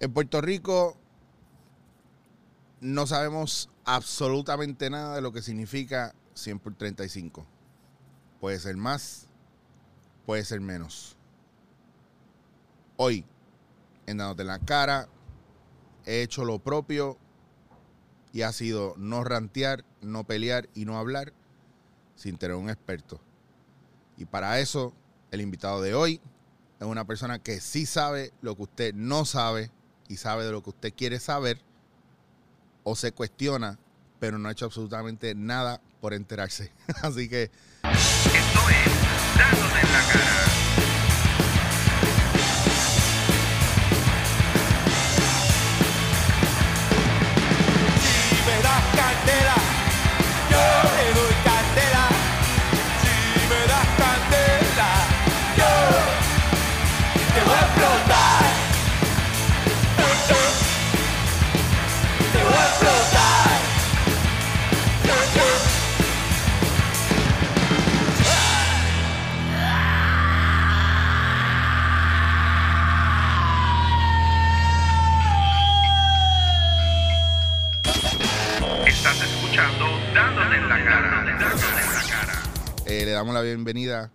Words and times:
En 0.00 0.12
Puerto 0.12 0.40
Rico 0.40 0.96
no 2.80 3.06
sabemos 3.08 3.68
absolutamente 3.84 4.90
nada 4.90 5.16
de 5.16 5.20
lo 5.20 5.32
que 5.32 5.42
significa 5.42 6.14
100 6.34 6.60
por 6.60 6.74
35. 6.74 7.44
Puede 8.40 8.60
ser 8.60 8.76
más, 8.76 9.26
puede 10.24 10.44
ser 10.44 10.60
menos. 10.60 11.16
Hoy, 12.96 13.24
en 14.06 14.18
Dándote 14.18 14.42
en 14.42 14.48
la 14.48 14.60
Cara, 14.60 15.08
he 16.06 16.22
hecho 16.22 16.44
lo 16.44 16.60
propio 16.60 17.18
y 18.32 18.42
ha 18.42 18.52
sido 18.52 18.94
no 18.98 19.24
rantear, 19.24 19.84
no 20.00 20.22
pelear 20.22 20.68
y 20.74 20.84
no 20.84 20.96
hablar 20.96 21.32
sin 22.14 22.38
tener 22.38 22.56
un 22.56 22.70
experto. 22.70 23.20
Y 24.16 24.26
para 24.26 24.60
eso, 24.60 24.94
el 25.32 25.40
invitado 25.40 25.82
de 25.82 25.94
hoy 25.94 26.20
es 26.78 26.86
una 26.86 27.04
persona 27.04 27.40
que 27.40 27.60
sí 27.60 27.84
sabe 27.84 28.32
lo 28.42 28.54
que 28.54 28.62
usted 28.62 28.94
no 28.94 29.24
sabe 29.24 29.72
y 30.08 30.16
sabe 30.16 30.44
de 30.44 30.52
lo 30.52 30.62
que 30.62 30.70
usted 30.70 30.92
quiere 30.94 31.20
saber 31.20 31.60
o 32.84 32.96
se 32.96 33.12
cuestiona, 33.12 33.78
pero 34.18 34.38
no 34.38 34.48
ha 34.48 34.52
hecho 34.52 34.64
absolutamente 34.64 35.34
nada 35.34 35.80
por 36.00 36.14
enterarse. 36.14 36.72
Así 37.02 37.28
que... 37.28 37.50
Esto 37.84 38.70
es 38.70 38.86
en 39.82 39.92
la 39.92 40.12
cara. 40.12 40.67
Bienvenida 83.54 84.12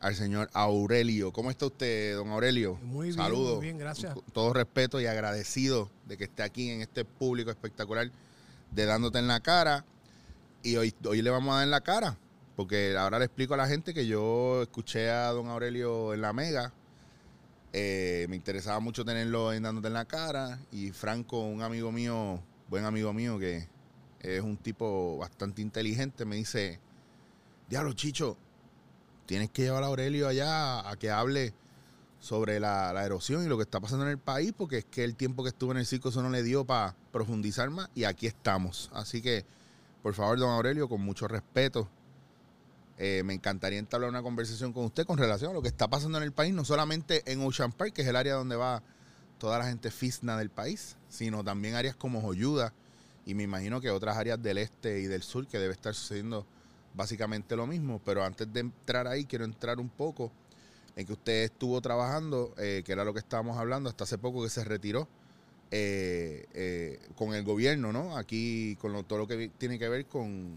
al 0.00 0.14
señor 0.14 0.50
Aurelio. 0.52 1.32
¿Cómo 1.32 1.50
está 1.50 1.66
usted, 1.66 2.16
don 2.16 2.28
Aurelio? 2.28 2.78
Muy 2.82 3.08
bien, 3.08 3.16
Saludos. 3.16 3.56
muy 3.56 3.64
bien, 3.64 3.78
gracias. 3.78 4.14
Todo 4.32 4.52
respeto 4.52 5.00
y 5.00 5.06
agradecido 5.06 5.90
de 6.06 6.16
que 6.16 6.24
esté 6.24 6.42
aquí 6.42 6.70
en 6.70 6.82
este 6.82 7.04
público 7.04 7.50
espectacular 7.50 8.10
de 8.70 8.84
Dándote 8.84 9.18
en 9.18 9.28
la 9.28 9.40
Cara. 9.40 9.84
Y 10.62 10.76
hoy, 10.76 10.94
hoy 11.04 11.22
le 11.22 11.30
vamos 11.30 11.52
a 11.52 11.56
dar 11.56 11.64
en 11.64 11.70
la 11.70 11.80
cara, 11.82 12.16
porque 12.56 12.96
ahora 12.96 13.18
le 13.18 13.26
explico 13.26 13.54
a 13.54 13.56
la 13.58 13.66
gente 13.66 13.92
que 13.94 14.06
yo 14.06 14.62
escuché 14.62 15.10
a 15.10 15.28
don 15.30 15.48
Aurelio 15.48 16.14
en 16.14 16.20
la 16.22 16.32
Mega. 16.32 16.72
Eh, 17.72 18.26
me 18.28 18.36
interesaba 18.36 18.80
mucho 18.80 19.04
tenerlo 19.04 19.52
en 19.52 19.62
Dándote 19.62 19.88
en 19.88 19.94
la 19.94 20.04
Cara. 20.04 20.58
Y 20.72 20.90
Franco, 20.92 21.40
un 21.40 21.62
amigo 21.62 21.92
mío, 21.92 22.40
buen 22.68 22.84
amigo 22.84 23.12
mío, 23.12 23.38
que 23.38 23.68
es 24.20 24.40
un 24.40 24.56
tipo 24.56 25.18
bastante 25.18 25.60
inteligente, 25.60 26.24
me 26.24 26.36
dice, 26.36 26.80
diablo, 27.68 27.92
Chicho, 27.92 28.38
tienes 29.26 29.50
que 29.50 29.62
llevar 29.62 29.82
a 29.82 29.86
Aurelio 29.86 30.28
allá 30.28 30.88
a 30.88 30.96
que 30.96 31.10
hable 31.10 31.54
sobre 32.20 32.58
la, 32.58 33.04
erosión 33.04 33.44
y 33.44 33.48
lo 33.48 33.56
que 33.56 33.64
está 33.64 33.80
pasando 33.80 34.06
en 34.06 34.12
el 34.12 34.18
país, 34.18 34.54
porque 34.56 34.78
es 34.78 34.84
que 34.86 35.04
el 35.04 35.14
tiempo 35.14 35.42
que 35.42 35.50
estuvo 35.50 35.72
en 35.72 35.78
el 35.78 35.86
circo 35.86 36.08
eso 36.08 36.22
no 36.22 36.30
le 36.30 36.42
dio 36.42 36.64
para 36.64 36.96
profundizar 37.12 37.68
más 37.68 37.90
y 37.94 38.04
aquí 38.04 38.26
estamos. 38.26 38.90
Así 38.94 39.20
que, 39.20 39.44
por 40.02 40.14
favor, 40.14 40.38
don 40.38 40.50
Aurelio, 40.50 40.88
con 40.88 41.02
mucho 41.02 41.28
respeto, 41.28 41.88
eh, 42.96 43.22
me 43.24 43.34
encantaría 43.34 43.78
entablar 43.78 44.08
una 44.08 44.22
conversación 44.22 44.72
con 44.72 44.84
usted 44.84 45.04
con 45.04 45.18
relación 45.18 45.50
a 45.50 45.54
lo 45.54 45.60
que 45.60 45.68
está 45.68 45.88
pasando 45.88 46.16
en 46.16 46.24
el 46.24 46.32
país, 46.32 46.54
no 46.54 46.64
solamente 46.64 47.30
en 47.30 47.42
Ocean 47.42 47.72
Park, 47.72 47.92
que 47.92 48.02
es 48.02 48.08
el 48.08 48.16
área 48.16 48.34
donde 48.34 48.56
va 48.56 48.82
toda 49.38 49.58
la 49.58 49.66
gente 49.66 49.90
fisna 49.90 50.38
del 50.38 50.48
país, 50.48 50.96
sino 51.08 51.44
también 51.44 51.74
áreas 51.74 51.96
como 51.96 52.22
Joyuda 52.22 52.72
y 53.26 53.34
me 53.34 53.42
imagino 53.42 53.80
que 53.80 53.90
otras 53.90 54.16
áreas 54.16 54.42
del 54.42 54.58
este 54.58 55.00
y 55.00 55.06
del 55.06 55.22
sur 55.22 55.46
que 55.46 55.58
debe 55.58 55.72
estar 55.72 55.94
sucediendo 55.94 56.46
básicamente 56.94 57.56
lo 57.56 57.66
mismo. 57.66 58.00
Pero 58.04 58.24
antes 58.24 58.50
de 58.52 58.60
entrar 58.60 59.06
ahí, 59.06 59.24
quiero 59.24 59.44
entrar 59.44 59.78
un 59.80 59.88
poco 59.88 60.30
en 60.96 61.06
que 61.06 61.12
usted 61.12 61.44
estuvo 61.44 61.80
trabajando, 61.80 62.54
eh, 62.56 62.82
que 62.84 62.92
era 62.92 63.04
lo 63.04 63.12
que 63.12 63.18
estábamos 63.18 63.58
hablando 63.58 63.88
hasta 63.90 64.04
hace 64.04 64.16
poco 64.18 64.42
que 64.42 64.48
se 64.48 64.64
retiró 64.64 65.08
eh, 65.70 66.46
eh, 66.54 67.00
con 67.16 67.34
el 67.34 67.42
gobierno, 67.42 67.92
¿no? 67.92 68.16
Aquí 68.16 68.76
con 68.80 68.92
lo- 68.92 69.02
todo 69.02 69.18
lo 69.20 69.26
que 69.26 69.48
tiene 69.58 69.78
que 69.78 69.88
ver 69.88 70.06
con, 70.06 70.56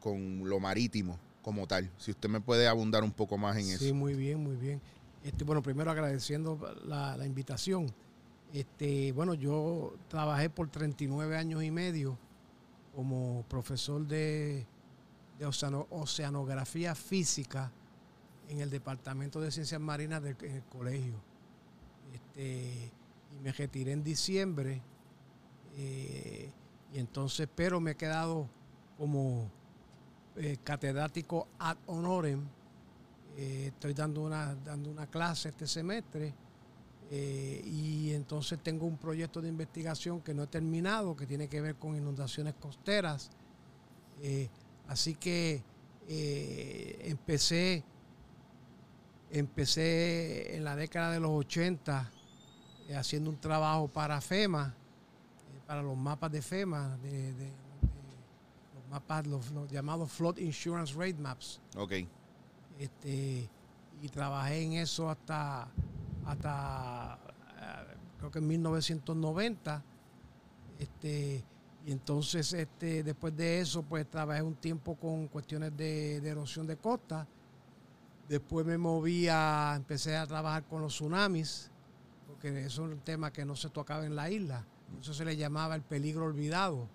con 0.00 0.48
lo 0.48 0.58
marítimo 0.60 1.18
como 1.42 1.66
tal. 1.66 1.90
Si 1.98 2.10
usted 2.10 2.28
me 2.30 2.40
puede 2.40 2.66
abundar 2.66 3.04
un 3.04 3.12
poco 3.12 3.36
más 3.36 3.56
en 3.58 3.64
Sí, 3.64 3.86
eso. 3.86 3.94
muy 3.94 4.14
bien, 4.14 4.42
muy 4.42 4.56
bien. 4.56 4.80
Este, 5.24 5.44
bueno, 5.44 5.62
primero 5.62 5.90
agradeciendo 5.90 6.58
la, 6.86 7.16
la 7.16 7.26
invitación. 7.26 7.92
Este, 8.54 9.12
bueno, 9.12 9.34
yo 9.34 9.94
trabajé 10.08 10.48
por 10.48 10.70
39 10.70 11.36
años 11.36 11.62
y 11.62 11.70
medio 11.70 12.16
como 12.94 13.44
profesor 13.50 14.06
de, 14.06 14.64
de 15.38 15.46
oceano- 15.46 15.86
oceanografía 15.90 16.94
física 16.94 17.70
en 18.48 18.60
el 18.60 18.70
Departamento 18.70 19.40
de 19.40 19.50
Ciencias 19.50 19.80
Marinas 19.80 20.22
del 20.22 20.36
en 20.40 20.56
el 20.56 20.64
colegio. 20.64 21.14
Este, 22.12 22.92
y 23.34 23.38
me 23.42 23.52
retiré 23.52 23.92
en 23.92 24.02
diciembre. 24.04 24.80
eh, 25.78 26.50
y 26.94 26.98
entonces, 26.98 27.48
pero 27.54 27.80
me 27.80 27.90
he 27.90 27.94
quedado 27.96 28.48
como 28.96 29.50
eh, 30.36 30.56
catedrático 30.64 31.48
ad 31.58 31.76
honorem. 31.86 32.46
Eh, 33.36 33.66
estoy 33.74 33.92
dando 33.92 34.22
una, 34.22 34.54
dando 34.54 34.90
una 34.90 35.06
clase 35.06 35.50
este 35.50 35.66
semestre 35.66 36.32
y 37.10 38.12
entonces 38.14 38.58
tengo 38.62 38.86
un 38.86 38.96
proyecto 38.96 39.40
de 39.40 39.48
investigación 39.48 40.20
que 40.22 40.34
no 40.34 40.44
he 40.44 40.46
terminado, 40.48 41.14
que 41.14 41.26
tiene 41.26 41.46
que 41.48 41.60
ver 41.60 41.76
con 41.76 41.94
inundaciones 41.94 42.54
costeras. 42.54 43.30
Así 44.88 45.14
que 45.14 45.62
eh, 46.08 46.98
empecé, 47.04 47.82
empecé 49.30 50.56
en 50.56 50.64
la 50.64 50.76
década 50.76 51.10
de 51.10 51.20
los 51.20 51.30
80 51.30 52.10
eh, 52.88 52.96
haciendo 52.96 53.30
un 53.30 53.40
trabajo 53.40 53.88
para 53.88 54.20
FEMA, 54.20 54.74
eh, 55.54 55.60
para 55.66 55.82
los 55.82 55.96
mapas 55.96 56.30
de 56.30 56.42
FEMA, 56.42 56.96
de, 57.02 57.32
de- 57.32 57.32
de 57.34 57.52
los 58.74 58.88
mapas, 58.90 59.26
los, 59.26 59.50
los 59.50 59.70
llamados 59.70 60.10
Flood 60.12 60.38
Insurance 60.38 60.94
Rate 60.94 61.14
Maps 61.14 61.60
Ok. 61.76 61.92
este 62.78 63.48
y 64.02 64.08
trabajé 64.10 64.62
en 64.62 64.74
eso 64.74 65.08
hasta 65.08 65.68
hasta 66.26 67.18
creo 68.18 68.30
que 68.30 68.38
en 68.40 68.46
1990 68.46 69.82
este 70.78 71.42
y 71.86 71.92
entonces 71.92 72.52
este 72.52 73.02
después 73.04 73.34
de 73.36 73.60
eso 73.60 73.82
pues 73.82 74.10
trabajé 74.10 74.42
un 74.42 74.56
tiempo 74.56 74.96
con 74.96 75.28
cuestiones 75.28 75.74
de, 75.76 76.20
de 76.20 76.28
erosión 76.28 76.66
de 76.66 76.76
costa 76.76 77.26
después 78.28 78.66
me 78.66 78.76
moví 78.76 79.28
a 79.28 79.74
empecé 79.76 80.16
a 80.16 80.26
trabajar 80.26 80.64
con 80.64 80.82
los 80.82 80.92
tsunamis 80.94 81.70
porque 82.26 82.48
eso 82.66 82.86
es 82.86 82.92
un 82.92 82.98
tema 83.00 83.32
que 83.32 83.44
no 83.44 83.54
se 83.54 83.70
tocaba 83.70 84.04
en 84.04 84.16
la 84.16 84.28
isla 84.30 84.64
eso 85.00 85.14
se 85.14 85.24
le 85.24 85.36
llamaba 85.36 85.74
el 85.76 85.82
peligro 85.82 86.24
olvidado 86.24 86.88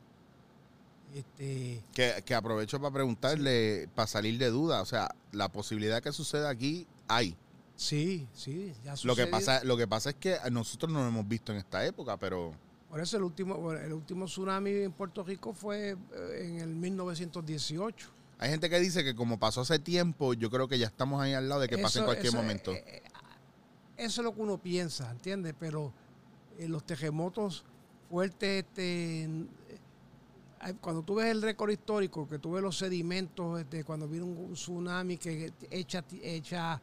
este 1.14 1.82
Que, 1.94 2.24
que 2.26 2.36
aprovecho 2.36 2.80
para 2.80 2.94
preguntarle, 2.94 3.90
para 3.96 4.08
salir 4.08 4.38
de 4.38 4.50
duda, 4.50 4.82
o 4.82 4.86
sea, 4.86 5.14
la 5.32 5.50
posibilidad 5.50 6.02
que 6.02 6.12
suceda 6.14 6.50
aquí 6.50 6.88
hay. 7.08 7.36
sí 7.76 8.28
sí 8.34 8.74
ya 8.84 8.92
Lo 9.04 9.16
que 9.16 9.24
sucedió. 9.26 9.32
pasa, 9.32 9.64
lo 9.64 9.76
que 9.78 9.88
pasa 9.88 10.12
es 10.12 10.16
que 10.16 10.38
nosotros 10.52 10.92
no 10.92 11.02
lo 11.02 11.08
hemos 11.08 11.28
visto 11.28 11.52
en 11.52 11.58
esta 11.60 11.86
época, 11.86 12.16
pero 12.18 12.54
Por 12.92 13.00
eso 13.00 13.16
el 13.16 13.24
último, 13.24 13.72
el 13.72 13.94
último 13.94 14.26
tsunami 14.26 14.70
en 14.72 14.92
Puerto 14.92 15.24
Rico 15.24 15.54
fue 15.54 15.92
eh, 15.92 16.48
en 16.50 16.60
el 16.60 16.76
1918. 16.76 18.10
hay 18.38 18.50
gente 18.50 18.70
que 18.70 18.80
dice 18.82 19.02
que 19.06 19.16
como 19.16 19.40
pasó 19.40 19.62
hace 19.62 19.80
tiempo, 19.80 20.34
yo 20.34 20.50
creo 20.50 20.68
que 20.68 20.78
ya 20.78 20.88
estamos 20.88 21.22
ahí 21.22 21.34
al 21.34 21.48
lado 21.48 21.62
de 21.62 21.70
que 21.70 21.78
pase 21.78 22.00
en 22.00 22.06
cualquier 22.06 22.28
eso, 22.28 22.38
momento. 22.38 22.74
eh, 22.74 22.84
eh, 22.86 23.02
eso 23.96 24.20
es 24.22 24.26
lo 24.26 24.36
que 24.36 24.42
uno 24.42 24.58
piensa, 24.58 25.10
¿entiendes? 25.10 25.56
Pero 25.58 25.94
eh, 26.58 26.68
los 26.68 26.84
terremotos 26.84 27.64
fuertes, 28.10 28.66
este, 28.66 29.24
eh, 29.24 30.74
cuando 30.82 31.02
tú 31.02 31.16
ves 31.16 31.28
el 31.28 31.42
récord 31.42 31.70
histórico, 31.72 32.28
que 32.28 32.40
tú 32.40 32.52
ves 32.52 32.62
los 32.62 32.78
sedimentos, 32.78 33.58
este, 33.62 33.86
cuando 33.86 34.06
viene 34.06 34.26
un, 34.26 34.38
un 34.38 34.54
tsunami 34.54 35.18
que 35.18 35.54
echa, 35.70 36.04
echa 36.22 36.82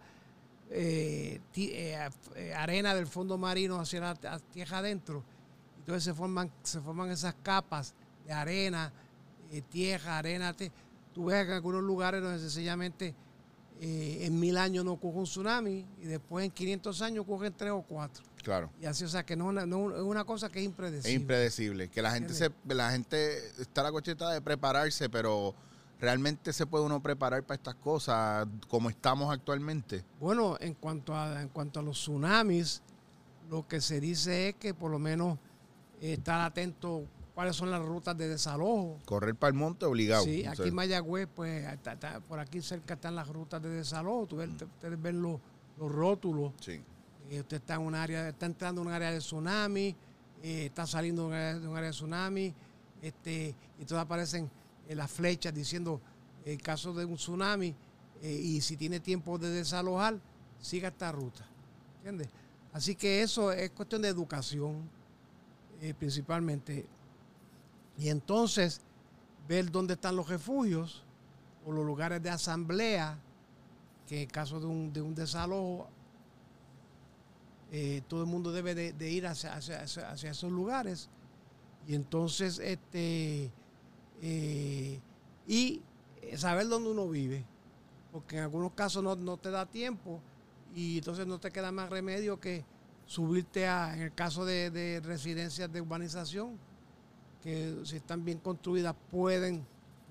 eh, 0.70 1.38
eh, 1.55 2.08
eh, 2.34 2.55
arena 2.55 2.94
del 2.94 3.06
fondo 3.06 3.37
marino 3.37 3.78
hacia 3.78 4.00
la 4.00 4.38
tierra 4.52 4.78
adentro, 4.78 5.22
entonces 5.88 6.05
se 6.05 6.12
forman, 6.12 6.52
se 6.62 6.82
forman 6.82 7.11
esas 7.11 7.35
capas 7.43 7.94
de 8.26 8.32
arena, 8.35 8.93
eh, 9.50 9.62
tierra, 9.62 10.19
arena. 10.19 10.52
te- 10.52 10.70
tú 11.14 11.25
ves 11.26 11.46
en 11.46 11.52
algunos 11.55 11.82
lugares 11.82 12.20
donde 12.23 12.38
sencillamente 12.38 13.14
eh, 13.81 14.19
en 14.26 14.38
mil 14.38 14.58
años 14.58 14.85
no 14.85 14.93
ocurre 14.93 15.17
un 15.20 15.25
tsunami 15.25 15.87
y 16.02 16.05
después 16.05 16.44
en 16.44 16.50
500 16.50 17.00
años 17.00 17.23
ocurren 17.23 17.55
tres 17.56 17.70
o 17.70 17.81
cuatro. 17.81 18.23
Claro. 18.43 18.70
Y 18.82 18.85
así, 18.85 19.05
o 19.05 19.08
sea, 19.08 19.25
que 19.25 19.35
no, 19.35 19.44
es 19.46 19.50
una- 19.50 19.64
no 19.64 19.96
es 19.96 20.02
una 20.02 20.25
cosa 20.25 20.50
que 20.50 20.58
es 20.58 20.64
Es 20.64 20.67
impredecible. 20.67 21.14
impredecible. 21.14 21.88
Que 21.88 22.02
la 22.02 22.11
gente 22.11 22.34
se, 22.34 22.50
la 22.67 22.91
gente 22.91 23.38
está 23.58 23.82
la 23.82 23.91
cuestión 23.91 24.19
de 24.19 24.43
prepararse, 24.43 25.08
pero 25.08 25.55
realmente 25.99 26.52
se 26.52 26.67
puede 26.67 26.84
uno 26.84 27.02
preparar 27.02 27.43
para 27.44 27.55
estas 27.56 27.76
cosas 27.76 28.46
como 28.69 28.91
estamos 28.91 29.32
actualmente. 29.32 30.05
Bueno, 30.20 30.58
en 30.61 30.75
cuanto 30.75 31.17
a 31.17 31.41
en 31.41 31.49
cuanto 31.49 31.81
a 31.81 31.82
los 31.82 31.96
tsunamis, 31.99 32.82
lo 33.49 33.67
que 33.67 33.81
se 33.81 34.00
dice 34.00 34.50
es 34.50 34.55
que 34.56 34.75
por 34.75 34.91
lo 34.91 34.99
menos 34.99 35.38
estar 36.00 36.40
atento 36.40 37.04
cuáles 37.34 37.54
son 37.56 37.70
las 37.70 37.80
rutas 37.82 38.16
de 38.18 38.28
desalojo. 38.28 38.98
Correr 39.04 39.34
para 39.34 39.48
el 39.50 39.54
monte 39.54 39.84
obligado. 39.86 40.24
Sí, 40.24 40.44
O 40.46 40.48
aquí 40.50 40.56
sea, 40.58 40.66
en 40.66 40.74
Mayagüez, 40.74 41.28
pues 41.34 41.64
está- 41.66 41.92
está- 41.92 42.20
por 42.20 42.38
aquí 42.40 42.60
cerca 42.60 42.94
están 42.94 43.14
las 43.14 43.28
rutas 43.28 43.62
de 43.62 43.68
desalojo. 43.68 44.26
Tú 44.26 44.36
ves- 44.36 44.50
ustedes 44.50 45.00
ven 45.00 45.22
los, 45.22 45.40
los 45.78 45.90
rótulos. 45.92 46.52
sí. 46.60 46.80
Eh, 47.30 47.40
usted 47.40 47.58
está 47.58 47.74
en 47.74 47.82
un 47.82 47.94
área, 47.94 48.26
está 48.30 48.46
entrando 48.46 48.80
en 48.80 48.86
un 48.88 48.92
área 48.94 49.10
de 49.12 49.18
tsunami, 49.18 49.94
eh, 50.42 50.64
está 50.66 50.86
saliendo 50.86 51.22
de 51.24 51.28
un 51.28 51.34
área, 51.34 51.58
de 51.58 51.68
un 51.68 51.76
área 51.76 51.88
de 51.90 51.92
tsunami, 51.94 52.54
este, 53.02 53.54
y 53.78 53.84
todas 53.84 54.04
aparecen 54.06 54.50
eh, 54.88 54.94
las 54.94 55.10
flechas 55.10 55.52
diciendo 55.54 56.00
el 56.46 56.60
caso 56.62 56.94
de 56.94 57.04
un 57.04 57.16
tsunami 57.16 57.74
y 58.22 58.60
si 58.62 58.76
tiene 58.78 58.98
tiempo 58.98 59.36
de 59.38 59.50
desalojar, 59.50 60.18
siga 60.60 60.88
esta 60.88 61.12
ruta. 61.12 61.46
¿Entiendes? 61.98 62.28
Así 62.72 62.94
que 62.96 63.20
eso 63.22 63.52
es 63.52 63.70
cuestión 63.72 64.00
de 64.02 64.08
educación, 64.08 64.88
eh, 65.80 65.94
principalmente. 65.94 66.86
Y 67.96 68.08
entonces, 68.08 68.80
ver 69.48 69.70
dónde 69.70 69.94
están 69.94 70.16
los 70.16 70.28
refugios 70.28 71.04
o 71.66 71.72
los 71.72 71.84
lugares 71.84 72.22
de 72.22 72.30
asamblea, 72.30 73.19
que 74.06 74.22
en 74.22 74.28
caso 74.28 74.60
de 74.60 74.66
un, 74.66 74.92
de 74.92 75.02
un 75.02 75.14
desalojo 75.14 75.88
eh, 77.70 78.00
todo 78.08 78.22
el 78.22 78.26
mundo 78.28 78.50
debe 78.52 78.75
de, 78.75 79.10
ir 79.10 79.26
hacia, 79.26 79.54
hacia- 79.54 79.82
hacia- 79.82 80.10
hacia 80.10 80.30
esos 80.30 80.50
lugares. 80.50 81.10
Y 81.86 81.94
entonces, 81.94 82.58
este, 82.58 83.50
eh, 84.22 85.00
y 85.46 85.82
saber 86.36 86.69
dónde 86.69 86.90
uno 86.90 87.08
vive. 87.08 87.44
Porque 88.12 88.36
en 88.38 88.44
algunos 88.44 88.72
casos 88.72 89.02
no, 89.02 89.14
no 89.16 89.36
te 89.36 89.50
da 89.50 89.66
tiempo 89.66 90.20
y 90.74 90.98
entonces 90.98 91.26
no 91.26 91.38
te 91.38 91.50
queda 91.50 91.70
más 91.72 91.90
remedio 91.90 92.40
que 92.40 92.64
subirte 93.08 93.66
a, 93.66 93.94
en 93.94 94.02
el 94.02 94.14
caso 94.14 94.44
de, 94.44 94.70
de 94.70 95.00
residencias 95.00 95.72
de 95.72 95.81
urbanización, 95.81 96.58
que 97.43 97.81
si 97.84 97.96
están 97.96 98.22
bien 98.22 98.38
construidas 98.38 98.94
pueden, 99.10 99.66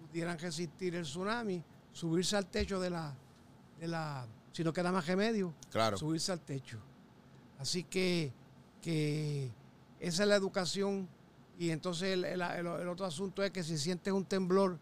pudieran 0.09 0.39
resistir 0.39 0.95
el 0.95 1.03
tsunami, 1.03 1.63
subirse 1.94 2.35
al 2.35 2.47
techo 2.47 2.79
de 2.79 2.89
la, 2.89 3.13
de 3.79 3.88
la, 3.88 4.25
si 4.51 4.63
no 4.63 4.73
queda 4.73 4.91
más 4.91 5.05
remedio, 5.05 5.53
Claro. 5.69 5.95
subirse 5.95 6.31
al 6.31 6.41
techo. 6.41 6.79
Así 7.59 7.83
que, 7.83 8.33
que 8.81 9.51
esa 9.99 10.23
es 10.23 10.29
la 10.29 10.35
educación. 10.35 11.07
Y 11.59 11.69
entonces 11.69 12.13
el, 12.13 12.25
el- 12.25 12.41
el- 12.41 12.65
el 12.81 12.88
otro 12.88 13.05
asunto 13.05 13.44
es 13.44 13.51
que 13.51 13.63
si 13.63 13.77
sientes 13.77 14.11
un 14.11 14.25
temblor 14.25 14.79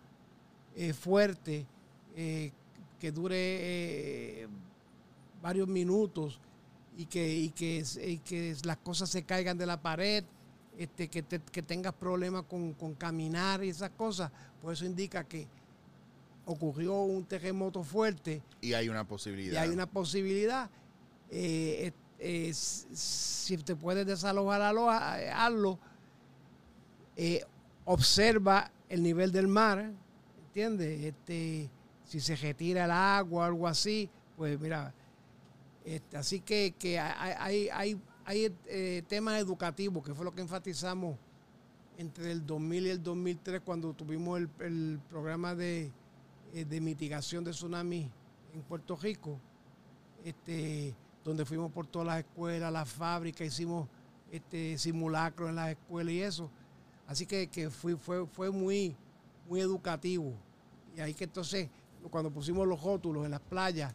eh, 0.78 0.94
fuerte, 0.94 1.66
eh, 2.16 2.54
que 2.98 3.12
dure 3.12 3.36
eh, 3.38 4.48
varios 5.42 5.68
minutos 5.68 6.40
y 6.98 7.06
que, 7.08 7.28
y 7.36 7.50
que, 7.50 7.84
y 8.06 8.18
que 8.20 8.56
las 8.64 8.78
cosas 8.78 9.10
se 9.10 9.24
caigan 9.24 9.58
de 9.58 9.66
la 9.66 9.82
pared, 9.82 10.24
este, 10.78 11.08
que, 11.10 11.24
te- 11.24 11.40
que 11.42 11.62
tengas 11.62 11.94
problemas 11.94 12.44
con, 12.44 12.74
con 12.74 12.94
caminar 12.96 13.64
y 13.64 13.70
esas 13.70 13.92
cosas, 13.92 14.32
pues 14.62 14.80
eso 14.80 14.86
indica 14.86 15.24
que 15.24 15.48
ocurrió 16.46 17.02
un 17.02 17.26
terremoto 17.26 17.84
fuerte 17.84 18.42
Y 18.62 18.74
hay 18.74 18.88
una 18.90 19.06
posibilidad. 19.08 19.54
y 19.54 19.58
hay 19.58 19.70
una 19.70 19.88
posibilidad. 19.88 20.70
eh, 21.32 21.88
eh, 21.88 21.94
eh, 22.18 22.54
si 22.54 23.58
te 23.58 23.76
puedes 23.76 24.06
desalojar, 24.06 24.62
aloja- 24.62 25.18
hazlo. 25.46 25.78
Eh, 27.18 27.42
observa 27.86 28.72
el 28.90 29.02
nivel 29.04 29.32
del 29.32 29.48
mar, 29.48 29.92
¿entiendes? 30.48 31.04
Este, 31.04 31.70
si 32.06 32.20
se 32.20 32.36
retira 32.36 32.86
el 32.86 32.92
agua 32.92 33.44
o 33.44 33.46
algo 33.46 33.68
así, 33.68 34.10
pues 34.38 34.60
mira, 34.60 34.94
este, 35.86 36.18
así 36.18 36.42
que, 36.42 36.74
hay, 37.00 38.02
eh, 38.66 39.04
temas 39.08 39.40
educativos, 39.40 40.04
que 40.04 40.16
fue 40.16 40.26
lo 40.26 40.34
que 40.34 40.42
enfatizamos 40.42 41.16
entre 41.98 42.32
el 42.32 42.44
2000 42.46 42.88
y 42.88 42.90
el 42.90 43.04
2003 43.04 43.62
cuando 43.62 43.94
tuvimos 43.94 44.42
el, 44.60 45.00
programa 45.10 45.54
de, 45.54 45.92
eh, 46.54 46.66
de 46.66 46.82
mitigación 46.82 47.44
de 47.44 47.52
tsunami 47.52 48.10
en 48.54 48.62
Puerto 48.64 48.96
Rico, 48.96 49.40
este, 50.24 50.96
donde 51.24 51.46
fuimos 51.46 51.72
por 51.72 51.86
todas 51.86 52.08
las 52.08 52.20
escuelas, 52.20 52.74
las 52.74 52.90
fábricas, 52.90 53.48
hicimos 53.48 53.88
este 54.32 54.78
simulacros 54.80 55.50
en 55.50 55.56
las 55.56 55.70
escuelas 55.70 56.14
y 56.14 56.22
eso. 56.22 56.50
Así 57.06 57.28
que, 57.28 57.70
fue, 57.70 58.50
muy 58.50 58.96
educativo. 59.52 60.34
Y 60.98 61.02
ahí 61.02 61.14
que 61.14 61.26
entonces, 61.26 61.70
cuando 62.10 62.32
pusimos 62.32 62.68
los 62.68 62.82
rótulos 62.82 63.26
en 63.26 63.32
las 63.32 63.42
playas, 63.42 63.94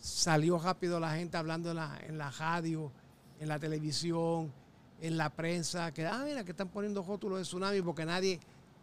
salió 0.00 0.58
rápido 0.58 0.98
la 1.00 1.14
gente 1.14 1.36
hablando 1.36 1.70
en 1.70 1.76
la, 1.76 1.98
en 2.06 2.18
la 2.18 2.30
radio, 2.30 2.90
en 3.38 3.48
la 3.48 3.58
televisión, 3.58 4.52
en 5.00 5.16
la 5.16 5.30
prensa, 5.30 5.92
que, 5.92 6.06
ah, 6.06 6.22
mira, 6.24 6.44
que 6.44 6.50
están 6.52 6.68
poniendo 6.68 7.02
rótulos 7.02 7.38
de 7.38 7.44
tsunami 7.44 7.80
porque 7.82 8.04
nadie, 8.04 8.40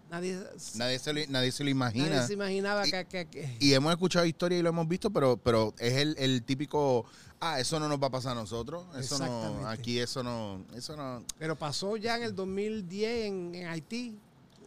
nadie, 0.10 0.40
Nadie 0.76 1.00
se 1.00 1.14
lo, 1.14 1.22
nadie 1.30 1.52
se 1.52 1.64
lo 1.64 1.70
imagina. 1.70 2.10
nadie 2.10 2.28
se 2.28 2.34
imaginaba 2.34 2.88
Y- 2.88 2.92
que, 2.92 3.06
que- 3.06 3.26
que- 3.28 3.58
Y 3.60 3.74
hemos 3.74 3.92
escuchado 3.92 4.26
historias 4.26 4.60
y 4.60 4.64
lo 4.64 4.70
hemos 4.70 4.88
visto, 4.88 5.10
pero, 5.12 5.38
pero 5.38 5.74
es 5.80 5.94
el, 5.94 6.16
el 6.18 6.44
típico, 6.44 7.06
ah, 7.40 7.60
eso 7.60 7.80
no 7.80 7.88
nos 7.90 8.02
va 8.02 8.08
a 8.08 8.12
pasar 8.12 8.32
a 8.34 8.36
nosotros. 8.36 8.86
Eso 8.98 9.18
no, 9.20 9.68
aquí 9.68 10.00
eso 10.00 10.24
no, 10.24 10.64
eso 10.76 10.96
no. 10.96 11.24
Pero 11.38 11.56
pasó 11.56 11.98
ya 11.98 12.18
en 12.18 12.24
el 12.24 12.36
2010 12.36 13.26
en, 13.26 13.56
en 13.56 13.68
Haití. 13.68 14.18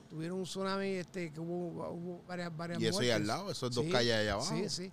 Tuvieron 0.08 0.38
un 0.38 0.44
tsunami 0.44 0.86
este, 0.88 1.30
que 1.32 1.38
hubo, 1.38 1.88
hubo 1.90 2.20
varias, 2.26 2.56
varias 2.56 2.80
Y 2.82 2.86
eso 2.88 2.98
ahí 2.98 3.10
al 3.10 3.26
lado, 3.28 3.48
esos 3.50 3.72
dos 3.72 3.84
Sí, 3.84 3.92
calles 3.92 4.12
allá 4.14 4.32
abajo. 4.32 4.52
Sí, 4.56 4.68
sí. 4.68 4.92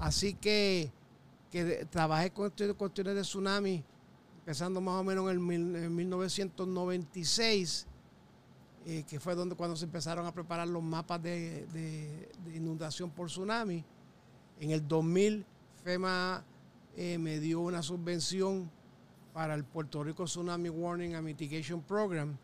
Así 0.00 0.34
que, 0.34 0.90
que 1.50 1.86
trabajé 1.90 2.30
con 2.32 2.50
cuestiones 2.76 3.14
de 3.14 3.20
tsunami, 3.22 3.84
empezando 4.40 4.80
más 4.80 4.94
o 5.00 5.04
menos 5.04 5.30
en, 5.30 5.50
el 5.50 5.76
en 5.84 5.94
1996, 5.94 7.86
eh, 8.86 9.04
que 9.06 9.20
fue 9.20 9.34
donde 9.34 9.54
cuando 9.54 9.76
se 9.76 9.84
empezaron 9.84 10.26
a 10.26 10.32
preparar 10.32 10.66
los 10.66 10.82
mapas 10.82 11.22
de, 11.22 11.66
de- 11.66 12.32
de 12.44 12.56
inundación 12.56 13.10
por 13.10 13.26
tsunami. 13.28 13.84
En 14.58 14.70
el 14.70 14.86
2000, 14.88 15.44
FEMA 15.84 16.42
eh, 16.96 17.18
me 17.18 17.38
dio 17.38 17.60
una 17.60 17.82
subvención 17.82 18.70
para 19.32 19.54
el 19.54 19.64
Puerto 19.64 20.02
Rico 20.02 20.24
Tsunami 20.24 20.68
Warning 20.70 21.14
and 21.14 21.24
Mitigation 21.24 21.82
Program. 21.82 22.36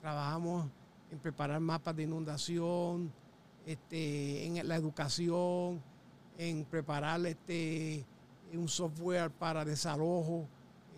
Trabajamos 0.00 0.68
en 1.10 1.18
preparar 1.18 1.60
mapas 1.60 1.94
de 1.94 2.02
inundación, 2.04 3.12
este, 3.66 4.46
en 4.46 4.66
la 4.66 4.76
educación, 4.76 5.80
en 6.38 6.64
preparar 6.64 7.24
este, 7.26 8.04
un 8.52 8.68
software 8.68 9.30
para 9.30 9.64
desalojo, 9.64 10.46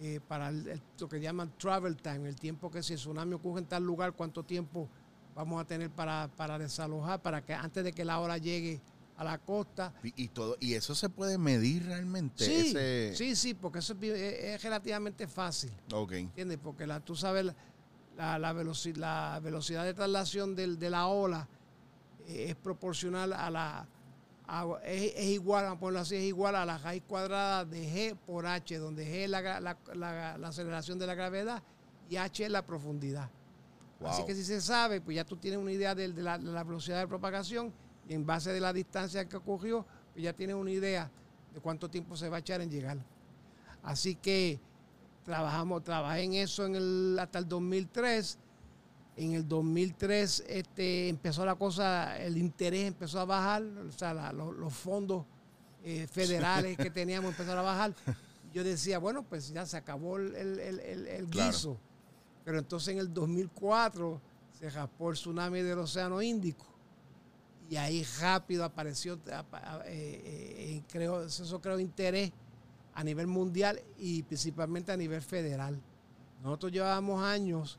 eh, 0.00 0.21
para 0.26 0.49
el- 0.49 0.66
el- 0.68 0.83
lo 0.99 1.09
que 1.09 1.21
llaman 1.21 1.52
travel 1.59 1.97
time, 1.97 2.28
el 2.28 2.37
tiempo 2.37 2.71
que 2.71 2.83
si 2.83 2.92
el 2.95 2.99
tsunami 2.99 3.35
ocurre 3.35 3.61
en 3.61 3.66
tal 3.66 3.85
lugar, 3.85 4.12
cuánto 4.12 4.42
tiempo 4.45 4.88
vamos 5.35 5.61
a 5.61 5.64
tener 5.64 5.90
para, 5.90 6.28
para 6.37 6.59
desalojar, 6.59 7.21
para 7.23 7.45
que 7.45 7.54
antes 7.54 7.85
de 7.85 7.92
que 7.92 8.04
la 8.04 8.18
hora 8.18 8.38
llegue 8.38 8.80
a 9.16 9.25
la 9.25 9.38
costa. 9.38 9.92
Y, 10.02 10.25
y 10.25 10.28
todo, 10.28 10.57
y 10.61 10.75
eso 10.75 10.95
se 10.95 11.09
puede 11.09 11.38
medir 11.38 11.87
realmente. 11.87 12.45
Sí, 12.45 12.68
ese- 12.71 13.14
sí, 13.16 13.35
sí, 13.37 13.54
porque 13.54 13.80
eso 13.80 13.97
es, 14.00 14.62
relativamente 14.62 15.26
fácil. 15.26 15.73
Ok. 15.92 16.12
¿Entiendes? 16.12 16.59
Porque 16.62 16.87
la, 16.87 17.00
tú 17.00 17.16
sabes, 17.16 17.45
la, 17.45 17.54
la, 18.16 18.38
la 18.38 18.52
veloci- 18.52 18.95
la 18.97 19.40
velocidad 19.42 19.85
de 19.85 19.95
traslación 19.95 20.54
del- 20.54 20.78
de 20.78 20.90
la 20.90 21.07
ola 21.09 21.49
eh, 22.26 22.47
es 22.50 22.54
proporcional 22.57 23.33
a 23.33 23.50
la. 23.50 23.88
A- 24.49 24.67
es, 24.85 25.12
es 25.14 25.25
igual, 25.26 25.64
vamos 25.64 25.76
a 25.76 25.81
ponerlo 25.81 26.00
así, 26.00 26.17
es 26.17 26.25
igual 26.25 26.57
a 26.57 26.64
la 26.64 26.78
raíz 26.78 27.02
cuadrada 27.07 27.64
de 27.64 27.83
G 27.87 28.17
por 28.17 28.47
H, 28.47 28.78
donde 28.78 29.05
G 29.07 29.25
es 29.25 29.31
la, 29.31 29.40
la- 29.61 29.76
la- 29.95 30.38
la 30.38 30.49
aceleración 30.49 30.99
de 30.99 31.07
la 31.07 31.14
gravedad 31.14 31.62
y 32.09 32.17
H 32.17 32.45
es 32.45 32.50
la 32.50 32.64
profundidad. 32.64 33.28
Así 34.11 34.25
que 34.25 34.35
si 34.35 34.45
se 34.45 34.61
sabe, 34.61 35.00
pues 35.00 35.17
ya 35.17 35.25
tú 35.25 35.37
tienes 35.37 35.59
una 35.61 35.73
idea 35.73 35.95
de, 35.95 36.12
de 36.12 36.23
la, 36.23 36.38
de 36.38 36.45
la 36.50 36.64
velocidad 36.64 36.99
de 37.00 37.09
propagación 37.09 37.73
y 38.09 38.14
en 38.14 38.25
base 38.25 38.52
de 38.52 38.61
la 38.61 38.73
distancia 38.73 39.28
que 39.28 39.37
ocurrió, 39.37 39.85
pues 40.12 40.23
ya 40.25 40.33
tienes 40.33 40.57
una 40.57 40.71
idea 40.71 41.11
de 41.52 41.61
cuánto 41.61 41.88
tiempo 41.90 42.17
se 42.17 42.28
va 42.28 42.37
a 42.37 42.40
echar 42.40 42.61
en 42.61 42.71
llegar. 42.71 42.97
Así 43.83 44.14
que 44.14 44.61
trabajamos, 45.25 45.83
trabajé 45.83 46.23
en 46.23 46.35
eso 46.35 46.64
en 46.67 46.76
el, 46.76 47.19
hasta 47.21 47.38
el 47.40 47.49
2003. 47.49 48.38
En 49.21 49.33
el 49.33 49.49
2003 49.49 50.45
este, 50.49 51.09
empezó 51.09 51.45
la 51.45 51.57
cosa, 51.57 52.17
el 52.23 52.37
interés 52.37 52.87
empezó 52.87 53.19
a 53.21 53.25
bajar, 53.25 53.63
o 53.63 53.91
sea, 53.93 54.15
la- 54.15 54.33
los 54.33 54.73
fondos 54.73 55.25
eh, 55.83 56.07
federales 56.07 56.77
que 56.77 56.91
teníamos 56.91 57.31
empezaron 57.33 57.59
a 57.59 57.63
bajar. 57.63 57.95
Yo 58.55 58.63
decía, 58.63 58.99
bueno, 58.99 59.23
pues 59.25 59.49
ya 59.53 59.67
se 59.67 59.77
acabó 59.77 60.19
el, 60.19 60.35
el- 60.37 60.61
el- 60.61 61.07
el- 61.07 61.27
Claro. 61.29 61.51
guiso. 61.51 61.77
Pero 62.45 62.59
entonces 62.61 62.89
en 62.95 63.01
el 63.01 63.13
2004 63.13 64.21
se 64.59 64.71
raspó 64.71 65.11
el 65.11 65.17
tsunami 65.17 65.63
del 65.63 65.79
Océano 65.81 66.23
Índico. 66.23 66.65
y 67.71 67.77
ahí 67.77 68.03
rápido 68.21 68.65
apareció, 68.65 69.19
eh, 69.27 69.83
eh, 69.87 70.83
creo, 70.91 71.23
eso 71.25 71.61
creo 71.61 71.79
interés 71.79 72.33
a 72.95 73.05
nivel 73.05 73.27
mundial 73.27 73.79
y 73.99 74.23
principalmente 74.23 74.91
a 74.93 74.97
nivel 74.97 75.21
federal. 75.21 75.79
Nosotros 76.43 76.73
llevábamos 76.73 77.23
años 77.23 77.79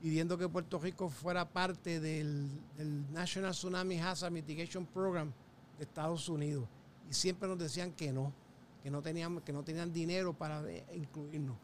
pidiendo 0.00 0.38
que 0.38 0.48
Puerto 0.48 0.78
Rico 0.78 1.08
fuera 1.08 1.48
parte 1.48 2.00
del, 2.00 2.48
National 3.12 3.52
Tsunami 3.52 4.00
Hazard 4.00 4.32
Mitigation 4.32 4.86
Program 4.86 5.30
de 5.76 5.84
Estados 5.84 6.28
Unidos 6.28 6.66
y 7.08 7.14
siempre 7.14 7.48
nos 7.48 7.58
decían 7.58 7.92
que 7.92 8.12
no, 8.12 8.32
que 8.82 8.90
no 8.90 9.02
tenían, 9.02 9.40
que 9.40 9.52
no 9.52 9.62
tenían 9.62 9.92
dinero 9.92 10.32
para 10.32 10.68
eh, 10.70 10.84
incluirnos. 10.94 11.56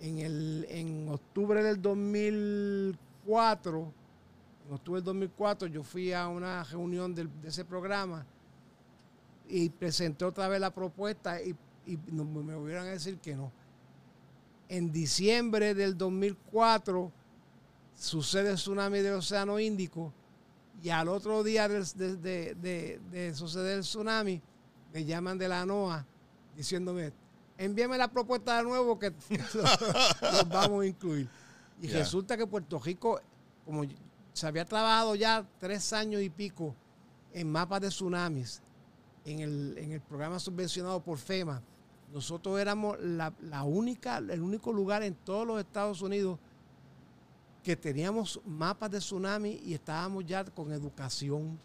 En, 0.00 0.18
el, 0.18 0.66
en 0.68 1.08
octubre 1.08 1.62
del 1.62 1.80
2004, 1.80 3.92
en 4.66 4.74
octubre 4.74 5.00
del 5.00 5.04
2004 5.04 5.68
yo 5.68 5.84
fui 5.84 6.12
a 6.12 6.26
una 6.26 6.64
reunión 6.64 7.14
de 7.14 7.28
ese 7.44 7.64
programa 7.64 8.26
y 9.48 9.70
presenté 9.70 10.24
otra 10.24 10.48
vez 10.48 10.60
la 10.60 10.74
propuesta 10.74 11.40
y, 11.40 11.54
y 11.86 11.96
me 11.96 12.56
volvieron 12.56 12.86
a 12.86 12.90
decir 12.90 13.18
que 13.18 13.36
no. 13.36 13.52
En 14.68 14.90
diciembre 14.90 15.74
del 15.74 15.96
2004 15.96 17.12
sucede 17.96 18.50
el 18.50 18.56
tsunami 18.56 19.00
del 19.00 19.14
Océano 19.14 19.58
Índico 19.58 20.12
y 20.82 20.90
al 20.90 21.08
otro 21.08 21.42
día 21.42 21.68
de, 21.68 21.80
de- 21.94 22.54
de- 22.54 23.00
de 23.10 23.34
suceder 23.34 23.76
el 23.78 23.82
tsunami 23.82 24.40
me 24.92 25.04
llaman 25.04 25.38
de 25.38 25.48
la 25.48 25.64
NOAA 25.64 26.04
diciéndome 26.56 27.12
envíame 27.56 27.96
la 27.96 28.08
propuesta 28.08 28.56
de 28.56 28.64
nuevo 28.64 28.98
que 28.98 29.10
los 30.22 30.48
vamos 30.48 30.82
a 30.82 30.86
incluir. 30.86 31.28
Y 31.80 31.86
resulta 31.88 32.36
que 32.36 32.46
Puerto 32.46 32.78
Rico, 32.78 33.20
como 33.64 33.84
se 34.32 34.46
había 34.46 34.64
trabajado 34.64 35.14
ya 35.14 35.46
tres 35.60 35.92
años 35.92 36.20
y 36.22 36.30
pico 36.30 36.74
en 37.32 37.50
mapas 37.50 37.80
de 37.80 37.88
tsunamis, 37.88 38.60
en 39.24 39.40
el, 39.40 39.78
en 39.78 39.92
el 39.92 40.00
programa 40.00 40.38
subvencionado 40.38 41.00
por 41.00 41.18
FEMA, 41.18 41.62
nosotros 42.12 42.58
éramos 42.60 42.96
la, 43.00 43.32
la 43.42 43.62
única, 43.64 44.18
el 44.18 44.40
único 44.42 44.72
lugar 44.72 45.02
en 45.02 45.14
todos 45.14 45.46
los 45.46 45.58
Estados 45.60 46.00
Unidos 46.02 46.38
que 47.64 47.74
teníamos 47.76 48.40
mapas 48.44 48.90
de 48.90 48.98
tsunami 48.98 49.60
y 49.64 49.74
estábamos 49.74 50.24
ya 50.26 50.44
con 50.44 50.70
educación. 50.70 51.58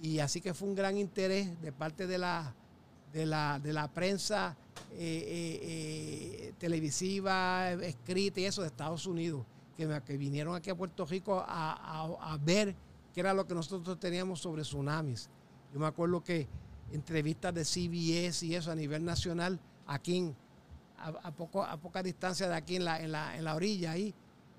Y 0.00 0.18
así 0.18 0.40
que 0.40 0.52
fue 0.52 0.68
un 0.68 0.74
gran 0.74 0.96
interés 0.98 1.60
de 1.62 1.70
parte 1.72 2.06
de 2.08 2.18
la, 2.18 2.52
de 3.12 3.24
la, 3.24 3.60
de 3.60 3.72
la 3.72 3.86
prensa 3.88 4.56
eh, 4.90 4.96
eh, 4.98 5.60
eh, 6.48 6.54
televisiva, 6.58 7.70
escrita 7.72 8.40
y 8.40 8.44
eso 8.46 8.62
de 8.62 8.66
Estados 8.68 9.06
Unidos, 9.06 9.44
que, 9.76 10.02
que 10.04 10.16
vinieron 10.16 10.56
aquí 10.56 10.70
a 10.70 10.74
Puerto 10.74 11.06
Rico 11.06 11.38
a, 11.38 11.72
a- 11.72 12.32
a 12.32 12.36
ver 12.38 12.74
qué 13.14 13.20
era 13.20 13.32
lo 13.32 13.46
que 13.46 13.54
nosotros 13.54 13.98
teníamos 14.00 14.40
sobre 14.40 14.62
tsunamis. 14.62 15.30
Yo 15.72 15.78
me 15.78 15.86
acuerdo 15.86 16.22
que 16.22 16.48
entrevistas 16.90 17.54
de 17.54 17.64
CBS 17.64 18.44
y 18.44 18.56
eso 18.56 18.72
a 18.72 18.74
nivel 18.74 19.04
nacional, 19.04 19.60
aquí 19.86 20.16
en- 20.18 20.36
a, 20.98 21.08
a 21.28 21.30
poco, 21.30 21.62
a 21.62 21.76
poca 21.76 22.02
distancia 22.02 22.48
de 22.48 22.56
aquí 22.56 22.74
en 22.74 22.84
la, 22.84 23.00
en 23.00 23.12
la, 23.12 23.36
en 23.36 23.44
la 23.44 23.54
orilla 23.54 23.92
ahí, 23.92 24.12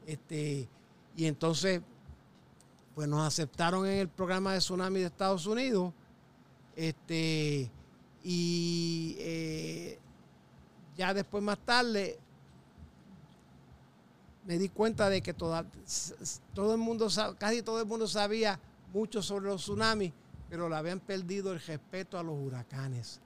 este, 0.06 0.68
y 1.16 1.26
entonces 1.26 1.82
pues 2.96 3.08
nos 3.08 3.26
aceptaron 3.26 3.86
en 3.88 4.00
el 4.00 4.08
programa 4.08 4.54
de 4.54 4.60
tsunami 4.60 5.00
de 5.00 5.08
Estados 5.08 5.46
Unidos. 5.46 5.94
Este, 6.76 7.72
y 8.24 9.16
eh, 9.20 10.00
ya 10.96 11.14
después 11.14 11.44
más 11.44 11.58
tarde 11.60 12.20
me 14.46 14.58
di 14.58 14.70
cuenta 14.70 15.10
de 15.10 15.22
que 15.22 15.34
todo 15.34 15.64
el 16.74 16.78
mundo, 16.78 17.08
casi 17.38 17.62
todo 17.62 17.80
el 17.80 17.86
mundo 17.86 18.08
sabía 18.08 18.60
mucho 18.94 19.22
sobre 19.22 19.46
los 19.46 19.62
tsunamis, 19.62 20.12
pero 20.50 20.70
le 20.70 20.76
habían 20.76 21.00
perdido 21.00 21.54
el 21.54 21.62
respeto 21.62 22.18
a 22.18 22.24
los 22.24 22.36
huracanes. 22.38 23.22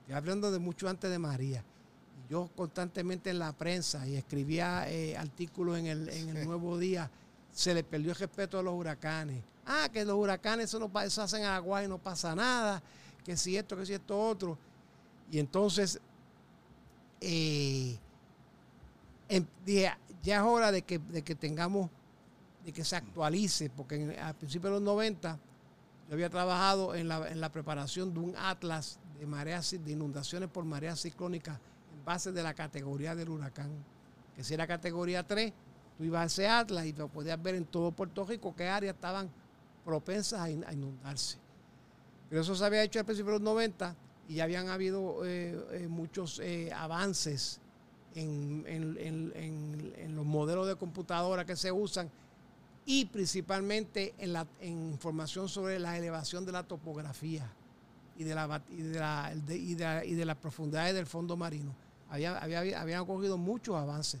Estoy 0.00 0.14
hablando 0.14 0.50
de 0.50 0.58
mucho 0.58 0.88
antes 0.88 1.10
de 1.10 1.18
María. 1.18 1.64
Yo 2.28 2.50
constantemente 2.56 3.30
en 3.30 3.38
la 3.38 3.52
prensa 3.52 4.06
y 4.06 4.16
escribía 4.16 4.90
eh, 4.90 5.16
artículos 5.16 5.78
en 5.78 5.86
el, 5.86 6.08
en 6.08 6.36
el 6.36 6.44
Nuevo 6.46 6.76
Día, 6.78 7.10
se 7.52 7.72
le 7.72 7.84
perdió 7.84 8.10
el 8.10 8.16
respeto 8.18 8.58
a 8.58 8.62
los 8.62 8.74
huracanes. 8.74 9.42
Ah, 9.64 9.88
que 9.92 10.04
los 10.04 10.16
huracanes 10.16 10.66
eso 10.66 10.78
no 10.78 11.00
eso 11.00 11.22
hacen 11.22 11.44
agua 11.44 11.82
y 11.84 11.88
no 11.88 11.98
pasa 11.98 12.34
nada, 12.34 12.82
que 13.24 13.36
si 13.36 13.56
esto, 13.56 13.76
que 13.76 13.86
si 13.86 13.94
esto 13.94 14.18
otro. 14.18 14.58
Y 15.30 15.38
entonces 15.38 16.00
eh, 17.20 17.96
em- 19.28 19.46
dije, 19.64 19.92
ya 20.22 20.36
es 20.36 20.42
hora 20.42 20.70
de 20.72 20.82
que, 20.82 20.98
de 20.98 21.22
que 21.22 21.34
tengamos, 21.34 21.90
de 22.64 22.72
que 22.72 22.84
se 22.84 22.96
actualice, 22.96 23.70
porque 23.70 23.96
en- 23.96 24.18
al 24.18 24.34
principio 24.34 24.68
de 24.70 24.74
los 24.76 24.82
90 24.82 25.38
yo 26.08 26.14
había 26.14 26.30
trabajado 26.30 26.94
en 26.94 27.08
la, 27.08 27.28
en 27.30 27.40
la 27.40 27.50
preparación 27.50 28.12
de 28.14 28.20
un 28.20 28.34
atlas 28.36 28.98
de 29.18 29.26
mareas, 29.26 29.70
de 29.70 29.92
inundaciones 29.92 30.48
por 30.48 30.64
mareas 30.64 31.00
ciclónicas 31.00 31.58
base 32.06 32.32
de 32.32 32.42
la 32.42 32.54
categoría 32.54 33.14
del 33.14 33.28
huracán. 33.28 33.70
Que 34.34 34.42
si 34.44 34.54
era 34.54 34.66
categoría 34.66 35.26
3, 35.26 35.52
tú 35.98 36.04
ibas 36.04 36.22
a 36.22 36.26
ese 36.26 36.48
atlas 36.48 36.86
y 36.86 36.92
lo 36.94 37.08
podías 37.08 37.42
ver 37.42 37.56
en 37.56 37.66
todo 37.66 37.90
Puerto 37.92 38.24
Rico 38.24 38.54
qué 38.56 38.68
áreas 38.68 38.94
estaban 38.94 39.28
propensas 39.84 40.40
a, 40.40 40.48
in- 40.50 40.64
a 40.66 40.72
inundarse. 40.72 41.36
Pero 42.30 42.40
eso 42.42 42.54
se 42.54 42.64
había 42.64 42.82
hecho 42.82 42.98
al 42.98 43.04
principio 43.04 43.32
de 43.32 43.38
los 43.38 43.44
90 43.44 43.94
y 44.28 44.34
ya 44.36 44.44
habían 44.44 44.68
habido 44.68 45.24
eh, 45.26 45.56
eh, 45.72 45.86
muchos 45.88 46.40
eh, 46.40 46.72
avances 46.72 47.60
en, 48.14 48.64
en- 48.66 48.96
en- 48.98 49.92
en- 49.96 50.16
los 50.16 50.24
modelos 50.24 50.66
de 50.66 50.76
computadora 50.76 51.44
que 51.44 51.54
se 51.56 51.70
usan 51.70 52.10
y 52.84 53.04
principalmente 53.06 54.14
en, 54.18 54.32
la, 54.32 54.46
información 54.62 55.48
sobre 55.48 55.78
la 55.78 55.96
elevación 55.98 56.44
de 56.46 56.52
la 56.52 56.62
topografía 56.62 57.50
y 58.16 58.24
de 58.24 58.34
la, 58.34 58.62
y 58.70 58.82
de 58.82 58.98
la- 59.78 60.04
y 60.04 60.14
de 60.14 60.24
las 60.24 60.36
profundidades 60.36 60.94
del 60.94 61.06
fondo 61.06 61.36
marino. 61.36 61.74
Había, 62.08 62.38
había, 62.38 62.80
habían 62.80 63.00
ocurrido 63.00 63.36
muchos 63.36 63.74
avances. 63.76 64.20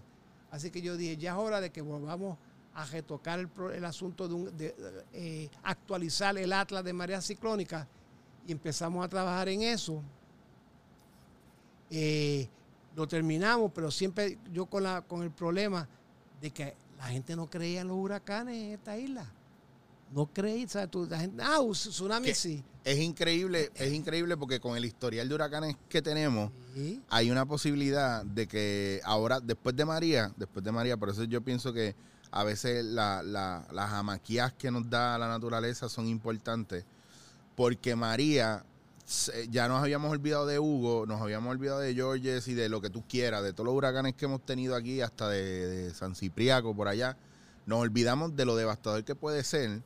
Así 0.50 0.70
que 0.70 0.80
yo 0.82 0.96
dije, 0.96 1.16
ya 1.16 1.32
es 1.32 1.38
hora 1.38 1.60
de 1.60 1.70
que 1.70 1.80
volvamos 1.82 2.36
a 2.74 2.84
retocar 2.86 3.38
el, 3.38 3.48
el 3.74 3.84
asunto 3.84 4.28
de, 4.28 4.34
un- 4.34 4.56
de, 4.56 4.74
eh, 5.12 5.48
actualizar 5.62 6.36
el 6.36 6.52
atlas 6.52 6.84
de 6.84 6.92
mareas 6.92 7.24
ciclónicas 7.26 7.86
y 8.46 8.52
empezamos 8.52 9.04
a 9.04 9.08
trabajar 9.08 9.48
en 9.48 9.62
eso. 9.62 10.02
Eh, 11.90 12.48
lo 12.94 13.06
terminamos, 13.06 13.70
pero 13.74 13.90
siempre 13.90 14.38
yo 14.52 14.66
con, 14.66 14.82
la, 14.82 15.02
con 15.02 15.22
el 15.22 15.30
problema 15.30 15.88
de 16.40 16.50
que 16.50 16.74
la 16.98 17.04
gente 17.04 17.36
no 17.36 17.48
creía 17.48 17.82
en 17.82 17.88
los 17.88 17.96
huracanes 17.96 18.56
en 18.56 18.70
esta 18.72 18.96
isla. 18.96 19.26
No 20.12 20.26
creía, 20.26 20.68
¿sabes? 20.68 20.90
Tú, 20.90 21.06
la 21.10 21.18
gente, 21.18 21.42
ah, 21.44 21.60
un 21.60 21.72
tsunami 21.72 22.32
sí. 22.34 22.62
Es 22.84 22.98
increíble, 22.98 23.70
es 23.74 23.92
increíble 23.92 24.36
porque 24.36 24.60
con 24.60 24.76
el 24.76 24.84
historial 24.84 25.28
de 25.28 25.34
huracanes 25.34 25.76
que 25.88 26.00
tenemos, 26.00 26.52
Sí. 26.74 27.02
hay 27.10 27.30
una 27.30 27.44
posibilidad 27.44 28.24
de 28.24 28.46
que 28.46 29.00
ahora, 29.04 29.40
después 29.40 29.74
de 29.74 29.84
María, 29.84 30.32
después 30.36 30.64
de 30.64 30.70
María, 30.72 30.96
por 30.96 31.10
eso 31.10 31.24
yo 31.24 31.40
pienso 31.42 31.72
que 31.72 31.96
a 32.30 32.44
veces 32.44 32.84
la- 32.84 33.22
la- 33.24 33.66
las 33.72 33.92
amaquías 33.92 34.52
que 34.52 34.70
nos 34.70 34.88
da 34.88 35.18
la 35.18 35.26
naturaleza 35.28 35.88
son 35.88 36.06
importantes, 36.06 36.84
porque 37.56 37.96
María, 37.96 38.64
ya 39.50 39.66
nos 39.68 39.82
habíamos 39.82 40.10
olvidado 40.12 40.46
de 40.46 40.58
Hugo, 40.60 41.06
nos 41.06 41.20
habíamos 41.20 41.50
olvidado 41.50 41.80
de 41.80 41.94
Georges 41.94 42.46
y 42.48 42.54
de 42.54 42.68
lo 42.68 42.80
que 42.80 42.90
tú 42.90 43.02
quieras, 43.08 43.42
de 43.42 43.52
todos 43.52 43.66
los 43.66 43.74
huracanes 43.74 44.14
que 44.14 44.24
hemos 44.26 44.44
tenido 44.46 44.76
aquí, 44.76 45.00
hasta 45.00 45.28
de, 45.28 45.42
de 45.66 45.94
San 45.94 46.14
Cipriaco, 46.14 46.74
por 46.74 46.86
allá, 46.88 47.16
nos 47.66 47.80
olvidamos 47.80 48.36
de 48.36 48.44
lo 48.44 48.54
devastador 48.54 49.04
que 49.04 49.14
puede 49.16 49.42
ser. 49.42 49.82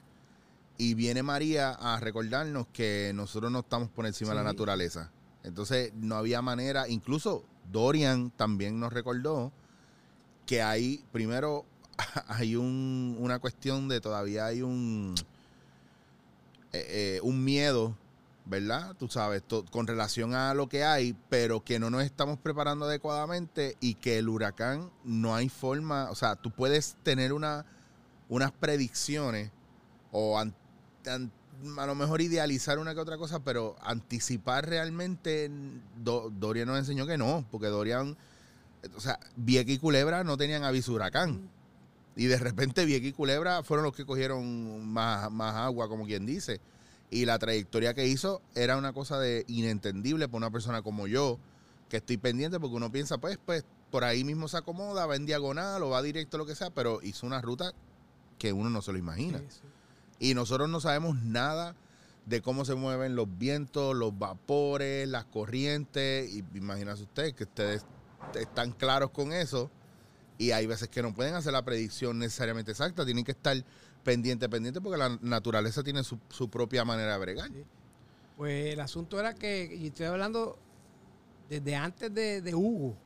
Y 0.82 0.94
viene 0.94 1.22
María 1.22 1.72
a 1.72 2.00
recordarnos 2.00 2.66
que 2.72 3.12
nosotros 3.14 3.52
no 3.52 3.58
estamos 3.58 3.90
por 3.90 4.06
encima 4.06 4.30
de 4.30 4.36
la 4.36 4.42
naturaleza. 4.44 5.10
Entonces 5.42 5.92
no 5.94 6.16
había 6.16 6.40
manera, 6.40 6.88
incluso 6.88 7.44
Dorian 7.70 8.30
también 8.30 8.80
nos 8.80 8.90
recordó 8.90 9.52
que 10.46 10.62
hay, 10.62 11.04
primero, 11.12 11.66
hay 12.28 12.56
un, 12.56 13.14
una 13.20 13.38
cuestión 13.40 13.88
de 13.88 14.00
todavía 14.00 14.46
hay 14.46 14.62
un, 14.62 15.14
eh, 16.72 17.16
eh, 17.16 17.20
un 17.22 17.44
miedo, 17.44 17.94
¿verdad? 18.46 18.94
Tú 18.98 19.08
sabes, 19.08 19.42
to- 19.42 19.66
con 19.70 19.86
relación 19.86 20.34
a 20.34 20.54
lo 20.54 20.66
que 20.68 20.82
hay, 20.84 21.14
pero 21.28 21.62
que 21.62 21.78
no 21.78 21.90
nos 21.90 22.04
estamos 22.04 22.38
preparando 22.38 22.86
adecuadamente 22.86 23.76
y 23.80 23.96
que 23.96 24.16
el 24.18 24.30
huracán 24.30 24.90
no 25.04 25.34
hay 25.34 25.50
forma, 25.50 26.10
o 26.10 26.14
sea, 26.14 26.36
tú 26.36 26.50
puedes 26.50 26.96
tener 27.02 27.32
una, 27.34 27.66
unas 28.30 28.50
predicciones 28.52 29.50
o 30.12 30.38
a 31.06 31.86
lo 31.86 31.94
mejor 31.94 32.20
idealizar 32.20 32.78
una 32.78 32.94
que 32.94 33.00
otra 33.00 33.18
cosa, 33.18 33.40
pero 33.44 33.76
anticipar 33.82 34.68
realmente, 34.68 35.50
Do- 35.96 36.30
Dorian 36.30 36.66
nos 36.68 36.78
enseñó 36.78 37.06
que 37.06 37.18
no, 37.18 37.44
porque 37.50 37.66
Dorian, 37.66 38.16
o 38.96 39.00
sea, 39.00 39.18
Vieques 39.36 39.76
y 39.76 39.78
Culebra 39.78 40.24
no 40.24 40.36
tenían 40.36 40.64
aviso 40.64 40.92
huracán. 40.92 41.48
Y 42.16 42.26
de 42.26 42.38
repente 42.38 42.84
Vieques 42.84 43.10
y 43.10 43.12
Culebra 43.12 43.62
fueron 43.62 43.84
los 43.84 43.94
que 43.94 44.04
cogieron 44.04 44.86
más, 44.86 45.30
más 45.30 45.54
agua, 45.56 45.88
como 45.88 46.06
quien 46.06 46.26
dice. 46.26 46.60
Y 47.10 47.24
la 47.24 47.38
trayectoria 47.38 47.92
que 47.94 48.06
hizo 48.06 48.40
era 48.54 48.76
una 48.76 48.92
cosa 48.92 49.18
de 49.18 49.44
inentendible 49.48 50.28
para 50.28 50.38
una 50.38 50.50
persona 50.50 50.82
como 50.82 51.06
yo, 51.06 51.38
que 51.88 51.96
estoy 51.98 52.16
pendiente 52.18 52.60
porque 52.60 52.76
uno 52.76 52.90
piensa, 52.92 53.18
pues, 53.18 53.38
pues, 53.44 53.64
por 53.90 54.04
ahí 54.04 54.22
mismo 54.22 54.46
se 54.48 54.56
acomoda, 54.56 55.06
va 55.06 55.16
en 55.16 55.26
diagonal 55.26 55.82
o 55.82 55.90
va 55.90 56.02
directo, 56.02 56.38
lo 56.38 56.46
que 56.46 56.54
sea, 56.54 56.70
pero 56.70 57.00
hizo 57.02 57.26
una 57.26 57.40
ruta 57.40 57.72
que 58.38 58.52
uno 58.52 58.70
no 58.70 58.80
se 58.80 58.92
lo 58.92 58.98
imagina. 58.98 59.38
Y 60.20 60.34
nosotros 60.34 60.68
no 60.68 60.78
sabemos 60.80 61.20
nada 61.22 61.74
de 62.26 62.40
cómo 62.42 62.64
se 62.64 62.74
mueven 62.76 63.16
los 63.16 63.26
vientos, 63.38 63.96
los 63.96 64.16
vapores, 64.16 65.08
las 65.08 65.24
corrientes. 65.24 66.30
Y 66.30 66.44
imagínese 66.54 67.02
usted 67.02 67.34
que 67.34 67.44
ustedes 67.44 67.84
están 68.38 68.70
claros 68.72 69.10
con 69.10 69.32
eso. 69.32 69.70
Y 70.38 70.52
hay 70.52 70.66
veces 70.66 70.88
que 70.88 71.02
no 71.02 71.12
pueden 71.14 71.34
hacer 71.34 71.52
la 71.52 71.64
predicción 71.64 72.18
necesariamente 72.18 72.70
exacta. 72.70 73.04
Tienen 73.04 73.24
que 73.24 73.32
estar 73.32 73.56
pendiente, 74.04 74.48
pendiente, 74.48 74.80
porque 74.80 74.98
la 74.98 75.18
naturaleza 75.20 75.82
tiene 75.82 76.04
su, 76.04 76.18
su 76.28 76.48
propia 76.48 76.84
manera 76.84 77.14
de 77.14 77.18
bregar. 77.18 77.50
Pues 78.36 78.72
el 78.72 78.80
asunto 78.80 79.18
era 79.20 79.34
que, 79.34 79.74
y 79.74 79.88
estoy 79.88 80.06
hablando 80.06 80.58
desde 81.48 81.76
antes 81.76 82.14
de, 82.14 82.40
de 82.40 82.54
Hugo, 82.54 82.96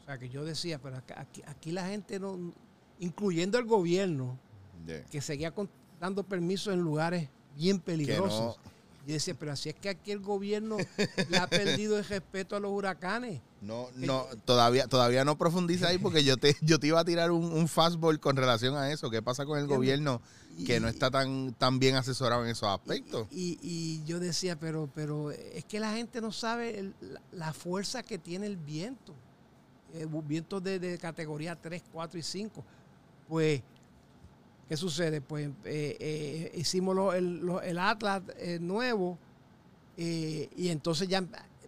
o 0.00 0.04
sea, 0.06 0.16
que 0.18 0.28
yo 0.30 0.44
decía, 0.44 0.78
pero 0.78 0.96
aquí, 1.16 1.42
aquí 1.46 1.72
la 1.72 1.86
gente 1.88 2.18
no, 2.20 2.54
incluyendo 3.00 3.58
el 3.58 3.64
gobierno, 3.64 4.38
Yeah. 4.86 5.04
que 5.10 5.20
seguía 5.20 5.50
con- 5.50 5.68
dando 6.00 6.22
permisos 6.22 6.72
en 6.74 6.80
lugares 6.80 7.28
bien 7.56 7.80
peligrosos. 7.80 8.56
no. 8.56 8.68
Y 9.06 9.12
decía, 9.12 9.34
pero 9.38 9.52
así 9.52 9.70
es 9.70 9.74
que 9.74 9.88
aquí 9.88 10.10
el 10.10 10.20
gobierno 10.20 10.76
le 11.30 11.38
ha 11.38 11.46
perdido 11.46 11.98
el 11.98 12.04
respeto 12.04 12.56
a 12.56 12.60
los 12.60 12.70
huracanes. 12.70 13.40
No, 13.62 13.88
no, 13.96 14.26
todavía, 14.44 14.86
todavía 14.86 15.24
no 15.24 15.38
profundiza 15.38 15.88
ahí 15.88 15.96
porque 16.02 16.24
yo 16.24 16.36
te, 16.36 16.54
yo 16.60 16.78
te 16.78 16.88
iba 16.88 17.00
a 17.00 17.04
tirar 17.06 17.30
un, 17.30 17.44
un 17.50 17.68
fastball 17.68 18.20
con 18.20 18.36
relación 18.36 18.76
a 18.76 18.92
eso. 18.92 19.08
¿Qué 19.08 19.22
pasa 19.22 19.46
con 19.46 19.58
el 19.58 19.66
gobierno 19.66 20.20
que 20.66 20.78
no 20.78 20.88
está 20.88 21.10
tan, 21.10 21.54
tan 21.54 21.78
bien 21.78 21.96
asesorado 21.96 22.44
en 22.44 22.50
esos 22.50 22.68
aspectos? 22.68 23.26
Y, 23.30 23.58
y 23.62 24.04
yo 24.04 24.20
decía, 24.20 24.56
pero, 24.58 24.90
pero 24.94 25.30
es 25.30 25.64
que 25.64 25.80
la 25.80 25.94
gente 25.94 26.20
no 26.20 26.30
sabe 26.30 26.78
el- 26.78 26.94
la, 27.00 27.22
la 27.32 27.52
fuerza 27.54 28.02
que 28.02 28.18
tiene 28.18 28.46
el 28.46 28.58
viento. 28.58 29.14
Eh, 29.94 30.06
vientos 30.26 30.62
de, 30.62 30.78
de 30.78 30.98
categoría 30.98 31.56
3, 31.56 31.82
4 31.90 32.18
y 32.20 32.22
5. 32.22 32.62
Pues, 33.26 33.62
¿qué 34.68 34.76
sucede? 34.76 35.20
Pues 35.20 35.48
eh, 35.64 35.96
eh, 35.98 36.52
hicimos 36.54 37.14
el, 37.14 37.42
el 37.62 37.78
Atlas 37.78 38.22
eh, 38.36 38.58
nuevo 38.60 39.18
y 39.96 40.68
entonces 40.68 41.08
ya 41.08 41.24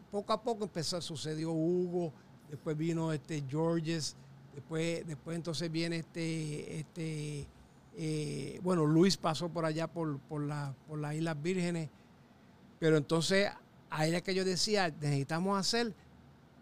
poco 0.08 0.32
a 0.32 0.40
poco 0.40 0.62
empezó, 0.64 1.00
sucedió 1.00 1.50
Hugo, 1.50 2.12
después 2.48 2.76
vino 2.76 3.12
este 3.12 3.42
Georges, 3.48 4.14
después, 4.54 5.04
después 5.04 5.34
entonces 5.34 5.70
viene 5.70 5.96
este, 5.96 6.78
este 6.78 7.48
bueno, 8.62 8.86
Luis 8.86 9.16
pasó 9.16 9.48
por 9.48 9.64
allá 9.64 9.88
por, 9.88 10.20
por, 10.20 10.42
la, 10.42 10.72
por 10.86 11.00
las 11.00 11.16
Islas 11.16 11.42
Vírgenes, 11.42 11.88
pero 12.78 12.96
entonces 12.96 13.50
ahí 13.90 14.10
era 14.10 14.20
que 14.20 14.32
yo 14.32 14.44
decía, 14.44 14.94
necesitamos 15.00 15.58
hacer 15.58 15.92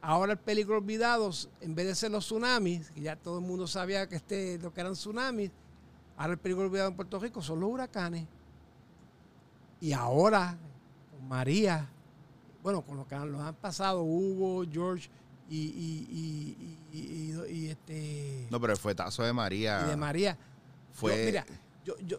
ahora 0.01 0.33
el 0.33 0.39
peligro 0.39 0.79
olvidado, 0.79 1.31
en 1.61 1.75
vez 1.75 1.87
de 1.87 1.95
ser 1.95 2.11
los 2.11 2.25
tsunamis, 2.25 2.91
que 2.93 3.03
ya 3.03 3.17
todo 3.17 3.41
el 3.41 3.45
mundo 3.45 3.67
sabía 3.67 4.09
que 4.09 4.17
este, 4.17 4.59
lo 4.59 4.73
que 4.73 4.81
eran 4.81 4.95
tsunamis, 4.95 5.51
ahora 6.19 6.33
el 6.35 6.39
peligro 6.39 6.65
olvidado 6.65 6.91
en 6.91 6.97
Puerto 6.97 7.19
Rico 7.19 7.41
son 7.41 7.61
los 7.61 7.71
huracanes. 7.71 8.27
Y 9.81 9.93
ahora, 9.93 10.59
con 11.11 11.27
María, 11.29 11.89
bueno, 12.63 12.83
con 12.83 12.97
lo 12.97 13.07
que 13.07 13.15
han, 13.15 13.31
los 13.33 13.41
han 13.41 13.55
pasado, 13.55 14.03
Hugo, 14.03 14.65
George 14.71 15.09
y, 15.49 15.57
y, 15.57 16.09
y, 16.93 16.99
y- 16.99 17.33
y- 17.53 17.53
y 17.57 17.69
este 17.71 18.49
No, 18.51 18.61
pero 18.61 18.73
el 18.73 18.79
fuetazo 18.79 19.23
de 19.23 19.33
María 19.33 19.83
y 19.87 19.91
de 19.91 19.97
María. 19.97 20.37
fue... 20.93 21.17
Yo, 21.17 21.25
mira, 21.27 21.47
yo, 21.85 21.97
yo, 22.01 22.19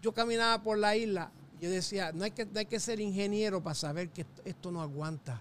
yo 0.00 0.12
caminaba 0.14 0.62
por 0.62 0.78
la 0.78 0.96
isla 0.96 1.30
y 1.58 1.64
yo 1.64 1.70
decía, 1.70 2.12
no 2.12 2.24
hay 2.24 2.30
que, 2.30 2.46
no 2.46 2.58
hay 2.58 2.66
que 2.66 2.78
ser 2.80 3.00
ingeniero 3.00 3.62
para 3.62 3.74
saber 3.74 4.08
que 4.10 4.22
esto, 4.22 4.42
esto 4.44 4.70
no 4.72 4.80
aguanta 4.80 5.40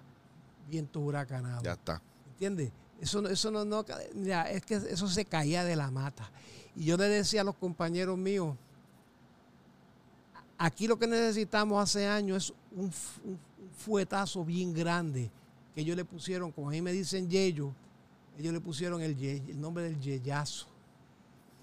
vientos 0.67 1.01
huracanados. 1.03 1.63
ya 1.63 1.73
está. 1.73 2.01
¿Entiendes? 2.31 2.71
Eso, 2.99 3.21
no- 3.21 3.29
eso 3.29 3.51
no, 3.51 3.63
no, 3.63 3.85
mira, 4.15 4.49
es 4.49 4.63
que 4.65 4.75
eso 4.75 5.07
se 5.07 5.25
caía 5.25 5.63
de 5.63 5.75
la 5.75 5.91
mata. 5.91 6.29
Y 6.75 6.85
yo 6.85 6.97
le 6.97 7.05
decía 7.05 7.41
a 7.41 7.43
los 7.43 7.55
compañeros 7.55 8.17
míos, 8.17 8.55
aquí 10.57 10.87
lo 10.87 10.97
que 10.97 11.07
necesitamos 11.07 11.81
hace 11.81 12.07
años 12.07 12.53
es 12.71 12.77
un, 12.77 12.91
fuetazo 13.77 14.45
bien 14.45 14.73
grande 14.73 15.31
que 15.73 15.81
ellos 15.81 15.95
le 15.95 16.05
pusieron, 16.05 16.51
como 16.51 16.69
a 16.69 16.71
mí 16.71 16.81
me 16.81 16.91
dicen 16.91 17.29
Yeyo, 17.29 17.73
ellos 18.37 18.53
le 18.53 18.59
pusieron 18.59 19.01
el, 19.01 19.15
nombre 19.59 19.83
del 19.83 19.99
yeyazo. 19.99 20.67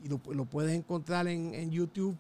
Y 0.03 0.09
lo, 0.09 0.19
puedes 0.19 0.77
encontrar 0.77 1.29
en, 1.29 1.71
YouTube, 1.71 2.17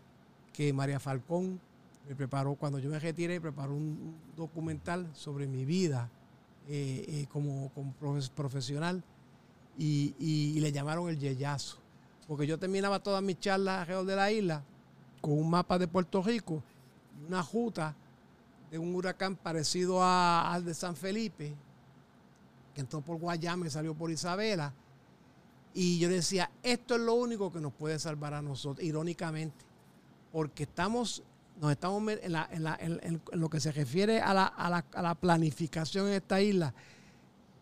que 0.52 0.72
María 0.72 1.00
Falcón 1.00 1.60
me 2.08 2.14
preparó, 2.14 2.54
cuando 2.54 2.78
yo 2.78 2.90
me 2.90 2.98
retiré, 2.98 3.40
preparó 3.40 3.74
un, 3.74 4.14
documental 4.36 5.08
sobre 5.14 5.46
mi 5.46 5.64
vida 5.64 6.10
eh, 6.68 7.04
eh, 7.08 7.26
como, 7.30 7.70
como 7.70 7.94
profe- 8.00 8.30
profesional 8.30 9.02
y 9.76 10.58
le 10.60 10.72
llamaron 10.72 11.08
el 11.08 11.18
yeyazo. 11.18 11.78
Porque 12.28 12.46
yo 12.46 12.58
terminaba 12.58 13.02
todas 13.02 13.22
mis 13.22 13.40
charlas 13.40 13.80
alrededor 13.80 14.04
de 14.04 14.16
la 14.16 14.30
isla 14.30 14.62
con 15.22 15.32
un 15.32 15.48
mapa 15.48 15.78
de 15.78 15.88
Puerto 15.88 16.22
Rico 16.22 16.62
y 17.18 17.26
una 17.26 17.42
ruta 17.42 17.96
de 18.70 18.78
un 18.78 18.94
huracán 18.94 19.34
parecido 19.34 20.04
al 20.04 20.62
de 20.62 20.74
San 20.74 20.94
Felipe, 20.94 21.54
que 22.74 22.82
entró 22.82 23.00
por 23.00 23.18
Guayama 23.18 23.66
y 23.66 23.70
salió 23.70 23.94
por 23.94 24.10
Isabela. 24.10 24.74
Y 25.72 25.98
yo 25.98 26.10
decía, 26.10 26.50
esto 26.62 26.96
es 26.96 27.00
lo 27.00 27.14
único 27.14 27.50
que 27.50 27.60
nos 27.60 27.72
puede 27.72 27.98
salvar 27.98 28.34
a 28.34 28.42
nosotros, 28.42 28.86
irónicamente, 28.86 29.64
porque 30.30 30.64
estamos, 30.64 31.22
nos 31.58 31.72
estamos 31.72 32.02
en, 32.20 33.22
lo 33.32 33.48
que 33.48 33.58
se 33.58 33.72
refiere 33.72 34.20
a 34.20 34.34
la 34.34 35.14
planificación 35.14 36.08
en 36.08 36.14
esta 36.14 36.42
isla. 36.42 36.74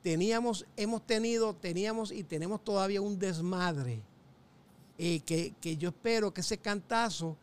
Teníamos, 0.02 0.66
hemos 0.76 1.07
tenido, 1.07 1.55
teníamos 1.55 2.11
y 2.11 2.24
tenemos 2.24 2.64
todavía 2.64 3.00
un 3.00 3.16
desmadre 3.18 4.02
eh, 4.98 5.20
que, 5.20 5.54
que 5.61 5.76
yo 5.76 5.90
espero 5.90 6.32
que 6.32 6.40
ese 6.40 6.59
cantazo 6.59 7.37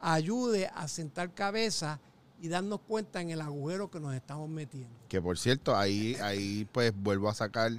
ayude 0.00 0.70
a 0.74 0.88
sentar 0.88 1.34
cabeza 1.34 2.00
y 2.40 2.48
darnos 2.48 2.80
cuenta 2.80 3.20
en 3.20 3.30
el 3.30 3.40
agujero 3.40 3.90
que 3.90 4.00
nos 4.00 4.14
estamos 4.14 4.48
metiendo. 4.48 4.94
Que 5.08 5.20
por 5.20 5.38
cierto, 5.38 5.76
ahí, 5.76 6.16
ahí 6.22 6.68
pues 6.72 6.92
vuelvo 6.94 7.28
a 7.28 7.34
sacar 7.34 7.72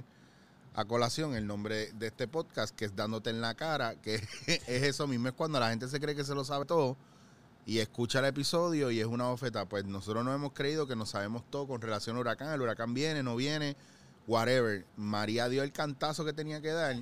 a 0.74 0.84
colación 0.84 1.34
el 1.34 1.46
nombre 1.46 1.92
de 1.92 2.08
este 2.08 2.28
podcast, 2.28 2.74
que 2.74 2.84
es 2.84 2.94
Dándote 2.94 3.30
en 3.30 3.40
la 3.40 3.54
cara, 3.54 3.96
que 3.96 4.14
es 4.46 4.68
eso 4.68 5.06
mismo, 5.06 5.28
es 5.28 5.34
cuando 5.34 5.58
la 5.58 5.70
gente 5.70 5.88
se 5.88 6.00
cree 6.00 6.14
que 6.14 6.24
se 6.24 6.34
lo 6.34 6.44
sabe 6.44 6.66
todo 6.66 6.96
y 7.66 7.78
escucha 7.78 8.18
el 8.18 8.24
episodio 8.26 8.90
y 8.90 9.00
es 9.00 9.06
una 9.06 9.28
bofeta. 9.28 9.66
Pues 9.66 9.84
nosotros 9.84 10.24
no 10.24 10.34
hemos 10.34 10.52
creído 10.52 10.86
que 10.86 10.96
nos 10.96 11.10
sabemos 11.10 11.44
todo 11.50 11.66
con 11.66 11.80
relación 11.80 12.16
al 12.16 12.20
huracán, 12.22 12.52
el 12.52 12.60
huracán 12.60 12.94
viene, 12.94 13.22
no 13.22 13.36
viene, 13.36 13.76
whatever. 14.26 14.84
María 14.96 15.48
dio 15.48 15.62
el 15.62 15.72
cantazo 15.72 16.24
que 16.24 16.32
tenía 16.32 16.60
que 16.60 16.72
dar. 16.72 16.96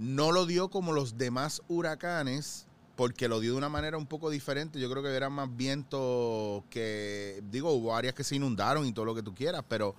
No 0.00 0.32
lo 0.32 0.46
dio 0.46 0.70
como 0.70 0.92
los 0.94 1.18
demás 1.18 1.60
huracanes, 1.68 2.66
porque 2.96 3.28
lo 3.28 3.38
dio 3.38 3.52
de 3.52 3.58
una 3.58 3.68
manera 3.68 3.98
un 3.98 4.06
poco 4.06 4.30
diferente. 4.30 4.80
Yo 4.80 4.90
creo 4.90 5.02
que 5.02 5.14
era 5.14 5.28
más 5.28 5.54
viento 5.54 6.64
que, 6.70 7.42
digo, 7.50 7.70
hubo 7.72 7.94
áreas 7.94 8.14
que 8.14 8.24
se 8.24 8.36
inundaron 8.36 8.86
y 8.86 8.92
todo 8.94 9.04
lo 9.04 9.14
que 9.14 9.22
tú 9.22 9.34
quieras, 9.34 9.62
pero 9.68 9.94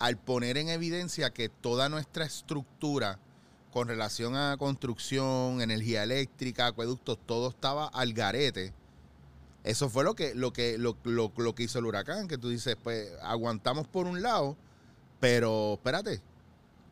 al 0.00 0.18
poner 0.18 0.56
en 0.56 0.70
evidencia 0.70 1.30
que 1.30 1.48
toda 1.48 1.88
nuestra 1.88 2.24
estructura 2.24 3.20
con 3.72 3.86
relación 3.86 4.34
a 4.34 4.56
construcción, 4.56 5.60
energía 5.60 6.02
eléctrica, 6.02 6.66
acueductos, 6.66 7.16
todo 7.24 7.48
estaba 7.50 7.86
al 7.86 8.12
garete. 8.12 8.72
Eso 9.62 9.88
fue 9.88 10.02
lo 10.02 10.14
que, 10.14 10.34
lo 10.34 10.52
que, 10.52 10.78
lo, 10.78 10.96
lo- 11.04 11.32
lo 11.36 11.54
que 11.54 11.62
hizo 11.62 11.78
el 11.78 11.86
huracán, 11.86 12.26
que 12.26 12.38
tú 12.38 12.48
dices, 12.48 12.76
pues 12.82 13.12
aguantamos 13.22 13.86
por 13.86 14.06
un 14.06 14.20
lado, 14.20 14.56
pero 15.20 15.74
espérate, 15.74 16.20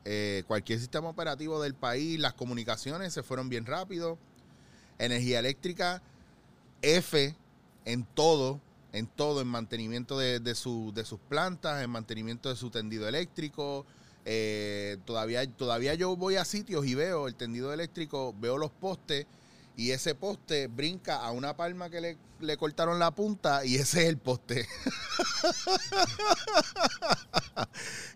eh, 0.05 0.43
cualquier 0.47 0.79
sistema 0.79 1.09
operativo 1.09 1.63
del 1.63 1.75
país, 1.75 2.19
las 2.19 2.35
comunicaciones 2.35 3.13
se 3.13 3.23
fueron 3.23 3.49
bien 3.49 3.67
rápido, 3.67 4.19
energía 4.99 5.39
eléctrica, 5.39 6.03
F 6.83 7.35
en 7.85 8.05
todo, 8.05 8.61
en 8.93 9.07
todo, 9.07 9.41
en 9.41 9.49
mantenimiento 9.49 10.19
de, 10.19 10.41
de, 10.41 10.55
su- 10.55 10.93
de 10.95 11.05
sus 11.05 11.19
plantas, 11.21 11.83
en 11.83 11.91
mantenimiento 11.91 12.49
de 12.49 12.57
su 12.57 12.71
tendido 12.71 13.09
eléctrico. 13.09 13.87
eh, 14.25 14.99
todavía, 15.05 15.45
todavía 15.51 15.95
yo 15.95 16.15
voy 16.17 16.37
a 16.37 16.45
sitios 16.45 16.87
y 16.87 16.95
veo 16.95 17.27
el 17.27 17.35
tendido 17.35 17.73
eléctrico, 17.73 18.35
veo 18.41 18.57
los 18.59 18.71
postes 18.71 19.27
y 19.77 19.91
ese 19.93 20.15
poste 20.15 20.67
brinca 20.69 21.17
a 21.25 21.31
una 21.33 21.57
palma 21.57 21.89
que 21.91 22.01
le, 22.01 22.19
le 22.41 22.57
cortaron 22.57 22.99
la 22.99 23.11
punta 23.11 23.65
y 23.65 23.77
ese 23.77 24.03
es 24.03 24.09
el 24.09 24.19
poste. 24.19 24.69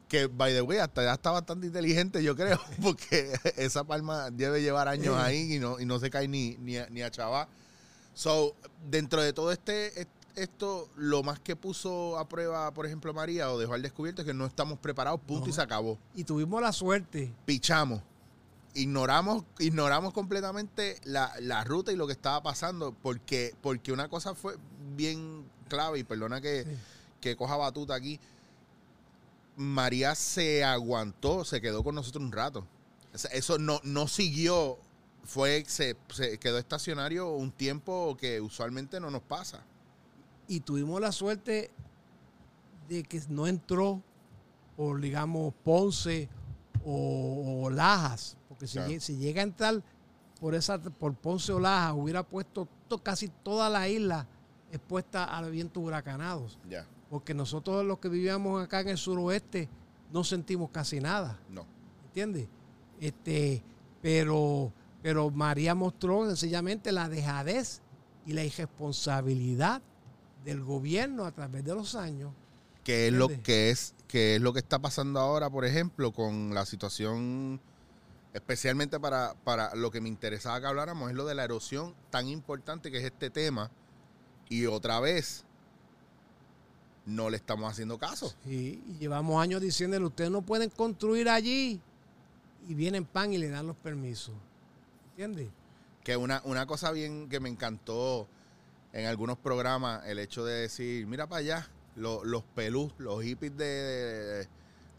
que, 0.09 0.27
by 0.27 0.53
the 0.53 0.63
way, 0.63 0.79
hasta 0.79 1.03
ya 1.05 1.15
está 1.15 1.31
bastante 1.31 1.67
inteligente, 1.67 2.23
yo 2.23 2.37
creo, 2.37 2.61
porque 2.83 3.33
esa 3.57 3.85
palma 3.85 4.31
debe 4.31 4.63
llevar 4.63 4.89
años 4.89 5.17
ahí 5.17 5.55
y 5.55 5.59
no, 5.59 5.81
y 5.81 5.87
no 5.87 5.99
se 5.99 6.11
cae 6.11 6.29
ni, 6.29 6.57
ni, 6.59 6.77
a, 6.77 6.89
ni 6.91 7.03
a 7.03 7.11
chaval. 7.11 7.49
So, 8.15 8.55
dentro 8.89 9.21
de 9.23 9.33
todo 9.33 9.53
este, 9.53 10.01
est- 10.01 10.09
esto, 10.37 10.89
lo 10.97 11.23
más 11.23 11.41
que 11.41 11.57
puso 11.57 12.19
a 12.19 12.29
prueba, 12.29 12.73
por 12.73 12.87
ejemplo, 12.87 13.13
María, 13.15 13.51
o 13.51 13.59
dejó 13.59 13.75
al 13.75 13.83
descubierto 13.83 14.23
es 14.23 14.27
que 14.27 14.35
no 14.35 14.47
estamos 14.47 14.79
preparados, 14.79 15.21
punto, 15.21 15.49
y 15.49 15.53
se 15.53 15.61
acabó. 15.63 15.99
Y 16.15 16.25
tuvimos 16.25 16.61
la 16.63 16.73
suerte 16.73 17.33
Pichamos. 17.45 18.03
Ignoramos, 18.77 19.45
ignoramos 19.59 20.13
completamente 20.13 21.01
la, 21.05 21.33
la 21.41 21.65
ruta 21.65 21.93
y 21.93 21.97
lo 21.97 22.07
que 22.07 22.13
estaba 22.13 22.43
pasando, 22.43 22.93
porque, 23.03 23.55
porque 23.63 23.91
una 23.93 24.09
cosa 24.09 24.35
fue 24.35 24.57
bien 24.95 25.45
clave, 25.69 25.99
y 26.01 26.05
perdona 26.05 26.41
que, 26.41 26.65
Sí. 26.65 26.71
que 27.21 27.37
coja 27.37 27.57
batuta 27.57 27.95
aquí. 27.95 28.21
María 29.57 30.15
se 30.15 30.63
aguantó, 30.65 31.45
se 31.45 31.61
quedó 31.61 31.83
con 31.83 31.95
nosotros 31.95 32.23
un 32.23 32.33
rato. 32.33 32.67
O 33.15 33.19
Eso 33.33 33.59
no, 33.59 33.81
no 33.85 34.07
siguió 34.09 34.79
fue 35.25 35.65
se, 35.67 35.97
se 36.15 36.39
quedó 36.39 36.59
estacionario 36.59 37.31
un 37.31 37.51
tiempo 37.51 38.17
que 38.21 38.41
usualmente 38.41 39.01
no 39.01 39.11
nos 39.11 39.23
pasa. 39.23 39.65
y 40.47 40.61
tuvimos 40.61 41.01
la 41.01 41.11
suerte 41.11 41.71
de 42.89 43.03
que 43.03 43.21
no 43.29 43.47
entró 43.49 44.01
por, 44.77 45.01
digamos, 45.01 45.53
Ponce 45.65 46.29
o, 46.85 47.63
o 47.65 47.71
Lajas, 47.71 48.37
porque 48.57 48.67
si, 48.67 48.73
Claro. 48.79 48.91
lle- 48.91 49.01
si 49.01 49.17
llega 49.19 49.41
a 49.43 49.45
entrar 49.45 49.83
por 50.41 50.55
esa 50.55 50.79
por 50.81 51.15
Ponce 51.15 51.53
o 51.53 51.61
Lajas, 51.61 51.95
hubiera 51.97 52.23
puesto 52.23 52.67
to- 52.89 52.99
casi 53.03 53.29
toda 53.29 53.69
la 53.69 53.89
isla 53.89 54.27
expuesta 54.73 55.25
a 55.25 55.41
los 55.43 55.51
vientos 55.51 55.83
huracanados, 55.83 56.59
porque 57.11 57.35
nosotros 57.35 57.85
los 57.85 57.99
que 57.99 58.09
vivíamos 58.09 58.63
acá 58.65 58.81
en 58.81 58.89
el 58.89 58.99
suroeste 58.99 59.69
no 60.13 60.25
sentimos 60.25 60.71
casi 60.71 61.01
nada. 61.01 61.39
no. 61.51 61.67
¿entiendes? 62.07 62.49
Este, 62.99 63.63
pero, 64.01 64.73
pero 65.03 65.31
María 65.31 65.75
mostró 65.75 66.27
sencillamente 66.27 66.91
la 66.93 67.11
dejadez 67.11 67.83
y 68.25 68.33
la 68.33 68.43
irresponsabilidad 68.43 69.83
del 70.45 70.63
gobierno 70.65 71.27
a 71.27 71.33
través 71.33 71.63
de 71.63 71.75
los 71.75 71.95
años. 71.95 72.33
Que 72.85 73.09
es 73.09 73.13
lo 73.13 73.29
que 73.29 73.69
es, 73.71 73.95
que 74.09 74.37
es 74.37 74.41
lo 74.41 74.53
que 74.55 74.61
está 74.61 74.79
pasando 74.79 75.21
ahora, 75.21 75.51
por 75.51 75.65
ejemplo, 75.67 76.13
con 76.13 76.55
la 76.55 76.65
situación, 76.65 77.61
especialmente 78.37 79.01
para, 79.01 79.35
para 79.45 79.75
lo 79.75 79.91
que 79.91 80.01
me 80.01 80.09
interesaba 80.09 80.61
que 80.61 80.67
habláramos, 80.67 81.11
es 81.11 81.17
lo 81.17 81.25
de 81.27 81.35
la 81.35 81.45
erosión 81.45 81.95
tan 82.11 82.29
importante 82.29 82.91
que 82.91 82.99
es 82.99 83.05
este 83.05 83.31
tema. 83.31 83.71
Y 84.49 84.67
otra 84.67 85.01
vez, 85.01 85.45
no 87.05 87.31
le 87.31 87.37
estamos 87.37 87.71
haciendo 87.71 87.99
caso. 87.99 88.35
Y, 88.45 88.55
y 88.87 88.97
llevamos 89.01 89.41
años 89.43 89.61
diciéndole, 89.61 90.05
ustedes 90.05 90.31
no 90.31 90.43
pueden 90.43 90.71
construir 90.71 91.29
allí. 91.29 91.81
Y 92.69 92.75
vienen 92.75 93.05
pan 93.05 93.33
y 93.33 93.39
le 93.39 93.49
dan 93.49 93.67
los 93.67 93.77
permisos. 93.77 94.35
¿Entiendes? 95.11 95.49
Que 96.05 96.17
una, 96.17 96.43
una 96.45 96.67
cosa 96.67 96.91
bien 96.93 97.29
que 97.29 97.41
me 97.41 97.49
encantó 97.49 98.29
en 98.93 99.07
algunos 99.07 99.39
programas, 99.39 100.05
el 100.07 100.19
hecho 100.19 100.45
de 100.45 100.63
decir, 100.63 101.07
mira 101.07 101.27
para 101.29 101.41
allá, 101.41 101.69
lo- 101.97 102.25
los 102.25 102.43
pelús, 102.55 102.93
los 102.99 103.23
hippies 103.23 103.57
de, 103.57 103.65
de- 103.65 104.49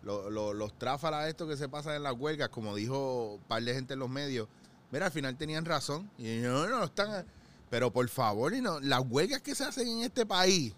lo- 0.08 0.30
lo- 0.30 0.54
los 0.54 0.78
tráfalas 0.80 1.28
estos 1.28 1.48
que 1.50 1.58
se 1.58 1.67
pasan 1.70 1.96
en 1.96 2.04
las 2.04 2.13
huelgas, 2.13 2.50
como 2.50 2.74
dijo 2.76 3.34
un 3.36 3.41
par 3.43 3.62
de 3.62 3.74
gente 3.74 3.93
en 3.93 4.00
los 4.00 4.10
medios, 4.10 4.48
mira, 4.91 5.08
al 5.08 5.12
final 5.12 5.36
tenían 5.38 5.65
razón. 5.65 6.10
Y 6.17 6.38
no, 6.38 6.65
no, 6.67 6.86
están... 6.86 7.26
Pero 7.70 7.91
por 7.91 8.08
favor, 8.08 8.54
y 8.54 8.62
no, 8.62 8.80
las 8.80 9.02
huelgas 9.10 9.41
que 9.41 9.54
se 9.54 9.65
hacen 9.65 9.88
en 9.89 10.00
este 10.04 10.26
país 10.26 10.74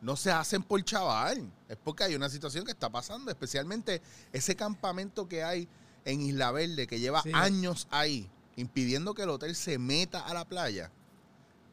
no 0.00 0.16
se 0.16 0.32
hacen 0.32 0.62
por 0.64 0.82
chaval. 0.84 1.48
Es 1.68 1.76
porque 1.76 2.02
hay 2.04 2.16
una 2.16 2.28
situación 2.28 2.64
que 2.64 2.72
está 2.72 2.90
pasando, 2.90 3.30
especialmente 3.30 4.02
ese 4.32 4.56
campamento 4.56 5.28
que 5.28 5.44
hay 5.44 5.68
en 6.04 6.20
Isla 6.20 6.50
Verde, 6.50 6.86
que 6.88 6.98
lleva 6.98 7.22
Sí. 7.22 7.30
años 7.34 7.86
ahí, 7.90 8.28
impidiendo 8.56 9.14
que 9.14 9.22
el 9.22 9.30
hotel 9.30 9.54
se 9.54 9.78
meta 9.78 10.20
a 10.26 10.34
la 10.34 10.44
playa. 10.44 10.90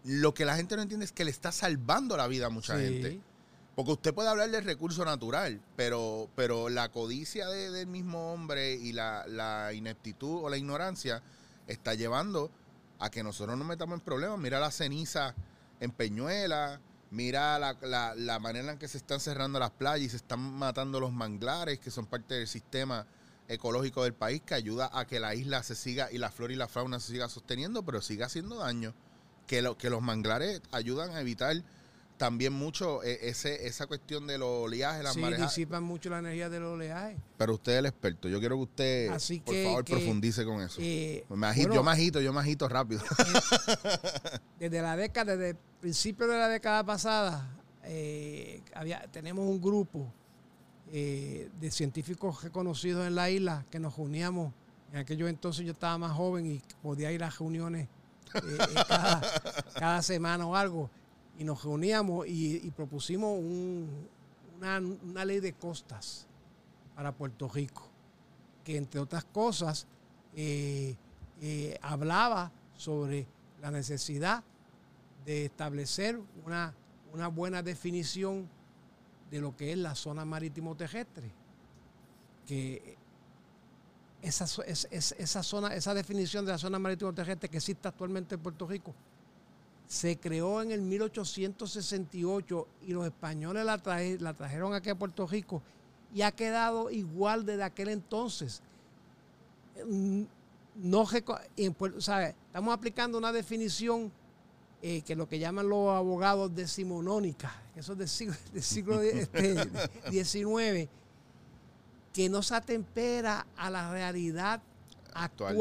Lo 0.04 0.36
que 0.36 0.46
la 0.46 0.56
gente 0.56 0.76
no 0.76 0.84
entiende 0.84 1.06
es 1.06 1.12
que 1.12 1.26
le 1.26 1.32
está 1.32 1.52
salvando 1.52 2.16
la 2.16 2.28
vida 2.28 2.46
a 2.46 2.50
mucha 2.50 2.78
Sí. 2.78 2.84
gente. 2.84 3.22
Porque 3.76 3.92
usted 3.92 4.14
puede 4.14 4.30
hablar 4.30 4.50
del 4.52 4.64
recurso 4.64 5.04
natural, 5.04 5.62
pero, 5.76 6.30
pero 6.36 6.70
la 6.70 6.90
codicia 6.90 7.48
de- 7.48 7.72
del 7.72 7.88
mismo 7.88 8.32
hombre 8.34 8.74
y 8.76 8.94
la, 8.94 9.72
ineptitud 9.74 10.44
o 10.44 10.50
la 10.50 10.58
ignorancia 10.58 11.22
está 11.68 11.94
llevando 11.94 12.50
a 13.00 13.10
que 13.10 13.22
nosotros 13.24 13.58
nos 13.58 13.68
metamos 13.68 14.00
en 14.00 14.06
problemas. 14.06 14.40
Mira 14.40 14.60
la 14.62 14.72
ceniza 14.72 15.36
en 15.82 15.92
Peñuela, 15.92 16.80
mira 17.12 17.60
la, 17.60 17.76
la- 17.82 18.16
la 18.16 18.40
manera 18.40 18.72
en 18.72 18.78
que 18.80 18.88
se 18.88 18.98
están 18.98 19.20
cerrando 19.20 19.60
las 19.60 19.72
playas 19.72 20.06
y 20.06 20.10
se 20.10 20.18
están 20.18 20.40
matando 20.40 21.02
los 21.02 21.12
manglares, 21.12 21.80
que 21.80 21.92
son 21.92 22.06
parte 22.06 22.36
del 22.36 22.48
sistema 22.48 23.06
ecológico 23.50 24.04
del 24.06 24.14
país, 24.14 24.42
que 24.46 24.54
ayuda 24.54 24.90
a 24.94 25.06
que 25.06 25.20
la 25.20 25.36
isla 25.36 25.62
se 25.64 25.76
siga 25.76 26.10
y 26.14 26.18
la 26.18 26.32
flora 26.32 26.54
y 26.54 26.56
la 26.56 26.70
fauna 26.70 27.02
se 27.02 27.12
siga 27.12 27.28
sosteniendo, 27.28 27.84
pero 27.84 28.02
siga 28.02 28.28
haciendo 28.28 28.60
daño. 28.60 28.94
Que, 29.48 29.62
lo, 29.62 29.78
que 29.78 29.90
los 29.92 30.02
manglares 30.02 30.62
ayudan 30.72 31.12
a 31.12 31.20
evitar 31.22 31.56
también 32.18 32.54
mucho 32.54 33.04
eh, 33.04 33.20
ese, 33.30 33.68
esa 33.68 33.88
cuestión 33.88 34.26
de 34.28 34.38
los 34.38 34.48
oleajes, 34.66 35.04
las 35.04 35.14
Sí, 35.16 35.20
marejas. 35.20 35.54
disipan 35.54 35.84
mucho 35.84 36.10
la 36.10 36.20
energía 36.20 36.50
del 36.50 36.64
oleaje. 36.64 37.18
Pero 37.38 37.56
usted 37.56 37.74
es 37.74 37.80
el 37.80 37.86
experto. 37.88 38.30
Yo 38.30 38.40
quiero 38.40 38.56
que 38.58 38.62
usted, 38.64 39.10
Así 39.10 39.40
por 39.42 39.54
que- 39.54 39.64
favor, 39.66 39.84
que, 39.84 39.94
profundice 39.94 40.46
con 40.46 40.62
eso. 40.62 40.78
Eh, 40.82 41.26
Me 41.30 41.48
agito- 41.48 41.68
bueno, 41.68 41.76
yo 41.76 41.84
me 41.84 41.92
agito, 41.92 42.22
yo 42.22 42.32
me 42.34 42.40
agito 42.40 42.70
rápido. 42.70 43.02
desde 44.60 44.82
la 44.82 44.96
década, 44.96 45.36
desde 45.36 45.50
el 45.52 45.58
principio 45.82 46.28
de 46.28 46.38
la 46.38 46.48
década 46.48 46.84
pasada, 46.84 47.50
eh, 47.84 48.62
había, 48.74 49.02
tenemos 49.12 49.46
un 49.48 49.62
grupo 49.62 50.12
eh, 50.92 51.50
de 51.60 51.72
científicos 51.72 52.44
reconocidos 52.44 53.06
en 53.08 53.16
la 53.16 53.30
isla 53.30 53.66
que 53.70 53.80
nos 53.80 53.98
reuníamos. 53.98 54.54
En 54.94 55.00
aquellos 55.00 55.30
entonces 55.30 55.66
yo 55.66 55.74
estaba 55.74 55.98
más 55.98 56.14
joven 56.14 56.46
y 56.46 56.62
podía 56.82 57.12
ir 57.12 57.24
a 57.24 57.30
reuniones 57.30 57.88
eh, 58.36 58.40
eh, 58.40 58.76
cada, 58.88 59.22
cada 59.78 60.02
semana 60.02 60.46
o 60.46 60.56
algo. 60.56 60.90
Y 61.38 61.44
nos 61.44 61.64
reuníamos 61.64 62.28
y, 62.28 62.72
propusimos 62.72 63.38
un- 63.38 64.08
una, 64.58 65.26
ley 65.26 65.40
de 65.40 65.54
costas 65.54 66.28
para 66.96 67.12
Puerto 67.12 67.50
Rico, 67.50 67.88
que 68.64 68.78
entre 68.78 69.00
otras 69.00 69.26
cosas 69.26 69.86
eh, 70.34 70.96
eh, 71.42 71.78
hablaba 71.82 72.52
sobre 72.76 73.28
la 73.62 73.70
necesidad 73.72 74.44
de 75.26 75.46
establecer 75.46 76.20
una, 76.46 76.74
una 77.14 77.28
buena 77.28 77.62
definición 77.62 78.48
de 79.30 79.42
lo 79.42 79.56
que 79.58 79.72
es 79.74 79.78
la 79.78 79.96
zona 79.96 80.24
marítimo 80.24 80.76
terrestre. 80.76 81.32
Que 82.48 82.96
esa, 84.22 84.46
esa 84.66 85.44
zona, 85.44 85.76
esa 85.76 85.94
definición 85.94 86.46
de 86.46 86.52
la 86.52 86.58
zona 86.58 86.80
marítimo 86.80 87.14
terrestre 87.14 87.50
que 87.50 87.58
existe 87.58 87.88
actualmente 87.88 88.36
en 88.36 88.42
Puerto 88.42 88.66
Rico, 88.68 88.94
se 89.88 90.18
creó 90.18 90.62
en 90.62 90.72
el 90.72 90.82
1868 90.82 92.68
y 92.88 92.94
los 92.94 93.06
españoles 93.06 93.66
la, 93.66 93.78
traje- 93.78 94.20
la 94.20 94.34
trajeron 94.34 94.74
aquí 94.74 94.90
a 94.90 94.96
Puerto 94.96 95.28
Rico 95.28 95.62
y 96.14 96.22
ha 96.22 96.32
quedado 96.32 96.90
igual 96.92 97.46
desde 97.46 97.64
aquel 97.64 97.90
entonces. 97.90 98.62
Mm, 99.88 100.24
No. 100.76 101.06
Estamos 101.56 102.74
aplicando 102.74 103.18
una 103.18 103.32
definición 103.32 104.12
eh, 104.82 105.02
que 105.04 105.16
lo 105.16 105.28
que 105.28 105.40
llaman 105.40 105.70
los 105.70 105.90
abogados 105.96 106.54
decimonónica, 106.54 107.54
eso 107.76 107.94
es 107.94 107.98
del 107.98 108.08
siglo, 108.10 108.36
del 108.54 108.64
siglo 108.64 109.02
este, 109.02 109.56
XIX, 110.12 110.90
que 112.14 112.30
no 112.30 112.42
se 112.44 112.56
atempera 112.56 113.46
a 113.58 113.70
la 113.70 113.90
realidad 113.92 114.62
Actual 115.16 115.56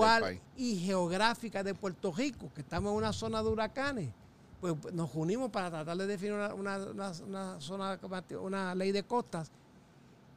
y 0.57 0.77
geográfica 0.77 1.63
de 1.63 1.75
Puerto 1.75 2.13
Rico, 2.13 2.51
que 2.55 2.61
estamos 2.63 2.91
en 2.93 2.99
una 2.99 3.13
zona 3.13 3.43
de 3.43 3.49
huracanes. 3.49 4.11
Pues 4.61 4.75
nos 4.93 5.11
unimos 5.15 5.51
para 5.51 5.71
tratar 5.71 5.97
de 5.97 6.07
definir 6.07 6.33
una, 6.35 6.55
una- 6.55 6.77
una- 6.79 7.13
una 7.27 7.61
zona, 7.61 7.99
una 8.41 8.75
ley 8.75 8.93
de 8.93 9.03
costas 9.05 9.51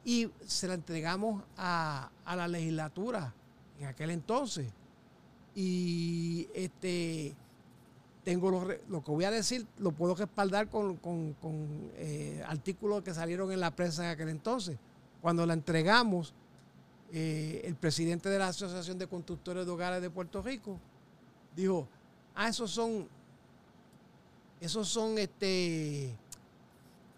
y 0.04 0.30
se 0.46 0.68
la 0.68 0.74
entregamos 0.74 1.42
a, 1.56 2.10
a 2.24 2.36
la 2.36 2.46
legislatura 2.46 3.34
en 3.80 3.86
aquel 3.86 4.10
entonces. 4.10 4.70
Y 5.54 6.48
este 6.54 7.34
tengo 8.24 8.62
re- 8.64 8.82
lo 8.88 9.02
que 9.02 9.10
voy 9.10 9.24
a 9.24 9.30
decir, 9.30 9.66
lo 9.78 9.90
puedo 9.92 10.14
respaldar 10.14 10.68
con, 10.68 10.96
con- 10.96 11.32
con, 11.34 11.90
eh, 11.96 12.44
artículos 12.46 13.02
que 13.02 13.14
salieron 13.14 13.50
en 13.52 13.60
la 13.60 13.70
prensa 13.74 14.04
en 14.04 14.10
aquel 14.10 14.28
entonces. 14.28 14.76
Cuando 15.22 15.46
la 15.46 15.54
entregamos, 15.54 16.34
eh, 17.12 17.62
el 17.64 17.74
presidente 17.74 18.28
de 18.28 18.38
la 18.38 18.48
Asociación 18.48 18.98
de 18.98 19.06
Constructores 19.06 19.64
de 19.64 19.72
Hogares 19.72 20.02
de 20.02 20.10
Puerto 20.10 20.42
Rico 20.42 20.78
dijo, 21.56 21.88
ah, 22.34 22.48
esos 22.48 22.70
son, 22.70 23.08
esos 24.60 24.88
son 24.88 25.18
este, 25.18 26.14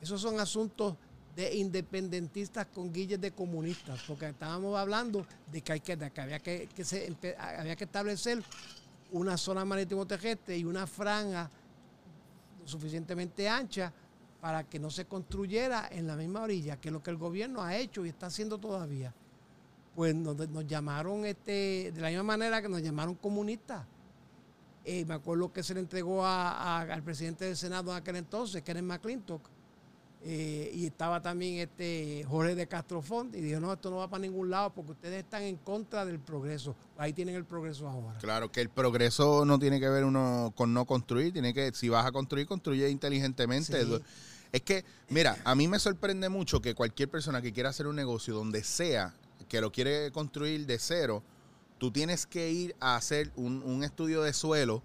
esos 0.00 0.20
son 0.20 0.38
asuntos 0.38 0.96
de 1.34 1.56
independentistas 1.56 2.66
con 2.66 2.92
guilles 2.92 3.20
de 3.20 3.32
comunistas, 3.32 4.00
porque 4.06 4.28
estábamos 4.28 4.76
hablando 4.78 5.26
de 5.50 5.60
que, 5.60 5.80
que, 5.80 5.92
había 6.16 6.38
que, 6.38 6.68
que 6.74 6.84
se 6.84 7.16
había 7.38 7.76
que 7.76 7.84
establecer 7.84 8.42
una 9.12 9.36
zona 9.36 9.64
marítimo 9.64 10.06
terrestre 10.06 10.56
y 10.56 10.64
una 10.64 10.86
franja 10.86 11.50
suficientemente 12.64 13.48
ancha 13.48 13.92
para 14.40 14.64
que 14.64 14.78
no 14.78 14.90
se 14.90 15.04
construyera 15.04 15.88
en 15.90 16.06
la 16.06 16.16
misma 16.16 16.42
orilla, 16.42 16.80
que 16.80 16.88
es 16.88 16.92
lo 16.92 17.02
que 17.02 17.10
el 17.10 17.16
gobierno 17.16 17.62
ha 17.62 17.76
hecho 17.76 18.06
y 18.06 18.08
está 18.08 18.26
haciendo 18.26 18.58
todavía. 18.58 19.12
Pues 19.94 20.14
nos, 20.14 20.36
nos 20.48 20.66
llamaron, 20.66 21.24
este, 21.26 21.92
de 21.94 22.00
la 22.00 22.08
misma 22.08 22.22
manera 22.22 22.62
que 22.62 22.68
nos 22.68 22.80
llamaron 22.82 23.14
comunistas. 23.14 23.84
Eh, 24.84 25.04
me 25.04 25.14
acuerdo 25.14 25.52
que 25.52 25.62
se 25.62 25.74
le 25.74 25.80
entregó 25.80 26.24
a- 26.24 26.52
a- 26.52 26.80
al 26.80 27.02
presidente 27.02 27.44
del 27.44 27.56
Senado 27.56 27.90
en 27.90 27.98
aquel 27.98 28.16
entonces, 28.16 28.62
Kenneth 28.62 28.84
McClintock, 28.84 29.42
eh, 30.22 30.70
y 30.74 30.86
estaba 30.86 31.20
también 31.20 31.56
este 31.58 32.24
Jorge 32.28 32.54
de 32.54 32.66
Castrofont, 32.66 33.34
y 33.34 33.40
dijo, 33.40 33.58
no, 33.60 33.72
esto 33.72 33.90
no 33.90 33.96
va 33.96 34.08
para 34.08 34.20
ningún 34.22 34.48
lado 34.50 34.70
porque 34.70 34.92
ustedes 34.92 35.24
están 35.24 35.42
en 35.42 35.56
contra 35.56 36.04
del 36.04 36.18
progreso. 36.18 36.74
Ahí 36.96 37.12
tienen 37.12 37.34
el 37.34 37.44
progreso 37.44 37.88
ahora. 37.88 38.18
Claro 38.20 38.50
que 38.52 38.60
el 38.60 38.68
progreso 38.70 39.44
no 39.44 39.58
tiene 39.58 39.80
que 39.80 39.88
ver 39.88 40.04
uno 40.04 40.52
con 40.56 40.72
no 40.72 40.84
construir, 40.86 41.32
tiene 41.32 41.52
que, 41.52 41.72
si 41.72 41.88
vas 41.88 42.06
a 42.06 42.12
construir, 42.12 42.46
construye 42.46 42.88
inteligentemente. 42.90 43.84
Sí. 43.84 43.98
Es 44.52 44.62
que, 44.62 44.84
mira, 45.08 45.36
a 45.44 45.54
mí 45.54 45.68
me 45.68 45.78
sorprende 45.78 46.28
mucho 46.28 46.60
que 46.60 46.74
cualquier 46.74 47.08
persona 47.08 47.40
que 47.40 47.52
quiera 47.52 47.68
hacer 47.70 47.86
un 47.86 47.96
negocio 47.96 48.34
donde 48.34 48.64
sea, 48.64 49.14
que 49.48 49.60
lo 49.60 49.72
quiere 49.72 50.10
construir 50.12 50.66
de 50.66 50.78
cero, 50.78 51.22
tú 51.78 51.90
tienes 51.90 52.26
que 52.26 52.50
ir 52.50 52.76
a 52.80 52.96
hacer 52.96 53.32
un, 53.36 53.62
un 53.62 53.84
estudio 53.84 54.22
de 54.22 54.32
suelo 54.32 54.82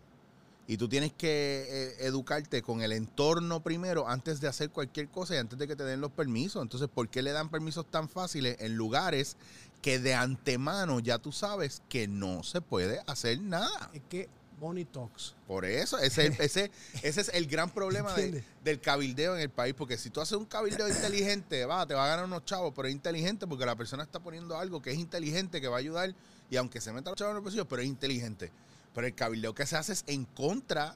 y 0.67 0.77
tú 0.77 0.87
tienes 0.89 1.13
que 1.13 1.67
eh, 1.69 2.07
educarte 2.07 2.61
con 2.61 2.81
el 2.81 2.91
entorno 2.91 3.61
primero 3.61 4.07
antes 4.07 4.41
de 4.41 4.47
hacer 4.47 4.71
cualquier 4.71 5.09
cosa 5.09 5.35
y 5.35 5.37
antes 5.37 5.59
de 5.59 5.67
que 5.67 5.75
te 5.75 5.83
den 5.83 6.01
los 6.01 6.11
permisos. 6.11 6.61
Entonces, 6.61 6.89
¿por 6.91 7.07
qué 7.09 7.21
le 7.21 7.31
dan 7.31 7.49
permisos 7.49 7.85
tan 7.85 8.09
fáciles 8.09 8.57
en 8.59 8.75
lugares 8.75 9.37
que 9.81 9.99
de 9.99 10.15
antemano 10.15 10.99
ya 10.99 11.19
tú 11.19 11.31
sabes 11.31 11.83
que 11.87 12.07
no 12.07 12.43
se 12.43 12.61
puede 12.61 13.01
hacer 13.05 13.41
nada? 13.41 13.91
Es 13.93 14.01
que 14.09 14.27
Money 14.59 14.85
Talks. 14.85 15.35
Por 15.47 15.65
eso, 15.65 15.97
ese, 15.99 16.27
es 16.27 16.33
el- 16.39 16.45
ese, 16.45 16.71
ese 17.03 17.21
es 17.21 17.29
el 17.33 17.47
gran 17.47 17.69
problema 17.69 18.13
de- 18.13 18.43
del 18.63 18.79
cabildeo 18.81 19.35
en 19.35 19.41
el 19.41 19.49
país. 19.49 19.73
Porque 19.77 19.97
si 19.97 20.09
tú 20.09 20.21
haces 20.21 20.37
un 20.37 20.45
cabildeo 20.45 20.87
inteligente, 20.87 21.65
va, 21.65 21.85
te 21.85 21.93
va 21.93 22.05
a 22.05 22.07
ganar 22.09 22.25
unos 22.25 22.45
chavos, 22.45 22.73
pero 22.75 22.87
es 22.87 22.93
inteligente 22.93 23.45
porque 23.47 23.65
la 23.65 23.75
persona 23.75 24.03
está 24.03 24.19
poniendo 24.19 24.57
algo 24.57 24.81
que 24.81 24.91
es 24.91 24.97
inteligente, 24.97 25.59
que 25.61 25.67
va 25.67 25.75
a 25.77 25.79
ayudar, 25.79 26.13
y 26.49 26.57
aunque 26.57 26.79
se 26.81 26.91
meta 26.93 27.09
los 27.11 27.17
chavos 27.17 27.31
en 27.31 27.35
los 27.35 27.43
bolsillos, 27.43 27.67
pero 27.69 27.81
es 27.81 27.87
inteligente. 27.87 28.51
Pero 28.93 29.07
el 29.07 29.13
cabildeo 29.15 29.53
que 29.53 29.65
se 29.65 29.75
hace 29.75 29.93
es 29.93 30.03
en 30.07 30.25
contra 30.25 30.95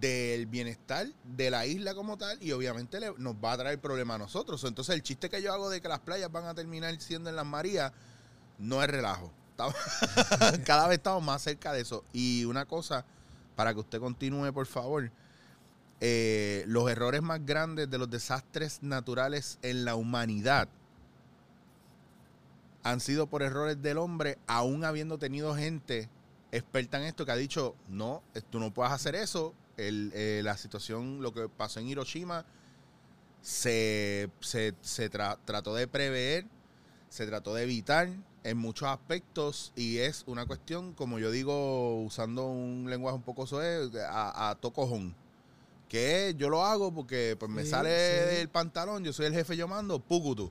del 0.00 0.46
bienestar 0.46 1.06
de 1.36 1.50
la 1.50 1.66
isla 1.66 1.94
como 1.94 2.18
tal 2.18 2.42
y 2.42 2.50
obviamente 2.52 2.98
le- 2.98 3.14
nos 3.18 3.34
va 3.36 3.52
a 3.52 3.58
traer 3.58 3.80
problema 3.80 4.16
a 4.16 4.18
nosotros. 4.18 4.62
Entonces 4.64 4.94
el 4.94 5.02
chiste 5.02 5.30
que 5.30 5.40
yo 5.40 5.52
hago 5.52 5.70
de 5.70 5.80
que 5.80 5.88
las 5.88 6.00
playas 6.00 6.32
van 6.32 6.46
a 6.46 6.54
terminar 6.54 7.00
siendo 7.00 7.30
en 7.30 7.36
las 7.36 7.46
Marías 7.46 7.92
no 8.58 8.82
es 8.82 8.90
relajo. 8.90 9.30
Cada 10.64 10.88
vez 10.88 10.98
estamos 10.98 11.22
más 11.22 11.42
cerca 11.42 11.72
de 11.72 11.80
eso. 11.80 12.04
Y 12.12 12.44
una 12.44 12.64
cosa, 12.66 13.04
para 13.56 13.72
que 13.72 13.80
usted 13.80 14.00
continúe, 14.00 14.52
por 14.52 14.66
favor, 14.66 15.10
eh, 16.00 16.64
los 16.66 16.90
errores 16.90 17.22
más 17.22 17.44
grandes 17.46 17.88
de 17.90 17.98
los 17.98 18.10
desastres 18.10 18.82
naturales 18.82 19.58
en 19.62 19.84
la 19.84 19.94
humanidad 19.94 20.68
han 22.82 23.00
sido 23.00 23.26
por 23.26 23.42
errores 23.42 23.80
del 23.80 23.96
hombre, 23.98 24.38
aún 24.46 24.84
habiendo 24.84 25.18
tenido 25.18 25.54
gente 25.54 26.10
experta 26.52 26.98
en 26.98 27.04
esto 27.04 27.24
que 27.24 27.32
ha 27.32 27.36
dicho, 27.36 27.74
no, 27.88 28.22
tú 28.50 28.60
no 28.60 28.72
puedes 28.72 28.92
hacer 28.92 29.14
eso. 29.14 29.54
El, 29.76 30.12
eh, 30.14 30.40
la 30.44 30.56
situación, 30.56 31.20
lo 31.22 31.32
que 31.32 31.48
pasó 31.48 31.80
en 31.80 31.88
Hiroshima, 31.88 32.44
se, 33.40 34.30
se- 34.40 34.74
se 34.82 35.10
tra- 35.10 35.38
trató 35.44 35.74
de 35.74 35.88
prever, 35.88 36.46
se 37.08 37.26
trató 37.26 37.54
de 37.54 37.64
evitar 37.64 38.08
en 38.44 38.58
muchos 38.58 38.88
aspectos 38.88 39.72
y 39.74 39.98
es 39.98 40.22
una 40.26 40.46
cuestión, 40.46 40.92
como 40.92 41.18
yo 41.18 41.30
digo, 41.30 42.02
usando 42.02 42.46
un 42.46 42.86
lenguaje 42.88 43.16
un 43.16 43.22
poco 43.22 43.46
soez, 43.46 43.90
a, 43.96 44.50
a 44.50 44.54
tocojón. 44.54 45.14
Que 45.88 46.34
yo 46.36 46.48
lo 46.48 46.64
hago 46.64 46.92
porque 46.92 47.36
pues, 47.38 47.50
me 47.50 47.64
sale 47.64 47.90
sí. 48.30 48.36
del 48.36 48.48
pantalón, 48.48 49.04
yo 49.04 49.12
soy 49.12 49.26
el 49.26 49.32
jefe, 49.34 49.56
yo 49.56 49.68
mando, 49.68 49.98
pucutu. 49.98 50.50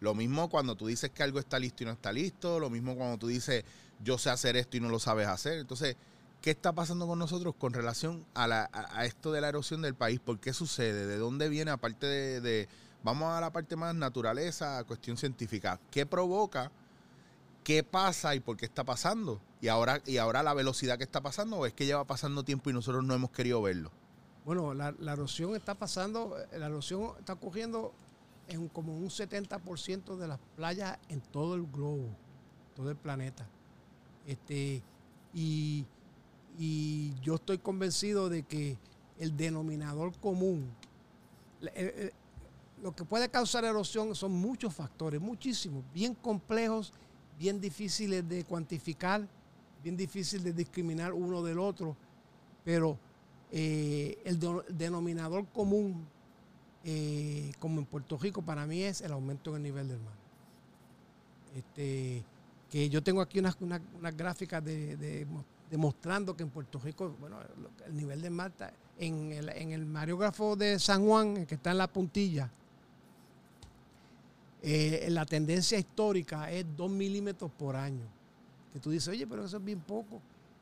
Lo 0.00 0.14
mismo 0.14 0.48
cuando 0.48 0.74
tú 0.76 0.86
dices 0.86 1.10
que 1.10 1.22
algo 1.22 1.38
está 1.38 1.58
listo 1.58 1.82
y 1.82 1.86
no 1.86 1.92
está 1.92 2.12
listo, 2.12 2.58
lo 2.58 2.70
mismo 2.70 2.96
cuando 2.96 3.18
tú 3.18 3.26
dices 3.26 3.64
yo 4.02 4.16
sé 4.16 4.30
hacer 4.30 4.56
esto 4.56 4.76
y 4.76 4.80
no 4.80 4.88
lo 4.88 4.98
sabes 4.98 5.26
hacer. 5.28 5.58
Entonces, 5.58 5.96
¿qué 6.40 6.50
está 6.50 6.72
pasando 6.72 7.06
con 7.06 7.18
nosotros 7.18 7.54
con 7.58 7.74
relación 7.74 8.24
a, 8.32 8.46
la- 8.46 8.70
a- 8.72 9.00
a 9.00 9.04
esto 9.04 9.30
de 9.30 9.42
la 9.42 9.48
erosión 9.50 9.82
del 9.82 9.94
país? 9.94 10.18
¿Por 10.20 10.40
qué 10.40 10.54
sucede? 10.54 11.06
¿De 11.06 11.18
dónde 11.18 11.50
viene? 11.50 11.70
Aparte 11.70 12.06
de, 12.06 12.40
de- 12.40 12.68
vamos 13.02 13.30
a 13.30 13.40
la 13.42 13.52
parte 13.52 13.76
más 13.76 13.94
naturaleza, 13.94 14.82
cuestión 14.84 15.18
científica. 15.18 15.78
¿Qué 15.90 16.06
provoca? 16.06 16.72
¿Qué 17.70 17.84
pasa 17.84 18.34
y 18.34 18.40
por 18.40 18.56
qué 18.56 18.64
está 18.64 18.82
pasando? 18.82 19.40
Y 19.60 19.68
ahora, 19.68 20.02
y 20.04 20.16
ahora 20.16 20.42
la 20.42 20.54
velocidad 20.54 20.98
que 20.98 21.04
está 21.04 21.20
pasando, 21.20 21.56
o 21.56 21.66
es 21.66 21.72
que 21.72 21.86
lleva 21.86 22.04
pasando 22.04 22.42
tiempo 22.42 22.68
y 22.68 22.72
nosotros 22.72 23.04
no 23.04 23.14
hemos 23.14 23.30
querido 23.30 23.62
verlo. 23.62 23.92
Bueno, 24.44 24.74
la, 24.74 24.92
erosión 25.12 25.54
está 25.54 25.76
pasando, 25.76 26.36
la 26.50 26.66
erosión 26.66 27.12
está 27.20 27.34
ocurriendo 27.34 27.92
en 28.48 28.66
como 28.70 28.96
un 28.96 29.08
70% 29.08 30.16
de 30.16 30.26
las 30.26 30.40
playas 30.56 30.98
en 31.08 31.20
todo 31.20 31.54
el 31.54 31.62
globo, 31.62 32.08
todo 32.74 32.90
el 32.90 32.96
planeta. 32.96 33.46
Este, 34.26 34.82
y, 35.32 35.86
y 36.58 37.14
yo 37.20 37.36
estoy 37.36 37.58
convencido 37.58 38.28
de 38.28 38.42
que 38.42 38.78
el 39.16 39.36
denominador 39.36 40.18
común, 40.18 40.74
eh, 41.62 41.70
eh, 41.76 42.12
lo 42.82 42.96
que 42.96 43.04
puede 43.04 43.28
causar 43.28 43.64
erosión 43.64 44.16
son 44.16 44.32
muchos 44.32 44.74
factores, 44.74 45.20
muchísimos, 45.20 45.84
bien 45.94 46.16
complejos, 46.16 46.92
bien 47.40 47.58
difíciles 47.58 48.28
de 48.28 48.44
cuantificar, 48.44 49.26
bien 49.82 49.96
difícil 49.96 50.42
de 50.44 50.52
discriminar 50.52 51.14
uno 51.14 51.42
del 51.42 51.58
otro, 51.58 51.96
pero 52.62 52.98
eh, 53.50 54.18
el 54.26 54.38
do- 54.38 54.62
denominador 54.68 55.46
común, 55.48 56.06
eh, 56.84 57.50
como 57.58 57.80
en 57.80 57.86
Puerto 57.86 58.18
Rico, 58.18 58.42
para 58.42 58.66
mí 58.66 58.82
es 58.82 59.00
el 59.00 59.12
aumento 59.12 59.50
en 59.50 59.56
el 59.56 59.62
nivel 59.62 59.88
del 59.88 60.00
mar. 60.00 60.12
Este, 61.56 62.22
que 62.70 62.90
yo 62.90 63.02
tengo 63.02 63.22
aquí 63.22 63.38
unas, 63.38 63.56
unas, 63.60 63.80
gráficas 64.14 64.62
de, 64.62 64.98
de 64.98 65.24
mo- 65.24 65.44
demostrando 65.70 66.36
que 66.36 66.42
en 66.42 66.50
Puerto 66.50 66.78
Rico, 66.78 67.16
bueno, 67.18 67.38
el 67.86 67.96
nivel 67.96 68.20
del 68.20 68.32
mar 68.32 68.50
está, 68.50 68.70
en 68.98 69.32
el, 69.32 69.48
en 69.48 69.72
el 69.72 69.86
mareógrafo 69.86 70.56
de 70.56 70.78
San 70.78 71.06
Juan, 71.06 71.46
que 71.46 71.54
está 71.54 71.70
en 71.70 71.78
la 71.78 71.88
puntilla, 71.88 72.50
eh, 74.62 75.08
la 75.10 75.24
tendencia 75.24 75.78
histórica 75.78 76.50
es 76.50 76.66
2 76.76 76.90
milímetros 76.90 77.50
por 77.50 77.76
año. 77.76 78.06
Que 78.72 78.78
tú 78.78 78.90
dices, 78.90 79.08
oye, 79.08 79.26
pero 79.26 79.44
eso 79.44 79.56
es 79.56 79.64
bien 79.64 79.80
poco. 79.80 80.20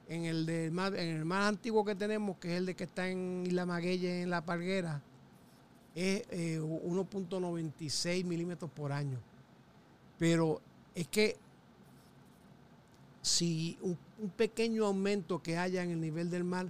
En 0.08 0.24
el, 0.24 0.46
de 0.46 0.70
más, 0.70 0.92
en 0.94 1.16
el 1.16 1.24
más 1.24 1.48
antiguo 1.48 1.84
que 1.84 1.94
tenemos, 1.94 2.38
que 2.38 2.52
es 2.52 2.58
el 2.58 2.66
de 2.66 2.74
que 2.74 2.84
está 2.84 3.08
en 3.08 3.44
Isla 3.46 3.66
Maguelle, 3.66 4.22
en 4.22 4.30
La 4.30 4.44
Parguera, 4.44 5.02
es 5.94 6.22
eh, 6.30 6.60
1.96 6.60 8.24
milímetros 8.24 8.70
por 8.70 8.92
año. 8.92 9.18
Pero 10.18 10.60
es 10.94 11.08
que 11.08 11.36
si 13.20 13.78
un, 13.82 13.98
pequeño 14.36 14.86
aumento 14.86 15.42
que 15.42 15.58
haya 15.58 15.82
en 15.82 15.90
el 15.90 16.00
nivel 16.00 16.30
del 16.30 16.44
mar, 16.44 16.66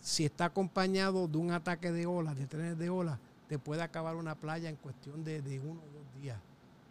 si 0.00 0.24
está 0.24 0.46
acompañado 0.46 1.28
de 1.28 1.38
un 1.38 1.50
ataque 1.50 1.92
de 1.92 2.06
olas, 2.06 2.36
de 2.36 2.46
trenes 2.46 2.78
de 2.78 2.88
olas, 2.88 3.18
te 3.48 3.58
puede 3.58 3.82
acabar 3.82 4.16
una 4.16 4.34
playa 4.34 4.70
en 4.70 4.76
cuestión 4.76 5.24
de, 5.24 5.42
de 5.42 5.60
uno 5.60 5.80
o 5.80 5.98
dos 5.98 6.22
días. 6.22 6.38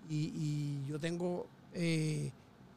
Y, 0.10 0.86
yo 0.88 1.00
tengo 1.00 1.48
eh, 1.74 2.32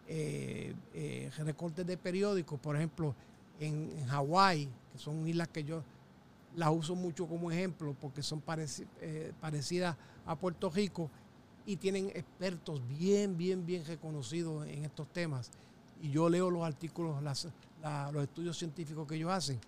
eh, 0.08 0.74
eh, 0.94 1.30
recortes 1.38 1.86
de 1.86 1.96
periódicos, 1.96 2.58
por 2.58 2.76
ejemplo, 2.76 3.14
en, 3.60 3.90
Hawái, 4.08 4.68
que 4.92 4.98
son 4.98 5.26
islas 5.28 5.48
que 5.48 5.62
yo 5.64 5.82
las 6.56 6.70
uso 6.70 6.96
mucho 6.96 7.26
como 7.28 7.52
ejemplo 7.52 7.94
porque 8.00 8.22
son 8.22 8.42
pareci- 8.44 8.86
parecidas 9.40 9.96
a 10.26 10.34
Puerto 10.34 10.68
Rico 10.70 11.08
y 11.64 11.76
tienen 11.76 12.08
expertos 12.08 12.80
bien, 12.98 13.36
bien, 13.36 13.64
bien 13.64 13.84
reconocidos 13.84 14.66
en 14.66 14.84
estos 14.84 15.06
temas. 15.12 15.50
Y 16.02 16.10
yo 16.10 16.28
leo 16.28 16.50
los 16.50 16.64
artículos, 16.64 17.22
las- 17.22 17.46
la- 17.80 18.10
los 18.10 18.24
estudios 18.24 18.58
científicos 18.58 19.06
que 19.06 19.14
ellos 19.14 19.30
hacen. 19.30 19.60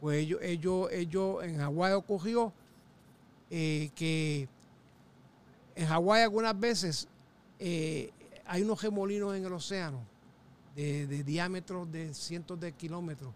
Pues 0.00 0.18
ellos, 0.24 0.40
ellos, 0.42 0.88
ellos 0.90 1.44
en 1.44 1.58
Hawái 1.58 1.92
ocurrió 1.92 2.52
que 3.48 4.48
en 5.78 5.86
Hawái 5.86 6.22
algunas 6.22 6.58
veces 6.58 7.06
eh, 7.60 8.10
hay 8.44 8.62
unos 8.62 8.82
remolinos 8.82 9.36
en 9.36 9.44
el 9.44 9.52
océano 9.52 10.00
de, 10.74 11.06
de 11.06 11.22
diámetros 11.22 11.90
de 11.92 12.12
cientos 12.14 12.58
de 12.58 12.72
kilómetros 12.72 13.32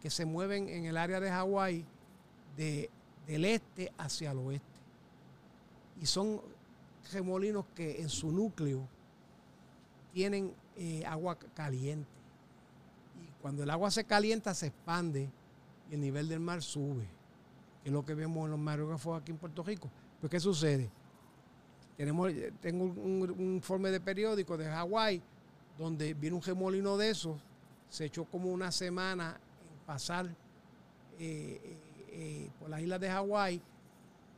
que 0.00 0.08
se 0.08 0.24
mueven 0.24 0.68
en 0.68 0.84
el 0.84 0.96
área 0.96 1.18
de 1.18 1.28
Hawái 1.28 1.84
de, 2.56 2.88
del 3.26 3.44
este 3.44 3.92
hacia 3.98 4.30
el 4.30 4.38
oeste. 4.38 4.68
Y 6.00 6.06
son 6.06 6.40
remolinos 7.12 7.64
que 7.74 8.00
en 8.00 8.08
su 8.08 8.30
núcleo 8.30 8.86
tienen 10.12 10.54
eh, 10.76 11.04
agua 11.06 11.36
caliente. 11.54 12.08
Y 13.20 13.42
cuando 13.42 13.64
el 13.64 13.70
agua 13.70 13.90
se 13.90 14.04
calienta 14.04 14.54
se 14.54 14.68
expande 14.68 15.28
y 15.90 15.94
el 15.94 16.00
nivel 16.00 16.28
del 16.28 16.38
mar 16.38 16.62
sube. 16.62 17.08
Que 17.82 17.88
es 17.88 17.92
lo 17.92 18.04
que 18.04 18.14
vemos 18.14 18.44
en 18.44 18.52
los 18.52 18.60
mareógrafos 18.60 19.20
aquí 19.20 19.32
en 19.32 19.38
Puerto 19.38 19.64
Rico. 19.64 19.90
Pues 20.20 20.30
¿qué 20.30 20.38
sucede? 20.38 20.88
Tenemos, 22.00 22.30
eh, 22.30 22.50
tengo 22.62 22.84
un, 22.84 23.36
informe 23.56 23.90
de 23.90 24.00
periódico 24.00 24.56
de 24.56 24.64
Hawái 24.64 25.20
donde 25.76 26.14
viene 26.14 26.34
un 26.34 26.40
remolino 26.40 26.96
de 26.96 27.10
esos, 27.10 27.38
se 27.90 28.06
echó 28.06 28.24
como 28.24 28.50
una 28.50 28.72
semana 28.72 29.38
en 29.70 29.86
pasar 29.86 30.26
eh, 31.18 31.76
eh, 32.08 32.48
por 32.58 32.70
las 32.70 32.80
islas 32.80 33.00
de 33.00 33.10
Hawái, 33.10 33.60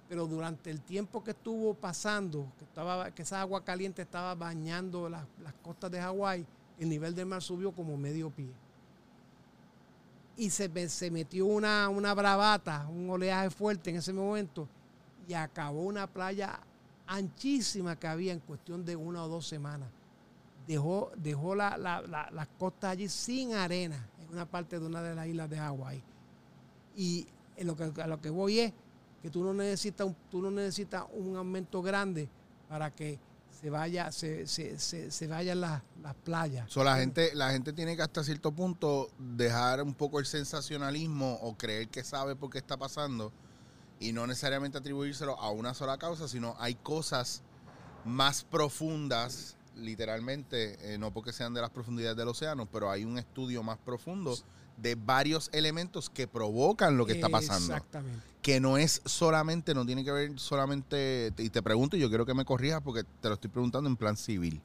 pero 0.09 0.27
durante 0.27 0.73
el 0.73 0.81
tiempo 0.81 1.23
que 1.23 1.31
estuvo 1.31 1.73
pasando, 1.73 2.51
que, 2.59 2.65
estaba, 2.65 3.13
que 3.13 3.23
esa 3.23 3.41
agua 3.41 3.63
caliente 3.65 4.03
estaba 4.03 4.35
bañando 4.35 5.09
las, 5.09 5.25
las 5.41 5.55
costas 5.63 5.93
de 5.93 6.01
Hawái, 6.01 6.45
el 6.81 6.89
nivel 6.89 7.15
del 7.15 7.27
mar 7.27 7.43
subió 7.43 7.71
como 7.71 7.97
medio 7.97 8.29
pie. 8.31 8.51
Y 10.37 10.51
se, 10.51 10.89
se 10.89 11.13
metió 11.13 11.47
una, 11.47 11.89
una 11.89 12.13
bravata, 12.13 12.89
un 12.89 13.09
oleaje 13.09 13.51
fuerte 13.51 13.91
en 13.91 13.97
ese 13.99 14.13
momento, 14.13 14.67
y 15.29 15.35
acabó 15.35 15.83
una 15.83 16.09
playa 16.09 16.59
anchísima 17.17 17.97
que 17.99 18.07
había 18.07 18.33
en 18.33 18.41
cuestión 18.41 18.85
de 18.85 18.97
una 18.97 19.25
o 19.25 19.29
dos 19.29 19.47
semanas. 19.47 19.89
Dejó, 20.67 21.11
dejó 21.17 21.55
la- 21.55 21.77
la- 21.77 22.03
la- 22.03 22.31
las 22.31 22.49
costas 22.59 22.93
allí 22.93 23.09
sin 23.09 23.55
arena, 23.55 24.09
en 24.21 24.29
una 24.33 24.47
parte 24.47 24.79
de 24.79 24.87
una 24.87 25.03
de 25.03 25.15
las 25.15 25.27
islas 25.27 25.51
de 25.51 25.59
Hawái. 25.59 26.03
Y 26.97 27.27
en 27.57 27.67
lo 27.67 27.77
que, 27.77 27.91
a 28.01 28.07
lo 28.07 28.21
que 28.21 28.31
voy 28.31 28.61
es 28.61 28.73
que 29.23 29.31
tú 29.31 29.43
no 29.45 29.53
necesitas 29.55 30.07
un, 30.07 30.17
tú 30.31 30.41
no 30.43 30.51
necesitas 30.51 31.05
un 31.15 31.37
aumento 31.37 31.83
grande 31.83 32.29
para 32.69 32.91
que 32.91 33.19
se 33.61 33.71
vaya, 33.71 34.11
se, 34.11 34.47
se, 34.47 34.79
se, 34.79 35.27
vayan 35.29 35.61
las, 35.61 35.83
playas. 36.25 36.75
La, 36.77 36.97
gente, 36.97 37.33
la 37.35 37.51
gente 37.53 37.73
tiene 37.73 37.95
que 37.97 38.03
hasta 38.03 38.25
cierto 38.25 38.51
punto 38.51 39.09
dejar 39.19 39.83
un 39.83 39.95
poco 39.95 40.19
el 40.19 40.27
sensacionalismo 40.27 41.35
o 41.43 41.57
creer 41.57 41.89
que 41.89 42.03
sabe 42.03 42.35
por 42.35 42.51
qué 42.51 42.59
está 42.59 42.77
pasando 42.77 43.33
y 44.03 44.13
no 44.13 44.27
necesariamente 44.27 44.79
atribuírselo 44.79 45.39
a 45.39 45.51
una 45.51 45.75
sola 45.75 45.97
causa, 45.97 46.27
sino 46.27 46.57
hay 46.59 46.75
cosas 46.75 47.43
más 48.05 48.43
profundas, 48.43 49.57
literalmente, 49.77 50.95
eh, 50.95 50.99
no 50.99 51.13
porque 51.13 51.33
sean 51.33 51.55
de 51.55 51.61
las 51.61 51.71
profundidades 51.71 52.17
del 52.17 52.29
océano, 52.29 52.67
pero 52.67 52.91
hay 52.91 53.05
un 53.05 53.17
estudio 53.17 53.63
más 53.63 53.79
profundo 53.79 54.37
de 54.77 54.97
varios 54.97 55.51
elementos 55.53 56.11
que 56.11 56.27
provocan 56.27 56.97
lo 56.97 57.07
que 57.07 57.13
está 57.13 57.29
pasando. 57.29 57.75
Exactamente. 57.75 58.27
Que 58.43 58.59
no 58.59 58.77
es 58.77 59.01
solamente, 59.05 59.73
no 59.73 59.87
tiene 59.87 60.05
que 60.05 60.11
ver 60.11 60.41
solamente, 60.41 61.33
y 61.39 61.51
te 61.51 61.63
pregunto, 61.63 61.97
y 61.97 62.01
yo 62.01 62.09
quiero 62.09 62.27
que 62.27 62.35
me 62.35 62.45
corrijas 62.45 62.83
porque 62.83 63.05
te 63.21 63.29
lo 63.29 63.35
estoy 63.35 63.51
preguntando 63.51 63.89
en 63.89 63.97
plan 63.97 64.17
civil. 64.17 64.61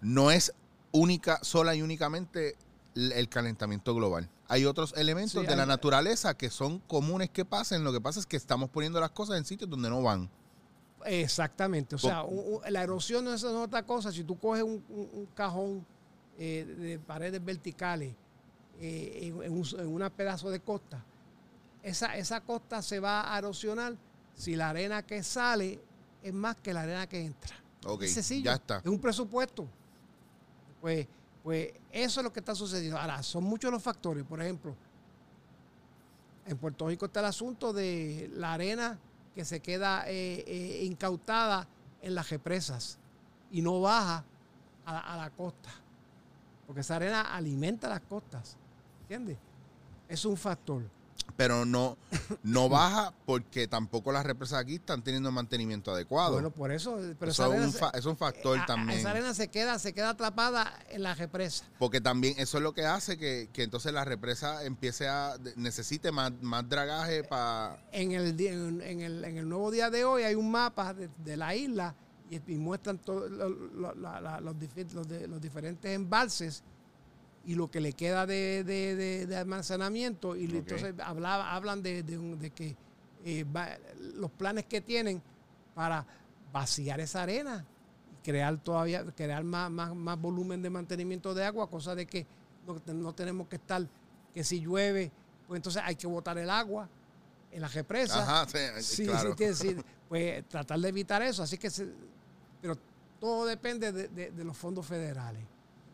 No 0.00 0.32
es 0.32 0.52
única, 0.90 1.38
sola 1.42 1.76
y 1.76 1.82
únicamente 1.82 2.56
el 2.94 3.28
calentamiento 3.28 3.94
global. 3.94 4.28
Hay 4.48 4.64
otros 4.66 4.92
elementos 4.96 5.40
Sí, 5.40 5.46
de 5.46 5.56
la 5.56 5.64
naturaleza 5.66 6.36
que 6.36 6.50
son 6.50 6.78
comunes 6.80 7.30
que 7.30 7.44
pasen. 7.44 7.84
Lo 7.84 7.92
que 7.92 8.00
pasa 8.00 8.20
es 8.20 8.26
que 8.26 8.36
estamos 8.36 8.68
poniendo 8.70 9.00
las 9.00 9.10
cosas 9.10 9.38
en 9.38 9.44
sitios 9.44 9.70
donde 9.70 9.88
no 9.88 10.02
van. 10.02 10.28
Exactamente. 11.04 11.96
O 11.96 11.98
sea, 11.98 12.24
la 12.68 12.82
erosión 12.82 13.24
no 13.24 13.32
es 13.34 13.42
otra 13.44 13.82
cosa. 13.84 14.12
Si 14.12 14.24
tú 14.24 14.38
coges 14.38 14.62
un, 14.62 14.84
un- 14.88 15.10
un 15.12 15.26
cajón 15.34 15.84
eh, 16.38 16.64
de 16.78 16.98
paredes 16.98 17.44
verticales 17.44 18.14
eh, 18.80 19.18
en, 19.22 19.42
en 19.42 19.52
un, 19.52 19.66
en 19.78 19.86
una 19.88 20.10
pedazo 20.10 20.50
de 20.50 20.60
costa, 20.60 21.02
esa, 21.82 22.16
esa 22.16 22.40
costa 22.42 22.82
se 22.82 23.00
va 23.00 23.34
a 23.34 23.38
erosionar 23.38 23.96
si 24.34 24.54
la 24.54 24.70
arena 24.70 25.02
que 25.04 25.22
sale 25.22 25.80
es 26.22 26.32
más 26.32 26.56
que 26.56 26.72
la 26.72 26.82
arena 26.82 27.06
que 27.08 27.24
entra. 27.24 27.56
Ok, 27.84 28.02
es 28.02 28.12
sencillo. 28.14 28.44
ya 28.44 28.54
está. 28.54 28.78
Es 28.78 28.86
un 28.86 29.00
presupuesto. 29.00 29.66
Pues, 30.80 31.06
pues 31.42 31.72
eso 31.90 32.20
es 32.20 32.24
lo 32.24 32.32
que 32.32 32.40
está 32.40 32.54
sucediendo. 32.54 32.98
Ahora, 32.98 33.22
son 33.22 33.44
muchos 33.44 33.70
los 33.70 33.82
factores. 33.82 34.24
Por 34.24 34.40
ejemplo, 34.40 34.74
en 36.46 36.56
Puerto 36.56 36.86
Rico 36.88 37.06
está 37.06 37.20
el 37.20 37.26
asunto 37.26 37.72
de 37.72 38.30
la 38.34 38.54
arena 38.54 38.98
que 39.34 39.44
se 39.44 39.60
queda 39.60 40.04
eh, 40.08 40.44
eh, 40.46 40.84
incautada 40.84 41.66
en 42.00 42.14
las 42.14 42.30
represas 42.30 42.98
y 43.50 43.62
no 43.62 43.80
baja 43.80 44.24
a, 44.84 45.14
a 45.14 45.16
la 45.16 45.30
costa. 45.30 45.70
Porque 46.66 46.80
esa 46.80 46.96
arena 46.96 47.34
alimenta 47.34 47.88
las 47.88 48.00
costas. 48.00 48.56
¿Entiendes? 49.02 49.38
Es 50.08 50.24
un 50.24 50.36
factor. 50.36 50.82
Pero 51.36 51.64
no, 51.64 51.96
no 52.42 52.68
baja 52.68 53.14
porque 53.24 53.66
tampoco 53.66 54.12
las 54.12 54.24
represas 54.26 54.58
aquí 54.60 54.74
están 54.74 55.02
teniendo 55.02 55.32
mantenimiento 55.32 55.90
adecuado. 55.92 56.34
Bueno, 56.34 56.50
por 56.50 56.70
eso. 56.72 56.98
Pero 57.18 57.30
esa 57.32 57.44
eso 57.46 57.54
es 57.54 57.64
un, 57.64 57.72
se- 57.72 57.98
es 57.98 58.04
un 58.06 58.16
factor 58.16 58.58
a- 58.58 58.66
también. 58.66 58.98
Esa 58.98 59.10
arena 59.12 59.32
se 59.32 59.48
queda, 59.48 59.78
se 59.78 59.92
queda 59.94 60.10
atrapada 60.10 60.70
en 60.90 61.02
la 61.02 61.14
represa. 61.14 61.64
Porque 61.78 62.00
también 62.00 62.34
eso 62.38 62.58
es 62.58 62.62
lo 62.62 62.74
que 62.74 62.84
hace 62.84 63.16
que, 63.16 63.48
que 63.52 63.62
entonces 63.62 63.92
la 63.94 64.04
represa 64.04 64.62
empiece 64.64 65.08
a 65.08 65.36
necesite 65.56 66.12
más, 66.12 66.32
más 66.42 66.68
dragaje 66.68 67.24
para 67.24 67.82
En 67.92 68.12
el, 68.12 68.38
en, 68.40 68.82
en 68.82 69.00
el, 69.00 69.24
en 69.24 69.36
el 69.38 69.48
nuevo 69.48 69.70
día 69.70 69.88
de 69.90 70.04
hoy 70.04 70.24
hay 70.24 70.34
un 70.34 70.50
mapa 70.50 70.92
de, 70.92 71.08
de 71.24 71.36
la 71.36 71.54
isla 71.54 71.94
y, 72.30 72.36
y 72.52 72.56
muestran 72.58 72.98
todo 72.98 73.28
lo- 73.28 73.48
lo- 73.48 73.94
la- 73.94 74.20
la- 74.20 74.40
los, 74.40 74.54
los 74.94 75.08
de- 75.08 75.28
los 75.28 75.40
diferentes 75.40 75.90
embalses 75.90 76.62
y 77.44 77.54
lo 77.54 77.70
que 77.70 77.80
le 77.80 77.92
queda 77.92 78.26
de, 78.26 78.62
de- 78.64 78.94
de- 78.96 79.26
de 79.26 79.36
almacenamiento. 79.36 80.36
Y 80.36 80.44
entonces 80.44 80.94
hablaba, 81.02 81.54
hablan 81.54 81.82
de, 81.82 82.02
de 82.02 82.50
que 82.50 82.76
eh, 83.24 83.44
va- 83.44 83.76
los 84.14 84.30
planes 84.30 84.64
que 84.66 84.80
tienen 84.80 85.20
para 85.74 86.06
vaciar 86.52 87.00
esa 87.00 87.22
arena 87.22 87.64
y 88.12 88.24
crear 88.24 88.56
todavía, 88.58 89.04
crear 89.16 89.42
más, 89.44 89.70
más, 89.70 89.94
más 89.94 90.20
volumen 90.20 90.62
de 90.62 90.70
mantenimiento 90.70 91.34
de 91.34 91.44
agua, 91.44 91.68
cosa 91.68 91.94
de 91.94 92.06
que 92.06 92.26
no, 92.66 92.80
no 92.94 93.12
tenemos 93.14 93.48
que 93.48 93.56
estar, 93.56 93.86
que 94.34 94.44
si 94.44 94.60
llueve, 94.60 95.10
pues 95.48 95.58
entonces 95.58 95.82
hay 95.84 95.96
que 95.96 96.06
botar 96.06 96.38
el 96.38 96.48
agua 96.50 96.88
en 97.50 97.60
la 97.60 97.68
represa. 97.68 98.22
Ajá, 98.22 98.46
sí, 98.48 98.58
Sí, 98.82 99.06
claro. 99.06 99.34
sí, 99.54 99.76
pues 100.08 100.46
tratar 100.48 100.78
de 100.78 100.88
evitar 100.88 101.22
eso. 101.22 101.42
Así 101.42 101.58
que, 101.58 101.70
se- 101.70 101.92
pero 102.60 102.76
todo 103.18 103.46
depende 103.46 103.90
de, 103.92 104.08
de- 104.08 104.30
de 104.30 104.44
los 104.44 104.56
fondos 104.56 104.86
federales. 104.86 105.42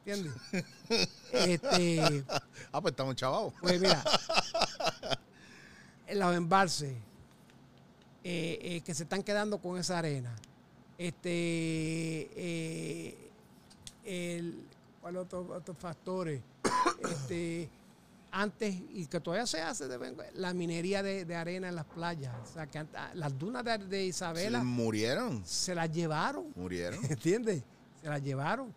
¿Entiendes? 0.08 0.34
este, 1.32 2.24
Ah, 2.72 2.80
pues 2.80 2.92
estamos 2.92 3.14
chavados. 3.16 3.52
pues 3.60 3.80
mira, 3.80 4.02
los 6.14 6.36
embalses 6.36 6.92
eh, 8.24 8.58
eh, 8.62 8.80
que 8.84 8.94
se 8.94 9.02
están 9.04 9.22
quedando 9.22 9.58
con 9.58 9.78
esa 9.78 9.98
arena. 9.98 10.34
Este, 10.96 11.30
eh, 12.34 13.16
el, 14.04 14.64
¿cuáles 15.00 15.22
otros, 15.22 15.50
otros 15.50 15.76
factores? 15.78 16.40
Este, 17.00 17.68
antes, 18.32 18.74
y 18.92 19.06
que 19.06 19.20
todavía 19.20 19.46
se 19.46 19.60
hace, 19.60 19.86
de 19.88 19.98
la 20.34 20.52
minería 20.52 21.00
de, 21.02 21.24
de 21.24 21.36
arena 21.36 21.68
en 21.68 21.76
las 21.76 21.84
playas. 21.84 22.34
O 22.42 22.52
sea, 22.54 22.66
que 22.66 22.80
ant- 22.80 23.14
las 23.14 23.38
dunas 23.38 23.64
de, 23.64 23.78
de 23.78 24.06
Isabela 24.06 24.62
Murieron, 24.64 25.42
se 25.46 25.74
las 25.76 25.90
llevaron. 25.92 26.46
murieron. 26.56 26.98
¿Entiendes? 27.08 27.62
Se 28.02 28.08
las 28.08 28.20
llevaron. 28.22 28.74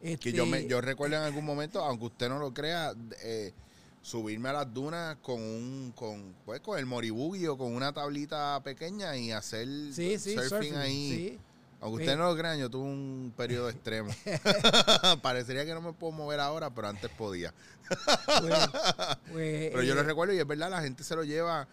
Que 0.00 0.32
yo, 0.32 0.46
me, 0.46 0.58
Este, 0.58 0.70
yo 0.70 0.80
recuerdo 0.80 1.16
en 1.16 1.22
algún 1.22 1.44
momento, 1.44 1.84
aunque 1.84 2.04
usted 2.06 2.28
no 2.28 2.38
lo 2.38 2.54
crea, 2.54 2.94
eh, 3.22 3.52
subirme 4.00 4.48
a 4.48 4.52
las 4.52 4.72
dunas 4.72 5.16
con 5.22 5.40
un 5.42 5.92
con 5.94 6.34
pues 6.46 6.60
con 6.60 6.78
el 6.78 6.86
moribugi 6.86 7.46
o 7.48 7.58
con 7.58 7.74
una 7.74 7.92
tablita 7.92 8.60
pequeña 8.62 9.16
y 9.16 9.32
hacer 9.32 9.66
sí, 9.92 10.18
sí, 10.18 10.34
surfing, 10.34 10.48
surfing, 10.48 10.76
ahí. 10.76 11.10
sí. 11.10 11.38
Aunque 11.80 11.98
Sí. 11.98 12.02
ustedes 12.04 12.18
no 12.18 12.28
lo 12.32 12.36
crean, 12.36 12.58
yo 12.58 12.68
tuve 12.70 12.84
un 12.88 13.32
periodo 13.36 13.68
extremo. 13.70 14.10
Parecería 15.22 15.64
que 15.64 15.74
no 15.74 15.80
me 15.80 15.92
puedo 15.92 16.12
mover 16.12 16.40
ahora, 16.40 16.70
pero 16.70 16.88
antes 16.88 17.10
podía. 17.10 17.52
Pues, 17.88 18.54
pues, 19.32 19.70
Pero 19.70 19.82
yo 19.82 19.94
lo 19.94 20.00
eh, 20.00 20.04
recuerdo 20.04 20.34
y 20.34 20.38
es 20.38 20.46
verdad, 20.46 20.70
la 20.70 20.82
gente 20.82 21.04
se 21.04 21.14
lo 21.16 21.24
lleva 21.24 21.66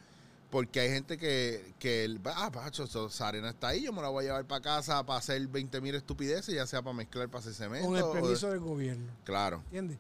porque 0.50 0.80
hay 0.80 0.90
gente 0.90 1.18
que, 1.18 1.74
que 1.80 2.06
el- 2.06 2.22
ah, 2.26 2.50
pacho, 2.52 2.84
esa 2.86 3.28
arena 3.28 3.50
está 3.50 3.70
ahí, 3.70 3.84
yo 3.84 3.92
me 3.94 4.02
la 4.02 4.10
voy 4.10 4.24
a 4.26 4.28
llevar 4.28 4.46
para 4.46 4.62
casa 4.62 5.06
para 5.06 5.20
hacer 5.20 5.46
20 5.48 5.82
mil 5.82 5.96
estupideces, 5.96 6.54
ya 6.56 6.66
sea 6.66 6.82
para 6.82 6.96
mezclar, 6.96 7.28
para 7.30 7.40
hacer 7.40 7.54
cemento. 7.54 7.88
con 7.88 7.98
el 7.98 8.04
o 8.04 8.12
permiso 8.14 8.50
del 8.50 8.60
gobierno. 8.60 9.12
Claro. 9.24 9.62
¿Entiendes? 9.66 9.98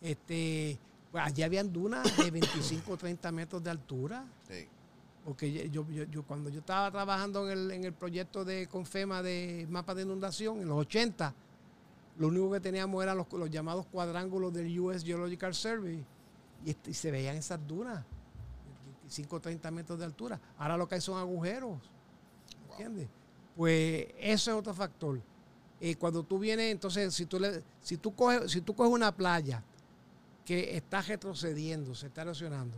Este, 0.00 0.78
pues 1.10 1.24
allí 1.24 1.42
habían 1.42 1.72
dunas 1.72 2.16
de 2.16 2.30
25 2.30 2.92
o 2.92 2.96
30 2.96 3.32
metros 3.32 3.62
de 3.64 3.70
altura. 3.70 4.24
Sí. 4.48 4.68
Porque 5.24 5.68
yo, 5.70 5.84
yo, 5.90 6.04
yo- 6.04 6.22
cuando 6.22 6.50
yo 6.50 6.60
estaba 6.60 6.90
trabajando 6.90 7.50
en 7.50 7.58
el, 7.58 7.70
en 7.72 7.84
el 7.84 7.92
proyecto 7.92 8.44
de 8.44 8.68
Confema 8.68 9.22
de 9.22 9.66
mapa 9.68 9.94
de 9.94 10.02
inundación 10.02 10.60
en 10.60 10.68
los 10.68 10.78
80, 10.78 11.34
lo 12.18 12.28
único 12.28 12.52
que 12.52 12.60
teníamos 12.60 13.02
eran 13.02 13.16
los, 13.16 13.26
los 13.32 13.50
llamados 13.50 13.86
cuadrángulos 13.86 14.52
del 14.54 14.78
US 14.78 15.02
Geological 15.02 15.54
Survey 15.54 16.04
y, 16.64 16.70
este- 16.70 16.90
y 16.90 16.94
se 16.94 17.10
veían 17.10 17.36
esas 17.36 17.58
dunas 17.66 18.04
25 19.06 19.36
o 19.36 19.40
30 19.40 19.70
metros 19.70 19.98
de 19.98 20.04
altura. 20.04 20.40
Ahora 20.58 20.76
lo 20.76 20.88
que 20.88 20.96
hay 20.96 21.00
son 21.00 21.18
agujeros. 21.18 21.78
¿Entiendes? 22.70 23.08
Pues 23.56 24.06
eso 24.18 24.50
es 24.50 24.56
otro 24.56 24.74
factor. 24.74 25.20
Eh, 25.80 25.94
cuando 25.96 26.22
tú 26.22 26.38
vienes, 26.38 26.72
entonces, 26.72 27.14
si 27.14 27.26
tú, 27.26 27.38
le, 27.38 27.62
si, 27.80 27.96
tú 27.96 28.14
coges, 28.14 28.50
si 28.50 28.60
tú 28.60 28.74
coges 28.74 28.92
una 28.92 29.14
playa 29.14 29.62
que 30.44 30.76
está 30.76 31.02
retrocediendo, 31.02 31.94
se 31.94 32.06
está 32.08 32.22
erosionando, 32.22 32.76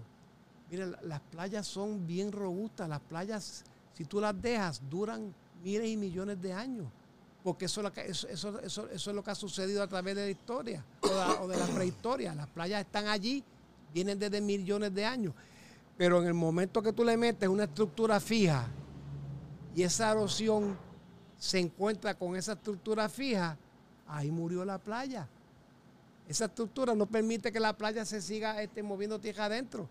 mira, 0.71 0.87
la- 0.87 1.01
las 1.03 1.21
playas 1.21 1.67
son 1.67 2.07
bien 2.07 2.31
robustas. 2.33 2.89
Las 2.89 3.01
playas, 3.01 3.65
si 3.95 4.05
tú 4.05 4.21
las 4.21 4.41
dejas, 4.41 4.83
duran 4.89 5.35
miles 5.63 5.89
y 5.89 5.97
millones 5.97 6.41
de 6.41 6.53
años. 6.53 6.87
Porque 7.43 7.65
eso, 7.67 7.81
es 7.81 7.85
lo 7.85 7.93
que- 7.93 8.07
eso, 8.07 8.29
eso- 8.29 8.61
eso- 8.61 8.89
eso 8.91 9.11
es 9.11 9.17
lo 9.17 9.23
que 9.23 9.31
ha 9.31 9.35
sucedido 9.35 9.83
a 9.83 9.87
través 9.89 10.15
de 10.17 10.23
la 10.25 10.31
historia 10.31 10.85
o 11.03 11.09
de, 11.09 11.15
la- 11.15 11.43
o 11.43 11.49
de 11.49 11.57
la 11.57 11.67
prehistoria. 11.67 12.35
Las 12.35 12.49
playas 12.49 12.81
están 12.85 13.07
allí, 13.07 13.43
vienen 13.95 14.19
desde 14.19 14.41
millones 14.41 14.93
de 14.93 15.05
años. 15.05 15.35
Pero 15.99 16.23
en 16.23 16.29
el 16.29 16.35
momento 16.35 16.81
que 16.81 16.93
tú 16.93 17.05
le 17.05 17.17
metes 17.17 17.49
una 17.49 17.65
estructura 17.65 18.21
fija 18.21 18.69
y 19.75 19.83
esa 19.83 20.13
erosión 20.13 20.79
se 21.37 21.59
encuentra 21.59 22.15
con 22.15 22.37
esa 22.37 22.53
estructura 22.53 23.09
fija, 23.09 23.59
ahí 24.07 24.31
murió 24.31 24.65
la 24.65 24.79
playa. 24.79 25.29
Esa 26.29 26.45
estructura 26.45 26.95
no 26.95 27.07
permite 27.07 27.51
que 27.51 27.59
la 27.59 27.77
playa 27.77 28.05
se 28.05 28.23
siga 28.23 28.63
este, 28.63 28.83
moviendo 28.83 29.19
tierra 29.19 29.47
adentro. 29.47 29.89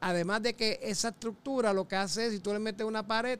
Además 0.00 0.42
de 0.42 0.54
que 0.54 0.78
esa 0.82 1.08
estructura 1.08 1.72
lo 1.72 1.88
que 1.88 1.96
hace 1.96 2.26
es, 2.26 2.32
si 2.32 2.40
tú 2.40 2.52
le 2.52 2.58
metes 2.58 2.86
una 2.86 3.06
pared, 3.06 3.38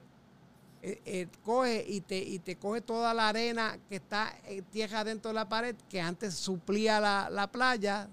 eh, 0.82 1.02
eh, 1.04 1.28
coge 1.44 1.84
y 1.86 2.00
te, 2.00 2.16
y 2.16 2.38
te 2.38 2.56
coge 2.56 2.80
toda 2.80 3.12
la 3.12 3.28
arena 3.28 3.78
que 3.90 3.96
está 3.96 4.34
en 4.46 4.64
tierra 4.64 5.04
dentro 5.04 5.30
de 5.30 5.34
la 5.34 5.48
pared, 5.48 5.76
que 5.90 6.00
antes 6.00 6.34
suplía 6.34 6.98
la, 6.98 7.28
la 7.30 7.50
playa, 7.50 8.08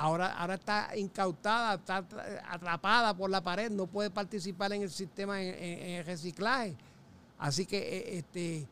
ahora, 0.00 0.32
ahora 0.32 0.54
está 0.54 0.96
incautada, 0.96 1.74
está 1.74 1.98
atra- 1.98 2.42
atrapada 2.48 3.14
por 3.14 3.28
la 3.28 3.42
pared, 3.42 3.70
no 3.70 3.86
puede 3.86 4.10
participar 4.10 4.72
en 4.72 4.82
el 4.82 4.90
sistema 4.90 5.42
en, 5.42 6.04
reciclaje. 6.06 6.74
Así 7.38 7.66
que 7.66 7.78
eh, 7.78 8.18
este, 8.18 8.66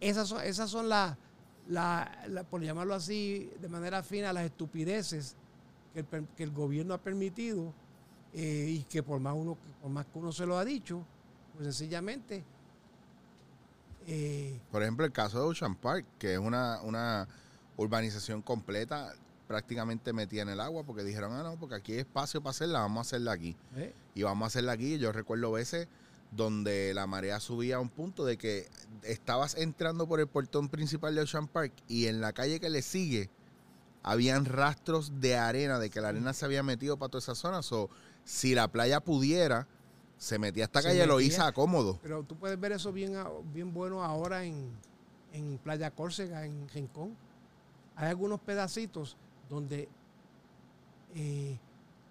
esas 0.00 0.28
son, 0.28 0.40
esas 0.42 0.70
son 0.70 0.88
las, 0.88 1.16
la- 1.68 2.44
por 2.50 2.62
llamarlo 2.62 2.94
así 2.94 3.50
de 3.60 3.68
manera 3.68 4.02
fina, 4.02 4.32
las 4.32 4.44
estupideces 4.44 5.36
que 5.92 6.00
el, 6.00 6.06
per- 6.06 6.26
que 6.36 6.42
el 6.42 6.50
gobierno 6.52 6.94
ha 6.94 6.98
permitido 6.98 7.72
eh, 8.32 8.66
y 8.78 8.82
que 8.84 9.02
por 9.02 9.20
más, 9.20 9.34
uno, 9.36 9.56
por 9.82 9.90
más 9.90 10.06
que 10.06 10.18
uno 10.18 10.32
se 10.32 10.46
lo 10.46 10.56
ha 10.58 10.64
dicho, 10.64 11.02
pues 11.54 11.66
sencillamente 11.76 12.44
eh, 14.06 14.58
Por 14.70 14.82
ejemplo, 14.82 15.04
el 15.04 15.12
caso 15.12 15.38
de 15.38 15.44
Ocean 15.46 15.74
Park, 15.74 16.06
que 16.18 16.34
es 16.34 16.38
una, 16.38 16.80
una 16.82 17.26
urbanización 17.76 18.40
completa, 18.40 19.12
prácticamente 19.46 20.12
metida 20.12 20.42
en 20.42 20.48
el 20.48 20.60
agua, 20.60 20.82
porque 20.84 21.04
dijeron, 21.04 21.32
ah, 21.34 21.42
no, 21.42 21.58
porque 21.58 21.76
aquí 21.76 21.92
hay 21.92 21.98
espacio 22.00 22.40
para 22.42 22.50
hacerla, 22.50 22.80
vamos 22.80 22.98
a 22.98 23.00
hacerla 23.02 23.32
aquí. 23.32 23.56
eh, 23.76 23.94
Y 24.14 24.22
vamos 24.22 24.44
a 24.44 24.48
hacerla 24.48 24.72
aquí. 24.72 24.98
Yo 24.98 25.12
recuerdo 25.12 25.52
veces 25.52 25.88
donde 26.32 26.92
la 26.94 27.06
marea 27.06 27.38
subía 27.38 27.76
a 27.76 27.80
un 27.80 27.88
punto 27.88 28.24
de 28.24 28.36
que 28.36 28.68
estabas 29.02 29.54
entrando 29.56 30.08
por 30.08 30.18
el 30.20 30.26
portón 30.26 30.68
principal 30.68 31.14
de 31.14 31.20
Ocean 31.22 31.46
Park 31.48 31.72
y 31.86 32.06
en 32.06 32.20
la 32.20 32.32
calle 32.32 32.58
que 32.60 32.68
le 32.68 32.82
sigue 32.82 33.30
habían 34.02 34.44
rastros 34.44 35.20
de 35.20 35.36
arena, 35.36 35.78
de 35.78 35.90
que 35.90 36.00
la 36.00 36.08
arena 36.08 36.32
se 36.32 36.44
había 36.44 36.62
metido 36.62 36.96
para 36.96 37.10
toda 37.10 37.20
esa 37.20 37.34
zona. 37.34 37.62
So, 37.62 37.90
si 38.24 38.54
la 38.54 38.68
playa 38.68 39.00
pudiera, 39.00 39.66
se 40.18 40.38
metía 40.38 40.64
a 40.64 40.66
esta 40.66 40.80
Se 40.80 40.88
calle 40.88 40.98
metía. 41.00 41.12
Loíza 41.12 41.52
cómodo. 41.52 41.98
pero 42.02 42.22
tú 42.24 42.36
puedes 42.36 42.58
ver 42.58 42.72
eso 42.72 42.92
bien, 42.92 43.16
a- 43.16 43.28
bien 43.52 43.72
bueno 43.74 44.02
ahora 44.04 44.44
en, 44.44 44.70
en 45.32 45.58
Playa 45.58 45.90
Córcega, 45.92 46.44
en 46.46 46.68
Rincón. 46.68 47.16
Hay 47.96 48.08
algunos 48.08 48.40
pedacitos 48.40 49.16
donde, 49.48 49.88
eh, 51.14 51.58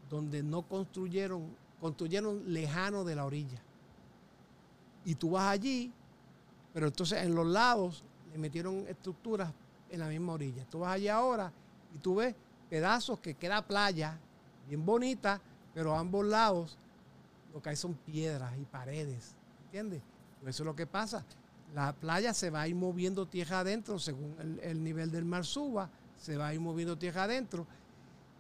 donde 0.10 0.44
no 0.44 0.64
construyeron, 0.64 1.56
construyeron 1.80 2.54
lejano 2.54 3.04
de 3.04 3.16
la 3.16 3.26
orilla. 3.26 3.62
Y 5.04 5.16
tú 5.16 5.32
vas 5.32 5.52
allí, 5.52 5.92
pero 6.74 6.88
entonces 6.88 7.24
en 7.24 7.36
los 7.36 7.46
lados 7.46 8.04
le 8.32 8.38
metieron 8.38 8.86
estructuras 8.88 9.52
en 9.90 10.00
la 10.00 10.08
misma 10.08 10.34
orilla. 10.34 10.66
Tú 10.70 10.80
vas 10.80 10.94
allí 10.94 11.08
ahora 11.08 11.52
y 11.94 12.00
tú 12.00 12.16
ves 12.16 12.36
pedazos 12.70 13.20
que 13.20 13.36
queda 13.36 13.62
playa, 13.62 14.18
bien 14.68 14.86
bonita, 14.86 15.40
pero 15.74 15.94
a 15.94 16.00
ambos 16.00 16.26
lados 16.26 16.78
lo 17.54 17.62
que 17.62 17.70
hay 17.70 17.76
son 17.76 17.94
piedras 17.94 18.54
y 18.58 18.66
paredes. 18.66 19.36
¿Entiendes? 19.66 20.02
Pues 20.42 20.56
eso 20.56 20.64
es 20.64 20.66
lo 20.66 20.76
que 20.76 20.88
pasa. 20.88 21.24
La 21.74 21.94
playa 21.94 22.34
se 22.34 22.50
va 22.50 22.62
a 22.62 22.68
ir 22.68 22.76
moviendo 22.76 23.26
tierra 23.26 23.60
adentro 23.60 24.00
según 24.00 24.36
el, 24.40 24.60
el 24.60 24.84
nivel 24.84 25.12
del 25.12 25.26
mar 25.26 25.46
suba, 25.46 25.90
se 26.26 26.38
va 26.38 26.48
a 26.48 26.54
ir 26.56 26.60
moviendo 26.60 26.98
tierra 26.98 27.24
adentro. 27.26 27.68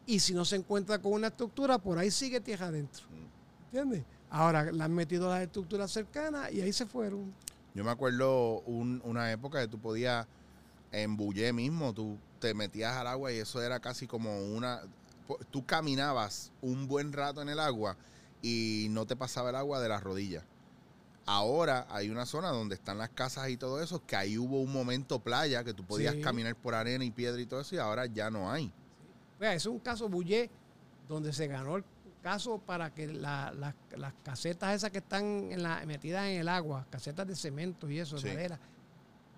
Y 0.07 0.19
si 0.19 0.33
no 0.33 0.43
se 0.43 0.55
encuentra 0.55 0.99
con 0.99 1.13
una 1.13 1.27
estructura, 1.27 1.77
por 1.77 1.97
ahí 1.99 2.09
sigue 2.09 2.39
tierra 2.39 2.67
adentro. 2.67 3.05
¿Entiendes? 3.65 4.03
Ahora 4.31 4.71
le 4.71 4.83
han 4.83 4.93
metido 4.93 5.29
las 5.29 5.41
estructuras 5.43 5.91
cercanas 5.91 6.51
y 6.51 6.61
ahí 6.61 6.73
se 6.73 6.86
fueron. 6.88 7.31
Yo 7.75 7.83
me 7.83 7.91
acuerdo 7.91 8.61
un- 8.61 9.01
una 9.05 9.31
época 9.31 9.61
que 9.61 9.67
tú 9.67 9.77
podías, 9.77 10.25
en 10.91 11.15
Bullé 11.15 11.53
mismo, 11.53 11.93
tú 11.93 12.17
te 12.39 12.53
metías 12.53 12.95
al 12.95 13.07
agua 13.07 13.31
y 13.31 13.38
eso 13.38 13.61
era 13.61 13.79
casi 13.79 14.07
como 14.07 14.36
una... 14.55 14.81
Tú 15.51 15.65
caminabas 15.65 16.51
un 16.61 16.88
buen 16.88 17.11
rato 17.13 17.41
en 17.41 17.49
el 17.49 17.59
agua 17.59 17.97
y 18.41 18.88
no 18.91 19.05
te 19.05 19.15
pasaba 19.15 19.49
el 19.49 19.55
agua 19.55 19.79
de 19.79 19.89
las 19.89 20.01
rodillas. 20.03 20.43
Ahora 21.28 21.88
hay 21.89 22.09
una 22.11 22.26
zona 22.26 22.49
donde 22.49 22.76
están 22.76 22.97
las 22.99 23.09
casas 23.09 23.49
y 23.49 23.57
todo 23.57 23.82
eso, 23.82 24.05
que 24.05 24.15
ahí 24.15 24.38
hubo 24.38 24.61
un 24.61 24.71
momento 24.71 25.19
playa, 25.19 25.63
que 25.63 25.73
tú 25.73 25.84
podías 25.84 26.13
Sí. 26.15 26.21
caminar 26.21 26.55
por 26.55 26.76
arena 26.76 27.03
y 27.03 27.09
piedra 27.11 27.41
y 27.41 27.45
todo 27.47 27.61
eso, 27.61 27.73
y 27.76 27.80
ahora 27.80 28.05
ya 28.05 28.30
no 28.30 28.51
hay. 28.51 28.71
Vea, 29.39 29.49
ese 29.53 29.67
es 29.69 29.73
un 29.73 29.80
caso 29.80 30.07
Bullé 30.07 30.49
donde 31.07 31.34
se 31.34 31.47
ganó 31.47 31.78
el 31.78 31.84
caso 32.21 32.59
para 32.59 32.93
que 32.93 33.07
la- 33.07 33.51
las- 33.57 33.73
las 33.97 34.13
casetas 34.23 34.76
esas 34.76 34.91
que 34.91 34.99
están 34.99 35.51
en 35.51 35.63
la, 35.63 35.84
metidas 35.86 36.28
en 36.28 36.39
el 36.41 36.47
agua, 36.47 36.86
casetas 36.89 37.28
de 37.28 37.36
cemento 37.36 37.89
y 37.89 37.99
eso, 37.99 38.17
Sí. 38.19 38.28
de 38.28 38.34
madera, 38.36 38.59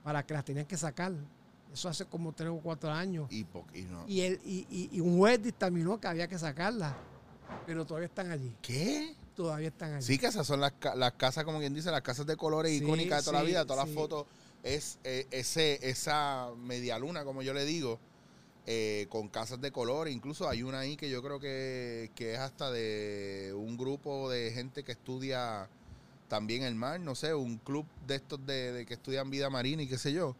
para 0.03 0.25
que 0.25 0.33
las 0.33 0.43
tenían 0.45 0.65
que 0.65 0.77
sacar. 0.77 1.13
Eso 1.73 1.89
hace 1.89 2.05
como 2.05 2.31
tres 2.33 2.49
o 2.49 2.57
cuatro 2.59 2.89
años. 2.91 3.27
Y, 3.31 3.45
y 3.73 3.81
no. 3.83 4.05
Y, 4.07 4.21
el, 4.21 4.39
y, 4.45 4.65
y- 4.69 4.89
y 4.93 4.99
un 5.01 5.17
juez 5.17 5.41
dictaminó 5.41 5.99
que 5.99 6.07
había 6.07 6.27
que 6.27 6.38
sacarlas, 6.38 6.93
pero 7.65 7.85
todavía 7.85 8.07
están 8.07 8.31
allí. 8.31 8.55
¿Qué? 8.61 9.15
Todavía 9.38 9.67
están 9.67 9.93
allí. 9.93 10.03
Sí, 10.03 10.17
que 10.17 10.25
esas 10.25 10.47
son 10.47 10.59
las, 10.59 10.73
las 10.95 11.13
casas, 11.13 11.43
como 11.43 11.59
quien 11.59 11.71
dice, 11.71 11.91
las 11.91 12.01
casas 12.01 12.25
de 12.25 12.35
colores 12.35 12.71
Sí, 12.71 12.83
icónicas 12.83 13.19
de 13.19 13.29
toda 13.29 13.43
la 13.43 13.47
vida. 13.47 13.65
Todas 13.67 13.83
sí. 13.83 13.89
las 13.91 13.95
fotos 13.95 14.25
es 14.63 14.97
eh, 15.03 15.27
ese, 15.29 15.88
esa 15.88 16.49
media 16.57 16.97
luna, 16.97 17.23
como 17.23 17.43
yo 17.43 17.53
le 17.53 17.63
digo, 17.63 17.99
eh, 18.65 19.05
con 19.09 19.29
casas 19.29 19.61
de 19.61 19.71
colores. 19.71 20.11
Incluso 20.11 20.49
hay 20.49 20.63
una 20.63 20.79
ahí 20.79 20.97
que 20.97 21.11
yo 21.11 21.21
creo 21.21 21.39
que, 21.39 22.09
que 22.15 22.33
es 22.33 22.39
hasta 22.39 22.71
de 22.71 23.53
un 23.55 23.77
grupo 23.77 24.27
de 24.27 24.51
gente 24.53 24.83
que 24.83 24.93
estudia 24.93 25.69
también 26.29 26.63
el 26.63 26.73
mar, 26.73 26.99
no 26.99 27.13
sé, 27.13 27.35
un 27.35 27.57
club 27.59 27.85
de 28.07 28.15
estos 28.15 28.43
de, 28.43 28.71
de 28.71 28.85
que 28.88 28.95
estudian 28.95 29.29
vida 29.29 29.51
marina 29.51 29.83
y 29.83 29.88
qué 29.88 29.99
sé 29.99 30.13
yo. 30.13 30.35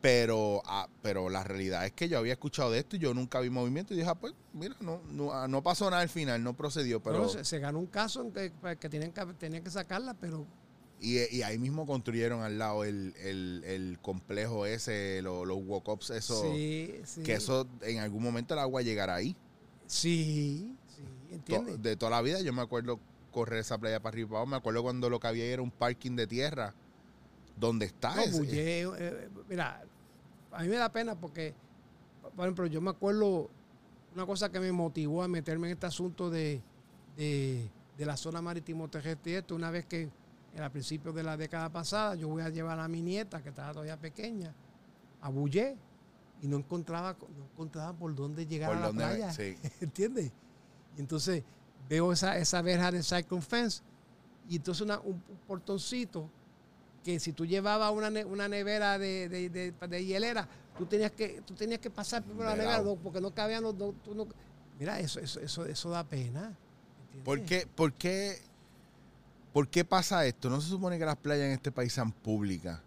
Pero, 0.00 0.62
ah, 0.64 0.88
pero 1.02 1.28
la 1.28 1.42
realidad 1.42 1.84
es 1.84 1.92
que 1.92 2.08
yo 2.08 2.18
había 2.18 2.34
escuchado 2.34 2.70
de 2.70 2.78
esto 2.78 2.94
y 2.94 3.00
yo 3.00 3.14
nunca 3.14 3.40
vi 3.40 3.50
movimiento 3.50 3.94
y 3.94 3.96
dije, 3.96 4.08
ah, 4.08 4.14
pues 4.14 4.32
mira, 4.52 4.76
no, 4.80 5.00
no, 5.10 5.32
ah, 5.32 5.48
no 5.48 5.60
pasó 5.62 5.90
nada 5.90 6.02
al 6.02 6.08
final, 6.08 6.42
no 6.44 6.54
procedió, 6.56 7.00
pero... 7.02 7.18
Bueno, 7.18 7.32
se, 7.32 7.44
se 7.44 7.58
ganó 7.58 7.80
un 7.80 7.86
caso 7.86 8.22
en 8.22 8.30
que, 8.32 8.52
pues, 8.60 8.76
que, 8.78 8.88
tenían 8.88 9.10
que 9.12 9.24
tenían 9.34 9.64
que 9.64 9.70
sacarla, 9.70 10.14
pero 10.14 10.46
Y, 11.00 11.18
y 11.36 11.42
ahí 11.42 11.58
mismo 11.58 11.84
construyeron 11.84 12.42
al 12.42 12.58
lado 12.60 12.84
el, 12.84 13.12
el, 13.18 13.64
el 13.66 13.98
complejo 14.00 14.66
ese, 14.66 15.20
lo- 15.22 15.44
los 15.44 15.58
walk-ups, 15.66 16.10
eso, 16.10 16.42
sí, 16.42 16.94
sí. 17.04 17.24
que 17.24 17.34
eso 17.34 17.66
en 17.82 17.98
algún 17.98 18.22
momento 18.22 18.54
el 18.54 18.60
agua 18.60 18.82
llegará 18.82 19.16
ahí. 19.16 19.34
Sí, 19.88 20.76
sí, 20.94 21.02
To- 21.02 21.34
¿entiendes? 21.34 21.82
de 21.82 21.96
toda 21.96 22.10
la 22.12 22.22
vida 22.22 22.40
yo 22.40 22.52
me 22.52 22.62
acuerdo 22.62 23.00
correr 23.32 23.60
esa 23.60 23.78
playa 23.78 24.00
para 24.00 24.14
arriba. 24.14 24.44
Me 24.46 24.56
acuerdo 24.56 24.82
cuando 24.82 25.10
lo 25.10 25.18
que 25.18 25.26
había 25.26 25.44
era 25.46 25.62
un 25.62 25.70
parking 25.72 26.14
de 26.14 26.26
tierra 26.28 26.74
donde 27.56 27.86
está 27.86 28.14
No, 28.14 28.22
ese- 28.22 28.82
eh, 28.82 29.28
mira, 29.48 29.82
a 30.58 30.62
mí 30.62 30.68
me 30.68 30.76
da 30.76 30.90
pena 30.90 31.14
porque, 31.14 31.54
por 32.34 32.44
ejemplo, 32.46 32.66
yo 32.66 32.80
me 32.80 32.90
acuerdo 32.90 33.48
una 34.14 34.26
cosa 34.26 34.50
que 34.50 34.58
me 34.58 34.72
motivó 34.72 35.22
a 35.22 35.28
meterme 35.28 35.68
en 35.68 35.74
este 35.74 35.86
asunto 35.86 36.30
de, 36.30 36.60
de, 37.16 37.68
de 37.96 38.06
la 38.06 38.16
zona 38.16 38.42
marítimo 38.42 38.88
terrestre 38.88 39.32
y 39.32 39.34
esto, 39.36 39.54
una 39.54 39.70
vez 39.70 39.86
que 39.86 40.08
en 40.54 40.62
a 40.62 40.68
principios 40.70 41.14
de 41.14 41.22
la 41.22 41.36
década 41.36 41.68
pasada 41.70 42.16
yo 42.16 42.26
voy 42.28 42.42
a 42.42 42.48
llevar 42.48 42.80
a 42.80 42.88
mi 42.88 43.02
nieta, 43.02 43.40
que 43.40 43.50
estaba 43.50 43.70
todavía 43.72 43.96
pequeña, 43.96 44.52
a 45.20 45.28
Bullé 45.28 45.76
y 46.42 46.48
no 46.48 46.56
encontraba, 46.56 47.16
no 47.36 47.44
encontraba 47.52 47.92
por 47.92 48.12
dónde 48.14 48.44
llegar 48.46 48.70
por 48.70 48.78
a 48.78 48.80
la 48.80 48.86
donde- 48.88 49.04
playa. 49.04 49.32
sí. 49.32 49.56
¿Entiendes? 49.80 50.32
Y 50.96 51.00
entonces 51.00 51.44
veo 51.88 52.10
esa, 52.12 52.36
esa 52.38 52.60
verja 52.62 52.90
de 52.90 53.02
Cyclone 53.04 53.42
Fence 53.42 53.82
y 54.48 54.56
entonces 54.56 54.82
una- 54.82 54.98
un, 54.98 55.22
un 55.28 55.36
portoncito 55.46 56.28
que 57.08 57.18
si 57.20 57.32
tú 57.32 57.46
llevabas 57.46 57.90
una, 57.90 58.10
ne- 58.10 58.26
una 58.26 58.48
nevera 58.48 58.98
de, 58.98 59.30
de, 59.30 59.48
de- 59.48 59.72
de 59.72 60.04
hielera, 60.04 60.46
tú 60.76 60.84
tenías 60.84 61.10
que, 61.10 61.40
tú 61.46 61.54
tenías 61.54 61.80
que 61.80 61.88
pasar 61.88 62.22
por 62.22 62.36
la 62.36 62.54
nevera 62.54 62.82
no, 62.82 62.96
porque 62.96 63.18
no 63.18 63.30
cabían 63.30 63.62
los 63.62 63.78
dos. 63.78 63.94
no- 64.14 64.26
mira, 64.78 65.00
eso, 65.00 65.18
eso, 65.18 65.40
eso, 65.40 65.64
eso 65.64 65.88
da 65.88 66.04
pena. 66.04 66.52
¿Por 67.24 67.40
qué, 67.46 67.66
por, 67.74 67.94
qué, 67.94 68.36
¿Por 69.54 69.68
qué 69.68 69.86
pasa 69.86 70.26
esto? 70.26 70.50
¿No 70.50 70.60
se 70.60 70.68
supone 70.68 70.98
que 70.98 71.06
las 71.06 71.16
playas 71.16 71.46
en 71.46 71.52
este 71.52 71.72
país 71.72 71.94
sean 71.94 72.12
públicas? 72.12 72.78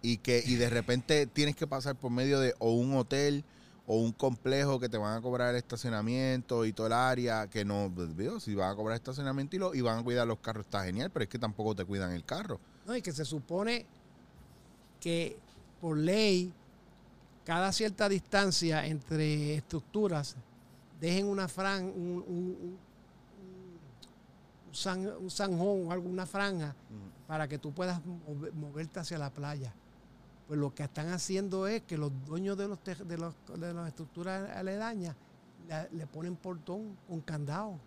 Y 0.00 0.16
que 0.16 0.42
y 0.46 0.54
de 0.54 0.70
repente 0.70 1.26
tienes 1.34 1.54
que 1.54 1.66
pasar 1.66 1.96
por 1.96 2.10
medio 2.10 2.40
de 2.40 2.54
o 2.58 2.72
un 2.72 2.94
hotel 2.94 3.44
o 3.86 3.96
un 4.00 4.12
complejo 4.12 4.80
que 4.80 4.88
te 4.88 4.96
van 4.96 5.18
a 5.18 5.20
cobrar 5.20 5.50
el 5.50 5.56
estacionamiento 5.56 6.64
y 6.64 6.72
todo 6.72 6.86
el 6.86 6.94
área, 6.94 7.46
que 7.46 7.66
no, 7.66 7.92
pues, 7.94 8.42
si 8.42 8.54
van 8.54 8.70
a 8.70 8.74
cobrar 8.74 8.96
estacionamiento 8.96 9.54
y, 9.54 9.58
lo, 9.58 9.74
y 9.74 9.82
van 9.82 9.98
a 9.98 10.02
cuidar 10.02 10.26
los 10.26 10.38
carros, 10.38 10.64
está 10.64 10.82
genial, 10.82 11.10
pero 11.10 11.24
es 11.24 11.28
que 11.28 11.38
tampoco 11.38 11.74
te 11.76 11.84
cuidan 11.84 12.12
el 12.12 12.24
carro. 12.24 12.58
No, 12.86 12.94
y 12.96 13.02
que 13.02 13.12
se 13.12 13.24
supone 13.24 13.84
que 15.00 15.36
por 15.80 15.96
ley, 15.96 16.52
cada 17.44 17.72
cierta 17.72 18.08
distancia 18.08 18.86
entre 18.86 19.56
estructuras, 19.56 20.36
dejen 21.00 21.26
una 21.26 21.48
fran, 21.48 21.84
un, 21.84 22.24
un, 22.26 22.56
un- 22.62 22.78
un 24.68 24.74
san- 24.74 25.06
un 25.18 25.30
zanjón 25.30 25.88
o 25.88 25.92
alguna 25.92 26.26
franja 26.26 26.74
para 27.26 27.48
que 27.48 27.58
tú 27.58 27.72
puedas 27.72 28.00
move- 28.04 28.52
moverte 28.52 29.00
hacia 29.00 29.18
la 29.18 29.30
playa. 29.30 29.72
Pues 30.46 30.58
lo 30.60 30.72
que 30.74 30.84
están 30.84 31.08
haciendo 31.08 31.66
es 31.66 31.82
que 31.82 31.98
los 31.98 32.12
dueños 32.24 32.56
de 32.56 32.68
los 32.68 32.78
de, 32.84 33.18
los, 33.18 33.34
de 33.58 33.74
las 33.74 33.88
estructuras 33.88 34.48
aledañas 34.56 35.16
la- 35.68 35.88
le 35.92 36.06
ponen 36.06 36.36
portón 36.36 36.96
con 37.08 37.20
candado. 37.20 37.78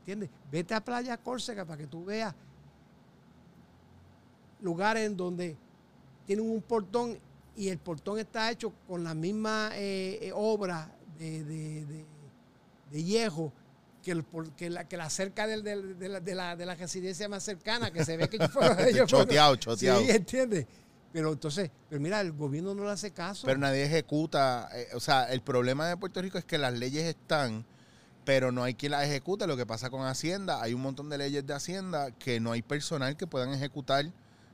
¿Entiendes? 0.00 0.30
Vete 0.50 0.74
a 0.74 0.80
Playa 0.82 1.18
Córcega 1.18 1.66
para 1.66 1.76
que 1.76 1.86
tú 1.86 2.04
veas 2.06 2.34
lugares 4.60 5.06
en 5.06 5.16
donde 5.16 5.56
tienen 6.26 6.48
un 6.48 6.60
portón 6.62 7.18
y 7.56 7.68
el 7.68 7.78
portón 7.78 8.18
está 8.18 8.50
hecho 8.50 8.72
con 8.86 9.02
la 9.04 9.14
misma 9.14 9.70
eh, 9.74 10.18
eh, 10.22 10.32
obra 10.34 10.92
de, 11.18 11.42
de, 11.44 11.84
de- 11.86 12.04
de 12.92 13.30
que, 14.02 14.10
el, 14.12 14.22
por- 14.22 14.50
que, 14.52 14.70
la, 14.70 14.86
que 14.88 14.96
la 14.96 15.10
cerca 15.10 15.46
del- 15.46 15.62
del- 15.62 15.98
de, 15.98 16.08
la, 16.08 16.20
de, 16.20 16.34
la, 16.34 16.56
de 16.56 16.64
la 16.66 16.74
residencia 16.74 17.28
más 17.28 17.42
cercana, 17.42 17.90
que 17.90 18.04
se 18.04 18.16
ve 18.16 18.28
que 18.28 18.38
fueron- 18.48 18.78
ellos 18.80 19.08
choteado, 19.08 19.56
choteado. 19.56 20.00
Sí, 20.00 20.10
¿entiendes? 20.10 20.66
Pero 21.12 21.32
entonces, 21.32 21.70
pero 21.88 22.00
mira, 22.00 22.20
el 22.20 22.32
gobierno 22.32 22.74
no 22.74 22.84
le 22.84 22.90
hace 22.90 23.10
caso. 23.10 23.46
Pero 23.46 23.58
nadie 23.58 23.84
ejecuta. 23.84 24.68
eh, 24.74 24.88
o 24.94 25.00
sea, 25.00 25.24
el 25.32 25.40
problema 25.40 25.88
de 25.88 25.96
Puerto 25.96 26.20
Rico 26.22 26.38
es 26.38 26.44
que 26.44 26.58
las 26.58 26.74
leyes 26.74 27.04
están, 27.04 27.64
pero 28.24 28.52
no 28.52 28.62
hay 28.62 28.74
quien 28.74 28.92
las 28.92 29.04
ejecute. 29.04 29.46
Lo 29.46 29.56
que 29.56 29.66
pasa 29.66 29.90
con 29.90 30.06
Hacienda, 30.06 30.62
hay 30.62 30.74
un 30.74 30.82
montón 30.82 31.08
de 31.08 31.18
leyes 31.18 31.46
de 31.46 31.54
Hacienda 31.54 32.10
que 32.12 32.40
no 32.40 32.52
hay 32.52 32.62
personal 32.62 33.16
que 33.16 33.26
puedan 33.26 33.52
ejecutar 33.52 34.06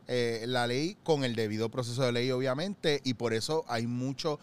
eh, 0.09 0.45
la 0.47 0.67
ley 0.67 0.97
con 1.03 1.25
el 1.25 1.35
debido 1.35 1.71
proceso 1.71 2.03
de 2.03 2.13
ley, 2.13 2.31
obviamente, 2.31 3.01
y 3.05 3.15
por 3.15 3.33
eso 3.35 3.65
hay 3.69 3.87
mucho. 3.87 4.39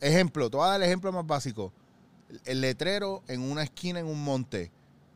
Ejemplo, 0.00 0.50
te 0.50 0.56
voy 0.56 0.66
a 0.66 0.70
dar 0.70 0.80
el 0.80 0.86
ejemplo 0.86 1.12
más 1.12 1.26
básico. 1.26 1.72
El 2.44 2.60
letrero 2.60 3.22
en 3.28 3.40
una 3.42 3.62
esquina 3.62 4.00
en 4.00 4.06
un 4.06 4.22
monte. 4.22 4.70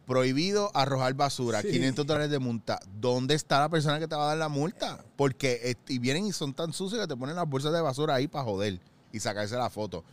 prohibido 0.07 0.71
arrojar 0.73 1.13
basura, 1.13 1.61
Sí. 1.61 1.69
500 1.71 2.07
dólares 2.07 2.31
de 2.31 2.39
multa. 2.39 2.81
¿Dónde 2.99 3.35
está 3.35 3.59
la 3.61 3.69
persona 3.69 3.99
que 3.99 4.09
te 4.09 4.17
va 4.17 4.25
a 4.25 4.29
dar 4.29 4.39
la 4.39 4.49
multa? 4.49 5.05
Porque 5.17 5.61
eh, 5.63 5.75
y 5.89 5.99
vienen 5.99 6.25
y 6.25 6.33
son 6.33 6.55
tan 6.55 6.73
sucios 6.73 6.99
que 7.03 7.07
te 7.07 7.15
ponen 7.15 7.37
las 7.37 7.47
bolsas 7.47 7.75
de 7.75 7.81
basura 7.83 8.15
ahí 8.15 8.27
para 8.27 8.43
joder 8.45 8.81
y 9.13 9.21
sacarse 9.21 9.57
la 9.57 9.69
foto. 9.69 10.05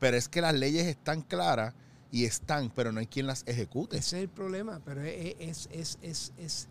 Pero 0.00 0.16
es 0.16 0.30
que 0.30 0.40
las 0.40 0.54
leyes 0.54 0.86
están 0.86 1.20
claras 1.20 1.74
y 2.10 2.24
están, 2.24 2.70
pero 2.70 2.90
no 2.90 3.00
hay 3.00 3.06
quien 3.06 3.26
las 3.26 3.42
ejecute. 3.46 3.98
Ese 3.98 4.16
es 4.16 4.22
el 4.22 4.28
problema, 4.30 4.80
pero 4.82 5.02
es, 5.02 5.34
es, 5.38 5.68
es, 5.70 5.98
es, 6.00 6.32
es- 6.38 6.68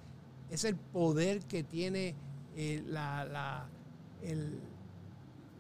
es 0.50 0.64
el 0.64 0.76
poder 0.76 1.42
que 1.46 1.64
tiene 1.64 2.16
eh, 2.56 2.84
la, 2.88 3.26
la- 3.26 3.68
el- 4.22 4.60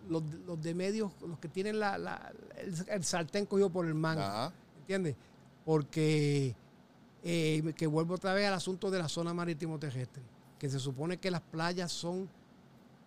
los, 0.10 0.24
los 0.46 0.62
de 0.62 0.74
medios, 0.74 1.12
los 1.28 1.40
que 1.40 1.48
tienen 1.48 1.80
la, 1.80 1.98
la- 1.98 2.32
el, 2.58 2.74
el 2.88 3.04
sartén 3.04 3.46
cogido 3.46 3.70
por 3.70 3.86
el 3.86 3.94
mango. 3.96 4.22
Ajá. 4.22 4.54
¿Entiendes? 4.82 5.16
Porque, 5.66 6.56
eh, 7.24 7.74
que 7.78 7.88
vuelvo 7.88 8.16
otra 8.16 8.34
vez 8.34 8.48
al 8.48 8.54
asunto 8.54 8.92
de 8.92 9.00
la 9.00 9.08
zona 9.08 9.34
marítimo 9.34 9.80
terrestre, 9.80 10.22
que 10.60 10.70
se 10.70 10.80
supone 10.80 11.18
que 11.18 11.32
las 11.32 11.42
playas 11.42 11.92
son 11.92 12.30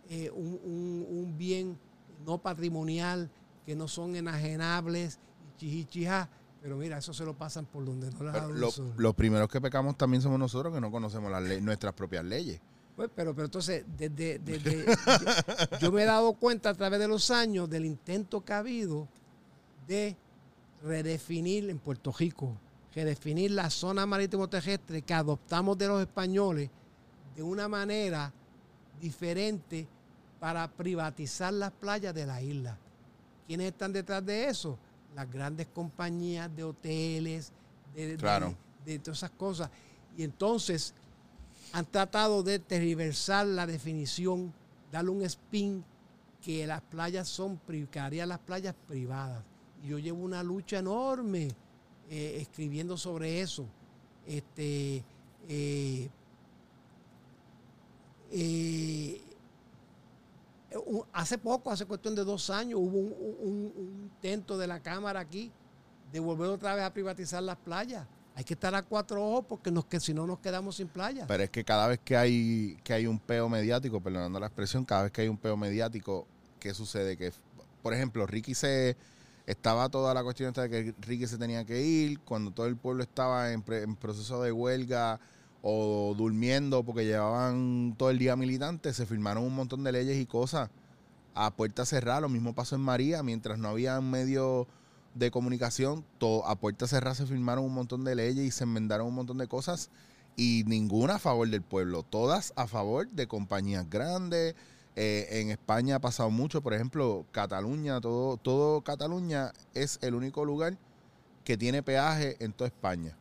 eh, 0.08 0.30
un, 0.30 0.58
un- 0.64 1.06
un 1.08 1.36
bien 1.38 1.78
no 2.24 2.38
patrimonial, 2.38 3.28
que 3.66 3.76
no 3.76 3.88
son 3.88 4.16
enajenables, 4.16 5.18
y 5.54 5.58
chijichija, 5.58 6.28
pero 6.62 6.76
mira, 6.76 6.96
eso 6.98 7.12
se 7.12 7.24
lo 7.24 7.34
pasan 7.34 7.66
por 7.66 7.84
donde 7.84 8.10
no 8.10 8.30
el 8.50 8.58
lo- 8.60 8.70
los 8.96 9.14
primeros 9.14 9.48
que 9.48 9.60
pecamos 9.60 9.96
también 9.98 10.22
somos 10.22 10.38
nosotros 10.38 10.72
que 10.72 10.80
no 10.80 10.90
conocemos 10.90 11.30
las 11.30 11.60
nuestras 11.62 11.92
propias 11.92 12.24
leyes. 12.24 12.60
Pues, 12.96 13.10
pero, 13.14 13.34
pero 13.34 13.44
entonces, 13.44 13.84
desde, 13.96 14.38
desde- 14.38 14.86
yo, 14.86 15.78
yo 15.78 15.92
me 15.92 16.02
he 16.02 16.06
dado 16.06 16.32
cuenta 16.32 16.70
a 16.70 16.74
través 16.74 16.98
de 16.98 17.06
los 17.08 17.30
años 17.30 17.68
del 17.68 17.84
intento 17.84 18.42
que 18.42 18.52
ha 18.54 18.58
habido 18.58 19.06
de 19.86 20.16
redefinir 20.82 21.68
en 21.68 21.78
Puerto 21.78 22.12
Rico, 22.12 22.56
redefinir 22.94 23.50
la 23.50 23.68
zona 23.68 24.06
marítimo 24.06 24.48
terrestre 24.48 25.02
que 25.02 25.12
adoptamos 25.14 25.76
de 25.76 25.88
los 25.88 26.00
españoles 26.00 26.70
de 27.34 27.42
una 27.42 27.68
manera 27.68 28.32
diferente 29.00 29.86
para 30.40 30.66
privatizar 30.68 31.52
las 31.52 31.72
playas 31.72 32.14
de 32.14 32.24
la 32.26 32.40
isla. 32.40 32.78
¿Quiénes 33.46 33.68
están 33.72 33.92
detrás 33.92 34.24
de 34.24 34.48
eso? 34.48 34.78
Las 35.14 35.30
grandes 35.30 35.66
compañías 35.68 36.54
de 36.56 36.64
hoteles, 36.64 37.52
de, 37.94 38.06
de- 38.08 38.16
Claro. 38.16 38.54
de 38.84 38.98
todas 38.98 39.18
esas 39.18 39.30
cosas. 39.32 39.70
Y 40.16 40.22
entonces 40.22 40.94
han 41.76 41.84
tratado 41.84 42.42
de 42.42 42.58
tergiversar 42.58 43.46
la 43.46 43.66
definición, 43.66 44.50
darle 44.90 45.10
un 45.10 45.20
spin 45.24 45.84
que 46.40 46.66
las 46.66 46.80
playas 46.80 47.28
son, 47.28 47.60
que 47.90 48.24
las 48.24 48.38
playas 48.38 48.74
privadas. 48.88 49.44
Y 49.84 49.88
yo 49.88 49.98
llevo 49.98 50.24
una 50.24 50.42
lucha 50.42 50.78
enorme 50.78 51.48
eh, 52.08 52.38
escribiendo 52.40 52.96
sobre 52.96 53.42
eso. 53.42 53.66
Este, 54.26 55.04
eh, 55.50 56.08
eh, 58.30 59.20
hace 61.12 61.36
poco, 61.36 61.70
hace 61.70 61.84
cuestión 61.84 62.14
de 62.14 62.24
dos 62.24 62.48
años, 62.48 62.80
hubo 62.80 63.00
un 63.00 64.08
intento 64.14 64.56
de 64.56 64.66
la 64.66 64.80
Cámara 64.80 65.20
aquí 65.20 65.52
de 66.10 66.20
volver 66.20 66.48
otra 66.48 66.74
vez 66.74 66.84
a 66.84 66.94
privatizar 66.94 67.42
las 67.42 67.58
playas. 67.58 68.06
Hay 68.36 68.44
que 68.44 68.54
estar 68.54 68.72
a 68.74 68.82
cuatro 68.82 69.26
ojos 69.26 69.46
porque 69.48 69.72
nos, 69.72 69.86
que 69.86 69.98
si 69.98 70.14
no 70.14 70.26
nos 70.26 70.38
quedamos 70.38 70.76
sin 70.76 70.86
playa. 70.86 71.24
Pero 71.26 71.42
es 71.42 71.50
que 71.50 71.64
cada 71.64 71.88
vez 71.88 71.98
que 72.04 72.16
hay, 72.16 72.78
que 72.84 72.92
hay 72.92 73.06
un 73.08 73.18
peo 73.18 73.48
mediático, 73.48 74.00
perdonando 74.00 74.38
la 74.38 74.46
expresión, 74.46 74.84
cada 74.84 75.04
vez 75.04 75.12
que 75.12 75.22
hay 75.22 75.28
un 75.28 75.38
peo 75.38 75.56
mediático, 75.56 76.26
¿qué 76.60 76.74
sucede? 76.74 77.16
Que, 77.16 77.32
por 77.82 77.92
ejemplo, 77.92 78.26
Ricky 78.26 78.54
se... 78.54 78.96
Estaba 79.46 79.88
toda 79.88 80.12
la 80.12 80.24
cuestión 80.24 80.52
de 80.52 80.68
que 80.68 80.94
Ricky 81.02 81.28
se 81.28 81.38
tenía 81.38 81.64
que 81.64 81.80
ir, 81.80 82.18
cuando 82.18 82.50
todo 82.50 82.66
el 82.66 82.76
pueblo 82.76 83.04
estaba 83.04 83.52
en, 83.52 83.62
pre- 83.62 83.84
en 83.84 83.94
proceso 83.94 84.42
de 84.42 84.50
huelga 84.50 85.20
o 85.62 86.14
durmiendo 86.18 86.82
porque 86.82 87.04
llevaban 87.04 87.94
todo 87.96 88.10
el 88.10 88.18
día 88.18 88.34
militantes, 88.34 88.96
se 88.96 89.06
firmaron 89.06 89.44
un 89.44 89.54
montón 89.54 89.84
de 89.84 89.92
leyes 89.92 90.18
y 90.18 90.26
cosas 90.26 90.68
a 91.32 91.52
puerta 91.52 91.86
cerrada. 91.86 92.22
Lo 92.22 92.28
mismo 92.28 92.56
pasó 92.56 92.74
en 92.74 92.80
María, 92.82 93.22
mientras 93.22 93.56
no 93.56 93.68
había 93.68 94.00
medios 94.00 94.66
de 95.16 95.30
comunicación, 95.30 96.04
to- 96.18 96.46
a 96.46 96.56
puerta 96.56 96.86
cerrada 96.86 97.14
se 97.14 97.26
firmaron 97.26 97.64
un 97.64 97.74
montón 97.74 98.04
de 98.04 98.14
leyes 98.14 98.44
y 98.46 98.50
se 98.50 98.64
enmendaron 98.64 99.06
un 99.08 99.14
montón 99.14 99.38
de 99.38 99.48
cosas 99.48 99.90
y 100.36 100.64
ninguna 100.66 101.14
a 101.14 101.18
favor 101.18 101.48
del 101.48 101.62
pueblo, 101.62 102.02
todas 102.02 102.52
a 102.56 102.66
favor 102.66 103.08
de 103.08 103.26
compañías 103.26 103.88
grandes. 103.88 104.54
Eh, 104.94 105.40
en 105.40 105.50
España 105.50 105.96
ha 105.96 106.00
pasado 106.00 106.30
mucho, 106.30 106.62
por 106.62 106.72
ejemplo, 106.74 107.24
Cataluña, 107.32 108.00
todo, 108.00 108.36
todo 108.36 108.80
Cataluña 108.82 109.52
es 109.74 109.98
el 110.02 110.14
único 110.14 110.44
lugar 110.44 110.76
que 111.44 111.56
tiene 111.56 111.82
peaje 111.82 112.36
en 112.44 112.52
toda 112.52 112.68
España. 112.68 113.16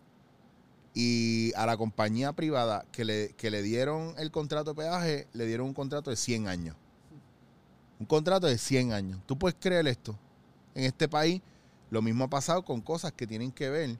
Y 0.94 1.52
a 1.56 1.66
la 1.66 1.76
compañía 1.78 2.32
privada 2.34 2.86
que 2.92 3.04
le, 3.04 3.30
que 3.38 3.52
le 3.52 3.62
dieron 3.62 4.14
el 4.18 4.32
contrato 4.32 4.72
de 4.74 4.76
peaje, 4.84 5.28
le 5.34 5.46
dieron 5.46 5.68
un 5.68 5.74
contrato 5.74 6.10
de 6.10 6.16
100 6.16 6.48
años. 6.48 6.76
Un 8.00 8.06
contrato 8.06 8.48
de 8.48 8.58
100 8.58 8.94
años. 8.94 9.20
¿Tú 9.26 9.38
puedes 9.38 9.58
creer 9.60 9.88
esto? 9.88 10.18
En 10.74 10.86
este 10.86 11.08
país, 11.10 11.42
lo 11.96 12.02
mismo 12.02 12.26
ha 12.26 12.30
pasado 12.30 12.64
con 12.66 12.82
cosas 12.82 13.14
que 13.14 13.26
tienen 13.26 13.54
que 13.54 13.70
ver 13.70 13.98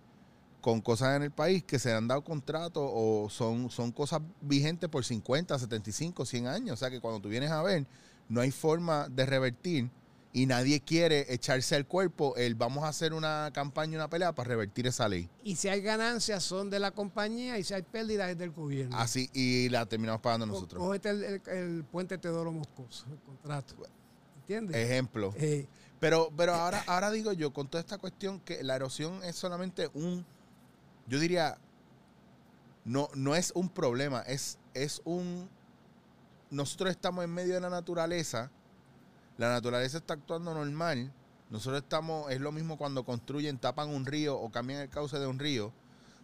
con 0.60 0.82
cosas 0.82 1.16
en 1.16 1.24
el 1.24 1.32
país 1.32 1.64
que 1.64 1.80
se 1.80 1.94
han 1.94 2.08
dado 2.10 2.24
contratos 2.24 2.84
o 2.94 3.30
son, 3.30 3.70
son 3.70 3.92
cosas 3.94 4.20
vigentes 4.42 4.90
por 4.90 5.06
50, 5.06 5.58
75, 5.60 6.26
100 6.26 6.48
años. 6.48 6.74
O 6.74 6.78
sea 6.78 6.90
que 6.90 7.00
cuando 7.00 7.20
tú 7.22 7.30
vienes 7.30 7.52
a 7.52 7.62
ver, 7.62 7.86
no 8.28 8.42
hay 8.42 8.50
forma 8.52 9.08
de 9.08 9.26
revertir 9.28 9.90
y 10.34 10.46
nadie 10.48 10.82
quiere 10.82 11.32
echarse 11.34 11.76
al 11.76 11.86
cuerpo 11.86 12.36
el 12.36 12.56
vamos 12.56 12.84
a 12.84 12.88
hacer 12.90 13.14
una 13.14 13.52
campaña, 13.54 13.98
una 13.98 14.10
pelea 14.10 14.34
para 14.34 14.50
revertir 14.50 14.88
esa 14.88 15.08
ley. 15.08 15.30
Y 15.44 15.56
si 15.56 15.70
hay 15.70 15.82
ganancias 15.82 16.44
son 16.44 16.70
de 16.72 16.80
la 16.80 16.90
compañía 16.92 17.58
y 17.60 17.64
si 17.64 17.74
hay 17.76 17.84
pérdidas 17.84 18.32
es 18.32 18.38
del 18.38 18.50
gobierno. 18.52 18.98
Así, 18.98 19.30
y 19.34 19.70
la 19.70 19.86
terminamos 19.86 20.20
pagando 20.20 20.48
Co- 20.48 20.54
nosotros. 20.54 20.84
Cógete 20.84 21.10
el, 21.12 21.24
el- 21.24 21.42
el 21.48 21.84
puente 21.86 22.18
Teodoro 22.18 22.52
Moscoso, 22.52 23.06
el 23.12 23.20
contrato. 23.20 23.76
¿Entiendes? 24.40 24.76
Ejemplo. 24.78 25.32
Eh, 25.38 25.68
Pero, 26.00 26.32
pero 26.36 26.54
ahora, 26.54 26.84
ahora 26.88 27.12
digo 27.12 27.32
yo, 27.34 27.54
con 27.54 27.68
toda 27.68 27.82
esta 27.82 27.98
cuestión, 27.98 28.40
que 28.40 28.64
la 28.64 28.76
erosión 28.76 29.24
es 29.24 29.36
solamente 29.36 29.90
un, 29.94 30.26
yo 31.08 31.20
diría, 31.20 31.58
no, 32.84 33.10
no 33.16 33.36
es 33.36 33.52
un 33.56 33.70
problema, 33.70 34.22
es, 34.22 34.60
es 34.74 35.02
un, 35.06 35.50
nosotros 36.52 36.92
estamos 36.92 37.24
en 37.24 37.34
medio 37.34 37.54
de 37.54 37.62
la 37.62 37.70
naturaleza, 37.70 38.52
la 39.38 39.50
naturaleza 39.50 39.98
está 39.98 40.14
actuando 40.16 40.54
normal, 40.54 41.12
nosotros 41.50 41.82
estamos, 41.82 42.32
es 42.32 42.42
lo 42.42 42.52
mismo 42.52 42.78
cuando 42.78 43.06
construyen, 43.06 43.58
tapan 43.58 43.90
un 43.90 44.06
río 44.06 44.38
o 44.38 44.52
cambian 44.52 44.82
el 44.82 44.90
cauce 44.90 45.18
de 45.20 45.28
un 45.28 45.40
río 45.40 45.74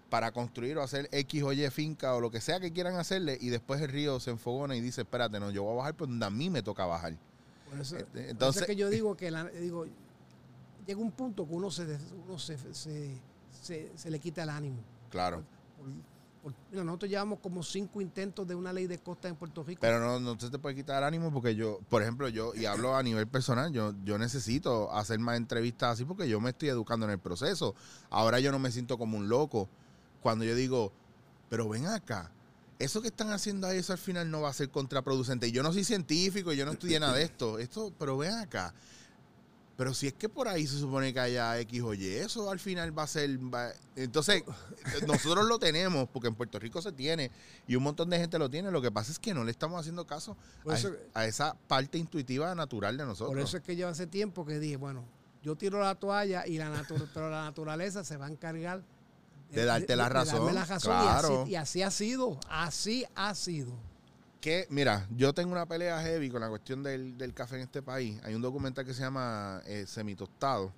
para 0.10 0.32
construir 0.32 0.78
o 0.78 0.84
hacer 0.84 1.08
X 1.12 1.44
o 1.44 1.54
Y 1.54 1.70
finca 1.70 2.14
o 2.16 2.20
lo 2.20 2.32
que 2.32 2.42
sea 2.42 2.60
que 2.60 2.74
quieran 2.74 2.96
hacerle 2.98 3.38
y 3.40 3.50
después 3.50 3.82
el 3.82 3.90
río 3.90 4.20
se 4.20 4.32
enfogona 4.32 4.76
y 4.76 4.82
dice, 4.82 5.02
espérate, 5.02 5.40
no, 5.40 5.52
yo 5.52 5.64
voy 5.64 5.74
a 5.74 5.78
bajar 5.78 5.96
por 5.96 6.10
donde 6.10 6.26
a 6.26 6.30
mí 6.30 6.50
me 6.50 6.62
toca 6.62 6.86
bajar. 6.86 7.18
Por 7.72 7.80
eso, 7.82 7.96
por 7.98 8.18
eso 8.20 8.30
entonces- 8.30 8.62
es 8.62 8.68
que 8.68 8.76
yo 8.76 8.90
digo 8.90 9.16
que 9.18 9.32
la- 9.32 9.46
digo, 9.46 9.86
llega 10.86 11.00
un 11.00 11.12
punto 11.12 11.48
que 11.48 11.54
uno 11.54 11.72
se, 11.72 11.98
uno 12.28 12.38
se, 12.38 12.58
se, 12.74 13.18
se- 13.62 13.92
se 13.96 14.12
le 14.12 14.20
quita 14.20 14.44
el 14.44 14.50
ánimo. 14.50 14.78
Claro. 15.10 15.44
Por- 15.78 15.88
por- 16.52 16.54
mira, 16.72 16.84
nosotros 16.84 17.10
llevamos 17.10 17.40
como 17.40 17.62
cinco 17.64 18.02
intentos 18.02 18.48
de 18.48 18.56
una 18.56 18.74
ley 18.74 18.88
de 18.88 18.98
costa 18.98 19.28
en 19.28 19.36
Puerto 19.36 19.64
Rico. 19.64 19.80
Pero 19.82 20.00
no, 20.00 20.20
no 20.20 20.40
se 20.40 20.50
te 20.50 20.58
puede 20.58 20.76
quitar 20.76 20.98
el 20.98 21.04
ánimo 21.04 21.32
porque 21.32 21.56
yo, 21.56 21.80
por 21.90 22.02
ejemplo, 22.02 22.28
yo, 22.30 22.54
y 22.56 22.66
hablo 22.66 22.96
a 22.96 23.04
nivel 23.04 23.28
personal, 23.28 23.72
yo, 23.72 23.94
yo 24.04 24.18
necesito 24.18 24.92
hacer 24.92 25.20
más 25.20 25.38
entrevistas 25.38 25.94
así 25.94 26.04
porque 26.06 26.28
yo 26.28 26.42
me 26.42 26.50
estoy 26.50 26.70
educando 26.70 27.06
en 27.06 27.12
el 27.12 27.20
proceso. 27.20 27.76
Ahora 28.10 28.40
yo 28.40 28.52
no 28.52 28.58
me 28.60 28.72
siento 28.72 28.98
como 28.98 29.18
un 29.18 29.30
loco 29.30 29.70
cuando 30.22 30.44
yo 30.44 30.56
digo, 30.56 30.92
pero 31.50 31.70
ven 31.70 31.86
acá, 31.86 32.32
eso 32.84 33.02
que 33.02 33.08
están 33.10 33.32
haciendo 33.32 33.68
ahí, 33.68 33.78
eso 33.80 33.94
al 33.94 34.00
final 34.00 34.30
no 34.30 34.42
va 34.42 34.50
a 34.50 34.54
ser 34.54 34.70
contraproducente. 34.70 35.48
Y 35.48 35.52
yo 35.52 35.64
no 35.64 35.72
soy 35.74 35.84
científico, 35.84 36.54
yo 36.54 36.66
no 36.66 36.72
estudié 36.74 37.00
nada 37.00 37.14
de 37.14 37.24
esto, 37.24 37.60
esto, 37.60 37.94
pero 37.98 38.18
ven 38.18 38.34
acá. 38.34 38.74
Pero 39.78 39.94
si 39.96 40.06
es 40.08 40.14
que 40.14 40.30
por 40.30 40.48
ahí 40.48 40.68
se 40.68 40.78
supone 40.78 41.12
que 41.12 41.20
haya 41.20 41.58
X 41.62 41.82
o 41.82 41.94
Y, 41.96 42.06
eso 42.06 42.52
al 42.52 42.60
final 42.60 42.96
va 42.96 43.04
a 43.04 43.08
ser... 43.08 43.40
va- 43.52 43.72
Entonces, 43.96 44.44
nosotros 45.08 45.48
lo 45.48 45.58
tenemos, 45.58 46.08
porque 46.10 46.28
en 46.28 46.36
Puerto 46.36 46.60
Rico 46.60 46.82
se 46.84 46.92
tiene, 46.92 47.32
y 47.68 47.76
un 47.76 47.82
montón 47.84 48.10
de 48.12 48.20
gente 48.20 48.38
lo 48.38 48.50
tiene. 48.50 48.70
Lo 48.70 48.82
que 48.82 48.92
pasa 48.92 49.12
es 49.12 49.18
que 49.18 49.34
no 49.34 49.44
le 49.44 49.50
estamos 49.52 49.80
haciendo 49.80 50.06
caso 50.06 50.38
Por 50.64 50.74
a, 50.74 50.78
eso- 50.78 50.96
a 51.16 51.26
esa 51.26 51.56
parte 51.68 51.98
intuitiva 51.98 52.54
natural 52.54 52.96
de 52.98 53.06
nosotros. 53.06 53.30
Por 53.30 53.40
eso 53.40 53.58
es 53.58 53.64
que 53.64 53.76
yo 53.76 53.88
hace 53.88 54.06
tiempo 54.06 54.46
que 54.46 54.60
dije, 54.60 54.76
bueno, 54.76 55.04
yo 55.42 55.56
tiro 55.56 55.80
la 55.82 55.96
toalla 55.96 56.46
y 56.46 56.58
la 56.60 56.70
natu- 56.70 57.08
pero 57.14 57.32
la 57.32 57.44
naturaleza 57.46 58.04
se 58.04 58.18
va 58.18 58.28
a 58.28 58.30
encargar 58.30 58.84
De 59.52 59.66
darte 59.66 59.96
la 59.96 60.10
razón, 60.10 60.36
darme 60.46 60.54
la 60.54 60.66
razón. 60.66 60.92
Y 60.98 61.02
claro. 61.04 61.42
así- 61.44 61.52
y 61.52 61.56
así 61.56 61.82
ha 61.84 61.92
sido, 61.92 62.40
así 62.50 63.06
ha 63.16 63.34
sido. 63.36 63.74
que, 64.40 64.66
mira, 64.72 65.08
yo 65.16 65.34
tengo 65.34 65.52
una 65.52 65.68
pelea 65.68 66.02
heavy 66.02 66.30
con 66.32 66.42
la 66.42 66.50
cuestión 66.50 66.82
del, 66.82 67.16
del 67.18 67.32
café 67.34 67.58
en 67.58 67.62
este 67.62 67.84
país. 67.84 68.20
Hay 68.24 68.34
un 68.34 68.42
documental 68.42 68.84
que 68.86 68.94
se 68.96 69.02
llama 69.02 69.62
eh, 69.68 69.86
Semitostado, 69.88 70.74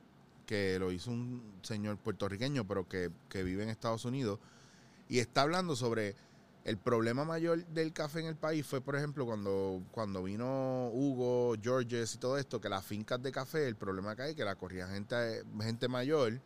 que 0.46 0.78
lo 0.80 0.92
hizo 0.92 1.10
un 1.12 1.42
señor 1.62 1.98
puertorriqueño, 1.98 2.68
pero 2.68 2.88
que, 2.90 3.10
que 3.30 3.42
vive 3.44 3.64
en 3.64 3.70
Estados 3.70 4.04
Unidos, 4.04 4.40
y 5.08 5.20
está 5.20 5.44
hablando 5.44 5.78
sobre 5.78 6.16
el 6.66 6.78
problema 6.78 7.24
mayor 7.24 7.66
del 7.68 7.94
café 7.94 8.20
en 8.20 8.26
el 8.26 8.36
país 8.36 8.66
fue, 8.66 8.82
por 8.82 8.98
ejemplo, 8.98 9.26
cuando, 9.26 9.82
cuando 9.92 10.24
vino 10.24 10.90
Hugo, 10.94 11.56
Georges 11.62 12.16
y 12.16 12.18
todo 12.18 12.38
esto, 12.38 12.60
que 12.60 12.68
las 12.68 12.84
fincas 12.86 13.22
de 13.22 13.32
café, 13.32 13.66
el 13.68 13.78
problema 13.78 14.14
que 14.18 14.24
hay, 14.24 14.36
que 14.36 14.44
la 14.44 14.56
corría 14.56 14.88
gente, 14.88 15.44
gente 15.62 15.88
mayor, 15.88 16.42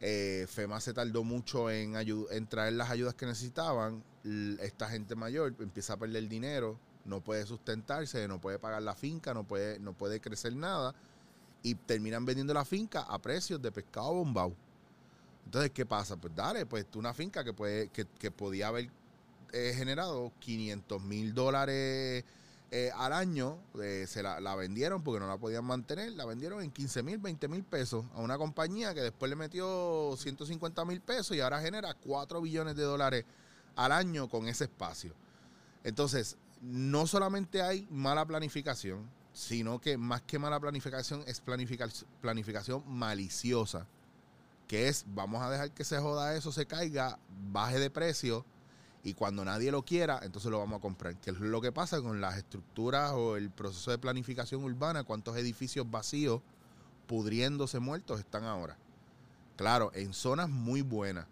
Eh, 0.00 0.46
FEMA 0.48 0.80
se 0.80 0.94
tardó 0.94 1.24
mucho 1.24 1.70
en, 1.70 1.94
traer 2.48 2.72
las 2.72 2.90
ayudas 2.90 3.14
que 3.14 3.26
necesitaban. 3.26 4.02
Esta 4.60 4.88
gente 4.88 5.14
mayor 5.14 5.54
empieza 5.60 5.94
a 5.94 5.96
perder 5.96 6.28
dinero, 6.28 6.78
no 7.04 7.20
puede 7.20 7.46
sustentarse, 7.46 8.26
no 8.26 8.40
puede 8.40 8.58
pagar 8.58 8.82
la 8.82 8.94
finca, 8.94 9.34
no 9.34 9.44
puede, 9.44 9.78
no 9.78 9.92
puede 9.92 10.20
crecer 10.20 10.54
nada. 10.54 10.94
Y 11.62 11.74
terminan 11.74 12.24
vendiendo 12.24 12.54
la 12.54 12.64
finca 12.64 13.02
a 13.02 13.18
precios 13.18 13.60
de 13.60 13.70
pescado 13.70 14.14
bombao. 14.14 14.54
Entonces, 15.44 15.70
¿qué 15.72 15.84
pasa? 15.84 16.16
Pues 16.16 16.34
dale, 16.34 16.64
pues 16.64 16.86
tú 16.86 16.98
una 16.98 17.12
finca 17.12 17.44
que, 17.44 17.52
puede, 17.52 17.88
que 17.88 18.30
podía 18.30 18.68
haber 18.68 18.90
eh, 19.52 19.72
generado 19.74 20.32
500 20.38 21.02
mil 21.02 21.34
dólares 21.34 22.24
eh, 22.72 22.90
al 22.94 23.12
año, 23.12 23.58
eh, 23.82 24.04
se 24.08 24.22
la, 24.22 24.54
vendieron 24.54 25.02
porque 25.02 25.18
no 25.20 25.26
la 25.26 25.38
podían 25.38 25.64
mantener, 25.64 26.12
la 26.12 26.24
vendieron 26.24 26.62
en 26.62 26.70
15 26.70 27.02
mil, 27.02 27.18
20 27.18 27.48
mil 27.48 27.64
pesos 27.64 28.04
a 28.14 28.20
una 28.20 28.38
compañía 28.38 28.94
que 28.94 29.00
después 29.00 29.28
le 29.28 29.36
metió 29.36 30.14
150 30.16 30.84
mil 30.84 31.00
pesos 31.00 31.36
y 31.36 31.40
ahora 31.40 31.60
genera 31.60 31.94
4 31.94 32.40
billones 32.40 32.76
de 32.76 32.84
dólares 32.84 33.24
al 33.74 33.90
año 33.92 34.28
con 34.28 34.46
ese 34.46 34.64
espacio. 34.64 35.14
Entonces, 35.82 36.36
no 36.60 37.06
solamente 37.06 37.62
hay 37.62 37.88
mala 37.90 38.24
planificación, 38.24 39.08
sino 39.32 39.80
que 39.80 39.96
más 39.96 40.22
que 40.22 40.38
mala 40.38 40.60
planificación 40.60 41.24
es 41.26 41.42
planifica- 41.44 41.88
planificación 42.20 42.84
maliciosa, 42.86 43.86
que 44.68 44.88
es 44.88 45.04
vamos 45.08 45.42
a 45.42 45.50
dejar 45.50 45.72
que 45.72 45.84
se 45.84 45.98
joda 45.98 46.36
eso, 46.36 46.52
se 46.52 46.66
caiga, 46.66 47.18
baje 47.50 47.78
de 47.80 47.90
precio 47.90 48.44
y 49.02 49.14
cuando 49.14 49.44
nadie 49.44 49.70
lo 49.72 49.82
quiera, 49.82 50.20
entonces 50.22 50.50
lo 50.50 50.58
vamos 50.58 50.78
a 50.78 50.82
comprar. 50.82 51.16
Que 51.16 51.30
es 51.30 51.38
lo 51.40 51.60
que 51.60 51.72
pasa 51.72 52.00
con 52.02 52.20
las 52.20 52.36
estructuras 52.36 53.12
o 53.12 53.36
el 53.36 53.50
proceso 53.50 53.90
de 53.90 53.98
planificación 53.98 54.62
urbana, 54.62 55.04
cuántos 55.04 55.36
edificios 55.36 55.90
vacíos, 55.90 56.42
pudriéndose 57.06 57.78
muertos 57.80 58.20
están 58.20 58.44
ahora. 58.44 58.76
Claro, 59.56 59.90
en 59.94 60.12
zonas 60.12 60.48
muy 60.48 60.82
buenas. 60.82 61.26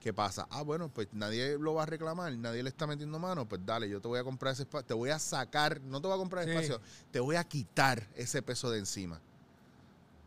¿Qué 0.00 0.14
pasa? 0.14 0.46
Ah, 0.50 0.62
bueno, 0.62 0.88
pues 0.88 1.08
nadie 1.12 1.58
lo 1.58 1.74
va 1.74 1.82
a 1.82 1.86
reclamar, 1.86 2.32
nadie 2.38 2.62
le 2.62 2.70
está 2.70 2.86
metiendo 2.86 3.18
mano, 3.18 3.46
pues 3.46 3.60
dale, 3.66 3.86
yo 3.86 4.00
te 4.00 4.08
voy 4.08 4.18
a 4.18 4.24
comprar 4.24 4.54
ese 4.54 4.62
espacio, 4.62 4.86
te 4.86 4.94
voy 4.94 5.10
a 5.10 5.18
sacar, 5.18 5.78
no 5.82 6.00
te 6.00 6.06
voy 6.08 6.14
a 6.16 6.18
comprar 6.18 6.44
Sí. 6.44 6.50
espacio, 6.50 6.80
te 7.10 7.20
voy 7.20 7.36
a 7.36 7.44
quitar 7.44 8.08
ese 8.14 8.40
peso 8.40 8.70
de 8.70 8.78
encima. 8.78 9.20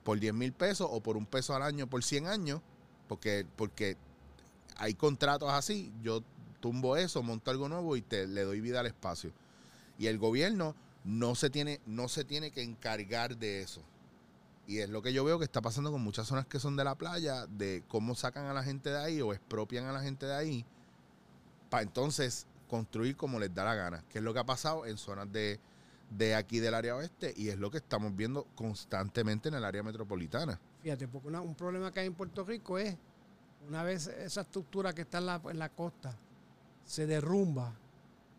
Por 0.04 0.20
10 0.20 0.34
mil 0.34 0.54
pesos 0.54 0.88
o 0.92 1.02
por 1.02 1.18
un 1.18 1.26
peso 1.26 1.56
al 1.56 1.64
año 1.64 1.88
por 1.88 2.04
100 2.04 2.28
años, 2.28 2.62
porque, 3.08 3.48
porque 3.56 3.98
hay 4.78 4.94
contratos 4.94 5.50
así, 5.52 5.92
yo 6.04 6.22
tumbo 6.64 6.96
eso, 6.96 7.22
monto 7.22 7.52
algo 7.52 7.68
nuevo 7.68 7.98
y 7.98 8.02
te 8.02 8.26
le 8.26 8.46
doy 8.46 8.62
vida 8.62 8.80
al 8.80 8.86
espacio. 8.86 9.34
Y 10.00 10.08
el 10.08 10.18
gobierno 10.18 10.78
no 11.04 11.36
se 11.36 11.50
tiene, 11.50 11.82
no 11.86 12.08
se 12.08 12.24
tiene 12.24 12.52
que 12.52 12.64
encargar 12.64 13.36
de 13.36 13.62
eso. 13.62 13.82
Y 14.66 14.80
es 14.80 14.90
lo 14.90 15.02
que 15.02 15.12
yo 15.12 15.26
veo 15.26 15.40
que 15.40 15.44
está 15.44 15.60
pasando 15.60 15.92
con 15.92 16.02
muchas 16.02 16.26
zonas 16.26 16.46
que 16.46 16.62
son 16.62 16.78
de 16.78 16.86
la 16.86 16.96
playa, 16.96 17.48
de 17.48 17.84
cómo 17.90 18.16
sacan 18.16 18.46
a 18.46 18.54
la 18.54 18.64
gente 18.64 18.92
de 18.92 18.98
ahí 18.98 19.22
o 19.22 19.34
expropian 19.34 19.88
a 19.88 19.92
la 19.92 20.00
gente 20.00 20.26
de 20.26 20.36
ahí, 20.36 20.66
para 21.70 21.84
entonces 21.84 22.48
construir 22.70 23.18
como 23.18 23.42
les 23.42 23.54
da 23.54 23.66
la 23.66 23.76
gana, 23.76 24.06
que 24.08 24.20
es 24.20 24.24
lo 24.24 24.34
que 24.34 24.40
ha 24.40 24.46
pasado 24.46 24.86
en 24.86 24.98
zonas 24.98 25.30
de, 25.34 25.60
de 26.12 26.34
aquí 26.34 26.62
del 26.62 26.76
área 26.76 26.96
oeste 26.96 27.34
y 27.36 27.50
es 27.50 27.60
lo 27.60 27.72
que 27.72 27.80
estamos 27.80 28.16
viendo 28.16 28.48
constantemente 28.56 29.50
en 29.50 29.56
el 29.56 29.66
área 29.66 29.84
metropolitana. 29.84 30.58
Fíjate, 30.82 31.10
porque 31.10 31.28
un 31.28 31.56
problema 31.56 31.92
que 31.92 32.00
hay 32.00 32.08
en 32.08 32.14
Puerto 32.14 32.46
Rico 32.46 32.78
es, 32.78 32.96
una 33.68 33.84
vez 33.84 34.08
esa 34.08 34.42
estructura 34.42 34.94
que 34.94 35.02
está 35.02 35.18
en 35.18 35.60
la 35.60 35.70
costa 35.70 36.18
se 36.86 37.08
derrumba, 37.08 37.74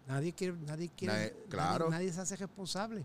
nadie 0.06 0.32
quiere, 0.32 0.56
nadie 0.66 0.90
quiere, 0.96 1.14
Nadie- 1.14 1.34
claro. 1.48 1.90
nadie, 1.90 2.12
se 2.12 2.20
hace 2.20 2.36
responsable. 2.36 3.04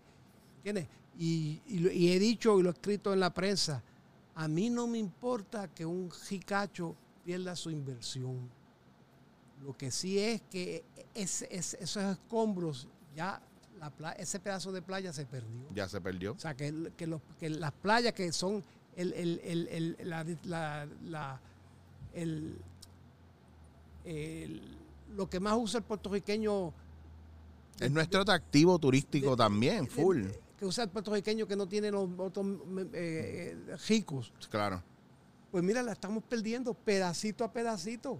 ¿Entiendes? 0.57 0.87
Y, 1.17 1.61
y 1.67 2.11
he 2.11 2.19
dicho 2.19 2.59
y 2.59 2.63
lo 2.63 2.69
he 2.69 2.73
escrito 2.73 3.13
en 3.13 3.19
la 3.19 3.33
prensa, 3.33 3.81
a 4.35 4.47
mí 4.47 4.69
no 4.69 4.87
me 4.87 4.97
importa 4.97 5.67
que 5.67 5.85
un 5.85 6.09
jicacho 6.11 6.95
pierda 7.25 7.55
su 7.55 7.69
inversión. 7.71 8.49
Lo 9.63 9.75
que 9.77 9.91
sí 9.91 10.17
es 10.19 10.41
que 10.49 10.83
es- 11.13 11.41
es- 11.49 11.73
esos 11.75 12.03
escombros, 12.03 12.87
ya 13.15 13.41
la 14.01 14.11
ese 14.13 14.39
pedazo 14.39 14.71
de 14.73 14.81
playa 14.81 15.11
se 15.13 15.25
perdió. 15.25 15.67
Ya 15.73 15.87
se 15.89 15.99
perdió. 16.01 16.33
O 16.33 16.39
sea, 16.39 16.53
que, 16.55 16.91
que, 16.97 17.07
los- 17.07 17.21
que 17.39 17.49
las 17.49 17.71
playas 17.73 18.13
que 18.13 18.31
son 18.33 18.63
el, 18.95 19.13
el- 19.13 19.39
el- 19.43 19.67
el- 19.69 20.09
la, 20.09 20.25
la- 20.43 20.87
la- 21.05 21.39
el- 22.13 22.57
el- 24.05 24.77
lo 25.15 25.29
que 25.29 25.39
más 25.39 25.57
usa 25.57 25.79
el 25.79 25.83
puertorriqueño, 25.83 26.73
Es 27.79 27.91
nuestro 27.91 28.21
atractivo 28.21 28.77
turístico 28.79 29.35
también, 29.35 29.87
full. 29.87 30.25
que 30.57 30.65
usa 30.65 30.83
el 30.83 30.89
puertorriqueño 30.89 31.47
que 31.47 31.55
no 31.55 31.67
tiene 31.67 31.91
los 31.91 32.09
otros 32.17 32.45
eh, 32.93 33.55
eh, 33.67 33.77
ricos. 33.87 34.33
Claro. 34.49 34.83
Pues 35.51 35.63
mira, 35.63 35.81
la 35.81 35.93
estamos 35.93 36.23
perdiendo 36.23 36.73
pedacito 36.73 37.43
a 37.43 37.51
pedacito. 37.51 38.19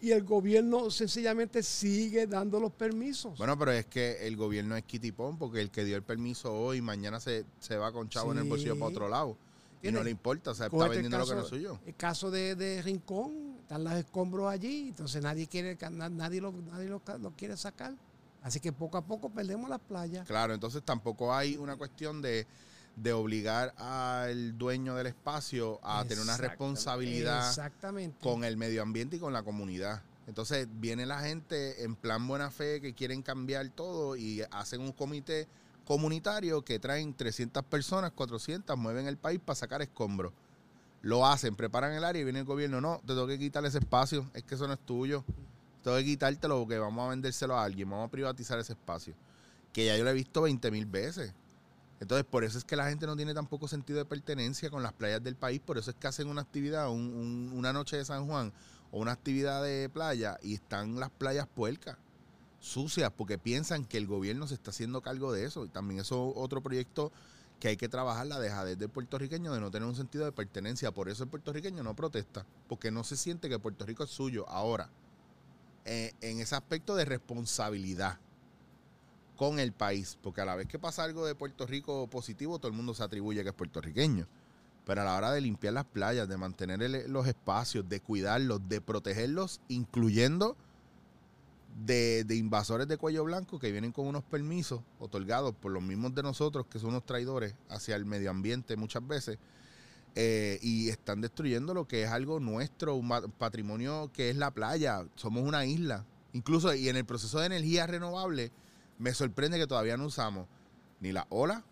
Y 0.00 0.12
el 0.12 0.22
gobierno 0.22 0.90
sencillamente 0.90 1.60
sigue 1.64 2.28
dando 2.28 2.60
los 2.60 2.70
permisos. 2.70 3.36
Bueno, 3.36 3.58
pero 3.58 3.72
es 3.72 3.86
que 3.86 4.28
el 4.28 4.36
gobierno 4.36 4.76
es 4.76 4.84
kitipón 4.84 5.36
porque 5.38 5.60
el 5.60 5.70
que 5.72 5.84
dio 5.84 5.96
el 5.96 6.04
permiso 6.04 6.54
hoy, 6.54 6.80
mañana 6.80 7.18
se, 7.18 7.44
se 7.58 7.76
va 7.76 7.90
con 7.90 8.08
chavo 8.08 8.30
en 8.30 8.38
el 8.38 8.44
bolsillo 8.44 8.74
para 8.78 8.90
otro 8.90 9.08
lado. 9.08 9.36
Y 9.82 9.90
no 9.90 10.02
le 10.04 10.10
importa, 10.10 10.52
o 10.52 10.54
sea, 10.54 10.66
está 10.66 10.86
vendiendo 10.88 11.18
lo 11.18 11.26
que 11.26 11.34
no 11.34 11.42
es 11.42 11.48
suyo. 11.48 11.80
El 11.86 11.94
caso 11.96 12.30
de, 12.30 12.54
de 12.54 12.82
Rincón, 12.82 13.47
están 13.68 13.84
los 13.84 13.92
escombros 13.92 14.50
allí, 14.50 14.88
entonces 14.88 15.22
nadie 15.22 15.46
quiere, 15.46 15.76
na- 15.90 16.08
nadie 16.08 16.40
lo, 16.40 16.52
nadie 16.52 16.88
lo, 16.88 17.02
lo 17.20 17.30
quiere 17.32 17.54
sacar. 17.58 17.92
Así 18.42 18.60
que 18.60 18.72
poco 18.72 18.96
a 18.96 19.02
poco 19.02 19.28
perdemos 19.28 19.68
las 19.68 19.80
playas. 19.80 20.26
Claro, 20.26 20.54
entonces 20.54 20.82
tampoco 20.82 21.34
hay 21.34 21.58
una 21.58 21.76
cuestión 21.76 22.22
de, 22.22 22.46
de 22.96 23.12
obligar 23.12 23.74
al 23.76 24.56
dueño 24.56 24.94
del 24.94 25.08
espacio 25.08 25.80
a 25.82 26.02
tener 26.04 26.24
una 26.24 26.38
responsabilidad 26.38 27.46
Exactamente. 27.46 28.16
con 28.22 28.42
el 28.42 28.56
medio 28.56 28.80
ambiente 28.80 29.16
y 29.16 29.18
con 29.18 29.34
la 29.34 29.42
comunidad. 29.42 30.00
Entonces 30.26 30.66
viene 30.80 31.04
la 31.04 31.20
gente 31.20 31.84
en 31.84 31.94
plan 31.94 32.26
buena 32.26 32.50
fe 32.50 32.80
que 32.80 32.94
quieren 32.94 33.20
cambiar 33.22 33.68
todo 33.68 34.16
y 34.16 34.42
hacen 34.50 34.80
un 34.80 34.92
comité 34.92 35.46
comunitario 35.84 36.62
que 36.62 36.78
traen 36.78 37.12
300 37.12 37.62
personas, 37.64 38.12
400, 38.12 38.78
mueven 38.78 39.06
el 39.06 39.18
país 39.18 39.40
para 39.44 39.56
sacar 39.56 39.82
escombros. 39.82 40.32
Lo 41.02 41.26
hacen, 41.26 41.54
preparan 41.54 41.92
el 41.92 42.04
área 42.04 42.20
y 42.20 42.24
viene 42.24 42.40
el 42.40 42.44
gobierno. 42.44 42.80
No, 42.80 42.98
te 43.00 43.08
tengo 43.08 43.26
que 43.26 43.38
quitar 43.38 43.64
ese 43.64 43.78
espacio, 43.78 44.28
es 44.34 44.42
que 44.42 44.54
eso 44.56 44.66
no 44.66 44.72
es 44.74 44.80
tuyo. 44.80 45.24
Tengo 45.82 45.96
que 45.96 46.04
quitártelo 46.04 46.58
porque 46.60 46.78
vamos 46.78 47.06
a 47.06 47.10
vendérselo 47.10 47.56
a 47.56 47.64
alguien, 47.64 47.88
vamos 47.88 48.08
a 48.08 48.10
privatizar 48.10 48.58
ese 48.58 48.72
espacio. 48.72 49.14
Que 49.72 49.86
ya 49.86 49.96
yo 49.96 50.04
lo 50.04 50.10
he 50.10 50.14
visto 50.14 50.42
20 50.42 50.70
mil 50.70 50.86
veces. 50.86 51.32
Entonces, 52.00 52.24
por 52.28 52.44
eso 52.44 52.58
es 52.58 52.64
que 52.64 52.76
la 52.76 52.88
gente 52.88 53.06
no 53.06 53.16
tiene 53.16 53.34
tampoco 53.34 53.68
sentido 53.68 53.98
de 53.98 54.04
pertenencia 54.04 54.70
con 54.70 54.82
las 54.82 54.92
playas 54.92 55.22
del 55.22 55.36
país. 55.36 55.60
Por 55.64 55.78
eso 55.78 55.90
es 55.90 55.96
que 55.96 56.06
hacen 56.06 56.28
una 56.28 56.42
actividad, 56.42 56.90
un- 56.90 57.12
un- 57.14 57.52
una 57.54 57.72
noche 57.72 57.96
de 57.96 58.04
San 58.04 58.26
Juan 58.26 58.52
o 58.90 59.00
una 59.00 59.12
actividad 59.12 59.62
de 59.62 59.88
playa 59.88 60.38
y 60.42 60.54
están 60.54 60.98
las 60.98 61.10
playas 61.10 61.46
puercas, 61.46 61.96
sucias, 62.60 63.12
porque 63.16 63.38
piensan 63.38 63.84
que 63.84 63.98
el 63.98 64.06
gobierno 64.06 64.46
se 64.48 64.54
está 64.54 64.70
haciendo 64.70 65.00
cargo 65.00 65.32
de 65.32 65.44
eso. 65.44 65.64
Y 65.64 65.68
también 65.68 66.00
eso 66.00 66.30
es 66.30 66.34
otro 66.36 66.60
proyecto 66.60 67.12
que 67.60 67.68
hay 67.68 67.76
que 67.76 67.88
trabajar, 67.88 68.26
la 68.26 68.38
dejadez 68.38 68.78
del 68.78 68.88
puertorriqueño 68.88 69.52
de 69.52 69.60
no 69.60 69.70
tener 69.70 69.88
un 69.88 69.96
sentido 69.96 70.24
de 70.24 70.32
pertenencia. 70.32 70.92
Por 70.92 71.08
eso 71.08 71.24
el 71.24 71.30
puertorriqueño 71.30 71.82
no 71.82 71.94
protesta, 71.94 72.46
porque 72.68 72.90
no 72.90 73.04
se 73.04 73.16
siente 73.16 73.48
que 73.48 73.58
Puerto 73.58 73.84
Rico 73.84 74.04
es 74.04 74.10
suyo. 74.10 74.48
Ahora, 74.48 74.90
eh, 75.84 76.12
en 76.20 76.40
ese 76.40 76.54
aspecto 76.54 76.94
de 76.94 77.04
responsabilidad 77.04 78.18
con 79.36 79.58
el 79.58 79.72
país, 79.72 80.18
porque 80.22 80.40
a 80.40 80.44
la 80.44 80.56
vez 80.56 80.66
que 80.66 80.78
pasa 80.78 81.04
algo 81.04 81.26
de 81.26 81.34
Puerto 81.34 81.66
Rico 81.66 82.08
positivo, 82.08 82.58
todo 82.58 82.68
el 82.68 82.76
mundo 82.76 82.94
se 82.94 83.02
atribuye 83.02 83.42
que 83.42 83.50
es 83.50 83.54
puertorriqueño. 83.54 84.26
Pero 84.84 85.02
a 85.02 85.04
la 85.04 85.16
hora 85.16 85.32
de 85.32 85.40
limpiar 85.40 85.74
las 85.74 85.84
playas, 85.84 86.28
de 86.28 86.36
mantener 86.36 87.08
los 87.08 87.26
espacios, 87.26 87.88
de 87.88 88.00
cuidarlos, 88.00 88.68
de 88.68 88.80
protegerlos, 88.80 89.60
incluyendo 89.68 90.56
de, 91.84 92.26
invasores 92.34 92.88
de 92.88 92.96
cuello 92.96 93.24
blanco 93.24 93.58
que 93.58 93.70
vienen 93.70 93.92
con 93.92 94.06
unos 94.06 94.24
permisos 94.24 94.80
otorgados 94.98 95.54
por 95.54 95.72
los 95.72 95.82
mismos 95.82 96.14
de 96.14 96.22
nosotros, 96.22 96.66
que 96.66 96.78
son 96.78 96.90
unos 96.90 97.06
traidores 97.06 97.54
hacia 97.68 97.96
el 97.96 98.04
medio 98.04 98.30
ambiente 98.30 98.76
muchas 98.76 99.06
veces, 99.06 99.38
eh, 100.14 100.58
y 100.62 100.88
están 100.88 101.20
destruyendo 101.20 101.74
lo 101.74 101.86
que 101.86 102.02
es 102.02 102.10
algo 102.10 102.40
nuestro, 102.40 102.96
un 102.96 103.08
patrimonio 103.38 104.10
que 104.12 104.30
es 104.30 104.36
la 104.36 104.50
playa. 104.50 105.06
Somos 105.14 105.44
una 105.44 105.64
isla. 105.64 106.04
Incluso, 106.32 106.74
y 106.74 106.88
en 106.88 106.96
el 106.96 107.04
proceso 107.04 107.38
de 107.38 107.46
energía 107.46 107.86
renovable, 107.86 108.50
me 108.98 109.14
sorprende 109.14 109.58
que 109.58 109.66
todavía 109.66 109.96
no 109.96 110.06
usamos 110.06 110.48
ni 111.00 111.12
la 111.12 111.26
ola, 111.30 111.64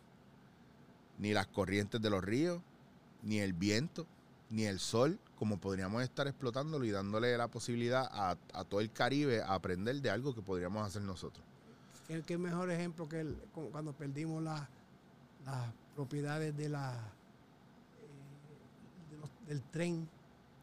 ni 1.18 1.32
las 1.32 1.48
corrientes 1.48 2.00
de 2.00 2.10
los 2.10 2.22
ríos, 2.22 2.60
ni 3.22 3.40
el 3.40 3.52
viento, 3.52 4.06
ni 4.50 4.64
el 4.64 4.78
sol, 4.78 5.18
como 5.36 5.58
podríamos 5.58 6.02
estar 6.02 6.26
explotándolo 6.26 6.84
y 6.84 6.90
dándole 6.90 7.36
la 7.36 7.48
posibilidad 7.48 8.08
a, 8.10 8.36
a 8.52 8.64
todo 8.64 8.80
el 8.80 8.90
Caribe 8.90 9.42
a 9.42 9.54
aprender 9.54 10.00
de 10.00 10.10
algo 10.10 10.34
que 10.34 10.42
podríamos 10.42 10.86
hacer 10.86 11.02
nosotros. 11.02 11.44
¿Qué, 12.08 12.22
qué 12.22 12.38
mejor 12.38 12.70
ejemplo 12.70 13.08
que 13.08 13.20
el- 13.20 13.36
cu- 13.54 13.70
cuando 13.70 13.92
perdimos 13.92 14.42
la- 14.42 14.68
las 15.44 15.72
propiedades 15.94 16.56
de 16.56 16.68
la, 16.68 16.92
eh, 18.00 19.10
de 19.10 19.16
los- 19.18 19.30
del 19.46 19.62
tren? 19.70 20.08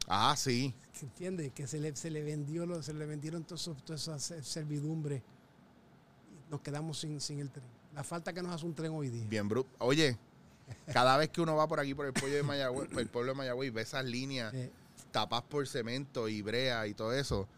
Ah, 0.08 0.34
sí. 0.36 0.74
¿Entiendes? 1.02 1.52
Que 1.52 1.66
se 1.66 1.78
le, 1.80 1.94
se 1.96 2.10
le 2.10 2.22
vendió, 2.22 2.66
lo- 2.66 2.82
se 2.82 2.94
le 2.94 3.06
vendieron 3.06 3.44
todas 3.44 3.68
esas 3.90 4.22
ser- 4.22 4.44
servidumbres. 4.44 5.22
Y 6.32 6.50
nos 6.50 6.60
quedamos 6.60 6.98
sin, 6.98 7.20
sin 7.20 7.38
el 7.40 7.50
tren. 7.50 7.64
La 7.94 8.02
falta 8.02 8.32
que 8.32 8.42
nos 8.42 8.52
hace 8.52 8.66
un 8.66 8.74
tren 8.74 8.90
hoy 8.92 9.08
día. 9.08 9.24
Bien 9.28 9.48
bruto. 9.48 9.70
Oye, 9.78 10.18
cada 10.92 11.16
vez 11.16 11.28
que 11.30 11.40
uno 11.40 11.56
va 11.56 11.66
por 11.68 11.80
aquí, 11.80 11.94
por 11.94 12.06
el 12.06 12.12
pueblo 12.12 12.36
de 12.36 12.42
Mayagüez, 12.42 12.88
por 12.88 13.00
el 13.00 13.08
pueblo 13.08 13.32
de 13.32 13.38
Mayagüez, 13.38 13.68
y 13.68 13.70
ve 13.70 13.82
esas 13.82 14.04
líneas 14.04 14.52
Eh, 14.54 14.70
tapas 15.10 15.42
por 15.42 15.66
cemento 15.68 16.28
y 16.28 16.42
brea 16.42 16.86
y 16.86 16.94
todo 16.94 17.12
eso. 17.12 17.48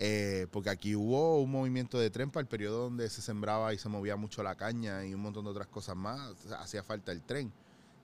eh, 0.00 0.48
porque 0.50 0.70
aquí 0.70 0.96
hubo 0.96 1.40
un 1.40 1.50
movimiento 1.52 1.98
de 2.00 2.10
tren 2.10 2.28
para 2.30 2.40
el 2.42 2.48
periodo 2.48 2.82
donde 2.82 3.08
se 3.08 3.22
sembraba 3.22 3.72
y 3.72 3.78
se 3.78 3.88
movía 3.88 4.16
mucho 4.16 4.42
la 4.42 4.56
caña 4.56 5.04
y 5.04 5.14
un 5.14 5.20
montón 5.22 5.44
de 5.44 5.50
otras 5.52 5.68
cosas 5.68 5.94
más. 5.96 6.30
O 6.44 6.48
sea, 6.48 6.60
hacía 6.60 6.82
falta 6.82 7.12
el 7.12 7.22
tren. 7.22 7.52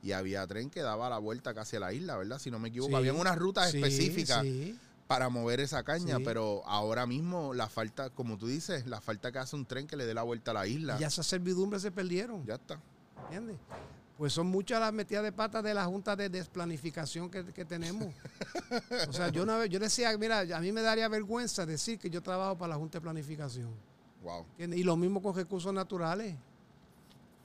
Y 0.02 0.12
había 0.12 0.46
tren 0.46 0.70
que 0.70 0.80
daba 0.82 1.10
la 1.10 1.18
vuelta 1.18 1.52
casi 1.52 1.76
a 1.76 1.80
la 1.80 1.92
isla, 1.92 2.16
¿verdad? 2.16 2.38
Si 2.38 2.48
no 2.50 2.58
me 2.60 2.68
equivoco. 2.68 2.90
Sí. 2.90 2.96
Habían 2.96 3.16
unas 3.16 3.36
rutas 3.36 3.70
Sí, 3.72 3.78
específicas 3.78 4.42
sí. 4.42 4.78
para 5.08 5.28
mover 5.30 5.58
esa 5.60 5.82
caña, 5.82 6.18
Sí. 6.18 6.22
pero 6.24 6.62
ahora 6.64 7.06
mismo 7.06 7.52
la 7.54 7.68
falta, 7.68 8.08
como 8.10 8.38
tú 8.38 8.46
dices, 8.46 8.86
la 8.86 9.00
falta 9.00 9.32
que 9.32 9.40
hace 9.40 9.56
un 9.56 9.66
tren 9.66 9.88
que 9.88 9.96
le 9.96 10.06
dé 10.06 10.14
la 10.14 10.22
vuelta 10.22 10.52
a 10.52 10.54
la 10.54 10.66
isla. 10.68 10.94
Y 10.96 11.00
ya 11.00 11.08
esas 11.08 11.26
servidumbres 11.26 11.82
se 11.82 11.90
perdieron. 11.90 12.46
Ya 12.46 12.54
está. 12.54 12.78
¿Entiendes? 13.24 13.56
Pues 14.20 14.34
son 14.34 14.48
muchas 14.48 14.78
las 14.80 14.92
metidas 14.92 15.22
de 15.22 15.32
patas 15.32 15.64
de 15.64 15.72
la 15.72 15.86
Junta 15.86 16.14
de 16.14 16.28
Desplanificación 16.28 17.30
que, 17.30 17.42
que 17.54 17.64
tenemos. 17.64 18.12
O 19.08 19.12
sea, 19.14 19.30
yo 19.30 19.42
una 19.44 19.56
vez, 19.56 19.70
yo 19.70 19.78
decía, 19.78 20.14
mira, 20.18 20.40
a 20.40 20.60
mí 20.60 20.72
me 20.72 20.82
daría 20.82 21.08
vergüenza 21.08 21.64
decir 21.64 21.98
que 21.98 22.10
yo 22.10 22.22
trabajo 22.22 22.58
para 22.58 22.74
la 22.74 22.76
Junta 22.76 22.98
de 22.98 23.02
Planificación. 23.02 23.70
Wow. 24.22 24.44
Y 24.58 24.82
lo 24.82 24.94
mismo 24.98 25.22
con 25.22 25.34
recursos 25.34 25.72
naturales. 25.72 26.36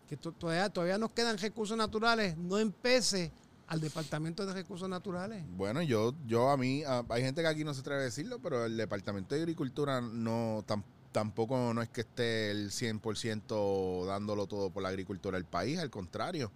Que 0.10 0.18
to- 0.18 0.34
todavía, 0.34 0.68
todavía 0.70 0.98
nos 0.98 1.12
quedan 1.12 1.38
recursos 1.38 1.78
naturales, 1.78 2.36
no 2.36 2.58
empece 2.60 3.32
al 3.68 3.80
Departamento 3.80 4.46
de 4.46 4.54
Recursos 4.54 4.90
Naturales. 4.90 5.46
Bueno, 5.56 5.82
yo, 5.82 6.14
yo 6.28 6.50
a 6.50 6.58
mí, 6.58 6.84
a- 6.84 7.06
hay 7.08 7.22
gente 7.24 7.42
que 7.42 7.48
aquí 7.48 7.64
no 7.64 7.74
se 7.74 7.80
atreve 7.80 8.02
a 8.02 8.04
decirlo, 8.04 8.40
pero 8.40 8.66
el 8.66 8.76
Departamento 8.76 9.34
de 9.34 9.40
Agricultura 9.40 10.02
no 10.02 10.62
tam- 10.68 10.84
tampoco 11.14 11.74
no 11.74 11.82
es 11.82 11.88
que 11.88 12.02
esté 12.02 12.52
el 12.52 12.70
100% 12.72 14.06
dándolo 14.06 14.46
todo 14.46 14.70
por 14.72 14.84
la 14.84 14.90
agricultura 14.90 15.38
del 15.38 15.46
país, 15.46 15.80
al 15.80 15.90
contrario. 15.90 16.52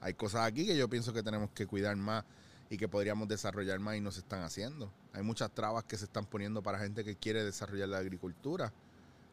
Hay 0.00 0.14
cosas 0.14 0.46
aquí 0.46 0.66
que 0.66 0.76
yo 0.76 0.88
pienso 0.88 1.12
que 1.12 1.22
tenemos 1.22 1.50
que 1.50 1.66
cuidar 1.66 1.96
más 1.96 2.24
y 2.70 2.76
que 2.76 2.88
podríamos 2.88 3.28
desarrollar 3.28 3.78
más 3.80 3.96
y 3.96 4.00
no 4.00 4.12
se 4.12 4.20
están 4.20 4.42
haciendo. 4.42 4.92
Hay 5.12 5.22
muchas 5.22 5.50
trabas 5.50 5.84
que 5.84 5.98
se 5.98 6.04
están 6.04 6.24
poniendo 6.24 6.62
para 6.62 6.78
gente 6.78 7.04
que 7.04 7.16
quiere 7.16 7.44
desarrollar 7.44 7.88
la 7.88 7.98
agricultura. 7.98 8.72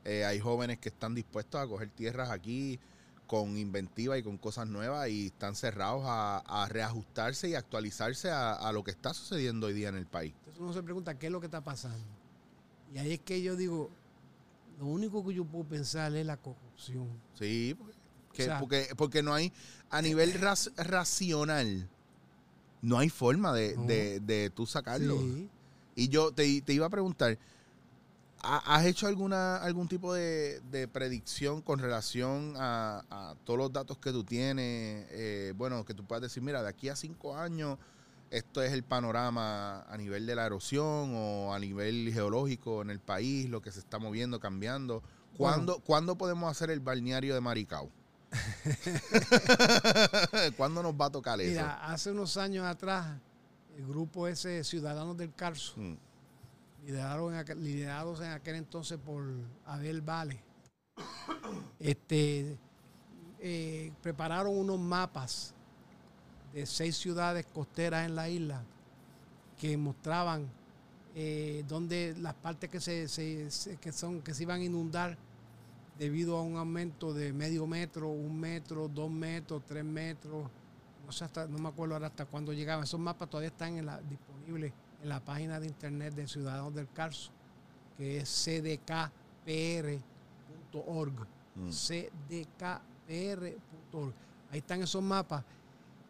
Eh, 0.04 0.26
hay 0.26 0.40
jóvenes 0.40 0.80
que 0.80 0.90
están 0.90 1.14
dispuestos 1.14 1.62
a 1.62 1.68
coger 1.68 1.90
tierras 1.90 2.30
aquí 2.30 2.80
con 3.28 3.58
inventiva 3.58 4.18
y 4.18 4.24
con 4.24 4.38
cosas 4.38 4.68
nuevas 4.68 5.10
y 5.10 5.28
están 5.28 5.56
cerrados 5.56 6.04
a, 6.06 6.38
a 6.40 6.68
reajustarse 6.70 7.50
y 7.50 7.56
actualizarse 7.56 8.32
a, 8.32 8.54
a 8.54 8.72
lo 8.72 8.84
que 8.84 8.92
está 8.92 9.14
sucediendo 9.14 9.68
hoy 9.68 9.74
día 9.74 9.90
en 9.90 9.98
el 9.98 10.06
país. 10.06 10.34
Entonces 10.40 10.62
uno 10.62 10.74
se 10.74 10.82
pregunta 10.82 11.20
qué 11.20 11.28
es 11.28 11.32
lo 11.32 11.40
que 11.42 11.48
está 11.48 11.62
pasando. 11.62 12.06
Y 12.94 12.98
ahí 13.00 13.14
es 13.14 13.20
que 13.20 13.42
yo 13.42 13.58
digo, 13.58 13.92
lo 14.80 14.86
único 14.86 15.26
que 15.26 15.34
yo 15.34 15.44
puedo 15.44 15.66
pensar 15.66 16.16
es 16.16 16.26
la 16.26 16.38
corrupción. 16.38 17.10
Sí, 17.34 17.76
porque, 17.78 17.97
que- 18.38 18.44
O 18.44 18.46
sea- 18.46 18.60
porque, 18.60 18.88
porque 18.96 19.24
no 19.24 19.34
hay, 19.34 19.52
a 19.90 20.02
nivel 20.02 20.34
ras- 20.36 20.72
racional, 20.78 21.90
no 22.82 22.98
hay 23.00 23.10
forma 23.10 23.54
de, 23.54 23.76
No. 23.76 23.84
de, 23.86 24.20
de 24.22 24.50
tú 24.50 24.66
sacarlo. 24.66 25.18
Sí. 25.20 25.50
Y 25.96 26.10
yo 26.10 26.32
te, 26.32 26.62
te 26.62 26.74
iba 26.74 26.86
a 26.86 26.90
preguntar, 26.90 27.38
¿ha- 28.44 28.76
¿has 28.76 28.86
hecho 28.86 29.08
alguna 29.08 29.58
algún 29.58 29.88
tipo 29.88 30.14
de, 30.14 30.62
de 30.72 30.88
predicción 30.88 31.62
con 31.62 31.80
relación 31.80 32.54
a, 32.58 33.04
a 33.10 33.36
todos 33.46 33.58
los 33.58 33.74
datos 33.74 33.98
que 33.98 34.12
tú 34.12 34.24
tienes? 34.24 35.08
Eh, 35.12 35.54
bueno, 35.58 35.84
que 35.86 35.94
tú 35.94 36.06
puedas 36.06 36.22
decir, 36.22 36.44
mira, 36.44 36.62
de 36.62 36.70
aquí 36.70 36.90
a 36.90 36.96
cinco 36.96 37.36
años, 37.36 37.78
esto 38.30 38.62
es 38.62 38.74
el 38.74 38.84
panorama 38.84 39.82
a 39.84 39.98
nivel 39.98 40.26
de 40.26 40.36
la 40.36 40.46
erosión 40.46 41.14
o 41.16 41.54
a 41.54 41.60
nivel 41.60 42.12
geológico 42.14 42.82
en 42.82 42.90
el 42.92 43.00
país, 43.00 43.50
lo 43.50 43.62
que 43.62 43.72
se 43.72 43.80
está 43.80 43.98
moviendo, 44.00 44.40
cambiando. 44.40 45.02
¿Cuándo, 45.38 45.80
¿cuándo 45.80 46.18
podemos 46.18 46.50
hacer 46.52 46.70
el 46.72 46.80
balneario 46.80 47.34
de 47.36 47.42
Maricao? 47.42 47.90
¿Cuándo 50.58 50.84
nos 50.84 50.94
va 50.94 51.06
a 51.06 51.10
tocar 51.10 51.40
eso? 51.42 51.50
Mira, 51.50 51.86
hace 51.86 52.12
unos 52.12 52.38
años 52.38 52.66
atrás, 52.66 53.18
el 53.78 53.88
grupo 53.88 54.28
ese 54.28 54.64
Ciudadanos 54.64 55.18
del 55.18 55.34
Carso, 55.34 55.74
Mm, 55.78 55.96
liderados 56.86 57.32
en 57.34 57.38
aquel, 57.40 57.64
liderados 57.64 58.22
en 58.22 58.32
aquel 58.32 58.56
entonces 58.56 58.98
por 58.98 59.24
Abel 59.66 60.02
Vale, 60.02 60.42
este, 61.80 62.58
eh, 63.40 63.92
prepararon 64.02 64.58
unos 64.58 64.80
mapas 64.80 65.54
de 66.54 66.66
seis 66.66 66.98
ciudades 66.98 67.46
costeras 67.54 68.06
en 68.06 68.16
la 68.16 68.30
isla 68.30 68.64
que 69.60 69.78
mostraban 69.78 70.48
eh, 71.16 71.64
donde 71.68 72.16
las 72.20 72.34
partes 72.36 72.70
que 72.70 72.80
se, 72.80 73.08
se- 73.08 73.50
se- 73.52 73.78
que 73.78 73.92
son 73.92 74.22
que 74.22 74.34
se 74.34 74.44
iban 74.44 74.62
a 74.62 74.64
inundar 74.64 75.18
debido 75.98 76.38
a 76.38 76.42
un 76.42 76.58
aumento 76.58 77.14
de 77.14 77.34
medio 77.34 77.66
metro, 77.68 78.10
un 78.10 78.40
metro, 78.40 78.88
dos 78.88 79.10
metros, 79.10 79.64
tres 79.66 79.84
metros, 79.84 80.50
no 81.06 81.12
sé 81.12 81.26
hasta, 81.26 81.48
no 81.48 81.58
me 81.58 81.70
acuerdo 81.70 81.96
ahora 81.96 82.08
hasta 82.08 82.26
cuándo 82.26 82.54
llegaban. 82.54 82.84
Esos 82.84 83.00
mapas 83.00 83.30
todavía 83.30 83.50
están 83.50 83.78
en 83.78 83.86
la, 83.86 84.02
disponibles 84.02 84.74
en 85.02 85.10
la 85.10 85.20
página 85.20 85.60
de 85.60 85.68
internet 85.68 86.14
de 86.14 86.28
Ciudadanos 86.28 86.74
del 86.74 86.90
Carso, 86.90 87.32
que 87.98 88.18
es 88.18 88.30
cdkpr.org. 88.30 89.12
mm. 91.56 91.70
cdkpr.org. 91.70 92.84
Ahí 94.52 94.60
están 94.60 94.82
esos 94.82 95.04
mapas. 95.04 95.44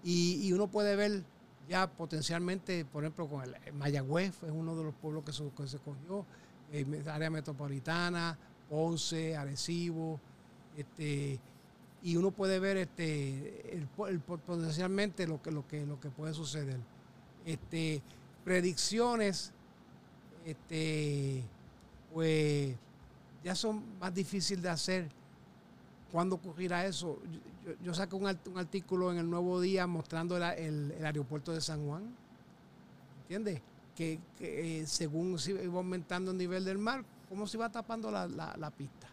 Y, 0.04 0.48
y 0.48 0.54
uno 0.54 0.68
puede 0.68 0.96
ver 0.96 1.24
ya 1.68 1.88
potencialmente, 1.88 2.86
por 2.86 3.04
ejemplo, 3.04 3.28
con 3.28 3.44
el 3.44 3.74
Mayagüez, 3.74 4.44
es 4.44 4.52
uno 4.52 4.76
de 4.76 4.84
los 4.86 4.96
pueblos 4.96 5.24
que 5.24 5.34
se, 5.34 5.50
que 5.52 5.68
se 5.68 5.80
cogió, 5.80 6.26
eh, 6.72 7.04
área 7.08 7.30
metropolitana, 7.30 8.38
Ponce, 8.70 9.36
Arecibo, 9.38 10.20
este, 10.78 11.40
y 12.04 12.16
uno 12.16 12.32
puede 12.32 12.60
ver 12.60 12.78
este, 12.78 13.76
el, 13.76 13.88
po- 13.88 14.08
el 14.08 14.20
po- 14.20 14.38
potencialmente 14.38 15.26
lo 15.28 15.42
que, 15.42 15.52
lo, 15.52 15.68
que, 15.68 15.86
lo 15.86 16.00
que 16.00 16.10
puede 16.10 16.34
suceder. 16.34 16.78
Este, 17.46 18.02
predicciones, 18.44 19.52
este, 20.46 21.44
pues 22.14 22.76
ya 23.44 23.56
son 23.56 23.84
más 24.00 24.14
difíciles 24.14 24.62
de 24.64 24.70
hacer. 24.70 25.10
¿Cuándo 26.12 26.36
ocurrirá 26.36 26.86
eso? 26.86 27.20
Yo, 27.26 27.40
yo- 27.72 27.78
yo 27.84 27.94
saqué 27.94 28.16
un, 28.16 28.24
un 28.26 28.58
artículo 28.58 29.12
en 29.12 29.18
el 29.18 29.30
Nuevo 29.30 29.60
Día 29.60 29.88
mostrando 29.88 30.38
el- 30.38 30.92
el 30.92 31.06
aeropuerto 31.06 31.52
de 31.54 31.62
San 31.62 31.86
Juan. 31.86 32.04
¿Entiendes? 33.24 33.62
Que, 33.96 34.20
que, 34.38 34.82
eh, 34.82 34.88
según 34.88 35.38
se 35.40 35.52
iba 35.52 35.78
aumentando 35.80 36.32
el 36.32 36.38
nivel 36.38 36.64
del 36.64 36.78
mar, 36.78 37.04
¿cómo 37.30 37.48
se 37.48 37.58
iba 37.58 37.70
tapando 37.72 38.10
la, 38.12 38.28
la- 38.28 38.56
la 38.58 38.72
pista? 38.72 39.08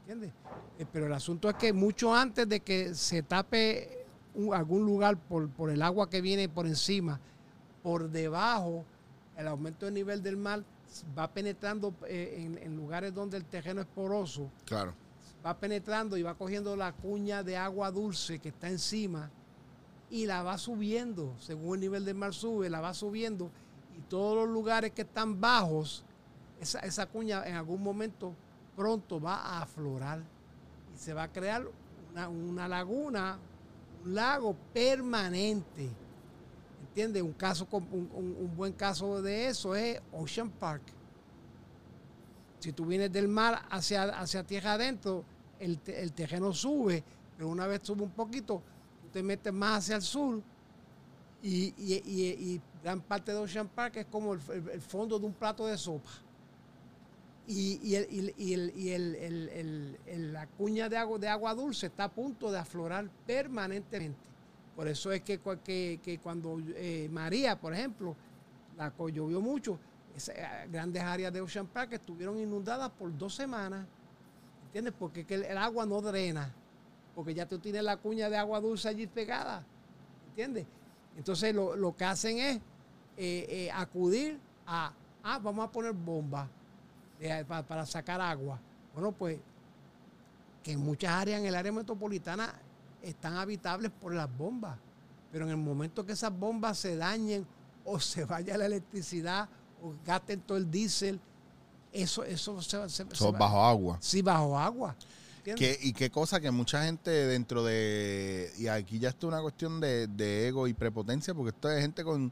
¿Entiendes? 0.00 0.32
Eh, 0.78 0.86
pero 0.92 1.06
el 1.06 1.12
asunto 1.12 1.48
es 1.48 1.56
que 1.56 1.72
mucho 1.72 2.14
antes 2.14 2.48
de 2.48 2.60
que 2.60 2.94
se 2.94 3.22
tape 3.22 4.06
un- 4.34 4.54
algún 4.54 4.84
lugar 4.84 5.16
por, 5.16 5.48
por 5.50 5.70
el 5.70 5.82
agua 5.82 6.08
que 6.08 6.20
viene 6.20 6.48
por 6.48 6.66
encima, 6.66 7.20
por 7.82 8.08
debajo, 8.10 8.84
el 9.36 9.46
aumento 9.48 9.86
del 9.86 9.94
nivel 9.94 10.22
del 10.22 10.36
mar 10.36 10.62
va 11.16 11.28
penetrando 11.28 11.94
eh, 12.06 12.34
en, 12.38 12.58
en 12.58 12.76
lugares 12.76 13.14
donde 13.14 13.36
el 13.36 13.44
terreno 13.44 13.80
es 13.80 13.86
poroso, 13.86 14.50
Claro. 14.66 14.92
va 15.46 15.56
penetrando 15.56 16.16
y 16.16 16.22
va 16.22 16.34
cogiendo 16.34 16.74
la 16.76 16.92
cuña 16.92 17.42
de 17.42 17.56
agua 17.56 17.90
dulce 17.90 18.38
que 18.40 18.48
está 18.48 18.68
encima 18.68 19.30
y 20.10 20.26
la 20.26 20.42
va 20.42 20.58
subiendo, 20.58 21.34
según 21.38 21.76
el 21.76 21.80
nivel 21.82 22.04
del 22.04 22.16
mar 22.16 22.34
sube, 22.34 22.68
la 22.68 22.80
va 22.80 22.92
subiendo 22.94 23.50
y 23.96 24.00
todos 24.08 24.34
los 24.44 24.48
lugares 24.52 24.90
que 24.90 25.02
están 25.02 25.40
bajos, 25.40 26.04
esa, 26.60 26.80
esa 26.80 27.06
cuña 27.06 27.44
en 27.46 27.54
algún 27.56 27.82
momento 27.82 28.34
pronto 28.76 29.20
va 29.20 29.36
a 29.36 29.62
aflorar 29.62 30.20
y 30.94 30.98
se 30.98 31.12
va 31.14 31.24
a 31.24 31.32
crear 31.32 31.66
una, 32.12 32.28
una 32.28 32.68
laguna, 32.68 33.38
un 34.04 34.14
lago 34.14 34.54
permanente. 34.72 35.88
¿Entiendes? 36.88 37.22
Un, 37.22 37.34
un, 37.92 38.36
un- 38.40 38.56
buen 38.56 38.72
caso 38.72 39.22
de 39.22 39.46
eso 39.48 39.74
es 39.74 40.00
Ocean 40.12 40.50
Park. 40.50 40.82
Si 42.58 42.72
tú 42.72 42.84
vienes 42.84 43.10
del 43.12 43.28
mar 43.28 43.62
hacia, 43.70 44.02
hacia 44.04 44.44
tierra 44.44 44.74
adentro, 44.74 45.24
el, 45.58 45.78
el 45.86 46.12
terreno 46.12 46.52
sube, 46.52 47.02
pero 47.36 47.48
una 47.48 47.66
vez 47.66 47.80
sube 47.84 48.02
un 48.02 48.10
poquito, 48.10 48.62
tú 49.02 49.08
te 49.12 49.22
metes 49.22 49.52
más 49.52 49.78
hacia 49.84 49.96
el 49.96 50.02
sur 50.02 50.42
y, 51.42 51.72
y- 51.78 52.02
y- 52.04 52.54
y 52.54 52.60
gran 52.82 53.00
parte 53.00 53.32
de 53.32 53.38
Ocean 53.38 53.68
Park 53.68 53.96
es 53.96 54.06
como 54.06 54.34
el, 54.34 54.40
el- 54.50 54.68
el 54.70 54.80
fondo 54.82 55.18
de 55.18 55.26
un 55.26 55.32
plato 55.32 55.66
de 55.66 55.78
sopa. 55.78 56.10
Y, 57.52 57.96
el- 57.96 58.32
la 60.32 60.46
cuña 60.46 60.88
de 60.88 60.96
agua, 60.96 61.18
de 61.18 61.28
agua 61.28 61.52
dulce 61.52 61.86
está 61.86 62.04
a 62.04 62.08
punto 62.08 62.52
de 62.52 62.60
aflorar 62.60 63.10
permanentemente. 63.26 64.20
Por 64.76 64.86
eso 64.86 65.10
es 65.10 65.22
que, 65.22 65.42
cua- 65.42 65.58
que- 65.58 65.98
que 66.00 66.20
cuando 66.20 66.60
eh, 66.76 67.08
María, 67.10 67.58
por 67.58 67.74
ejemplo, 67.74 68.14
la 68.76 68.92
llovió 69.12 69.40
mucho, 69.40 69.80
eh, 70.28 70.68
grandes 70.70 71.02
áreas 71.02 71.32
de 71.32 71.40
Ocean 71.40 71.66
Park 71.66 71.94
estuvieron 71.94 72.38
inundadas 72.38 72.88
por 72.90 73.18
dos 73.18 73.34
semanas. 73.34 73.84
¿Entiendes? 74.66 74.94
Porque 74.96 75.26
que 75.26 75.34
el, 75.34 75.58
agua 75.58 75.84
no 75.86 76.00
drena. 76.00 76.54
Porque 77.16 77.34
ya 77.34 77.46
tú 77.46 77.58
tienes 77.58 77.82
la 77.82 77.96
cuña 77.96 78.30
de 78.30 78.36
agua 78.36 78.60
dulce 78.60 78.88
allí 78.88 79.08
pegada. 79.08 79.64
¿Entiendes? 80.28 80.66
Entonces 81.16 81.52
lo, 81.52 81.96
que 81.96 82.04
hacen 82.04 82.38
es 82.38 82.60
eh, 83.16 83.68
acudir 83.74 84.38
a, 84.68 84.92
ah, 85.24 85.40
vamos 85.40 85.66
a 85.66 85.72
poner 85.72 85.92
bombas 85.92 86.48
de- 87.20 87.44
pa- 87.44 87.62
para 87.62 87.86
sacar 87.86 88.20
agua. 88.20 88.58
Bueno, 88.94 89.12
pues 89.12 89.38
que 90.64 90.72
en 90.72 90.80
muchas 90.80 91.10
áreas 91.12 91.40
en 91.40 91.46
el 91.46 91.54
área 91.54 91.72
metropolitana 91.72 92.52
están 93.02 93.34
habitables 93.36 93.90
por 93.90 94.14
las 94.14 94.28
bombas. 94.36 94.76
Pero 95.32 95.44
en 95.44 95.50
el 95.52 95.56
momento 95.56 96.04
que 96.04 96.12
esas 96.12 96.36
bombas 96.36 96.76
se 96.78 96.96
dañen 96.96 97.46
o 97.84 98.00
se 98.00 98.24
vaya 98.24 98.58
la 98.58 98.66
electricidad 98.66 99.48
o 99.82 99.94
gasten 100.04 100.40
todo 100.40 100.58
el 100.58 100.70
diésel. 100.70 101.20
Eso, 101.92 102.24
eso 102.24 102.60
se, 102.62 102.76
va- 102.76 102.88
se- 102.88 103.04
se 103.08 103.14
Son 103.16 103.34
va- 103.34 103.38
bajo 103.38 103.64
agua. 103.64 103.98
Sí, 104.00 104.22
bajo 104.22 104.58
agua. 104.58 104.94
y 105.82 105.92
qué 105.94 106.10
cosa 106.10 106.38
que 106.40 106.50
mucha 106.50 106.84
gente 106.84 107.10
dentro 107.10 107.64
de... 107.64 108.52
Y 108.58 108.66
aquí 108.68 108.98
ya 108.98 109.08
esto 109.08 109.26
es 109.26 109.32
una 109.32 109.40
cuestión 109.42 109.80
de, 109.80 110.06
de 110.06 110.48
ego 110.48 110.68
y 110.68 110.74
prepotencia, 110.74 111.32
porque 111.34 111.50
esto 111.50 111.70
es 111.70 111.80
gente 111.80 112.04
con... 112.04 112.30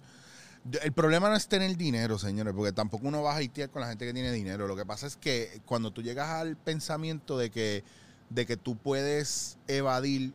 El 0.82 0.92
problema 0.92 1.28
no 1.28 1.36
es 1.36 1.48
tener 1.48 1.76
dinero, 1.76 2.18
señores, 2.18 2.52
porque 2.54 2.72
tampoco 2.72 3.08
uno 3.08 3.22
va 3.22 3.34
a 3.34 3.38
hatear 3.38 3.70
con 3.70 3.80
la 3.80 3.88
gente 3.88 4.04
que 4.04 4.12
tiene 4.12 4.32
dinero. 4.32 4.66
Lo 4.66 4.76
que 4.76 4.84
pasa 4.84 5.06
es 5.06 5.16
que 5.16 5.62
cuando 5.64 5.92
tú 5.92 6.02
llegas 6.02 6.28
al 6.28 6.56
pensamiento 6.56 7.38
de 7.38 7.50
que, 7.50 7.84
de 8.28 8.44
que 8.44 8.56
tú 8.56 8.76
puedes 8.76 9.56
evadir 9.66 10.34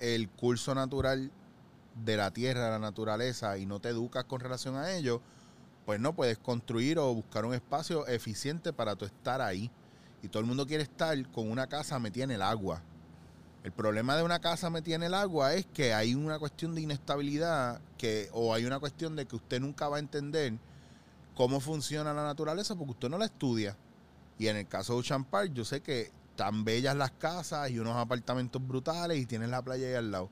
el 0.00 0.28
curso 0.28 0.74
natural 0.74 1.30
de 2.04 2.16
la 2.16 2.30
tierra, 2.30 2.70
la 2.70 2.78
naturaleza, 2.78 3.56
y 3.56 3.64
no 3.64 3.80
te 3.80 3.90
educas 3.90 4.24
con 4.24 4.40
relación 4.40 4.76
a 4.76 4.92
ello, 4.92 5.22
pues 5.86 6.00
no 6.00 6.14
puedes 6.14 6.38
construir 6.38 6.98
o 6.98 7.14
buscar 7.14 7.44
un 7.44 7.54
espacio 7.54 8.06
eficiente 8.06 8.72
para 8.72 8.96
tú 8.96 9.04
estar 9.04 9.40
ahí. 9.40 9.70
Y 10.22 10.28
todo 10.28 10.40
el 10.40 10.46
mundo 10.46 10.66
quiere 10.66 10.82
estar 10.82 11.16
con 11.32 11.50
una 11.50 11.68
casa 11.68 11.98
metida 11.98 12.24
en 12.24 12.32
el 12.32 12.42
agua. 12.42 12.82
El 13.64 13.72
problema 13.72 14.14
de 14.14 14.22
una 14.22 14.40
casa 14.40 14.68
metida 14.68 14.96
en 14.96 15.04
el 15.04 15.14
agua 15.14 15.54
es 15.54 15.64
que 15.64 15.94
hay 15.94 16.14
una 16.14 16.38
cuestión 16.38 16.74
de 16.74 16.82
inestabilidad 16.82 17.80
que, 17.96 18.28
o 18.34 18.52
hay 18.52 18.66
una 18.66 18.78
cuestión 18.78 19.16
de 19.16 19.24
que 19.24 19.36
usted 19.36 19.58
nunca 19.58 19.88
va 19.88 19.96
a 19.96 20.00
entender 20.00 20.52
cómo 21.34 21.60
funciona 21.60 22.12
la 22.12 22.24
naturaleza 22.24 22.76
porque 22.76 22.90
usted 22.90 23.08
no 23.08 23.16
la 23.16 23.24
estudia. 23.24 23.74
Y 24.38 24.48
en 24.48 24.58
el 24.58 24.68
caso 24.68 24.92
de 24.92 24.98
Ocean 24.98 25.24
Park, 25.24 25.52
yo 25.54 25.64
sé 25.64 25.80
que 25.80 26.12
tan 26.36 26.64
bellas 26.66 26.94
las 26.94 27.12
casas 27.12 27.70
y 27.70 27.78
unos 27.78 27.96
apartamentos 27.96 28.60
brutales 28.66 29.16
y 29.16 29.24
tienes 29.24 29.48
la 29.48 29.62
playa 29.62 29.86
ahí 29.88 29.94
al 29.94 30.10
lado. 30.10 30.28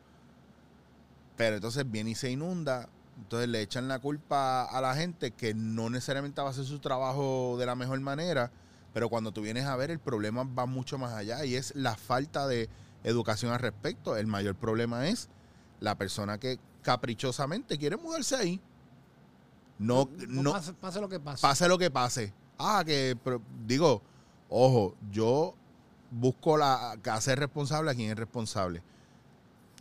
Pero 1.39 1.57
entonces 1.57 1.91
viene 1.91 2.11
y 2.11 2.15
se 2.15 2.31
inunda. 2.31 2.91
Entonces 3.17 3.49
le 3.49 3.63
echan 3.63 3.89
la 3.89 3.99
culpa 3.99 4.65
a 4.65 4.79
la 4.83 4.95
gente 4.95 5.31
que 5.31 5.55
no 5.55 5.89
necesariamente 5.89 6.43
va 6.43 6.49
a 6.49 6.51
hacer 6.51 6.67
su 6.67 6.81
trabajo 6.81 7.57
de 7.59 7.65
la 7.65 7.77
mejor 7.77 7.99
manera. 8.01 8.51
Pero 8.93 9.09
cuando 9.09 9.33
tú 9.33 9.41
vienes 9.41 9.65
a 9.65 9.77
ver, 9.77 9.91
el 9.91 10.01
problema 10.01 10.45
va 10.45 10.67
mucho 10.67 10.99
más 10.99 11.15
allá 11.15 11.47
y 11.47 11.55
es 11.55 11.75
la 11.75 11.97
falta 11.97 12.47
de 12.47 12.69
educación 13.05 13.53
al 13.53 13.61
respecto. 13.61 14.17
El 14.17 14.27
mayor 14.27 14.55
problema 14.55 15.09
es 15.09 15.29
la 15.81 15.97
persona 15.97 16.39
que 16.39 16.59
caprichosamente 16.83 17.79
quiere 17.79 17.97
mudarse 17.97 18.37
ahí. 18.37 18.61
No, 19.79 20.09
no, 20.29 20.53
pase, 20.53 20.73
pase 20.75 21.01
lo 21.01 21.09
que 21.09 21.19
pase. 21.19 21.43
pase 21.43 21.69
lo 21.69 21.79
que 21.79 21.91
pase. 21.91 22.33
Ah, 22.59 22.83
que 22.87 23.19
pero, 23.25 23.43
digo, 23.67 24.03
ojo, 24.49 24.95
yo 25.11 25.55
busco 26.11 26.57
la 26.57 26.93
hacer 26.93 27.39
responsable 27.39 27.91
a 27.91 27.95
quien 27.95 28.11
es 28.11 28.17
responsable. 28.17 28.83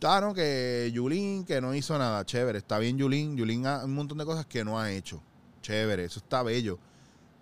Claro 0.00 0.34
que 0.34 0.90
Yulín 0.92 1.44
que 1.44 1.60
no 1.60 1.74
hizo 1.74 1.96
nada, 1.96 2.24
chévere, 2.24 2.58
está 2.58 2.78
bien 2.78 2.98
Yulín, 2.98 3.36
Yulín 3.36 3.66
ha 3.66 3.84
un 3.84 3.94
montón 3.94 4.18
de 4.18 4.24
cosas 4.24 4.46
que 4.46 4.64
no 4.64 4.80
ha 4.80 4.90
hecho. 4.90 5.22
Chévere, 5.60 6.04
eso 6.04 6.18
está 6.18 6.42
bello. 6.42 6.78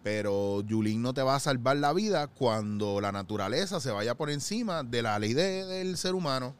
Pero 0.02 0.62
Yulín 0.62 1.02
no 1.02 1.12
te 1.12 1.22
va 1.22 1.34
a 1.34 1.40
salvar 1.40 1.76
la 1.76 1.92
vida 1.92 2.26
cuando 2.26 3.00
la 3.00 3.12
naturaleza 3.12 3.80
se 3.80 3.90
vaya 3.90 4.14
por 4.14 4.30
encima 4.30 4.82
de 4.82 5.02
la 5.02 5.18
ley 5.18 5.34
de- 5.34 5.66
del 5.66 5.96
ser 5.98 6.14
humano. 6.14 6.54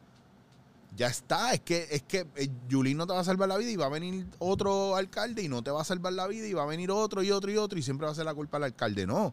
Ya 0.96 1.06
está, 1.06 1.54
es 1.54 1.60
que, 1.60 1.86
es 1.90 2.02
que 2.02 2.26
eh, 2.36 2.50
Yulín 2.68 2.98
no 2.98 3.06
te 3.06 3.12
va 3.14 3.20
a 3.20 3.24
salvar 3.24 3.48
la 3.48 3.56
vida 3.56 3.70
y 3.70 3.76
va 3.76 3.86
a 3.86 3.90
venir 3.90 4.26
otro 4.40 4.96
alcalde 4.96 5.42
y 5.42 5.48
no 5.48 5.62
te 5.62 5.70
va 5.70 5.80
a 5.80 5.84
salvar 5.84 6.12
la 6.12 6.26
vida 6.26 6.46
y 6.46 6.52
va 6.52 6.64
a 6.64 6.66
venir 6.66 6.90
otro 6.90 7.22
y 7.22 7.30
otro 7.30 7.50
y 7.50 7.56
otro 7.56 7.78
y 7.78 7.82
siempre 7.82 8.06
va 8.06 8.12
a 8.12 8.14
ser 8.14 8.24
la 8.26 8.34
culpa 8.34 8.58
del 8.58 8.64
alcalde. 8.64 9.06
No. 9.06 9.32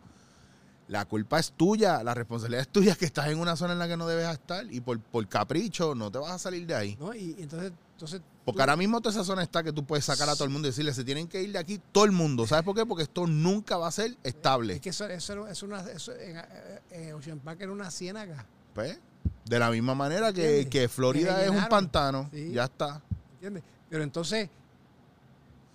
La 0.88 1.04
culpa 1.04 1.40
es 1.40 1.52
tuya, 1.52 2.02
la 2.04 2.14
responsabilidad 2.14 2.62
es 2.62 2.70
tuya 2.70 2.96
que 2.96 3.04
estás 3.06 3.28
en 3.28 3.40
una 3.40 3.58
zona 3.58 3.74
en 3.74 3.80
la 3.80 3.88
que 3.90 3.98
no 3.98 4.08
debes 4.08 4.30
estar 4.30 4.72
y 4.72 4.80
por, 4.80 5.02
por 5.02 5.28
capricho 5.28 5.96
no 5.96 6.10
te 6.12 6.20
vas 6.20 6.32
a 6.32 6.40
salir 6.40 6.66
de 6.66 6.76
ahí. 6.76 6.96
¿no? 6.98 7.14
Y, 7.14 7.36
y 7.38 7.42
entonces, 7.44 7.74
entonces 7.94 8.22
Porque 8.48 8.62
ahora 8.62 8.78
mismo 8.78 9.02
toda 9.02 9.12
esa 9.14 9.26
zona 9.26 9.44
está 9.44 9.62
que 9.62 9.74
tú 9.74 9.84
puedes 9.84 10.06
sacar 10.06 10.30
a 10.30 10.34
todo 10.34 10.46
el 10.46 10.50
mundo 10.52 10.70
y 10.70 10.72
decirle, 10.72 10.94
se 10.94 11.04
tienen 11.04 11.28
que 11.28 11.42
ir 11.44 11.52
de 11.52 11.60
aquí 11.60 11.82
todo 11.92 12.06
el 12.06 12.14
mundo. 12.14 12.48
¿Sabes 12.48 12.64
por 12.64 12.74
qué? 12.74 12.86
Porque 12.86 13.04
esto 13.04 13.28
nunca 13.28 13.76
va 13.76 13.90
a 13.90 13.92
ser 13.92 14.16
estable. 14.24 14.76
es 14.76 14.80
que 14.80 14.92
eso, 14.92 15.06
eso 15.06 15.46
es 15.50 15.64
una, 15.64 15.82
eso 15.82 16.14
en, 16.90 17.14
Ocean 17.14 17.40
Park 17.40 17.60
era 17.60 17.74
una 17.74 17.92
ciénaga. 17.92 18.46
Pues, 18.74 18.98
de 19.44 19.60
la 19.60 19.70
misma 19.70 19.96
manera 19.96 20.32
que, 20.32 20.88
Florida 20.90 21.36
Que 21.40 21.44
es 21.44 21.50
un 21.50 21.68
pantano. 21.68 22.30
Sí. 22.32 22.54
Ya 22.54 22.64
está. 22.64 23.02
¿Entiendes? 23.34 23.64
Pero 23.90 24.04
entonces 24.04 24.50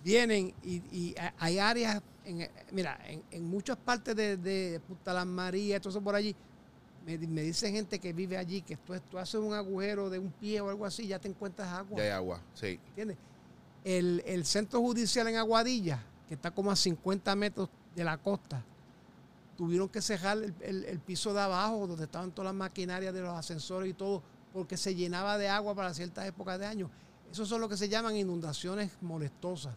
vienen 0.03 0.51
y, 0.63 0.77
y 0.91 1.15
ha- 1.19 1.35
hay 1.37 1.59
áreas, 1.59 2.01
en, 2.25 2.49
mira, 2.71 2.99
en, 3.05 3.21
en 3.29 3.43
muchas 3.45 3.77
partes 3.77 4.15
de, 4.15 4.35
de 4.37 4.79
Punta 4.87 5.13
Las 5.13 5.27
Marías, 5.27 5.79
todo 5.79 5.91
eso 5.91 6.01
por 6.01 6.15
allí, 6.15 6.35
me, 7.05 7.17
di- 7.17 7.27
me 7.27 7.41
dice 7.41 7.71
gente 7.71 7.99
que 7.99 8.13
vive 8.13 8.37
allí 8.37 8.61
que 8.61 8.77
tú, 8.77 8.93
tú 9.11 9.17
haces 9.17 9.35
un 9.35 9.53
agujero 9.53 10.09
de 10.09 10.19
un 10.19 10.31
pie 10.31 10.61
o 10.61 10.69
algo 10.69 10.85
así, 10.85 11.07
ya 11.07 11.19
te 11.19 11.27
encuentras 11.27 11.67
agua. 11.69 11.97
Ya 11.97 12.03
hay 12.03 12.09
agua. 12.11 12.41
Sí. 12.53 12.79
¿Entiendes? 12.89 13.17
El, 13.83 14.23
el 14.25 14.45
centro 14.45 14.79
judicial 14.79 15.27
en 15.27 15.35
Aguadilla, 15.35 16.01
que 16.27 16.35
está 16.35 16.51
como 16.51 16.71
a 16.71 16.75
50 16.75 17.35
metros 17.35 17.69
de 17.95 18.03
la 18.03 18.17
costa, 18.17 18.63
tuvieron 19.57 19.89
que 19.89 20.01
cerrar 20.01 20.37
el, 20.37 20.53
el- 20.61 20.85
el 20.85 20.99
piso 20.99 21.33
de 21.33 21.41
abajo, 21.41 21.85
donde 21.87 22.05
estaban 22.05 22.31
todas 22.31 22.45
las 22.51 22.55
maquinarias 22.55 23.13
de 23.13 23.21
los 23.21 23.33
ascensores 23.37 23.89
y 23.89 23.93
todo, 23.93 24.23
porque 24.53 24.77
se 24.77 24.95
llenaba 24.95 25.37
de 25.37 25.49
agua 25.49 25.75
para 25.75 25.93
ciertas 25.93 26.25
épocas 26.27 26.59
de 26.59 26.65
año. 26.65 26.89
Esos 27.31 27.49
son 27.49 27.59
lo 27.61 27.67
que 27.69 27.77
se 27.77 27.89
llaman 27.89 28.15
inundaciones 28.15 28.91
molestosas, 29.01 29.75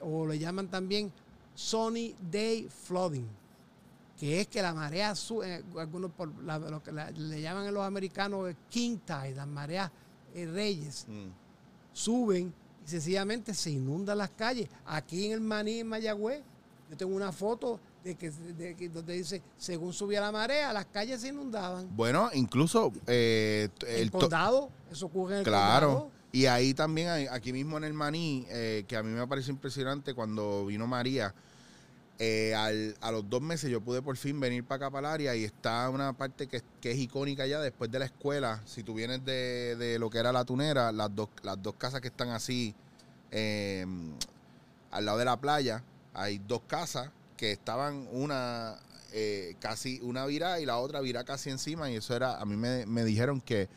o 0.00 0.26
le 0.26 0.38
llaman 0.38 0.68
también 0.68 1.12
sunny 1.54 2.14
day 2.30 2.68
flooding, 2.84 3.26
que 4.18 4.40
es 4.40 4.46
que 4.48 4.62
la 4.62 4.72
marea 4.72 5.14
sube, 5.14 5.64
algunos 5.78 6.10
por 6.12 6.32
la- 6.44 6.58
lo 6.58 6.82
que 6.82 6.92
la- 6.92 7.10
le 7.10 7.40
llaman 7.40 7.72
los 7.74 7.82
americanos 7.84 8.48
eh, 8.50 8.56
king 8.70 8.98
tide, 9.04 9.34
las 9.34 9.46
mareas 9.48 9.90
eh, 10.34 10.46
reyes 10.46 11.06
Mm. 11.08 11.28
suben 11.92 12.52
y 12.84 12.88
sencillamente 12.88 13.54
se 13.54 13.70
inundan 13.70 14.18
las 14.18 14.30
calles. 14.30 14.68
Aquí 14.86 15.26
en 15.26 15.32
el 15.32 15.40
Maní, 15.40 15.80
en 15.80 15.88
Mayagüez, 15.88 16.42
yo 16.90 16.96
tengo 16.96 17.14
una 17.16 17.32
foto 17.32 17.80
de 18.04 18.14
que, 18.16 18.30
de 18.30 18.74
que- 18.76 18.88
donde 18.88 19.14
dice, 19.14 19.40
según 19.56 19.92
subía 19.92 20.20
la 20.20 20.30
marea, 20.30 20.72
las 20.72 20.86
calles 20.86 21.20
se 21.22 21.28
inundaban. 21.28 21.88
Bueno, 21.96 22.30
incluso 22.34 22.92
eh, 23.06 23.68
El, 23.80 23.88
el 23.88 24.10
condado, 24.10 24.70
eso 24.90 25.06
ocurre 25.06 25.34
en 25.34 25.38
el 25.40 25.44
Claro. 25.44 25.86
condado. 25.88 26.10
Y 26.32 26.46
ahí 26.46 26.74
también, 26.74 27.08
aquí 27.30 27.52
mismo 27.52 27.76
en 27.78 27.84
el 27.84 27.94
Maní, 27.94 28.44
eh, 28.50 28.84
que 28.88 28.96
a 28.96 29.02
mí 29.02 29.10
me 29.12 29.26
parece 29.26 29.50
impresionante 29.52 30.14
cuando 30.14 30.66
vino 30.66 30.86
María, 30.86 31.32
eh, 32.18 32.54
al- 32.54 32.96
a 33.00 33.10
los 33.10 33.28
dos 33.28 33.42
meses 33.42 33.70
yo 33.70 33.80
pude 33.80 34.00
por 34.02 34.16
fin 34.16 34.38
venir 34.38 34.64
para 34.64 34.86
acá, 34.86 35.34
y 35.34 35.44
está 35.44 35.88
una 35.90 36.12
parte 36.12 36.46
que, 36.46 36.62
que 36.80 36.92
es 36.92 36.98
icónica 36.98 37.46
ya 37.46 37.60
después 37.60 37.90
de 37.90 37.98
la 37.98 38.04
escuela. 38.04 38.62
Si 38.66 38.82
tú 38.82 38.94
vienes 38.94 39.24
de, 39.24 39.76
de 39.76 39.98
lo 39.98 40.10
que 40.10 40.18
era 40.18 40.32
la 40.32 40.44
tunera, 40.44 40.92
las 40.92 41.14
dos, 41.14 41.28
las 41.42 41.60
dos 41.62 41.74
casas 41.76 42.00
que 42.00 42.08
están 42.08 42.28
así 42.30 42.74
eh, 43.30 43.84
al 44.90 45.04
lado 45.04 45.18
de 45.18 45.24
la 45.24 45.36
playa, 45.40 45.82
hay 46.12 46.38
dos 46.46 46.60
casas 46.68 47.10
que 47.36 47.50
estaban 47.50 48.06
una 48.12 48.76
eh, 49.12 49.56
casi 49.60 50.00
una 50.02 50.24
virá 50.26 50.60
y 50.60 50.66
la 50.66 50.78
otra 50.78 51.00
virá 51.00 51.24
casi 51.24 51.50
encima, 51.50 51.90
y 51.90 51.96
eso 51.96 52.14
era, 52.14 52.40
a 52.40 52.44
mí 52.44 52.56
me, 52.56 52.86
me 52.86 53.04
dijeron 53.04 53.40
que 53.40 53.68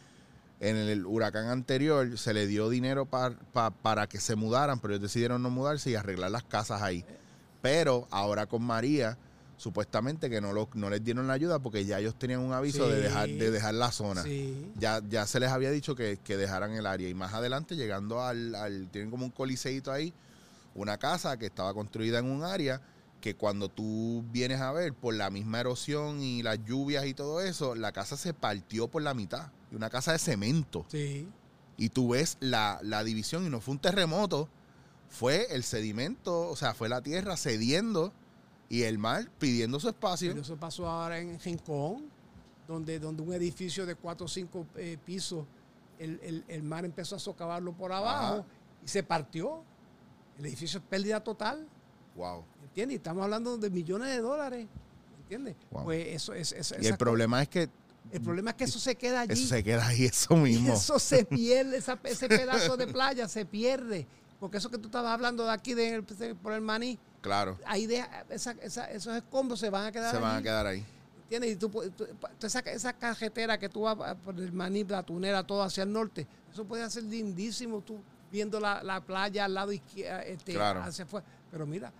en 0.60 0.76
el 0.76 1.06
huracán 1.06 1.48
anterior 1.48 2.18
se 2.18 2.34
le 2.34 2.48
dio 2.48 2.70
dinero 2.70 3.06
pa- 3.06 3.36
pa- 3.54 3.70
para 3.72 4.08
que 4.08 4.20
se 4.20 4.36
mudaran, 4.36 4.80
pero 4.80 4.94
ellos 4.94 5.04
decidieron 5.04 5.42
no 5.44 5.50
mudarse 5.52 5.92
y 5.92 5.96
arreglar 5.96 6.32
las 6.32 6.44
casas 6.44 6.82
ahí. 6.82 7.04
Pero 7.70 8.08
ahora 8.12 8.46
con 8.48 8.64
María, 8.64 9.18
supuestamente 9.58 10.30
que 10.30 10.40
no, 10.40 10.54
lo- 10.54 10.70
no 10.76 10.90
les 10.90 11.04
dieron 11.04 11.28
la 11.28 11.34
ayuda 11.34 11.60
porque 11.60 11.84
ya 11.86 12.00
ellos 12.00 12.16
tenían 12.18 12.40
un 12.42 12.54
aviso 12.54 12.88
de, 12.88 13.02
dejar, 13.02 13.28
de 13.28 13.52
dejar 13.52 13.74
la 13.74 13.92
zona. 13.92 14.24
Sí. 14.24 14.72
Ya, 14.78 15.02
ya 15.10 15.26
se 15.26 15.40
les 15.40 15.50
había 15.50 15.72
dicho 15.72 15.96
que, 15.96 16.18
que 16.24 16.38
dejaran 16.38 16.72
el 16.74 16.86
área. 16.86 17.10
Y 17.10 17.14
más 17.14 17.34
adelante, 17.34 17.76
llegando 17.76 18.22
al, 18.22 18.54
al- 18.56 18.88
Tienen 18.92 19.10
como 19.12 19.26
un 19.26 19.32
coliseíto 19.32 19.92
ahí, 19.92 20.14
una 20.76 20.98
casa 20.98 21.38
que 21.38 21.48
estaba 21.48 21.74
construida 21.74 22.20
en 22.20 22.26
un 22.30 22.44
área 22.44 22.82
que 23.20 23.36
cuando 23.36 23.68
tú 23.68 24.24
vienes 24.32 24.62
a 24.62 24.72
ver 24.72 24.94
por 24.94 25.16
la 25.16 25.32
misma 25.32 25.60
erosión 25.60 26.22
y 26.22 26.44
las 26.44 26.64
lluvias 26.64 27.06
y 27.08 27.16
todo 27.16 27.42
eso, 27.42 27.74
la 27.74 27.92
casa 27.92 28.16
se 28.16 28.34
partió 28.34 28.88
por 28.88 29.02
la 29.02 29.16
mitad. 29.16 29.48
Y 29.72 29.76
una 29.76 29.90
casa 29.90 30.12
de 30.12 30.20
cemento. 30.20 30.86
Sí. 30.88 31.28
Y 31.78 31.90
tú 31.90 32.10
ves 32.10 32.38
la, 32.40 32.80
la 32.84 33.04
división 33.04 33.46
y 33.46 33.50
no 33.50 33.60
fue 33.60 33.74
un 33.74 33.80
terremoto, 33.80 34.50
fue 35.10 35.48
el 35.52 35.64
sedimento, 35.64 36.50
o 36.50 36.56
sea, 36.56 36.74
fue 36.74 36.90
la 36.90 37.02
tierra 37.02 37.38
cediendo 37.38 38.14
y 38.70 38.84
el 38.84 38.98
mar 38.98 39.30
pidiendo 39.40 39.80
su 39.80 39.90
espacio. 39.90 40.32
Pero 40.32 40.42
eso 40.42 40.58
pasó 40.58 40.88
ahora 40.88 41.20
en 41.20 41.40
Rincón, 41.40 42.06
donde, 42.68 43.00
donde 43.00 43.22
un 43.24 43.34
edificio 43.34 43.86
de 43.86 43.96
cuatro 43.96 44.26
o 44.26 44.30
cinco 44.30 44.66
eh, 44.76 44.98
pisos, 45.06 45.46
el, 46.00 46.20
el- 46.22 46.44
el 46.48 46.64
mar 46.64 46.86
empezó 46.86 47.16
a 47.16 47.20
socavarlo 47.20 47.74
por 47.74 47.92
abajo 47.94 48.36
Ajá. 48.40 48.46
y 48.84 48.88
se 48.88 49.04
partió. 49.04 49.64
El 50.38 50.46
edificio 50.46 50.80
es 50.80 50.86
pérdida 50.86 51.24
total. 51.24 51.66
Wow. 52.16 52.44
¿Entiendes? 52.64 52.94
Y 52.96 52.98
Estamos 52.98 53.24
hablando 53.24 53.58
de 53.58 53.70
millones 53.70 54.10
de 54.10 54.20
dólares. 54.22 54.68
¿Entiendes? 55.22 55.56
Wow. 55.72 55.86
Pues 55.86 56.08
eso 56.08 56.34
es. 56.34 56.54
Y 56.80 56.86
el 56.88 56.98
problema 56.98 57.42
es 57.42 57.48
que 57.50 57.70
el 58.12 58.22
problema 58.22 58.52
es 58.52 58.56
que 58.56 58.64
eso 58.66 58.80
se 58.80 58.96
queda 58.96 59.22
allí. 59.22 59.34
eso 59.34 59.48
se 59.48 59.64
queda 59.64 59.86
ahí, 59.88 60.06
eso 60.06 60.36
y 60.38 60.52
mismo. 60.52 60.74
eso 60.74 60.98
se 61.00 61.26
pierde, 61.26 61.78
esa- 61.78 62.00
ese 62.04 62.28
pedazo 62.30 62.78
de 62.78 62.88
playa 62.88 63.28
se 63.28 63.46
pierde. 63.46 64.06
Porque 64.40 64.58
eso 64.58 64.70
que 64.70 64.78
tú 64.78 64.88
estabas 64.88 65.12
hablando 65.12 65.44
de 65.46 65.52
aquí, 65.52 65.74
de, 65.74 66.04
por 66.42 66.54
el 66.54 66.62
maní, 66.62 67.00
Claro, 67.22 67.58
ahí 67.66 67.88
deja- 67.88 68.24
esa- 68.30 68.56
esa- 68.62 68.86
esos 68.92 69.16
escombros 69.16 69.60
se 69.60 69.70
van 69.70 69.86
a 69.88 69.92
quedar 69.92 70.14
se 70.14 70.20
van 70.22 70.38
a 70.38 70.42
quedar 70.42 70.68
ahí. 70.68 70.86
¿Entiendes? 71.24 71.52
Y 71.54 71.56
tú, 71.58 71.70
tú- 71.98 72.08
esa, 72.46 72.60
esa 72.60 72.94
carretera 72.94 73.58
que 73.58 73.68
tú 73.68 73.82
vas 73.82 73.98
a- 74.00 74.16
por 74.16 74.36
el 74.40 74.52
maní, 74.54 74.84
la 74.86 75.04
tunera, 75.04 75.44
todo 75.44 75.62
hacia 75.64 75.84
el 75.84 75.92
norte, 75.92 76.26
eso 76.54 76.64
puede 76.66 76.90
ser 76.90 77.04
lindísimo 77.04 77.82
tú 77.82 78.00
viendo 78.32 78.60
la, 78.60 78.82
la 78.84 79.02
playa 79.02 79.46
al 79.46 79.54
lado 79.54 79.72
izquierdo, 79.72 80.22
este, 80.22 80.54
Claro. 80.54 80.82
hacia 80.84 81.06
afuera. 81.06 81.26
Pero 81.52 81.66
mira, 81.66 81.92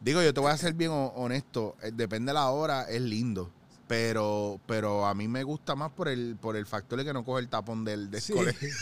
Digo, 0.00 0.20
yo 0.20 0.34
te 0.34 0.40
voy 0.40 0.50
a 0.50 0.56
ser 0.56 0.72
bien 0.74 0.90
ho- 0.90 1.12
honesto. 1.14 1.76
eh, 1.80 1.92
Depende 1.94 2.30
de 2.30 2.34
la 2.34 2.50
hora, 2.50 2.82
es 2.90 3.00
lindo. 3.00 3.50
Pero, 3.92 4.58
pero 4.64 5.04
a 5.04 5.12
mí 5.12 5.28
me 5.28 5.42
gusta 5.42 5.74
más 5.74 5.92
por 5.92 6.08
el, 6.08 6.38
por 6.40 6.56
el 6.56 6.64
factor 6.64 6.98
de 6.98 7.04
que 7.04 7.12
no 7.12 7.26
coge 7.26 7.42
el 7.42 7.50
tapón 7.50 7.84
del, 7.84 8.10
del 8.10 8.22
sí, 8.22 8.32
colegio. 8.32 8.70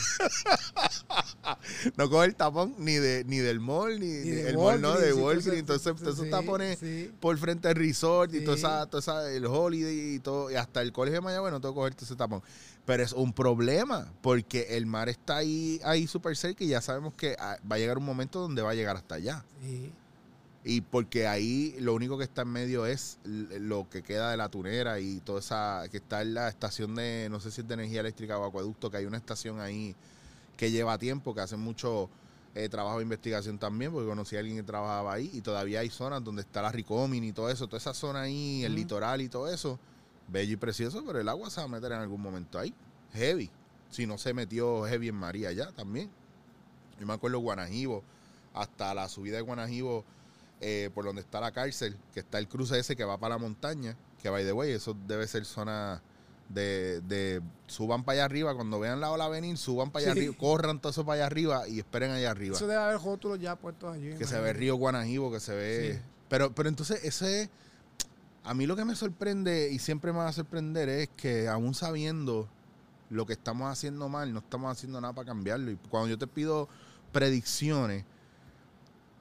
No 1.96 2.08
coge 2.08 2.26
el 2.26 2.36
tapón 2.36 2.76
ni 2.78 2.94
de 2.94 3.24
ni 3.24 3.38
del 3.38 3.58
mall, 3.58 3.98
ni, 3.98 4.06
Ni 4.06 4.20
ni 4.20 4.30
de 4.30 4.50
el 4.50 4.56
mall, 4.56 4.80
no, 4.80 4.96
de 4.96 5.12
Walgreens 5.12 5.58
Entonces, 5.58 5.94
entonces 5.98 6.24
sí, 6.24 6.30
tapones 6.30 6.78
sí. 6.78 7.10
por 7.18 7.36
frente 7.38 7.66
al 7.66 7.74
resort 7.74 8.32
y 8.34 8.44
toda 8.44 8.56
esa, 8.56 8.86
toda 8.86 9.00
esa, 9.00 9.32
el 9.32 9.46
holiday 9.46 10.14
y 10.14 10.18
todo, 10.20 10.48
y 10.48 10.54
hasta 10.54 10.80
el 10.80 10.92
colegio 10.92 11.20
de 11.20 11.24
Mayagüez 11.24 11.50
no 11.50 11.60
tengo 11.60 11.74
que 11.74 11.78
cogerte 11.80 12.04
ese 12.04 12.14
tapón. 12.14 12.42
Pero 12.86 13.02
es 13.02 13.12
un 13.12 13.32
problema, 13.32 14.12
porque 14.20 14.76
el 14.76 14.86
mar 14.86 15.08
está 15.08 15.38
ahí, 15.38 15.80
ahí 15.82 16.06
súper 16.06 16.36
cerca 16.36 16.62
y 16.62 16.68
ya 16.68 16.80
sabemos 16.80 17.14
que 17.14 17.34
ah, 17.40 17.56
va 17.70 17.76
a 17.76 17.78
llegar 17.80 17.98
un 17.98 18.04
momento 18.04 18.38
donde 18.38 18.62
va 18.62 18.70
a 18.70 18.74
llegar 18.74 18.96
hasta 18.96 19.16
allá. 19.16 19.44
Sí. 19.60 19.92
Y 20.62 20.82
porque 20.82 21.26
ahí 21.26 21.74
lo 21.78 21.94
único 21.94 22.18
que 22.18 22.24
está 22.24 22.42
en 22.42 22.48
medio 22.48 22.84
es 22.84 23.18
lo 23.24 23.88
que 23.88 24.02
queda 24.02 24.30
de 24.30 24.36
la 24.36 24.50
tunera 24.50 25.00
y 25.00 25.20
toda 25.20 25.40
esa, 25.40 25.84
que 25.90 25.96
está 25.96 26.20
en 26.20 26.34
la 26.34 26.48
estación 26.48 26.94
de, 26.94 27.28
no 27.30 27.40
sé 27.40 27.50
si 27.50 27.62
es 27.62 27.68
de 27.68 27.74
energía 27.74 28.00
eléctrica 28.00 28.38
o 28.38 28.44
acueducto, 28.44 28.90
que 28.90 28.98
hay 28.98 29.06
una 29.06 29.16
estación 29.16 29.58
ahí 29.60 29.96
que 30.58 30.70
lleva 30.70 30.98
tiempo, 30.98 31.34
que 31.34 31.40
hace 31.40 31.56
mucho 31.56 32.10
eh, 32.54 32.68
trabajo 32.68 32.98
de 32.98 33.04
investigación 33.04 33.58
también, 33.58 33.90
porque 33.90 34.08
conocí 34.08 34.36
a 34.36 34.40
alguien 34.40 34.58
que 34.58 34.62
trabajaba 34.62 35.14
ahí 35.14 35.30
y 35.32 35.40
todavía 35.40 35.80
hay 35.80 35.88
zonas 35.88 36.22
donde 36.22 36.42
está 36.42 36.60
la 36.60 36.70
Ricomin 36.70 37.24
y 37.24 37.32
todo 37.32 37.48
eso, 37.48 37.66
toda 37.66 37.78
esa 37.78 37.94
zona 37.94 38.22
ahí, 38.22 38.62
el 38.62 38.74
litoral 38.74 39.22
y 39.22 39.30
todo 39.30 39.50
eso, 39.50 39.78
bello 40.28 40.52
y 40.52 40.56
precioso, 40.56 41.02
pero 41.06 41.20
el 41.20 41.28
agua 41.30 41.48
se 41.48 41.60
va 41.60 41.64
a 41.64 41.68
meter 41.68 41.92
en 41.92 42.00
algún 42.00 42.20
momento 42.20 42.58
ahí, 42.58 42.74
heavy, 43.14 43.50
si 43.88 44.06
no 44.06 44.18
se 44.18 44.34
metió 44.34 44.84
heavy 44.84 45.08
en 45.08 45.14
María 45.14 45.52
ya 45.52 45.72
también. 45.72 46.10
Yo 46.98 47.06
me 47.06 47.14
acuerdo 47.14 47.38
Guanajibo, 47.38 48.02
hasta 48.52 48.92
la 48.92 49.08
subida 49.08 49.36
de 49.36 49.42
Guanajibo, 49.42 50.04
eh, 50.60 50.90
por 50.94 51.04
donde 51.04 51.20
está 51.22 51.40
la 51.40 51.52
cárcel, 51.52 51.96
que 52.12 52.20
está 52.20 52.38
el 52.38 52.48
cruce 52.48 52.78
ese 52.78 52.96
que 52.96 53.04
va 53.04 53.18
para 53.18 53.34
la 53.36 53.38
montaña, 53.38 53.96
que 54.22 54.28
by 54.30 54.44
the 54.44 54.52
way, 54.52 54.72
eso 54.72 54.94
debe 55.06 55.26
ser 55.26 55.44
zona 55.44 56.02
de, 56.48 57.00
de 57.02 57.40
suban 57.66 58.02
para 58.04 58.14
allá 58.16 58.24
arriba, 58.26 58.54
cuando 58.54 58.80
vean 58.80 59.00
la 59.00 59.10
ola 59.10 59.28
venir, 59.28 59.56
suban 59.56 59.90
para 59.90 60.04
allá 60.04 60.12
Sí. 60.14 60.18
arriba, 60.20 60.34
corran 60.36 60.80
todo 60.80 60.90
eso 60.90 61.04
para 61.06 61.14
allá 61.16 61.26
arriba 61.26 61.68
y 61.68 61.78
esperen 61.78 62.10
allá 62.10 62.30
arriba. 62.32 62.56
Eso 62.56 62.66
debe 62.66 62.82
haber 62.82 63.00
rótulos 63.00 63.38
ya 63.40 63.56
puestos 63.56 63.94
allí. 63.94 64.14
que 64.16 64.24
se 64.26 64.38
ve. 64.40 64.52
Río 64.52 64.74
Guanajibo, 64.76 65.30
que 65.32 65.40
se 65.40 65.54
ve... 65.54 65.94
Sí. 65.94 66.06
Pero, 66.28 66.52
pero 66.54 66.68
entonces 66.68 67.02
ese... 67.04 67.50
A 68.42 68.54
mí 68.54 68.66
lo 68.66 68.74
que 68.74 68.84
me 68.84 68.96
sorprende 68.96 69.70
y 69.70 69.78
siempre 69.78 70.12
me 70.12 70.18
va 70.18 70.28
a 70.28 70.32
sorprender 70.32 70.88
es 70.88 71.08
que 71.16 71.46
aún 71.46 71.74
sabiendo 71.74 72.48
lo 73.10 73.26
que 73.26 73.32
estamos 73.34 73.70
haciendo 73.70 74.08
mal, 74.08 74.32
no 74.32 74.38
estamos 74.40 74.72
haciendo 74.72 75.00
nada 75.00 75.12
para 75.12 75.26
cambiarlo. 75.26 75.70
Y 75.70 75.76
cuando 75.88 76.08
yo 76.08 76.18
te 76.18 76.26
pido 76.26 76.68
predicciones, 77.12 78.04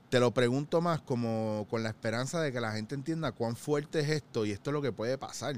te 0.09 0.19
lo 0.19 0.31
pregunto 0.31 0.81
más 0.81 1.01
como 1.01 1.67
con 1.69 1.83
la 1.83 1.89
esperanza 1.89 2.41
de 2.41 2.51
que 2.51 2.59
la 2.59 2.71
gente 2.71 2.95
entienda 2.95 3.31
cuán 3.31 3.55
fuerte 3.55 3.99
es 3.99 4.09
esto 4.09 4.45
y 4.45 4.51
esto 4.51 4.69
es 4.69 4.73
lo 4.73 4.81
que 4.81 4.91
puede 4.91 5.17
pasar. 5.17 5.55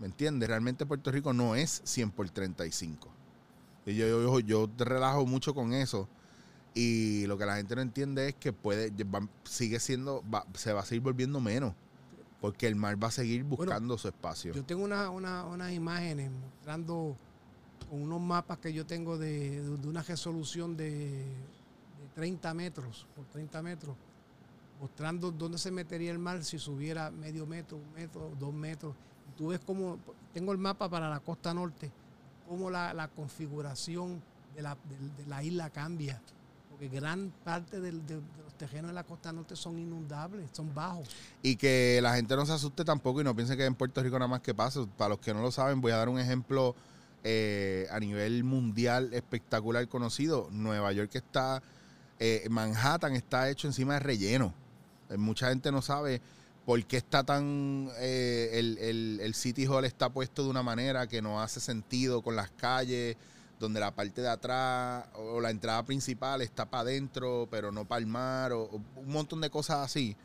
¿Me 0.00 0.06
entiendes? 0.06 0.48
Realmente 0.48 0.84
Puerto 0.86 1.12
Rico 1.12 1.32
no 1.32 1.54
es 1.54 1.80
100 1.84 2.10
por 2.10 2.28
35. 2.28 3.08
Y 3.86 3.94
yo, 3.94 4.06
yo, 4.08 4.40
yo 4.40 4.68
te 4.68 4.84
relajo 4.84 5.24
mucho 5.26 5.54
con 5.54 5.72
eso. 5.72 6.08
Y 6.74 7.24
lo 7.26 7.38
que 7.38 7.46
la 7.46 7.56
gente 7.56 7.76
no 7.76 7.82
entiende 7.82 8.28
es 8.30 8.34
que 8.34 8.52
puede 8.52 8.90
va- 9.04 9.28
sigue 9.44 9.78
siendo, 9.78 10.24
va- 10.28 10.44
se 10.54 10.72
va 10.72 10.80
a 10.80 10.84
seguir 10.84 11.02
volviendo 11.02 11.38
menos. 11.40 11.74
Porque 12.40 12.66
el 12.66 12.74
mar 12.74 13.02
va 13.02 13.08
a 13.08 13.12
seguir 13.12 13.44
buscando 13.44 13.96
su 13.96 14.08
espacio. 14.08 14.52
Yo 14.52 14.64
tengo 14.64 14.82
una, 14.82 15.08
una- 15.10 15.44
unas 15.44 15.72
imágenes 15.72 16.30
mostrando 16.32 17.16
unos 17.90 18.20
mapas 18.20 18.58
que 18.58 18.72
yo 18.72 18.84
tengo 18.84 19.16
de, 19.16 19.60
de 19.62 19.88
una 19.88 20.02
resolución 20.02 20.76
de 20.76 21.24
30 22.14 22.54
metros 22.54 23.06
por 23.16 23.24
30 23.26 23.62
metros, 23.62 23.96
mostrando 24.80 25.30
dónde 25.30 25.58
se 25.58 25.70
metería 25.70 26.10
el 26.12 26.18
mar 26.18 26.42
si 26.44 26.58
subiera 26.58 27.10
medio 27.10 27.46
metro, 27.46 27.76
un 27.76 27.92
metro, 27.94 28.30
dos 28.38 28.52
metros. 28.52 28.94
Tú 29.36 29.48
ves 29.48 29.60
cómo, 29.64 29.98
tengo 30.32 30.52
el 30.52 30.58
mapa 30.58 30.88
para 30.88 31.08
la 31.10 31.20
costa 31.20 31.52
norte, 31.54 31.90
cómo 32.48 32.70
la, 32.70 32.94
la 32.94 33.08
configuración 33.08 34.22
de 34.54 34.62
la, 34.62 34.76
de- 35.16 35.26
la 35.26 35.42
isla 35.42 35.70
cambia. 35.70 36.20
Porque 36.70 36.88
gran 36.88 37.32
parte 37.44 37.80
de 37.80 37.92
los 37.92 38.02
terrenos 38.58 38.88
de 38.90 38.94
la 38.94 39.04
costa 39.04 39.32
norte 39.32 39.54
son 39.54 39.78
inundables, 39.78 40.50
son 40.52 40.74
bajos. 40.74 41.08
Y 41.42 41.54
que 41.56 42.00
la 42.02 42.14
gente 42.16 42.34
no 42.36 42.44
se 42.46 42.52
asuste 42.52 42.84
tampoco 42.84 43.20
y 43.20 43.24
no 43.24 43.34
piense 43.34 43.56
que 43.56 43.64
en 43.64 43.76
Puerto 43.76 44.02
Rico 44.02 44.18
nada 44.18 44.28
más 44.28 44.40
que 44.40 44.54
pasa. 44.54 44.84
Para 44.98 45.10
los 45.10 45.18
que 45.20 45.32
no 45.32 45.40
lo 45.40 45.52
saben, 45.52 45.80
voy 45.80 45.92
a 45.92 45.96
dar 45.96 46.08
un 46.08 46.18
ejemplo 46.18 46.74
eh, 47.22 47.86
a 47.92 48.00
nivel 48.00 48.42
mundial 48.42 49.14
espectacular 49.14 49.86
conocido. 49.88 50.48
Nueva 50.50 50.92
York 50.92 51.14
está, 51.14 51.62
eh, 52.18 52.46
Manhattan 52.50 53.14
está 53.14 53.50
hecho 53.50 53.66
encima 53.66 53.94
de 53.94 54.00
relleno. 54.00 54.54
Eh, 55.10 55.16
mucha 55.16 55.48
gente 55.48 55.70
no 55.72 55.82
sabe 55.82 56.20
por 56.64 56.82
qué 56.86 56.96
está 56.96 57.24
tan, 57.24 57.90
eh, 57.98 58.50
el, 58.54 58.78
el- 58.78 59.20
el 59.22 59.34
City 59.34 59.66
Hall 59.66 59.84
está 59.84 60.08
puesto 60.10 60.42
de 60.44 60.50
una 60.50 60.62
manera 60.62 61.06
que 61.06 61.20
no 61.20 61.42
hace 61.42 61.60
sentido 61.60 62.22
con 62.22 62.36
las 62.36 62.50
calles, 62.52 63.16
donde 63.60 63.80
la 63.80 63.94
parte 63.94 64.20
de 64.22 64.28
atrás 64.28 65.06
o 65.14 65.40
la 65.40 65.50
entrada 65.50 65.82
principal 65.84 66.42
está 66.42 66.64
para 66.68 66.82
adentro, 66.82 67.46
pero 67.50 67.70
no 67.70 67.84
para 67.84 67.98
el 68.00 68.06
mar, 68.06 68.52
o, 68.52 68.64
un 68.96 69.08
montón 69.08 69.40
de 69.40 69.50
cosas 69.50 69.78
así. 69.78 70.16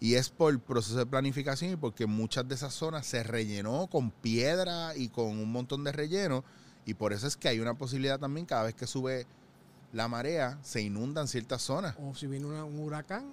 Y 0.00 0.14
es 0.14 0.30
por 0.30 0.58
proceso 0.60 0.96
de 0.96 1.04
planificación 1.06 1.72
y 1.72 1.76
porque 1.76 2.06
muchas 2.06 2.46
de 2.48 2.54
esas 2.54 2.72
zonas 2.72 3.06
se 3.06 3.22
rellenó 3.22 3.86
con 3.86 4.10
piedra 4.10 4.96
y 4.96 5.08
con 5.08 5.26
un 5.26 5.50
montón 5.52 5.84
de 5.84 5.92
relleno. 5.92 6.44
Y 6.86 6.94
por 6.94 7.12
eso 7.12 7.26
es 7.26 7.36
que 7.36 7.48
hay 7.48 7.60
una 7.60 7.74
posibilidad 7.74 8.18
también, 8.18 8.46
cada 8.46 8.62
vez 8.62 8.74
que 8.74 8.86
sube 8.86 9.26
la 9.92 10.08
marea, 10.08 10.58
se 10.62 10.80
inundan 10.82 11.26
ciertas 11.28 11.62
zonas. 11.62 11.94
O 12.00 12.14
si 12.14 12.26
viene 12.26 12.46
una- 12.46 12.64
un 12.64 12.78
huracán, 12.78 13.30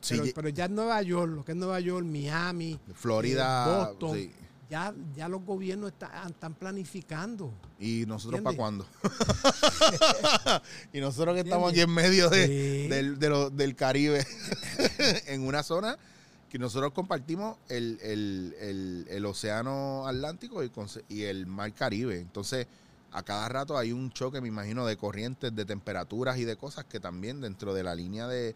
Sí, 0.00 0.20
pero, 0.36 0.48
ya 0.50 0.66
en 0.66 0.74
Nueva 0.76 1.02
York, 1.02 1.32
lo 1.34 1.44
que 1.44 1.50
es 1.52 1.58
Nueva 1.58 1.80
York, 1.80 2.06
Miami, 2.06 2.78
Florida, 2.94 3.64
eh, 3.64 3.76
Boston, 3.88 4.16
sí. 4.16 4.30
ya, 4.70 4.94
ya 5.16 5.26
los 5.28 5.42
gobiernos 5.44 5.90
está- 5.90 6.28
están 6.28 6.54
planificando. 6.54 7.52
¿Y 7.80 8.04
nosotros 8.06 8.40
para 8.42 8.56
cuándo? 8.56 8.86
y 10.92 11.00
nosotros 11.00 11.34
que 11.34 11.40
estamos 11.40 11.70
aquí 11.72 11.80
en 11.80 11.90
medio 11.90 12.28
de, 12.30 12.46
Sí. 12.46 12.88
del, 12.88 13.18
de 13.18 13.28
lo- 13.28 13.50
del 13.50 13.74
Caribe, 13.74 14.24
en 15.26 15.42
una 15.46 15.62
zona 15.62 15.98
que 16.50 16.58
nosotros 16.58 16.92
compartimos 16.92 17.56
el, 17.68 17.98
el- 18.02 18.54
el- 18.60 19.06
el 19.10 19.26
océano 19.26 20.06
Atlántico 20.06 20.62
y, 20.62 20.68
con- 20.70 20.88
y 21.08 21.22
el 21.22 21.46
mar 21.46 21.72
Caribe. 21.74 22.20
Entonces, 22.20 22.66
a 23.16 23.22
cada 23.22 23.48
rato 23.48 23.78
hay 23.78 23.92
un 23.92 24.10
choque, 24.10 24.42
me 24.42 24.48
imagino, 24.48 24.84
de 24.84 24.98
corrientes, 24.98 25.54
de 25.56 25.64
temperaturas 25.64 26.36
y 26.36 26.44
de 26.44 26.56
cosas 26.56 26.84
que 26.84 27.00
también 27.00 27.40
dentro 27.40 27.72
de 27.72 27.82
la 27.82 27.94
línea 27.94 28.28
de, 28.28 28.54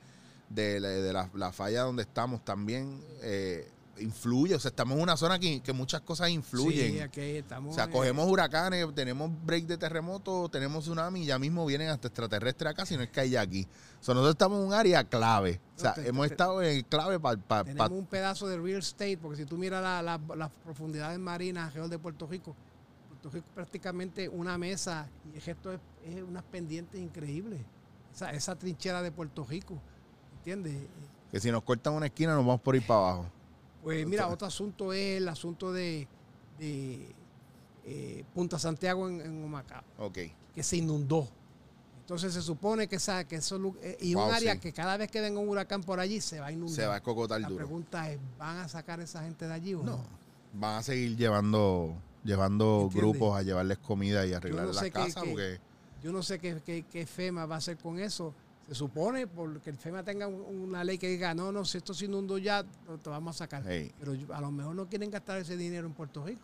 de 0.51 0.79
la, 0.81 0.89
de 0.89 1.13
la- 1.15 1.31
la 1.33 1.51
falla 1.51 1.83
donde 1.83 2.03
estamos 2.03 2.45
también 2.45 3.03
eh, 3.23 3.71
influye. 3.99 4.55
O 4.55 4.61
sea, 4.61 4.69
estamos 4.69 4.97
en 4.99 5.03
una 5.03 5.17
zona 5.17 5.39
que, 5.39 5.63
que 5.63 5.73
muchas 5.73 6.03
cosas 6.03 6.29
influyen. 6.29 6.93
Sí, 6.93 7.01
aquí 7.01 7.21
estamos, 7.23 7.73
O 7.73 7.75
sea, 7.75 7.85
eh, 7.85 7.91
cogemos 7.91 8.29
huracanes, 8.29 8.87
tenemos 8.95 9.31
break 9.47 9.65
de 9.65 9.79
terremoto, 9.79 10.51
tenemos 10.51 10.85
tsunami 10.85 11.23
y 11.23 11.27
ya 11.27 11.39
mismo 11.39 11.65
vienen 11.65 11.89
hasta 11.89 12.09
extraterrestres 12.09 12.71
acá, 12.71 12.85
si 12.85 12.99
no 12.99 13.03
es 13.03 13.09
que 13.09 13.21
hay 13.21 13.31
ya 13.31 13.41
aquí. 13.41 13.67
O 13.99 14.05
sea, 14.05 14.15
nosotros 14.15 14.35
estamos 14.35 14.61
en 14.61 14.67
un 14.67 14.75
área 14.75 15.05
clave. 15.05 15.59
O 15.75 15.81
sea, 15.81 15.95
te- 15.95 16.07
hemos 16.07 16.27
te- 16.27 16.35
estado 16.35 16.63
en 16.63 16.77
el 16.77 16.85
clave 16.85 17.19
para... 17.19 17.65
tenemos 17.65 17.91
un 17.93 18.05
pedazo 18.05 18.47
de 18.47 18.59
real 18.59 18.81
estate, 18.81 19.17
porque 19.17 19.39
si 19.39 19.47
tú 19.47 19.57
miras 19.57 19.83
la- 19.83 20.03
la- 20.03 20.37
las 20.37 20.51
profundidades 20.65 21.19
marinas 21.19 21.69
alrededor 21.69 21.89
de 21.89 21.99
Puerto 21.99 22.27
Rico, 22.27 22.55
Rico 23.29 23.47
es 23.49 23.55
prácticamente 23.55 24.29
una 24.29 24.57
mesa 24.57 25.07
y 25.33 25.37
el 25.37 25.43
resto 25.43 25.73
es, 25.73 25.81
es 26.07 26.23
unas 26.23 26.43
pendientes 26.45 27.01
increíbles. 27.01 27.61
Esa, 28.15 28.33
esa 28.33 28.57
trinchera 28.57 29.03
de 29.03 29.13
Puerto 29.13 29.45
Rico, 29.45 29.79
¿entiendes? 30.39 30.75
que 31.31 31.39
si 31.39 31.51
nos 31.53 31.63
cortan 31.63 31.93
una 31.93 32.07
esquina 32.07 32.35
nos 32.35 32.45
vamos 32.45 32.61
por 32.61 32.75
ir 32.75 32.85
para 32.87 33.01
abajo. 33.01 33.27
Pues 33.83 34.05
mira, 34.07 34.27
otro 34.29 34.47
asunto 34.49 34.93
es 34.93 35.19
el 35.19 35.29
asunto 35.29 35.73
de, 35.73 36.09
de, 36.59 37.07
eh, 37.85 38.25
Punta 38.35 38.59
Santiago 38.59 39.09
en, 39.09 39.21
en 39.21 39.45
Humacao, 39.45 39.83
Ok. 39.99 40.19
que 40.55 40.63
se 40.63 40.77
inundó. 40.79 41.29
Entonces 42.01 42.35
se 42.35 42.43
supone 42.43 42.89
que, 42.89 42.97
esa, 42.97 43.23
que 43.29 43.37
eso 43.37 43.75
eh, 43.81 43.97
y 44.01 44.15
Wow, 44.15 44.27
un 44.27 44.35
área 44.35 44.55
sí. 44.55 44.59
que 44.59 44.73
cada 44.73 44.97
vez 44.97 45.09
que 45.11 45.21
venga 45.21 45.39
un 45.39 45.49
huracán 45.49 45.83
por 45.83 46.01
allí 46.01 46.21
se 46.21 46.41
va 46.41 46.47
a 46.47 46.53
inundar. 46.53 46.75
Se 46.75 46.87
va 46.87 46.95
a 46.95 46.97
escocotar 46.97 47.41
La 47.41 47.49
duro. 47.49 47.59
pregunta 47.65 48.11
es, 48.11 48.19
¿van 48.37 48.57
a 48.59 48.67
sacar 48.69 48.99
a 48.99 49.05
esa 49.05 49.23
gente 49.23 49.47
de 49.47 49.55
allí 49.55 49.75
o 49.75 49.79
no? 49.85 49.97
No. 49.99 50.05
Van 50.55 50.79
a 50.79 50.83
seguir 50.83 51.17
llevando 51.17 51.95
llevando 52.25 52.83
¿Entiendes? 52.85 52.97
grupos 53.13 53.37
a 53.39 53.43
llevarles 53.43 53.79
comida 53.79 54.27
y 54.27 54.33
arreglar 54.35 54.67
no 54.67 54.73
las 54.73 54.79
sé 54.83 54.87
qué- 54.87 54.93
casas 54.93 55.25
porque 55.25 55.59
Yo 56.03 56.13
no 56.13 56.23
sé 56.23 56.39
qué, 56.39 56.61
qué- 56.65 56.85
qué 56.91 57.05
FEMA 57.07 57.45
va 57.47 57.57
a 57.57 57.59
hacer 57.59 57.77
con 57.77 57.99
eso. 57.99 58.35
Se 58.67 58.75
supone 58.75 59.27
porque 59.27 59.69
el 59.71 59.77
FEMA 59.77 60.03
tenga 60.03 60.27
un- 60.27 60.41
una 60.69 60.83
ley 60.83 60.97
que 60.97 61.09
diga, 61.09 61.35
no, 61.35 61.53
no, 61.53 61.65
si 61.67 61.77
esto 61.79 61.93
se 61.93 62.07
inundó 62.07 62.39
ya, 62.39 62.65
lo- 62.87 62.97
te 62.99 63.11
vamos 63.11 63.37
a 63.37 63.39
sacar. 63.41 63.65
hey, 63.67 63.93
Pero 63.99 64.15
a 64.35 64.41
lo 64.41 64.51
mejor 64.51 64.75
no 64.75 64.87
quieren 64.89 65.11
gastar 65.11 65.39
ese 65.39 65.57
dinero 65.59 65.87
en 65.87 65.93
Puerto 65.93 66.25
Rico. 66.25 66.41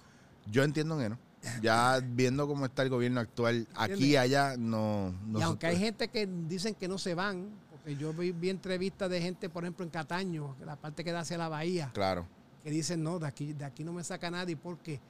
yo 0.50 0.62
entiendo 0.62 0.98
que 0.98 1.08
no. 1.08 1.18
Ya 1.62 2.00
viendo 2.06 2.46
cómo 2.46 2.66
está 2.66 2.82
el 2.82 2.90
gobierno 2.90 3.20
actual, 3.20 3.66
aquí 3.74 3.92
y 3.92 3.94
¿Entiendes? 3.94 4.18
allá 4.18 4.56
no, 4.58 5.14
no 5.26 5.38
y 5.38 5.42
aunque 5.42 5.66
hay 5.68 5.78
gente 5.78 6.08
que 6.08 6.26
dicen 6.26 6.74
que 6.74 6.86
no 6.88 6.98
se 6.98 7.14
van, 7.14 7.48
porque 7.70 7.96
yo 7.96 8.12
vi, 8.12 8.32
vi 8.32 8.50
entrevistas 8.50 9.08
de 9.08 9.20
gente, 9.22 9.48
por 9.48 9.64
ejemplo, 9.64 9.84
en 9.84 9.90
Cataño, 9.90 10.54
la 10.66 10.76
parte 10.76 11.02
que 11.04 11.12
da 11.12 11.20
hacia 11.20 11.38
la 11.38 11.48
bahía, 11.48 11.90
Claro. 11.94 12.26
que 12.62 12.70
dicen, 12.70 13.02
no, 13.02 13.18
de 13.18 13.26
aquí, 13.26 13.52
de 13.54 13.64
aquí 13.64 13.84
no 13.84 13.92
me 13.94 14.02
saca 14.04 14.30
nadie. 14.30 14.56
Porque 14.56 15.00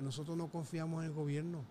nosotros 0.00 0.36
no 0.36 0.48
confiamos 0.48 1.02
en 1.02 1.10
el 1.10 1.14
gobierno. 1.14 1.64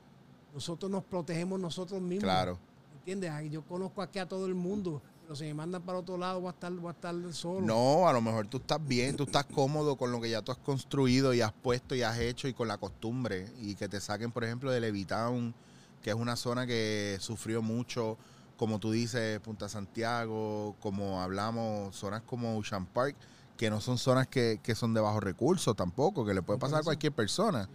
Nosotros 0.53 0.91
nos 0.91 1.03
protegemos 1.03 1.59
nosotros 1.59 2.01
mismos. 2.01 2.23
Claro. 2.23 2.59
¿Entiendes? 2.97 3.31
Yo 3.51 3.63
conozco 3.63 4.01
aquí 4.01 4.19
a 4.19 4.27
todo 4.27 4.45
el 4.45 4.55
mundo, 4.55 5.01
pero 5.23 5.35
si 5.35 5.45
me 5.45 5.53
mandan 5.53 5.81
para 5.81 5.97
otro 5.97 6.17
lado 6.17 6.39
voy 6.39 6.49
a 6.49 6.51
estar, 6.51 6.71
voy 6.71 6.89
a 6.89 6.91
estar 6.91 7.15
solo. 7.33 7.65
No, 7.65 8.07
a 8.07 8.13
lo 8.13 8.21
mejor 8.21 8.47
tú 8.47 8.57
estás 8.57 8.85
bien, 8.85 9.17
tú 9.17 9.23
estás 9.23 9.45
cómodo 9.45 9.97
con 9.97 10.11
lo 10.11 10.21
que 10.21 10.29
ya 10.29 10.41
tú 10.41 10.51
has 10.51 10.57
construido 10.59 11.33
y 11.33 11.41
has 11.41 11.51
puesto 11.51 11.95
y 11.95 12.03
has 12.03 12.17
hecho 12.19 12.47
y 12.47 12.53
con 12.53 12.67
la 12.67 12.77
costumbre. 12.77 13.51
Y 13.59 13.75
que 13.75 13.89
te 13.89 13.99
saquen, 13.99 14.31
por 14.31 14.43
ejemplo, 14.43 14.71
de 14.71 14.79
Levitown, 14.79 15.53
que 16.01 16.11
es 16.11 16.15
una 16.15 16.35
zona 16.35 16.67
que 16.67 17.17
sufrió 17.19 17.61
mucho, 17.61 18.17
como 18.55 18.79
tú 18.79 18.91
dices, 18.91 19.39
Punta 19.39 19.67
Santiago, 19.67 20.75
como 20.79 21.21
hablamos, 21.21 21.95
zonas 21.95 22.21
como 22.21 22.57
Ocean 22.57 22.85
Park, 22.85 23.15
que 23.57 23.69
no 23.69 23.81
son 23.81 23.97
zonas 23.97 24.27
que, 24.27 24.59
que 24.61 24.75
son 24.75 24.93
de 24.93 25.01
bajos 25.01 25.23
recursos 25.23 25.75
tampoco, 25.75 26.25
que 26.25 26.33
le 26.33 26.41
puede 26.41 26.59
pasar 26.59 26.81
a 26.81 26.83
cualquier 26.83 27.11
persona. 27.11 27.67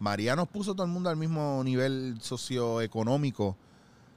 María 0.00 0.34
nos 0.34 0.48
puso 0.48 0.74
todo 0.74 0.84
el 0.86 0.92
mundo 0.92 1.10
al 1.10 1.16
mismo 1.16 1.62
nivel 1.62 2.18
socioeconómico 2.20 3.56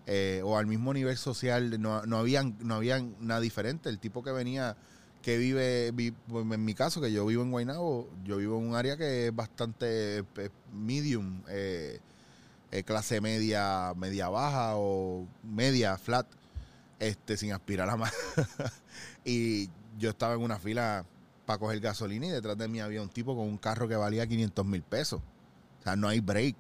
eh, 0.08 0.42
o 0.44 0.58
al 0.58 0.66
mismo 0.66 0.94
nivel 0.94 1.18
social. 1.18 1.80
No, 1.82 2.04
no, 2.06 2.18
habían, 2.18 2.56
no 2.62 2.76
habían 2.76 3.16
nada 3.20 3.40
diferente. 3.42 3.90
El 3.90 4.00
tipo 4.00 4.24
que 4.24 4.32
venía, 4.32 4.76
que 5.22 5.38
vive, 5.38 5.92
vi- 5.94 6.12
pues, 6.12 6.46
en 6.50 6.66
mi 6.66 6.74
caso, 6.74 7.02
que 7.02 7.12
yo 7.12 7.26
vivo 7.26 7.44
en 7.44 7.52
Guaynabo, 7.52 8.10
yo 8.24 8.38
vivo 8.38 8.58
en 8.60 8.70
un 8.70 8.76
área 8.76 8.98
que 8.98 9.28
es 9.28 9.36
bastante 9.36 10.20
eh, 10.20 10.50
medium, 10.74 11.42
eh, 11.50 12.00
clase 12.86 13.22
media, 13.22 13.94
media 13.96 14.30
baja 14.30 14.76
o 14.78 15.28
media 15.44 15.98
flat, 15.98 16.26
este, 17.00 17.38
sin 17.38 17.52
aspirar 17.54 17.90
a 17.90 17.98
más. 17.98 18.14
y 19.26 19.70
yo 20.00 20.10
estaba 20.10 20.34
en 20.36 20.42
una 20.42 20.58
fila 20.58 21.06
para 21.46 21.60
coger 21.60 21.80
gasolina 21.82 22.26
y 22.28 22.30
detrás 22.32 22.58
de 22.58 22.68
mí 22.68 22.80
había 22.80 23.02
un 23.02 23.10
tipo 23.10 23.36
con 23.36 23.48
un 23.48 23.58
carro 23.58 23.88
que 23.88 23.96
valía 23.96 24.26
500 24.26 24.66
mil 24.66 24.82
pesos. 24.82 25.22
O 25.84 25.86
sea, 25.86 25.96
no 25.98 26.08
hay 26.08 26.22
break. 26.22 26.56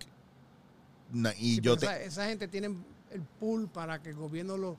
Na- 1.12 1.34
y 1.38 1.56
Sí, 1.56 1.62
yo 1.62 1.78
te, 1.78 1.86
esa, 1.86 2.02
esa 2.02 2.26
gente 2.28 2.48
tiene 2.48 2.68
el 3.12 3.22
pool 3.40 3.68
para 3.70 4.02
que 4.02 4.10
el 4.10 4.16
gobierno 4.16 4.58
lo 4.58 4.78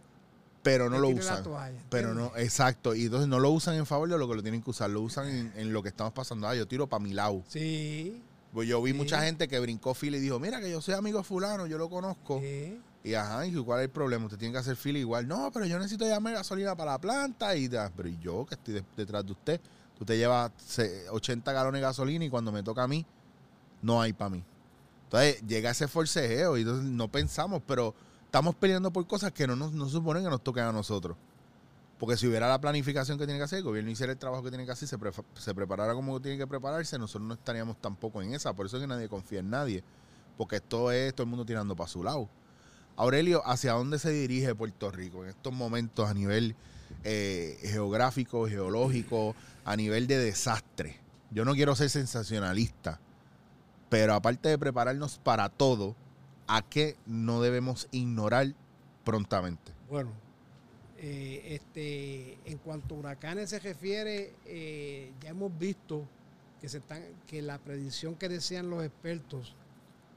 pero 0.63 0.89
no 0.89 0.99
lo 0.99 1.09
usan. 1.11 1.43
toalla, 1.43 1.79
Pero 1.91 2.15
no, 2.15 2.33
exacto. 2.37 2.95
Y 2.95 3.05
entonces 3.05 3.29
no 3.29 3.39
lo 3.39 3.51
usan 3.51 3.75
en 3.77 3.85
favor 3.85 4.09
de 4.09 4.17
lo 4.19 4.27
que 4.29 4.35
lo 4.35 4.43
tienen 4.43 4.63
que 4.63 4.71
usar. 4.71 4.89
Lo 4.91 5.03
usan 5.03 5.29
en, 5.29 5.53
en 5.57 5.73
lo 5.75 5.83
que 5.83 5.91
estamos 5.91 6.13
pasando. 6.15 6.49
Ah, 6.49 6.55
yo 6.55 6.67
tiro 6.67 6.87
para 6.87 7.03
mi 7.03 7.13
lado. 7.13 7.43
Sí. 7.49 8.23
Pues 8.53 8.67
yo 8.69 8.81
vi 8.83 8.93
Sí. 8.93 8.97
mucha 8.97 9.23
gente 9.23 9.47
que 9.47 9.59
brincó 9.61 9.93
fila 9.95 10.17
y 10.17 10.21
dijo, 10.21 10.39
mira 10.41 10.61
que 10.61 10.71
yo 10.71 10.81
soy 10.81 10.95
amigo 10.95 11.19
de 11.19 11.25
fulano, 11.25 11.67
yo 11.67 11.77
lo 11.79 11.89
conozco. 11.91 12.41
sí. 12.41 12.81
Y 13.07 13.13
ajá, 13.13 13.47
¿y 13.47 13.53
cuál 13.63 13.81
es 13.81 13.85
el 13.85 13.91
problema? 13.91 14.25
Usted 14.25 14.39
tiene 14.39 14.53
que 14.53 14.59
hacer 14.61 14.77
fila 14.77 14.99
igual. 14.99 15.29
No, 15.29 15.51
pero 15.53 15.67
yo 15.67 15.77
necesito 15.79 16.07
llamar 16.07 16.33
gasolina 16.33 16.75
para 16.75 16.93
la 16.93 16.99
planta 16.99 17.55
y 17.55 17.69
da. 17.69 17.93
Pero 17.95 18.09
¿y 18.09 18.17
yo 18.19 18.47
que 18.47 18.55
estoy 18.55 18.73
de- 18.75 18.85
detrás 18.97 19.27
de 19.27 19.33
usted, 19.33 19.61
tú 19.99 20.07
te 20.07 20.17
llevas 20.17 20.51
se- 20.57 21.11
80 21.11 21.53
galones 21.53 21.83
de 21.83 21.87
gasolina 21.87 22.25
y 22.25 22.31
cuando 22.31 22.51
me 22.51 22.63
toca 22.63 22.83
a 22.85 22.89
mí, 22.89 23.05
no 23.85 24.01
hay 24.01 24.13
para 24.13 24.31
mí. 24.31 24.43
Entonces 25.05 25.43
llega 25.47 25.71
ese 25.71 25.87
forcejeo 25.87 26.57
y 26.57 26.63
entonces 26.63 26.85
no 26.91 27.09
pensamos, 27.09 27.63
pero 27.67 27.95
estamos 28.25 28.55
peleando 28.57 28.91
por 28.91 29.07
cosas 29.07 29.31
que 29.33 29.47
no 29.47 29.55
nos 29.55 29.73
no 29.73 29.89
suponen 29.89 30.25
que 30.25 30.31
nos 30.31 30.43
toquen 30.43 30.65
a 30.65 30.73
nosotros. 30.73 31.17
Porque 31.99 32.17
si 32.17 32.27
hubiera 32.27 32.49
la 32.49 32.61
planificación 32.61 33.19
que 33.19 33.25
tiene 33.25 33.39
que 33.39 33.45
hacer, 33.45 33.59
el 33.59 33.65
gobierno 33.65 33.91
hiciera 33.91 34.13
el 34.13 34.19
trabajo 34.19 34.43
que 34.43 34.51
tiene 34.51 34.67
que 34.67 34.73
hacer, 34.73 34.89
se, 34.89 34.99
pre- 34.99 35.13
se 35.39 35.55
preparara 35.55 35.95
como 35.95 36.21
tiene 36.21 36.37
que 36.37 36.47
prepararse, 36.47 36.99
nosotros 36.99 37.29
no 37.29 37.35
estaríamos 37.35 37.81
tampoco 37.81 38.21
en 38.21 38.35
esa. 38.35 38.53
Por 38.53 38.67
eso 38.67 38.77
es 38.79 38.83
que 38.83 38.87
nadie 38.89 39.09
confía 39.09 39.39
en 39.39 39.51
nadie. 39.51 39.85
Porque 40.37 40.57
esto 40.57 40.91
es 40.91 41.15
todo 41.15 41.23
el 41.23 41.31
mundo 41.31 41.45
tirando 41.47 41.77
para 41.77 41.89
su 41.89 42.03
lado. 42.03 42.29
Aurelio, 42.97 43.43
¿hacia 43.47 43.73
dónde 43.75 44.01
se 44.01 44.11
dirige 44.11 44.55
Puerto 44.55 44.91
Rico 44.91 45.23
en 45.23 45.31
estos 45.31 45.53
momentos 45.53 46.09
a 46.09 46.15
nivel 46.15 46.57
eh, 47.05 47.59
geográfico, 47.63 48.49
geológico, 48.49 49.37
a 49.65 49.77
nivel 49.77 50.09
de 50.09 50.19
desastre? 50.19 51.01
Yo 51.31 51.45
no 51.45 51.55
quiero 51.55 51.77
ser 51.77 51.91
sensacionalista, 51.91 53.01
pero 53.89 54.15
aparte 54.15 54.49
de 54.49 54.59
prepararnos 54.59 55.19
para 55.19 55.49
todo, 55.49 55.95
¿a 56.47 56.63
qué 56.63 56.97
no 57.07 57.41
debemos 57.41 57.89
ignorar 57.91 58.55
prontamente? 59.05 59.73
Bueno, 59.89 60.11
eh, 60.99 61.43
este, 61.55 62.39
en 62.51 62.59
cuanto 62.59 62.95
a 62.95 62.99
huracanes 62.99 63.51
se 63.51 63.59
refiere, 63.59 64.35
eh, 64.47 65.13
ya 65.21 65.31
hemos 65.31 65.57
visto 65.59 66.07
que 66.61 66.69
se 66.69 66.79
están, 66.79 67.03
que 67.27 67.43
la 67.43 67.59
predicción 67.59 68.15
que 68.15 68.29
decían 68.29 68.71
los 68.71 68.83
expertos 68.83 69.55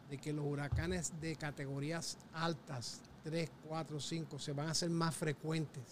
de 0.10 0.18
que 0.18 0.32
los 0.32 0.46
huracanes 0.46 1.12
de 1.20 1.36
categorías 1.36 2.18
altas, 2.34 3.02
3, 3.24 3.52
4, 3.68 4.00
5, 4.00 4.40
se 4.40 4.54
van 4.54 4.68
a 4.68 4.72
hacer 4.72 4.90
más 4.90 5.16
frecuentes. 5.16 5.84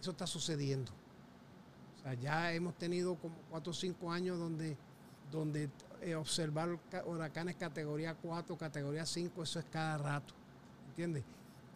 Eso 0.00 0.12
está 0.12 0.26
sucediendo. 0.26 0.90
O 1.98 2.02
sea, 2.02 2.14
ya 2.14 2.52
hemos 2.52 2.74
tenido 2.78 3.14
como 3.16 3.34
4 3.50 3.70
o 3.70 3.74
5 3.74 4.10
años 4.10 4.38
donde, 4.38 4.76
donde 5.30 5.68
eh, 6.02 6.14
observar 6.14 6.78
ca- 6.90 7.04
huracanes 7.04 7.56
categoría 7.56 8.14
4, 8.14 8.56
categoría 8.56 9.06
5, 9.06 9.42
eso 9.42 9.58
es 9.58 9.64
cada 9.70 9.98
rato. 9.98 10.34
¿Entiendes? 10.88 11.24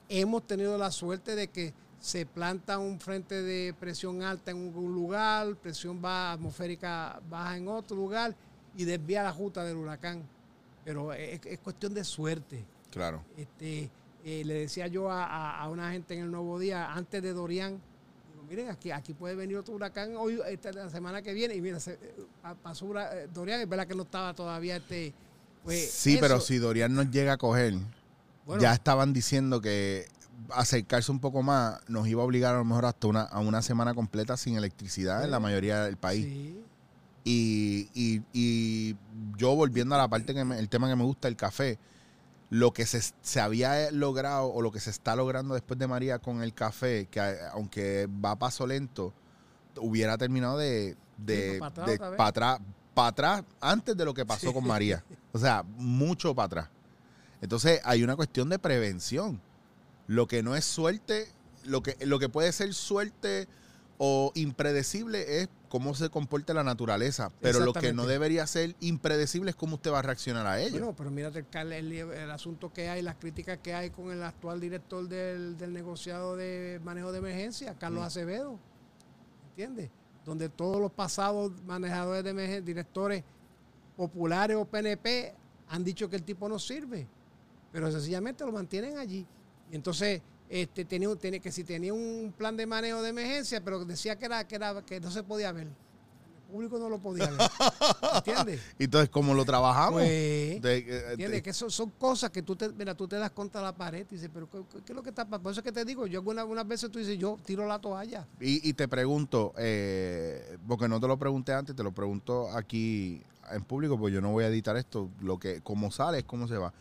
hemos 0.09 0.47
tenido 0.47 0.79
la 0.79 0.93
suerte 0.93 1.35
de 1.35 1.49
que 1.49 1.75
se 1.99 2.27
planta 2.27 2.79
un 2.79 3.01
frente 3.01 3.43
de 3.43 3.75
presión 3.75 4.23
alta 4.23 4.53
en 4.53 4.59
un 4.59 4.95
lugar, 4.95 5.57
presión 5.57 6.01
baja, 6.01 6.33
atmosférica 6.33 7.21
baja 7.29 7.57
en 7.57 7.67
otro 7.67 7.97
lugar 7.97 8.37
y 8.77 8.85
desvía 8.85 9.25
la 9.25 9.33
ruta 9.33 9.65
del 9.65 9.77
huracán. 9.77 10.23
Pero 10.85 11.13
es, 11.13 11.41
es 11.45 11.59
cuestión 11.59 11.93
de 11.93 12.05
suerte. 12.05 12.65
Claro. 12.93 13.25
Este, 13.37 13.91
eh, 14.25 14.45
le 14.45 14.55
decía 14.55 14.87
yo 14.87 15.11
a, 15.11 15.25
a- 15.25 15.61
a 15.63 15.69
una 15.71 15.91
gente 15.91 16.15
en 16.15 16.21
el 16.21 16.31
Nuevo 16.31 16.59
Día, 16.61 16.93
antes 16.93 17.21
de 17.21 17.33
Dorian, 17.33 17.81
miren, 18.49 18.69
aquí, 18.71 18.91
aquí 18.91 19.13
puede 19.15 19.35
venir 19.35 19.57
otro 19.57 19.75
huracán 19.75 20.17
hoy, 20.17 20.41
esta, 20.49 20.73
la 20.73 20.89
semana 20.91 21.23
que 21.23 21.35
viene, 21.35 21.55
y 21.55 21.61
mira, 21.61 21.79
se, 21.81 21.93
eh, 21.95 21.99
pa- 22.43 22.55
pasó 22.55 22.87
eh, 22.99 23.29
Dorian, 23.33 23.61
es 23.61 23.69
verdad 23.69 23.87
que 23.87 23.95
no 23.95 24.03
estaba 24.05 24.35
todavía 24.35 24.77
este... 24.77 25.13
pues, 25.65 25.91
sí, 25.91 26.19
pero 26.21 26.41
si 26.41 26.59
Dorian 26.59 26.95
nos 26.95 27.11
llega 27.11 27.35
a 27.35 27.37
coger, 27.37 27.75
bueno, 28.47 28.63
ya 28.63 28.73
estaban 28.73 29.13
diciendo 29.13 29.61
que 29.61 30.07
acercarse 30.51 31.11
un 31.11 31.19
poco 31.19 31.43
más 31.43 31.81
nos 31.89 32.07
iba 32.07 32.23
a 32.23 32.25
obligar 32.25 32.55
a 32.55 32.59
lo 32.59 32.65
mejor 32.65 32.85
hasta 32.85 33.07
una, 33.07 33.23
a 33.23 33.41
una 33.41 33.63
semana 33.63 33.95
completa 33.95 34.37
sin 34.37 34.57
electricidad 34.57 35.25
en 35.25 35.31
la 35.31 35.41
mayoría 35.41 35.83
del 35.85 35.97
país. 35.97 36.25
sí. 36.27 36.63
Y, 37.29 37.89
y- 37.93 38.23
y 38.33 38.97
yo 39.37 39.57
volviendo 39.57 39.97
a 39.97 39.99
la 39.99 40.07
parte 40.07 40.33
que 40.33 40.45
me- 40.45 40.59
el 40.61 40.69
tema 40.69 40.89
que 40.89 40.95
me 40.95 41.03
gusta, 41.03 41.27
el 41.27 41.35
café, 41.35 41.77
lo 42.51 42.73
que 42.73 42.87
se, 42.87 43.01
se 43.23 43.41
había 43.41 43.91
logrado 43.91 44.47
o 44.53 44.63
lo 44.63 44.71
que 44.71 44.81
se 44.81 44.91
está 44.91 45.17
logrando 45.17 45.55
después 45.55 45.79
de 45.79 45.87
María 45.89 46.19
con 46.21 46.43
el 46.43 46.55
café, 46.55 47.07
que 47.11 47.21
a- 47.21 47.51
aunque 47.53 48.09
va 48.25 48.33
a 48.33 48.39
paso 48.39 48.67
lento, 48.67 49.13
hubiera 49.79 50.17
terminado 50.17 50.57
de, 50.59 50.97
de, 51.19 51.59
atrás 51.63 51.87
de- 51.87 51.95
otra 51.95 52.09
vez. 52.11 52.17
pa' 52.19 52.27
atrás, 52.29 52.61
pa' 52.95 53.07
atrás 53.09 53.45
antes 53.61 53.97
de 53.97 54.05
lo 54.05 54.15
que 54.15 54.25
pasó 54.25 54.53
con 54.53 54.67
María. 54.67 55.05
O 55.33 55.39
sea, 55.39 55.63
mucho 55.77 56.35
para 56.35 56.47
atrás. 56.47 56.69
Entonces 57.41 57.81
hay 57.85 58.03
una 58.03 58.17
cuestión 58.17 58.49
de 58.49 58.59
prevención. 58.59 59.41
Lo 60.07 60.27
que 60.29 60.43
no 60.43 60.55
es 60.57 60.65
suerte, 60.65 61.29
lo 61.65 61.83
que, 61.83 61.97
lo 62.07 62.19
que 62.21 62.29
puede 62.29 62.53
ser 62.53 62.73
suerte 62.75 63.49
o 63.99 64.31
impredecible 64.35 65.43
es 65.43 65.49
cómo 65.77 65.95
se 65.95 66.09
comporta 66.09 66.55
la 66.55 66.65
naturaleza. 66.65 67.31
Pero 67.43 67.61
lo 67.61 67.75
que 67.75 67.93
no 67.93 68.07
debería 68.07 68.47
ser 68.47 68.75
impredecible 68.81 69.51
es 69.51 69.57
cómo 69.57 69.75
usted 69.75 69.93
va 69.93 69.99
a 69.99 70.03
reaccionar 70.03 70.47
a 70.47 70.59
ello. 70.59 70.79
Bueno, 70.79 70.95
pero 70.97 71.11
mírate 71.11 71.41
el, 71.41 71.49
cal- 71.49 71.71
el, 71.71 71.93
el 71.93 72.31
asunto 72.31 72.73
que 72.73 72.89
hay, 72.89 73.03
las 73.03 73.17
críticas 73.17 73.59
que 73.63 73.75
hay 73.75 73.91
con 73.91 74.11
el 74.11 74.23
actual 74.23 74.59
director 74.59 75.07
del, 75.07 75.59
del 75.59 75.75
negociado 75.75 76.35
de 76.35 76.81
manejo 76.83 77.13
de 77.13 77.19
emergencia, 77.19 77.75
Carlos 77.79 78.01
Mm. 78.01 78.07
Acevedo. 78.07 78.59
¿Entiendes? 79.51 79.91
Donde 80.25 80.49
todos 80.49 80.81
los 80.81 80.91
pasados 80.93 81.53
manejadores 81.67 82.25
de 82.25 82.31
emergencia, 82.31 82.63
directores 82.63 83.23
populares 83.99 84.57
o 84.57 84.65
PNP 84.65 85.35
han 85.69 85.85
dicho 85.85 86.09
que 86.09 86.17
el 86.17 86.23
tipo 86.23 86.49
no 86.49 86.59
sirve, 86.59 87.07
pero 87.71 87.93
sencillamente 87.93 88.47
lo 88.47 88.53
mantienen 88.53 88.97
allí. 88.97 89.27
Y 89.71 89.75
entonces, 89.77 90.23
este, 90.49 90.85
tenía, 90.85 91.15
tenía 91.17 91.41
que 91.41 91.51
si 91.53 91.65
tenía 91.65 91.93
un 91.93 92.33
plan 92.37 92.57
de 92.57 92.67
manejo 92.67 93.03
de 93.03 93.11
emergencia, 93.11 93.63
pero 93.65 93.85
decía 93.85 94.17
que 94.19 94.27
era, 94.27 94.47
que 94.47 94.55
era, 94.57 94.83
que 94.83 95.01
no 95.01 95.11
se 95.11 95.23
podía 95.23 95.51
ver. 95.53 95.67
El 95.67 96.53
público 96.53 96.79
no 96.79 96.89
lo 96.89 96.99
podía 97.01 97.29
ver. 97.29 97.41
¿Entiendes? 98.15 98.61
Entonces, 98.79 99.11
¿cómo 99.11 99.35
lo 99.35 99.45
trabajamos? 99.45 99.95
Pues, 99.95 100.09
De- 100.63 100.79
eh, 100.79 101.11
¿Entiendes? 101.11 101.31
de- 101.39 101.43
Que 101.43 101.53
son, 101.53 101.71
son 101.71 101.91
cosas 101.91 102.31
que 102.31 102.43
tú 102.43 102.55
te, 102.55 102.69
mira, 102.69 102.95
tú 102.95 103.09
te 103.09 103.17
das 103.17 103.33
contra 103.33 103.61
la 103.61 103.75
pared 103.75 104.07
y 104.09 104.15
dices, 104.15 104.31
pero 104.33 104.49
¿qué, 104.49 104.63
qué 104.85 104.93
es 104.93 104.97
lo 104.97 105.03
que 105.03 105.09
está 105.11 105.25
pasando? 105.25 105.43
Por 105.43 105.51
eso 105.53 105.61
es 105.61 105.65
que 105.65 105.73
te 105.73 105.85
digo, 105.85 106.07
yo 106.07 106.21
algunas, 106.21 106.43
algunas 106.43 106.67
veces 106.69 106.89
tú 106.91 107.01
dices, 107.01 107.19
yo 107.19 107.37
tiro 107.45 107.67
la 107.67 107.81
toalla. 107.81 108.27
y, 108.41 108.67
y 108.69 108.73
te 108.75 108.87
pregunto, 108.87 109.53
eh, 109.59 110.57
porque 110.69 110.87
no 110.89 111.01
te 111.01 111.09
lo 111.09 111.19
pregunté 111.19 111.53
antes, 111.53 111.75
te 111.75 111.83
lo 111.83 111.91
pregunto 111.93 112.49
aquí 112.57 113.21
en 113.51 113.65
público, 113.65 113.99
pues 113.99 114.15
yo 114.15 114.21
no 114.21 114.31
voy 114.31 114.45
a 114.45 114.49
editar 114.49 114.77
esto. 114.77 115.09
Lo 115.21 115.39
que, 115.39 115.61
como 115.63 115.91
sale, 115.91 116.19
es 116.21 116.25
cómo 116.25 116.47
se 116.47 116.57
va. 116.57 116.73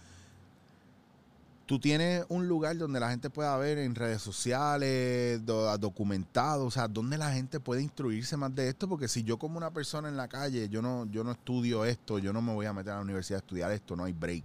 Tú 1.66 1.80
tienes 1.80 2.24
un 2.30 2.48
lugar 2.48 2.78
donde 2.78 3.00
la 3.00 3.10
gente 3.10 3.32
pueda 3.32 3.58
ver 3.58 3.80
en 3.80 3.96
redes 3.96 4.22
sociales, 4.22 5.44
do- 5.46 5.76
documentado, 5.80 6.66
o 6.66 6.72
sea, 6.72 6.88
donde 6.88 7.18
la 7.18 7.32
gente 7.34 7.60
puede 7.60 7.82
instruirse 7.82 8.38
más 8.38 8.54
de 8.54 8.68
esto, 8.70 8.88
porque 8.88 9.08
si 9.08 9.24
yo 9.24 9.38
como 9.40 9.58
una 9.58 9.72
persona 9.72 10.08
en 10.08 10.16
la 10.16 10.28
calle, 10.28 10.70
yo 10.70 10.82
no, 10.84 11.06
yo 11.08 11.24
no 11.24 11.32
estudio 11.32 11.84
esto, 11.86 12.20
yo 12.20 12.34
no 12.34 12.42
me 12.42 12.54
voy 12.54 12.68
a 12.68 12.74
meter 12.74 12.94
a 12.94 12.98
la 12.98 13.02
universidad 13.02 13.38
a 13.38 13.44
estudiar 13.44 13.72
esto, 13.72 13.96
no 13.96 14.04
hay 14.04 14.14
break. 14.14 14.44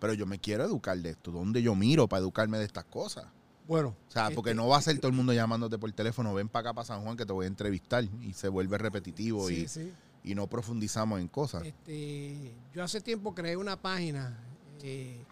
Pero 0.00 0.14
yo 0.14 0.24
me 0.26 0.38
quiero 0.38 0.64
educar 0.64 0.96
de 0.98 1.10
esto, 1.10 1.30
¿dónde 1.32 1.60
yo 1.60 1.74
miro 1.74 2.08
para 2.08 2.20
educarme 2.20 2.56
de 2.58 2.64
estas 2.64 2.84
cosas? 2.84 3.26
Bueno. 3.66 3.88
O 4.08 4.10
sea, 4.10 4.30
porque 4.34 4.50
este, 4.52 4.62
no 4.62 4.68
va 4.68 4.78
a 4.78 4.82
ser 4.82 4.96
todo 4.98 5.08
el 5.10 5.16
mundo 5.16 5.34
llamándote 5.34 5.76
por 5.76 5.92
teléfono, 5.92 6.32
ven 6.32 6.48
para 6.48 6.70
acá 6.70 6.74
para 6.74 6.86
San 6.86 7.02
Juan 7.02 7.16
que 7.18 7.26
te 7.26 7.32
voy 7.34 7.44
a 7.44 7.48
entrevistar 7.48 8.04
y 8.22 8.32
se 8.32 8.48
vuelve 8.48 8.78
repetitivo 8.78 9.46
Sí, 9.48 9.54
y, 9.64 9.68
sí. 9.68 9.92
y 10.24 10.34
no 10.34 10.46
profundizamos 10.46 11.20
en 11.20 11.28
cosas. 11.28 11.64
Este, 11.66 12.54
yo 12.74 12.82
hace 12.82 13.02
tiempo 13.02 13.34
creé 13.34 13.58
una 13.58 13.76
página 13.76 14.38
eh, 14.82 15.22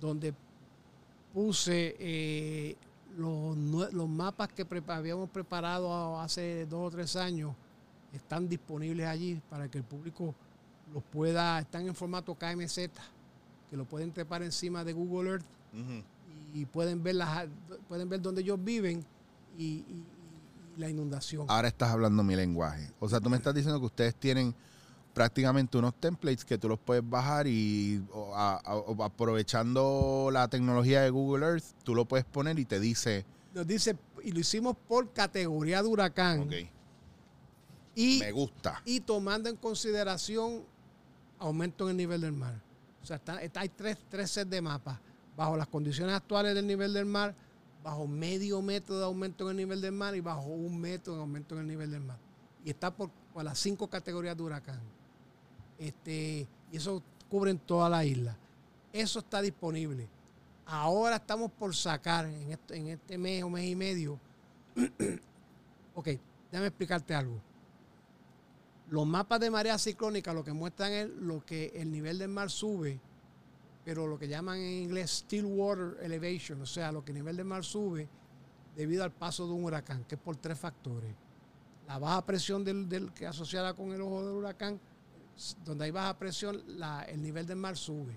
donde 0.00 0.32
puse 1.34 1.96
eh, 1.98 2.76
los, 3.18 3.56
los 3.92 4.08
mapas 4.08 4.48
que 4.48 4.64
prepa- 4.66 4.96
habíamos 4.96 5.28
preparado 5.28 6.18
hace 6.20 6.64
dos 6.66 6.86
o 6.88 6.90
tres 6.90 7.16
años. 7.16 7.54
Están 8.12 8.48
disponibles 8.48 9.06
allí 9.06 9.40
para 9.50 9.68
que 9.68 9.78
el 9.78 9.84
público 9.84 10.34
los 10.94 11.02
pueda, 11.02 11.58
están 11.58 11.86
en 11.88 11.94
formato 11.94 12.34
KMZ, 12.36 12.76
que 13.68 13.76
lo 13.76 13.84
pueden 13.84 14.12
trepar 14.12 14.42
encima 14.44 14.84
de 14.84 14.92
Google 14.92 15.30
Earth 15.30 15.44
y 16.54 16.64
pueden 16.66 17.02
ver, 17.02 17.16
las, 17.16 17.48
pueden 17.88 18.08
ver 18.08 18.22
dónde 18.22 18.42
ellos 18.42 18.62
viven 18.62 19.04
y, 19.58 19.64
y- 19.64 20.04
y 20.76 20.80
la 20.80 20.88
inundación. 20.88 21.46
Ahora 21.48 21.66
estás 21.68 21.90
hablando 21.90 22.22
mi 22.22 22.36
lenguaje. 22.36 22.90
O 23.00 23.08
sea, 23.08 23.20
tú 23.20 23.28
me 23.28 23.36
estás 23.36 23.54
diciendo 23.54 23.80
que 23.80 23.86
ustedes 23.86 24.14
tienen 24.14 24.54
prácticamente 25.14 25.78
unos 25.78 25.94
templates 25.94 26.44
que 26.44 26.58
tú 26.58 26.68
los 26.68 26.78
puedes 26.78 27.08
bajar 27.08 27.46
y 27.46 28.04
o, 28.12 28.34
a- 28.34 28.56
a- 28.56 28.74
o 28.76 29.02
aprovechando 29.04 30.28
la 30.32 30.48
tecnología 30.48 31.02
de 31.02 31.10
Google 31.10 31.46
Earth, 31.46 31.64
tú 31.84 31.94
lo 31.94 32.04
puedes 32.04 32.26
poner 32.26 32.58
y 32.58 32.64
te 32.64 32.80
dice, 32.80 33.24
Nos 33.54 33.66
dice, 33.66 33.96
y 34.24 34.32
lo 34.32 34.40
hicimos 34.40 34.76
por 34.88 35.12
categoría 35.12 35.80
de 35.82 35.88
huracán 35.88 36.40
y, 37.94 38.18
me 38.18 38.32
gusta. 38.32 38.82
y 38.84 39.00
tomando 39.00 39.48
en 39.48 39.56
consideración 39.56 40.64
aumento 41.38 41.84
en 41.84 41.90
el 41.92 41.96
nivel 41.96 42.20
del 42.20 42.32
mar. 42.32 42.60
O 43.02 43.06
sea, 43.06 43.16
está- 43.16 43.40
está- 43.42 43.60
hay 43.60 43.68
tres, 43.68 43.98
tres 44.08 44.30
sets 44.30 44.50
de 44.50 44.60
mapas. 44.60 44.98
Bajo 45.36 45.56
las 45.56 45.68
condiciones 45.68 46.14
actuales 46.14 46.54
del 46.54 46.66
nivel 46.66 46.92
del 46.92 47.06
mar, 47.06 47.34
bajo 47.84 48.06
medio 48.06 48.62
metro 48.62 48.98
de 48.98 49.04
aumento 49.04 49.44
en 49.44 49.50
el 49.50 49.56
nivel 49.58 49.80
del 49.80 49.92
mar 49.92 50.16
y 50.16 50.20
bajo 50.20 50.46
un 50.46 50.80
metro 50.80 51.14
de 51.14 51.20
aumento 51.20 51.54
en 51.54 51.60
el 51.62 51.66
nivel 51.68 51.90
del 51.90 52.00
mar. 52.00 52.18
Y 52.64 52.70
está 52.70 52.90
por, 52.92 53.10
por 53.32 53.44
las 53.44 53.58
cinco 53.58 53.88
categorías 53.88 54.36
de 54.36 54.42
huracán. 54.42 54.80
Este, 55.78 56.46
y 56.70 56.76
eso 56.76 57.02
cubre 57.28 57.54
toda 57.54 57.88
la 57.88 58.04
isla. 58.04 58.36
Eso 58.92 59.18
está 59.18 59.42
disponible. 59.42 60.08
Ahora 60.66 61.16
estamos 61.16 61.50
por 61.50 61.74
sacar 61.74 62.26
en 62.26 62.52
este, 62.88 63.18
mes 63.18 63.42
o 63.42 63.50
mes 63.50 63.64
y 63.66 63.76
medio. 63.76 64.18
ok, 65.94 66.08
déjame 66.50 66.68
explicarte 66.68 67.14
algo. 67.14 67.38
Los 68.90 69.06
mapas 69.06 69.40
de 69.40 69.50
marea 69.50 69.78
ciclónica 69.78 70.32
lo 70.32 70.44
que 70.44 70.52
muestran 70.52 70.92
es 70.92 71.08
lo 71.08 71.44
que 71.44 71.72
el 71.74 71.90
nivel 71.90 72.18
del 72.18 72.28
mar 72.28 72.50
sube, 72.50 73.00
pero 73.84 74.06
lo 74.06 74.18
que 74.18 74.28
llaman 74.28 74.58
en 74.58 74.82
inglés 74.84 75.10
still 75.10 75.44
water 75.46 75.96
elevation, 76.02 76.60
o 76.60 76.66
sea, 76.66 76.92
lo 76.92 77.04
que 77.04 77.10
el 77.12 77.16
nivel 77.16 77.36
del 77.36 77.46
mar 77.46 77.64
sube 77.64 78.08
debido 78.76 79.02
al 79.04 79.10
paso 79.12 79.46
de 79.46 79.52
un 79.54 79.64
huracán, 79.64 80.04
que 80.04 80.14
es 80.16 80.20
por 80.20 80.36
tres 80.36 80.58
factores. 80.58 81.14
La 81.86 81.98
baja 81.98 82.24
presión 82.24 82.64
del, 82.64 82.88
del- 82.88 83.12
que 83.12 83.26
asociada 83.26 83.74
con 83.74 83.92
el 83.92 84.00
ojo 84.02 84.24
del 84.26 84.36
huracán, 84.36 84.80
donde 85.64 85.86
hay 85.86 85.90
baja 85.90 86.16
presión, 86.18 86.62
la- 86.78 87.02
el 87.04 87.20
nivel 87.22 87.46
del 87.46 87.56
mar 87.56 87.76
sube. 87.76 88.16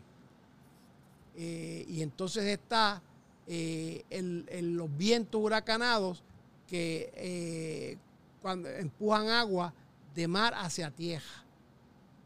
Eh, 1.35 1.85
y 1.87 2.01
entonces 2.01 2.43
está 2.45 3.01
eh, 3.49 4.03
el- 4.09 4.45
el- 4.49 4.73
los 4.75 4.89
vientos 4.97 5.39
huracanados 5.41 6.21
que 6.67 7.11
eh, 7.15 7.97
cuando 8.41 8.67
empujan 8.69 9.29
agua 9.29 9.73
de 10.13 10.27
mar 10.27 10.53
hacia 10.57 10.91
tierra. 10.91 11.45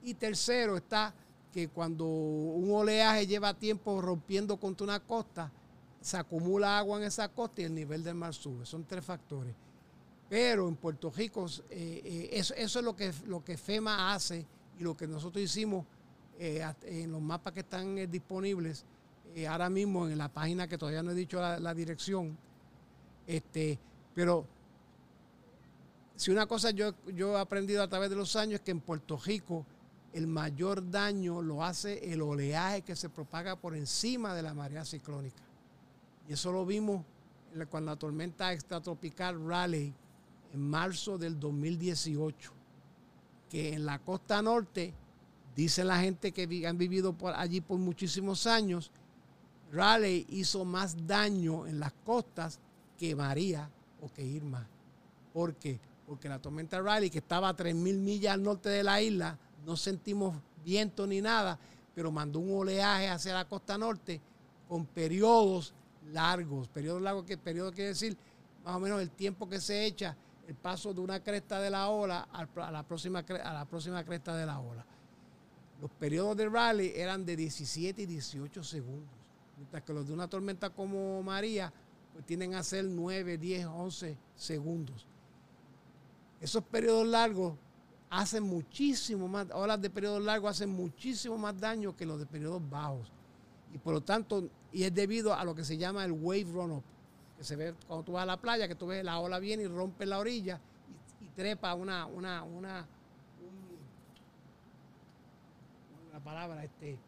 Y 0.01 0.15
tercero 0.15 0.77
está 0.77 1.13
que 1.53 1.67
cuando 1.67 2.05
un 2.05 2.71
oleaje 2.73 3.27
lleva 3.27 3.53
tiempo 3.53 4.01
rompiendo 4.01 4.57
contra 4.57 4.83
una 4.85 4.99
costa, 4.99 5.51
se 5.99 6.17
acumula 6.17 6.79
agua 6.79 6.97
en 6.97 7.03
esa 7.03 7.27
costa 7.29 7.61
y 7.61 7.65
el 7.65 7.75
nivel 7.75 8.03
del 8.03 8.15
mar 8.15 8.33
sube. 8.33 8.65
Son 8.65 8.83
tres 8.85 9.05
factores. 9.05 9.53
Pero 10.27 10.67
en 10.67 10.75
Puerto 10.75 11.11
Rico, 11.11 11.45
eso, 11.45 12.53
eso 12.55 12.79
es 12.79 12.83
lo 12.85 12.95
que, 12.95 13.13
lo 13.27 13.43
que 13.43 13.57
FEMA 13.57 14.13
hace 14.13 14.43
y 14.81 14.83
lo 14.83 14.97
que 14.97 15.05
nosotros 15.05 15.43
hicimos 15.43 15.85
eh, 16.39 16.65
en 16.85 17.11
los 17.11 17.21
mapas 17.21 17.53
que 17.53 17.59
están 17.59 17.99
eh, 17.99 18.07
disponibles 18.07 18.83
eh, 19.35 19.47
ahora 19.47 19.69
mismo 19.69 20.09
en 20.09 20.17
la 20.17 20.27
página 20.27 20.67
que 20.67 20.75
todavía 20.75 21.03
no 21.03 21.11
he 21.11 21.13
dicho 21.13 21.39
la, 21.39 21.73
dirección. 21.75 22.35
Este, 23.27 23.77
pero 24.15 24.47
si 26.15 26.31
una 26.31 26.47
cosa 26.47 26.71
yo, 26.71 26.95
yo 27.13 27.37
he 27.37 27.39
aprendido 27.39 27.83
a 27.83 27.87
través 27.87 28.09
de 28.09 28.15
los 28.15 28.35
años 28.35 28.55
es 28.55 28.61
que 28.61 28.71
en 28.71 28.79
Puerto 28.79 29.17
Rico 29.23 29.67
el 30.13 30.25
mayor 30.25 30.89
daño 30.89 31.43
lo 31.43 31.63
hace 31.63 32.11
el 32.11 32.23
oleaje 32.23 32.81
que 32.81 32.95
se 32.95 33.07
propaga 33.07 33.55
por 33.55 33.75
encima 33.75 34.33
de 34.33 34.41
la 34.41 34.55
marea 34.55 34.83
ciclónica. 34.83 35.43
Y 36.27 36.33
eso 36.33 36.51
lo 36.51 36.65
vimos 36.65 37.05
cuando 37.69 37.91
la 37.91 37.97
tormenta 37.97 38.51
extratropical 38.51 39.47
Raleigh 39.47 39.93
en 40.53 40.69
marzo 40.69 41.19
del 41.19 41.39
2018, 41.39 42.60
que 43.51 43.73
en 43.73 43.85
la 43.85 43.99
costa 43.99 44.41
norte, 44.41 44.93
dice 45.53 45.83
la 45.83 45.99
gente 45.99 46.31
que 46.31 46.65
han 46.65 46.77
vivido 46.77 47.11
por 47.11 47.33
allí 47.33 47.59
por 47.59 47.77
muchísimos 47.77 48.47
años, 48.47 48.91
Raleigh 49.73 50.25
hizo 50.29 50.63
más 50.63 51.05
daño 51.05 51.67
en 51.67 51.77
las 51.77 51.91
costas 52.05 52.59
que 52.97 53.13
María 53.13 53.69
o 54.01 54.11
que 54.11 54.23
Irma. 54.23 54.65
¿Por 55.33 55.55
qué? 55.55 55.81
Porque 56.07 56.29
la 56.29 56.39
tormenta 56.39 56.79
Raleigh, 56.79 57.11
que 57.11 57.17
estaba 57.17 57.49
a 57.49 57.57
3.000 57.57 57.75
millas 57.75 58.33
al 58.33 58.43
norte 58.43 58.69
de 58.69 58.83
la 58.83 59.01
isla, 59.01 59.37
no 59.65 59.75
sentimos 59.75 60.33
viento 60.63 61.05
ni 61.05 61.19
nada, 61.19 61.59
pero 61.93 62.09
mandó 62.09 62.39
un 62.39 62.57
oleaje 62.57 63.09
hacia 63.09 63.33
la 63.33 63.49
costa 63.49 63.77
norte 63.77 64.21
con 64.69 64.85
periodos 64.85 65.73
largos. 66.11 66.69
Periodos 66.69 67.01
largos, 67.01 67.25
que 67.25 67.37
periodo 67.37 67.73
quiere 67.73 67.89
decir 67.89 68.17
más 68.63 68.77
o 68.77 68.79
menos 68.79 69.01
el 69.01 69.09
tiempo 69.09 69.49
que 69.49 69.59
se 69.59 69.85
echa 69.85 70.15
el 70.47 70.55
paso 70.55 70.93
de 70.93 71.01
una 71.01 71.21
cresta 71.21 71.59
de 71.59 71.69
la 71.69 71.89
ola 71.89 72.27
a 72.31 72.71
la 72.71 72.83
próxima, 72.83 73.23
cresta 73.23 74.35
de 74.35 74.45
la 74.45 74.59
ola. 74.59 74.85
Los 75.81 75.89
periodos 75.91 76.37
de 76.37 76.49
Raleigh 76.49 76.93
eran 76.95 77.25
de 77.25 77.35
17 77.35 78.01
y 78.01 78.05
18 78.05 78.63
segundos, 78.63 79.15
mientras 79.57 79.83
que 79.83 79.93
los 79.93 80.07
de 80.07 80.13
una 80.13 80.27
tormenta 80.27 80.69
como 80.69 81.23
María 81.23 81.71
pues 82.13 82.25
tienden 82.25 82.55
a 82.55 82.63
ser 82.63 82.85
9, 82.85 83.37
10, 83.37 83.65
11 83.65 84.17
segundos. 84.35 85.07
Esos 86.39 86.63
periodos 86.63 87.07
largos 87.07 87.53
hacen 88.09 88.43
muchísimo 88.43 89.27
más, 89.27 89.47
olas 89.53 89.81
de 89.81 89.89
periodos 89.89 90.21
largos 90.21 90.51
hacen 90.51 90.69
muchísimo 90.69 91.37
más 91.37 91.57
daño 91.59 91.95
que 91.95 92.05
los 92.05 92.19
de 92.19 92.25
periodos 92.25 92.61
bajos. 92.69 93.11
Y 93.73 93.77
por 93.77 93.93
lo 93.93 94.01
tanto, 94.01 94.49
y 94.73 94.83
es 94.83 94.93
debido 94.93 95.33
a 95.33 95.45
lo 95.45 95.55
que 95.55 95.63
se 95.63 95.77
llama 95.77 96.03
el 96.03 96.11
wave 96.11 96.43
run-up, 96.51 96.83
que 97.41 97.45
se 97.45 97.55
ve 97.55 97.73
cuando 97.87 98.03
tú 98.05 98.11
vas 98.11 98.21
a 98.21 98.25
la 98.27 98.37
playa, 98.37 98.67
que 98.67 98.75
tú 98.75 98.85
ves 98.85 99.03
la 99.03 99.17
ola 99.19 99.39
viene 99.39 99.63
y 99.63 99.67
rompe 99.67 100.05
la 100.05 100.19
orilla 100.19 100.59
y, 101.19 101.25
y 101.25 101.27
trepa 101.29 101.73
una, 101.73 102.05
una, 102.05 102.43
una, 102.43 102.85
un- 103.41 103.79
la 106.13 106.19
palabra, 106.19 106.63
este, 106.63 106.99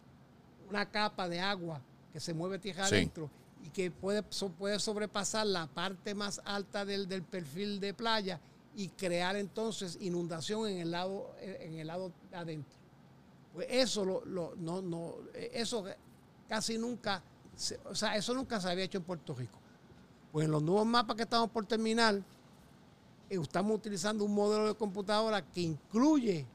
una 0.67 0.89
capa 0.89 1.29
de 1.29 1.39
agua 1.39 1.79
que 2.11 2.19
se 2.19 2.33
mueve 2.33 2.57
tierra 2.57 2.87
Sí. 2.87 2.95
adentro 2.95 3.29
y 3.63 3.69
que 3.69 3.91
puede, 3.91 4.23
so- 4.29 4.49
puede 4.49 4.79
sobrepasar 4.79 5.45
la 5.45 5.67
parte 5.67 6.15
más 6.15 6.41
alta 6.45 6.83
del, 6.83 7.07
del 7.07 7.21
perfil 7.21 7.79
de 7.79 7.93
playa 7.93 8.39
y 8.75 8.87
crear 8.89 9.35
entonces 9.35 9.99
inundación 10.01 10.67
en 10.67 10.79
el 10.79 10.89
lado, 10.89 11.35
en 11.41 11.75
el 11.77 11.85
lado 11.85 12.11
de 12.31 12.37
adentro. 12.37 12.73
Pues 13.53 13.67
eso 13.69 14.03
lo, 14.03 14.25
lo- 14.25 14.55
no, 14.55 14.81
no, 14.81 15.13
eso 15.35 15.85
casi 16.49 16.79
nunca, 16.79 17.21
se- 17.55 17.79
o 17.85 17.93
sea, 17.93 18.15
eso 18.15 18.33
nunca 18.33 18.59
se 18.59 18.67
había 18.71 18.85
hecho 18.85 18.97
en 18.97 19.03
Puerto 19.03 19.35
Rico. 19.35 19.59
Pues 20.33 20.45
en 20.47 20.51
los 20.51 20.63
nuevos 20.63 20.87
mapas 20.87 21.15
que 21.15 21.21
estamos 21.21 21.51
por 21.51 21.67
terminar, 21.67 22.15
eh, 23.29 23.37
estamos 23.39 23.77
utilizando 23.77 24.25
un 24.25 24.33
modelo 24.33 24.65
de 24.67 24.73
computadora 24.73 25.43
que 25.43 25.61
incluye 25.61 26.47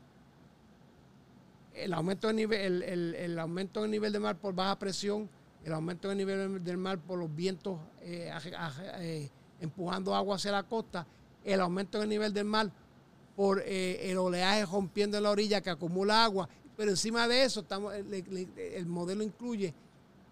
el 1.75 1.95
aumento 1.95 2.27
de 2.27 2.35
nivel, 2.35 2.83
el, 2.83 3.15
el- 3.15 3.39
aumento 3.39 3.83
del 3.83 3.93
nivel 3.93 4.13
del 4.13 4.21
mar 4.21 4.37
por 4.37 4.53
baja 4.53 4.77
presión, 4.81 5.31
el 5.65 5.73
aumento 5.73 6.09
del 6.09 6.19
nivel 6.19 6.65
del 6.65 6.77
mar 6.77 6.99
por 6.99 7.21
los 7.21 7.33
vientos 7.33 7.79
eh, 8.01 8.33
eh, 8.99 9.31
empujando 9.61 10.13
agua 10.13 10.35
hacia 10.35 10.51
la 10.51 10.65
costa, 10.65 11.07
el 11.45 11.61
aumento 11.61 12.01
del 12.01 12.09
nivel 12.09 12.35
del 12.35 12.47
mar 12.47 12.73
por 13.37 13.63
el 13.65 14.19
oleaje 14.19 14.67
rompiendo 14.67 15.17
en 15.19 15.23
la 15.23 15.31
orilla 15.31 15.61
que 15.61 15.71
acumula 15.71 16.25
agua, 16.25 16.49
pero 16.77 16.91
encima 16.91 17.29
de 17.29 17.45
eso 17.45 17.61
estamos, 17.61 17.95
el, 17.95 18.13
el- 18.13 18.59
el 18.59 18.87
modelo 18.87 19.23
incluye 19.23 19.73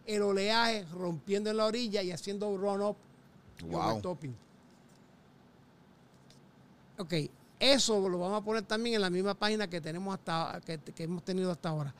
el 0.04 0.22
oleaje 0.22 0.84
rompiendo 0.92 1.48
en 1.48 1.58
la 1.58 1.66
orilla 1.66 2.02
y 2.02 2.10
haciendo 2.10 2.56
run-up 2.58 2.96
Wow. 3.64 4.18
Ok, 6.98 7.12
eso 7.58 8.08
lo 8.08 8.18
vamos 8.18 8.40
a 8.40 8.44
poner 8.44 8.62
también 8.62 8.96
en 8.96 9.02
la 9.02 9.10
misma 9.10 9.34
página 9.34 9.68
que 9.68 9.80
tenemos 9.80 10.14
hasta 10.14 10.60
que, 10.64 10.80
hemos 11.02 11.22
tenido 11.22 11.50
hasta 11.50 11.68
ahora. 11.68 11.94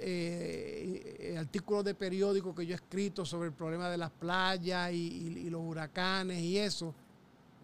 eh, 0.00 1.36
artículos 1.38 1.84
de 1.84 1.94
periódico 1.94 2.54
que 2.54 2.64
yo 2.64 2.72
he 2.72 2.76
escrito 2.76 3.24
sobre 3.24 3.48
el 3.48 3.54
problema 3.54 3.90
de 3.90 3.98
las 3.98 4.10
playas 4.10 4.92
y, 4.92 4.96
y- 4.96 5.38
y 5.46 5.50
los 5.50 5.60
huracanes 5.62 6.38
y 6.40 6.58
eso. 6.58 6.94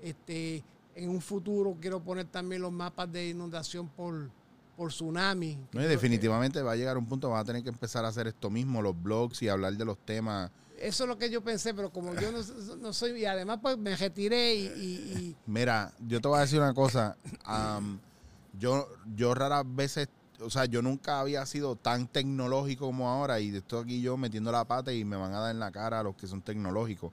Este, 0.03 0.63
en 0.97 1.11
un 1.11 1.21
futuro 1.21 1.77
quiero 1.81 2.01
poner 2.03 2.27
también 2.27 2.63
los 2.63 2.73
mapas 2.73 3.11
de 3.13 3.29
inundación 3.29 3.89
por, 3.89 4.29
por 4.77 4.91
tsunami. 4.91 5.57
No, 5.73 5.83
y 5.83 5.87
definitivamente 5.87 6.61
va 6.63 6.73
a 6.73 6.77
llegar 6.77 6.99
un 6.99 7.07
punto, 7.07 7.31
va 7.31 7.39
a 7.41 7.45
tener 7.45 7.63
que 7.63 7.69
empezar 7.69 8.05
a 8.05 8.09
hacer 8.09 8.27
esto 8.27 8.51
mismo, 8.51 8.83
los 8.83 9.01
blogs 9.01 9.41
y 9.43 9.49
hablar 9.49 9.75
de 9.77 9.85
los 9.85 9.97
temas. 9.99 10.51
Eso 10.85 11.05
es 11.05 11.09
lo 11.09 11.17
que 11.17 11.31
yo 11.31 11.43
pensé, 11.43 11.73
pero 11.73 11.91
como 11.91 12.13
yo 12.15 12.31
no, 12.31 12.93
soy, 12.93 13.13
y 13.13 13.25
además 13.25 13.59
pues 13.63 13.79
me 13.79 13.97
retiré 13.97 14.55
y- 14.55 15.35
Mira, 15.47 15.91
yo 16.07 16.21
te 16.21 16.29
voy 16.29 16.37
a 16.37 16.43
decir 16.43 16.61
una 16.61 16.75
cosa. 16.75 17.17
am, 17.45 17.99
yo, 18.59 18.87
yo 19.17 19.35
raras 19.35 19.65
veces, 19.67 20.09
o 20.41 20.51
sea, 20.51 20.67
yo 20.67 20.83
nunca 20.83 21.21
había 21.21 21.47
sido 21.47 21.75
tan 21.77 22.07
tecnológico 22.07 22.85
como 22.85 23.09
ahora 23.09 23.41
y 23.41 23.57
estoy 23.57 23.83
aquí 23.83 24.03
yo 24.03 24.19
metiendo 24.19 24.53
la 24.53 24.67
pata 24.67 24.93
y 24.93 25.07
me 25.07 25.17
van 25.17 25.33
a 25.33 25.41
dar 25.41 25.53
en 25.53 25.59
la 25.59 25.73
cara 25.73 26.01
a 26.01 26.03
los 26.03 26.17
que 26.17 26.27
son 26.27 26.43
tecnológicos. 26.43 27.13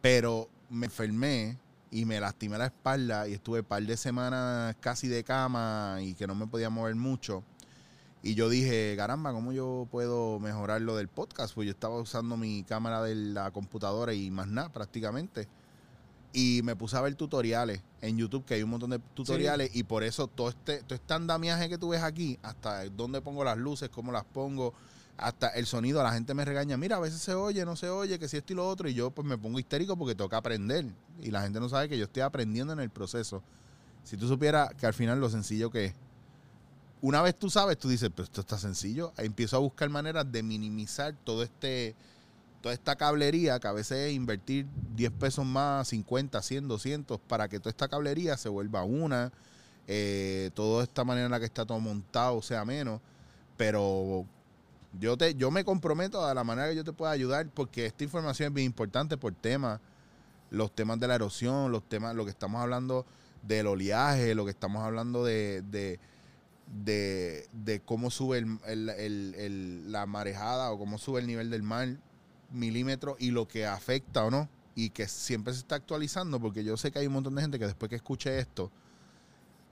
Pero 0.00 0.48
me 0.70 0.86
enfermé 0.86 1.56
y 1.92 2.04
me 2.04 2.18
lastimé 2.18 2.58
la 2.58 2.66
espalda 2.66 3.28
y 3.28 3.34
estuve 3.34 3.60
un 3.60 3.66
par 3.66 3.82
de 3.84 3.96
semanas 3.96 4.74
casi 4.80 5.06
de 5.06 5.22
cama 5.22 5.98
y 6.00 6.14
que 6.14 6.26
no 6.26 6.34
me 6.34 6.48
podía 6.48 6.68
mover 6.68 6.96
mucho. 6.96 7.44
Y 8.22 8.34
yo 8.34 8.48
dije, 8.50 8.94
caramba, 8.96 9.32
¿cómo 9.32 9.52
yo 9.52 9.88
puedo 9.90 10.38
mejorar 10.40 10.82
lo 10.82 10.96
del 10.96 11.08
podcast? 11.08 11.54
Pues 11.54 11.66
yo 11.66 11.72
estaba 11.72 11.98
usando 11.98 12.36
mi 12.36 12.64
cámara 12.64 13.02
de 13.02 13.14
la 13.14 13.50
computadora 13.50 14.12
y 14.12 14.30
más 14.30 14.46
nada 14.46 14.68
prácticamente. 14.70 15.48
Y 16.32 16.60
me 16.62 16.76
puse 16.76 16.96
a 16.96 17.00
ver 17.00 17.14
tutoriales 17.14 17.82
en 18.02 18.18
YouTube, 18.18 18.44
que 18.44 18.54
hay 18.54 18.62
un 18.62 18.70
montón 18.70 18.90
de 18.90 18.98
tutoriales, 18.98 19.74
y 19.74 19.82
por 19.84 20.04
eso 20.04 20.28
todo 20.28 20.50
este, 20.50 20.82
todo 20.82 20.94
este 20.94 21.14
andamiaje 21.14 21.68
que 21.68 21.78
tú 21.78 21.88
ves 21.88 22.02
aquí, 22.02 22.38
hasta 22.42 22.84
dónde 22.90 23.20
pongo 23.20 23.42
las 23.42 23.58
luces, 23.58 23.88
cómo 23.88 24.12
las 24.12 24.24
pongo, 24.24 24.74
hasta 25.16 25.48
el 25.48 25.66
sonido, 25.66 26.02
la 26.02 26.12
gente 26.12 26.32
me 26.34 26.44
regaña, 26.44 26.76
mira, 26.76 26.96
a 26.96 27.00
veces 27.00 27.20
se 27.20 27.34
oye, 27.34 27.64
no 27.64 27.74
se 27.74 27.88
oye, 27.88 28.18
que 28.18 28.28
si 28.28 28.36
esto 28.36 28.52
y 28.52 28.56
lo 28.56 28.68
otro, 28.68 28.88
y 28.88 28.94
yo 28.94 29.10
pues 29.10 29.26
me 29.26 29.36
pongo 29.36 29.58
histérico 29.58 29.96
porque 29.96 30.14
toca 30.14 30.36
aprender. 30.36 30.86
Y 31.20 31.30
la 31.30 31.42
gente 31.42 31.58
no 31.58 31.68
sabe 31.68 31.88
que 31.88 31.98
yo 31.98 32.04
estoy 32.04 32.22
aprendiendo 32.22 32.72
en 32.72 32.80
el 32.80 32.90
proceso. 32.90 33.42
Si 34.04 34.16
tú 34.16 34.28
supieras 34.28 34.72
que 34.74 34.86
al 34.86 34.94
final 34.94 35.20
lo 35.20 35.28
sencillo 35.28 35.70
que 35.70 35.86
es. 35.86 35.94
Una 37.02 37.22
vez 37.22 37.34
tú 37.38 37.48
sabes, 37.48 37.78
tú 37.78 37.88
dices, 37.88 38.10
pero 38.14 38.24
esto 38.24 38.42
está 38.42 38.58
sencillo. 38.58 39.12
Empiezo 39.16 39.56
a 39.56 39.60
buscar 39.60 39.88
maneras 39.88 40.30
de 40.30 40.42
minimizar 40.42 41.14
todo 41.24 41.42
este, 41.42 41.94
toda 42.60 42.74
esta 42.74 42.96
cablería, 42.96 43.58
que 43.58 43.68
a 43.68 43.72
veces 43.72 44.08
es 44.08 44.12
invertir 44.12 44.66
10 44.96 45.10
pesos 45.12 45.46
más, 45.46 45.88
50, 45.88 46.42
100, 46.42 46.68
200, 46.68 47.20
para 47.20 47.48
que 47.48 47.58
toda 47.58 47.70
esta 47.70 47.88
cablería 47.88 48.36
se 48.36 48.48
vuelva 48.48 48.84
una. 48.84 49.32
Eh, 49.86 50.50
toda 50.54 50.84
esta 50.84 51.02
manera 51.04 51.26
en 51.26 51.32
la 51.32 51.40
que 51.40 51.46
está 51.46 51.64
todo 51.64 51.80
montado 51.80 52.42
sea 52.42 52.64
menos. 52.64 53.00
Pero 53.56 54.26
yo, 54.98 55.16
te, 55.16 55.34
yo 55.34 55.50
me 55.50 55.64
comprometo 55.64 56.24
a 56.24 56.34
la 56.34 56.44
manera 56.44 56.68
que 56.68 56.76
yo 56.76 56.84
te 56.84 56.92
pueda 56.92 57.12
ayudar, 57.12 57.48
porque 57.48 57.86
esta 57.86 58.04
información 58.04 58.48
es 58.48 58.54
bien 58.54 58.66
importante 58.66 59.16
por 59.16 59.34
temas, 59.34 59.80
los 60.50 60.74
temas 60.74 61.00
de 61.00 61.08
la 61.08 61.14
erosión, 61.14 61.72
los 61.72 61.88
temas, 61.88 62.14
lo 62.14 62.24
que 62.24 62.30
estamos 62.30 62.60
hablando 62.60 63.06
del 63.42 63.66
oleaje, 63.66 64.34
lo 64.34 64.44
que 64.44 64.50
estamos 64.50 64.82
hablando 64.84 65.24
de, 65.24 65.98
de, 66.84 67.48
de 67.52 67.80
cómo 67.80 68.10
sube 68.10 68.38
el- 68.38 68.58
el- 68.66 69.34
el- 69.36 69.92
la 69.92 70.06
marejada 70.06 70.70
o 70.70 70.78
cómo 70.78 70.98
sube 70.98 71.20
el 71.20 71.26
nivel 71.26 71.50
del 71.50 71.62
mar 71.62 71.88
milímetros 72.52 73.16
y 73.18 73.30
lo 73.30 73.46
que 73.48 73.66
afecta 73.66 74.24
o 74.24 74.30
no. 74.30 74.48
Y 74.74 74.90
que 74.90 75.08
siempre 75.08 75.52
se 75.52 75.58
está 75.60 75.74
actualizando, 75.74 76.40
porque 76.40 76.62
yo 76.64 76.76
sé 76.76 76.90
que 76.92 77.00
hay 77.00 77.06
un 77.08 77.12
montón 77.14 77.34
de 77.34 77.42
gente 77.42 77.58
que 77.58 77.66
después 77.66 77.88
que 77.90 77.96
escuche 77.96 78.38
esto, 78.38 78.70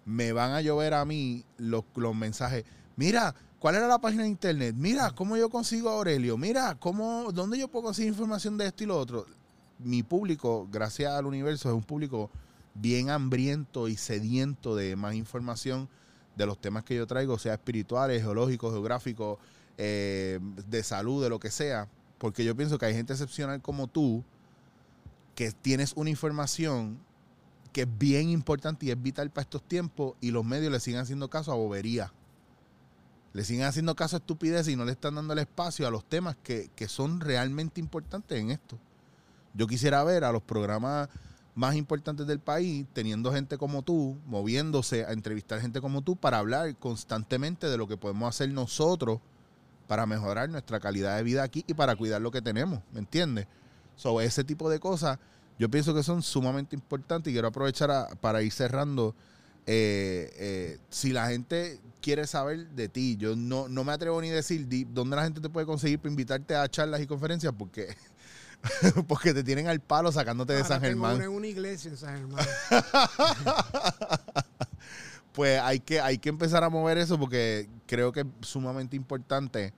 me 0.05 0.33
van 0.33 0.53
a 0.53 0.61
llover 0.61 0.95
a 0.95 1.05
mí 1.05 1.45
los, 1.57 1.85
los 1.95 2.15
mensajes. 2.17 2.65
Mira, 2.97 3.35
¿cuál 3.59 3.77
era 3.77 3.87
la 3.87 4.01
página 4.01 4.25
de 4.25 4.29
internet? 4.29 4.75
Mira, 4.77 5.11
¿cómo 5.13 5.37
yo 5.37 5.51
consigo 5.51 5.89
a 5.91 5.95
Aurelio? 5.95 6.37
Mira, 6.37 6.75
¿cómo, 6.81 7.31
¿dónde 7.33 7.59
yo 7.59 7.69
puedo 7.69 7.85
conseguir 7.85 8.11
información 8.13 8.59
de 8.59 8.67
esto 8.67 8.85
y 8.85 8.87
lo 8.87 8.99
otro? 8.99 9.27
Mi 9.79 10.03
público, 10.03 10.67
gracias 10.71 11.13
al 11.13 11.27
universo, 11.27 11.69
es 11.69 11.75
un 11.75 11.85
público 11.85 12.31
bien 12.75 13.11
hambriento 13.11 13.87
y 13.89 13.97
sediento 13.97 14.75
de 14.75 14.97
más 14.97 15.15
información 15.15 15.89
de 16.39 16.47
los 16.47 16.59
temas 16.59 16.85
que 16.85 16.95
yo 16.95 17.07
traigo, 17.07 17.37
sea 17.37 17.55
espirituales, 17.55 18.23
geológicos, 18.23 18.73
geográficos, 18.73 19.39
eh, 19.77 20.39
de 20.69 20.83
salud, 20.85 21.23
de 21.23 21.29
lo 21.29 21.41
que 21.41 21.51
sea. 21.51 21.89
Porque 22.17 22.45
yo 22.45 22.57
pienso 22.57 22.79
que 22.79 22.87
hay 22.87 22.95
gente 22.95 23.13
excepcional 23.13 23.61
como 23.61 23.89
tú 23.89 24.25
que 25.35 25.51
tienes 25.51 25.93
una 25.97 26.11
información 26.11 26.99
que 27.73 27.83
es 27.83 27.99
bien 27.99 28.29
importante 28.31 28.87
y 28.87 28.91
es 28.91 29.03
vital 29.03 29.31
para 29.31 29.43
estos 29.43 29.63
tiempos 29.63 30.15
y 30.21 30.31
los 30.31 30.45
medios 30.45 30.73
le 30.73 30.81
siguen 30.81 31.01
haciendo 31.01 31.29
caso 31.29 31.53
a 31.53 31.57
bobería. 31.57 32.13
Le 33.33 33.45
siguen 33.45 33.67
haciendo 33.67 33.95
caso 33.95 34.17
a 34.17 34.21
estupidez 34.21 34.69
y 34.69 34.77
no 34.77 34.85
le 34.85 34.93
están 34.93 35.17
dando 35.17 35.33
el 35.33 35.41
espacio 35.41 35.87
a 35.87 35.91
los 35.91 36.05
temas 36.05 36.37
que, 36.43 36.71
que 36.75 36.89
son 36.89 37.21
realmente 37.21 37.81
importantes 37.81 38.39
en 38.39 38.53
esto. 38.53 38.79
Yo 39.55 39.67
quisiera 39.67 40.03
ver 40.05 40.25
a 40.25 40.33
los 40.33 40.43
programas 40.43 41.09
más 41.59 41.75
importantes 41.75 42.25
del 42.29 42.39
país 42.39 42.87
teniendo 42.93 43.33
gente 43.33 43.59
como 43.59 43.83
tú, 43.83 44.17
moviéndose 44.27 45.05
a 45.05 45.13
entrevistar 45.13 45.61
gente 45.61 45.81
como 45.81 46.03
tú 46.03 46.15
para 46.15 46.39
hablar 46.39 46.77
constantemente 46.77 47.67
de 47.67 47.77
lo 47.77 47.89
que 47.89 47.97
podemos 47.97 48.29
hacer 48.29 48.53
nosotros 48.53 49.19
para 49.89 50.07
mejorar 50.07 50.49
nuestra 50.49 50.79
calidad 50.79 51.17
de 51.17 51.25
vida 51.25 51.43
aquí 51.43 51.65
y 51.67 51.75
para 51.75 51.97
cuidar 51.97 52.21
lo 52.21 52.31
que 52.31 52.41
tenemos, 52.41 52.79
¿me 52.93 53.01
entiendes? 53.01 53.49
So, 53.97 54.21
ese 54.21 54.45
tipo 54.45 54.71
de 54.71 54.79
cosas 54.79 55.19
yo 55.59 55.69
pienso 55.69 55.93
que 55.93 56.05
son 56.05 56.23
sumamente 56.23 56.77
importantes 56.77 57.29
y 57.33 57.35
quiero 57.35 57.49
aprovechar 57.49 58.17
para 58.21 58.41
ir 58.43 58.53
cerrando. 58.53 59.17
eh, 59.67 60.31
eh, 60.37 60.79
si 60.91 61.13
la 61.13 61.29
gente 61.29 61.81
quiere 62.01 62.29
saber 62.29 62.69
de 62.71 62.89
ti, 62.89 63.17
yo 63.17 63.35
no, 63.35 63.69
no 63.69 63.83
me 63.83 63.91
atrevo 63.93 64.23
ni 64.23 64.31
a 64.31 64.35
decir 64.35 64.65
dónde 64.95 65.17
la 65.17 65.25
gente 65.25 65.41
te 65.41 65.49
puede 65.51 65.67
conseguir 65.67 65.99
para 65.99 66.11
invitarte 66.11 66.55
a 66.55 66.69
charlas 66.69 67.01
y 67.01 67.09
conferencias 67.09 67.53
porque, 67.59 67.89
porque 69.09 69.33
te 69.35 69.43
tienen 69.45 69.67
al 69.69 69.81
palo 69.81 70.11
sacándote 70.13 70.53
de 70.53 70.59
ahora 70.61 70.69
San 70.69 70.81
Germán. 70.81 71.17
una 71.17 71.29
una 71.31 71.47
iglesia 71.47 71.91
en 71.91 71.97
San 71.97 72.17
Germán. 72.19 72.45
pues 75.33 75.61
hay 75.61 75.81
que, 75.81 76.01
hay 76.01 76.19
que 76.19 76.29
empezar 76.29 76.65
a 76.65 76.69
mover 76.71 76.99
eso 76.99 77.19
porque 77.19 77.69
creo 77.87 78.13
que 78.13 78.21
es 78.21 78.27
sumamente 78.43 78.97
importante 78.97 79.73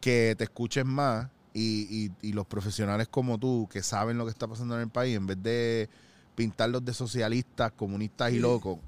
que 0.00 0.34
te 0.36 0.44
escuches 0.44 0.84
más 0.84 1.28
y, 1.54 2.10
y- 2.22 2.28
y 2.28 2.32
los 2.32 2.46
profesionales 2.46 3.08
como 3.08 3.38
tú 3.38 3.68
que 3.70 3.82
saben 3.82 4.18
lo 4.18 4.24
que 4.26 4.30
está 4.30 4.46
pasando 4.46 4.74
en 4.76 4.82
el 4.82 4.88
país, 4.90 5.16
en 5.16 5.26
vez 5.26 5.42
de 5.42 5.88
pintarlos 6.34 6.84
de 6.84 6.94
socialistas, 6.94 7.72
comunistas 7.72 8.30
y 8.32 8.38
locos, 8.38 8.78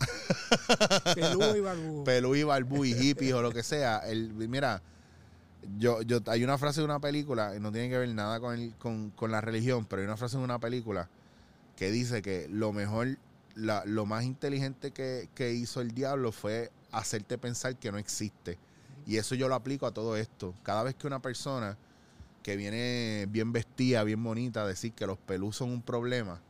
Pelú 1.16 1.56
y 1.56 1.60
barbudo. 1.60 2.04
pelú 2.04 2.34
y 2.36 2.42
barbú 2.44 2.84
y 2.84 2.94
hippies 2.94 3.32
o 3.32 3.42
lo 3.42 3.50
que 3.50 3.64
sea. 3.64 3.98
El, 4.06 4.32
mira, 4.48 4.80
yo, 5.78 6.02
yo, 6.02 6.18
hay 6.26 6.44
una 6.44 6.58
frase 6.58 6.80
de 6.80 6.84
una 6.84 7.00
película, 7.00 7.54
y 7.56 7.60
no 7.60 7.72
tiene 7.72 7.88
que 7.88 7.98
ver 7.98 8.08
nada 8.14 8.40
con, 8.40 8.54
el- 8.58 8.74
con, 8.76 9.10
con 9.10 9.30
la 9.30 9.40
religión, 9.40 9.86
pero 9.86 10.00
hay 10.02 10.06
una 10.06 10.16
frase 10.16 10.38
de 10.38 10.44
una 10.44 10.58
película 10.58 11.08
que 11.76 11.90
dice 11.90 12.22
que 12.22 12.46
lo 12.50 12.72
mejor, 12.72 13.18
la- 13.54 13.84
lo 13.86 14.06
más 14.06 14.24
inteligente 14.24 14.90
que, 14.92 15.28
que 15.34 15.52
hizo 15.52 15.80
el 15.80 15.92
diablo 15.92 16.32
fue 16.32 16.70
hacerte 16.92 17.38
pensar 17.38 17.76
que 17.76 17.92
no 17.92 17.98
existe. 17.98 18.58
Y 19.06 19.16
eso 19.16 19.34
yo 19.34 19.48
lo 19.48 19.54
aplico 19.54 19.86
a 19.86 19.92
todo 19.92 20.16
esto. 20.16 20.54
Cada 20.62 20.82
vez 20.82 20.94
que 20.94 21.06
una 21.06 21.20
persona 21.20 21.76
que 22.42 22.56
viene 22.56 23.26
bien 23.28 23.52
vestida, 23.52 24.02
bien 24.04 24.22
bonita, 24.22 24.66
decir 24.66 24.92
que 24.92 25.06
los 25.06 25.18
pelús 25.18 25.56
son 25.56 25.70
un 25.70 25.82
problema, 25.82 26.40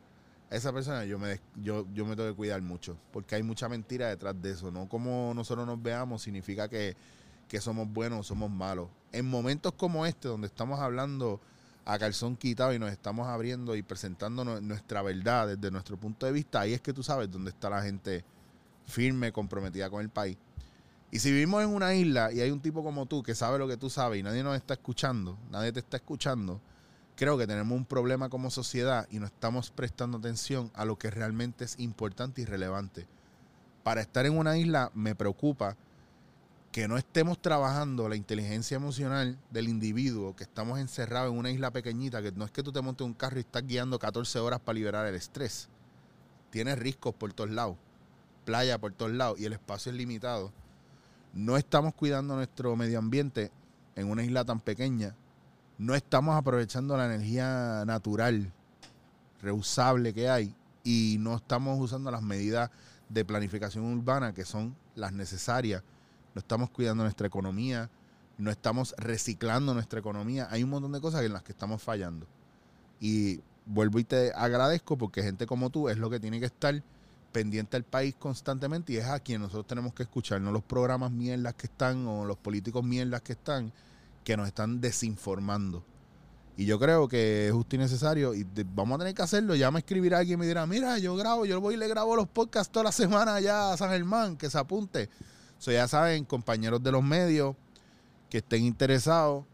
esa 0.49 0.73
persona 0.73 1.05
yo 1.05 1.17
me, 1.17 1.39
yo, 1.55 1.85
yo 1.93 2.05
me 2.05 2.15
tengo 2.15 2.29
que 2.29 2.35
cuidar 2.35 2.61
mucho, 2.61 2.97
porque 3.13 3.35
hay 3.35 3.43
mucha 3.43 3.69
mentira 3.69 4.09
detrás 4.09 4.35
de 4.41 4.51
eso. 4.51 4.69
No 4.71 4.87
como 4.89 5.31
nosotros 5.33 5.65
nos 5.65 5.81
veamos 5.81 6.21
significa 6.21 6.67
que, 6.67 6.95
que 7.51 7.59
somos 7.59 7.91
buenos 7.91 8.21
o 8.21 8.23
somos 8.23 8.49
malos. 8.49 8.87
En 9.11 9.29
momentos 9.29 9.73
como 9.73 10.05
este, 10.05 10.29
donde 10.29 10.47
estamos 10.47 10.79
hablando 10.79 11.41
a 11.83 11.99
calzón 11.99 12.37
quitado 12.37 12.73
y 12.73 12.79
nos 12.79 12.89
estamos 12.89 13.27
abriendo 13.27 13.75
y 13.75 13.83
presentando 13.83 14.45
nu- 14.45 14.61
nuestra 14.61 15.01
verdad 15.01 15.49
desde 15.49 15.69
nuestro 15.69 15.97
punto 15.97 16.25
de 16.25 16.31
vista, 16.31 16.61
ahí 16.61 16.71
es 16.73 16.79
que 16.79 16.93
tú 16.93 17.03
sabes 17.03 17.29
dónde 17.29 17.49
está 17.49 17.69
la 17.69 17.81
gente 17.81 18.23
firme, 18.85 19.33
comprometida 19.33 19.89
con 19.89 19.99
el 19.99 20.07
país. 20.07 20.37
Y 21.11 21.19
si 21.19 21.29
vivimos 21.29 21.61
en 21.61 21.71
una 21.71 21.93
isla 21.93 22.31
y 22.31 22.39
hay 22.39 22.51
un 22.51 22.61
tipo 22.61 22.85
como 22.85 23.05
tú 23.05 23.21
que 23.21 23.35
sabe 23.35 23.59
lo 23.59 23.67
que 23.67 23.75
tú 23.75 23.89
sabes 23.89 24.21
y 24.21 24.23
nadie 24.23 24.43
nos 24.43 24.55
está 24.55 24.75
escuchando, 24.75 25.37
nadie 25.49 25.73
te 25.73 25.81
está 25.81 25.97
escuchando, 25.97 26.61
creo 27.17 27.37
que 27.37 27.47
tenemos 27.47 27.77
un 27.77 27.83
problema 27.83 28.29
como 28.29 28.49
sociedad 28.49 29.09
y 29.11 29.19
no 29.19 29.25
estamos 29.25 29.71
prestando 29.71 30.19
atención 30.19 30.71
a 30.73 30.85
lo 30.85 30.97
que 30.97 31.11
realmente 31.11 31.65
es 31.65 31.77
importante 31.79 32.41
y 32.41 32.45
relevante. 32.45 33.07
Para 33.83 33.99
estar 33.99 34.25
en 34.25 34.37
una 34.37 34.57
isla 34.57 34.89
me 34.93 35.15
preocupa 35.15 35.75
que 36.71 36.87
no 36.87 36.97
estemos 36.97 37.41
trabajando 37.41 38.07
la 38.07 38.15
inteligencia 38.15 38.75
emocional 38.75 39.37
del 39.49 39.67
individuo, 39.67 40.35
que 40.35 40.43
estamos 40.43 40.79
encerrados 40.79 41.31
en 41.31 41.37
una 41.37 41.51
isla 41.51 41.71
pequeñita, 41.71 42.21
que 42.21 42.31
no 42.31 42.45
es 42.45 42.51
que 42.51 42.63
tú 42.63 42.71
te 42.71 42.81
montes 42.81 43.05
un 43.05 43.13
carro 43.13 43.37
y 43.37 43.41
estás 43.41 43.67
guiando 43.67 43.99
14 43.99 44.39
horas 44.39 44.61
para 44.61 44.75
liberar 44.75 45.05
el 45.05 45.15
estrés. 45.15 45.67
Tienes 46.49 46.79
riscos 46.79 47.13
por 47.13 47.33
todos 47.33 47.49
lados, 47.49 47.75
playa 48.45 48.79
por 48.79 48.93
todos 48.93 49.11
lados 49.11 49.37
y 49.39 49.45
el 49.45 49.53
espacio 49.53 49.91
es 49.91 49.97
limitado. 49.97 50.53
No 51.33 51.57
estamos 51.57 51.93
cuidando 51.93 52.35
nuestro 52.35 52.75
medio 52.77 52.99
ambiente 52.99 53.51
en 53.95 54.09
una 54.09 54.23
isla 54.23 54.45
tan 54.45 54.61
pequeña. 54.61 55.13
No 55.77 55.93
estamos 55.93 56.37
aprovechando 56.37 56.95
la 56.95 57.05
energía 57.05 57.83
natural, 57.85 58.53
reusable 59.41 60.13
que 60.13 60.29
hay 60.29 60.55
y 60.85 61.17
no 61.19 61.35
estamos 61.35 61.77
usando 61.81 62.11
las 62.11 62.21
medidas 62.21 62.69
de 63.09 63.25
planificación 63.25 63.83
urbana 63.83 64.33
que 64.33 64.45
son 64.45 64.75
las 64.95 65.11
necesarias. 65.11 65.83
No 66.33 66.39
estamos 66.39 66.69
cuidando 66.69 67.03
nuestra 67.03 67.27
economía, 67.27 67.89
no 68.37 68.51
estamos 68.51 68.95
reciclando 68.97 69.73
nuestra 69.73 69.99
economía. 69.99 70.47
Hay 70.49 70.63
un 70.63 70.69
montón 70.69 70.91
de 70.91 71.01
cosas 71.01 71.23
en 71.23 71.33
las 71.33 71.43
que 71.43 71.51
estamos 71.51 71.81
fallando. 71.81 72.25
Y 72.99 73.41
vuelvo 73.65 73.99
y 73.99 74.03
te 74.03 74.33
agradezco 74.33 74.97
porque 74.97 75.23
gente 75.23 75.45
como 75.45 75.69
tú 75.69 75.89
es 75.89 75.97
lo 75.97 76.09
que 76.09 76.19
tiene 76.19 76.39
que 76.39 76.47
estar 76.47 76.81
pendiente 77.31 77.77
al 77.77 77.83
país 77.83 78.15
constantemente 78.17 78.93
y 78.93 78.97
es 78.97 79.05
a 79.05 79.19
quien 79.19 79.41
nosotros 79.41 79.67
tenemos 79.67 79.93
que 79.93 80.03
escuchar, 80.03 80.41
no 80.41 80.51
los 80.51 80.63
programas 80.63 81.11
mierdas 81.11 81.53
que 81.55 81.67
están 81.67 82.05
o 82.05 82.25
los 82.25 82.37
políticos 82.37 82.83
mierdas 82.83 83.21
que 83.21 83.33
están, 83.33 83.71
que 84.23 84.35
nos 84.35 84.47
están 84.47 84.81
desinformando. 84.81 85.83
Y 86.57 86.65
yo 86.65 86.77
creo 86.77 87.07
que 87.07 87.47
es 87.47 87.53
justo 87.53 87.75
y 87.75 87.79
necesario 87.79 88.33
y 88.33 88.45
vamos 88.75 88.95
a 88.95 88.99
tener 88.99 89.15
que 89.15 89.21
hacerlo. 89.21 89.55
Ya 89.55 89.71
me 89.71 89.79
escribirá 89.79 90.19
alguien 90.19 90.37
y 90.37 90.41
me 90.41 90.47
dirá, 90.47 90.65
mira, 90.67 90.97
yo 90.97 91.15
grabo, 91.15 91.45
yo 91.45 91.61
voy 91.61 91.75
y 91.75 91.77
le 91.77 91.87
grabo 91.87 92.15
los 92.15 92.27
podcasts 92.27 92.71
toda 92.71 92.83
la 92.83 92.91
semana 92.91 93.35
allá 93.35 93.73
a 93.73 93.77
San 93.77 93.89
Germán, 93.89 94.37
que 94.37 94.49
se 94.49 94.57
apunte. 94.57 95.09
So, 95.61 95.71
ya 95.71 95.87
saben, 95.87 96.25
compañeros 96.25 96.81
de 96.81 96.91
los 96.91 97.03
medios 97.03 97.55
que 98.31 98.39
estén 98.39 98.63
interesados, 98.63 99.45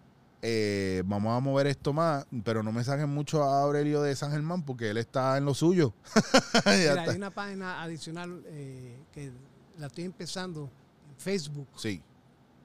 eh, 0.42 1.04
vamos 1.06 1.36
a 1.36 1.42
mover 1.42 1.68
esto 1.68 1.92
más, 1.92 2.26
pero 2.46 2.64
no 2.64 2.72
me 2.72 2.82
saquen 2.86 3.10
mucho 3.10 3.44
a 3.44 3.62
Aurelio 3.62 4.02
de 4.02 4.16
San 4.16 4.32
Germán 4.32 4.64
porque 4.64 4.90
él 4.90 4.96
está 4.96 5.38
en 5.38 5.44
lo 5.44 5.54
suyo. 5.54 5.94
Mira, 6.66 7.02
hay 7.02 7.18
una 7.18 7.30
página 7.30 7.84
adicional 7.84 8.42
eh, 8.46 8.98
que 9.12 9.34
la 9.78 9.88
estoy 9.88 10.06
empezando 10.06 10.70
en 11.10 11.18
Facebook, 11.18 11.68
Sí, 11.76 12.02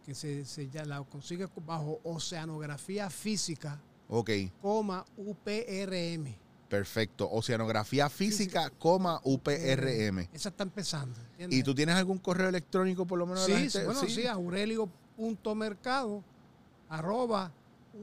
que 0.06 0.14
se, 0.14 0.44
se 0.44 0.70
ya 0.70 0.85
la 0.85 1.02
consigue 1.02 1.48
bajo 1.66 1.98
Oceanografía 2.05 3.10
Física, 3.10 3.81
ok, 4.09 4.31
coma 4.60 5.05
UPRM. 5.16 6.41
Perfecto. 6.73 7.28
Oceanografía 7.31 8.09
física, 8.09 8.70
coma 8.70 9.20
UPRM. 9.24 10.20
Esa 10.32 10.49
está 10.49 10.62
empezando. 10.62 11.20
¿entiendes? 11.32 11.59
¿Y 11.59 11.62
tú 11.62 11.74
tienes 11.74 11.94
algún 11.97 12.16
correo 12.16 12.49
electrónico 12.49 13.07
por 13.07 13.19
lo 13.19 13.27
menos? 13.27 13.47
de 13.47 13.53
la 13.53 13.59
Sí, 13.59 13.62
gente? 13.65 13.78
sí, 13.81 13.85
bueno, 13.85 14.01
sí, 14.09 14.27
aurelio.mercado 14.27 16.24
arroba 16.89 17.53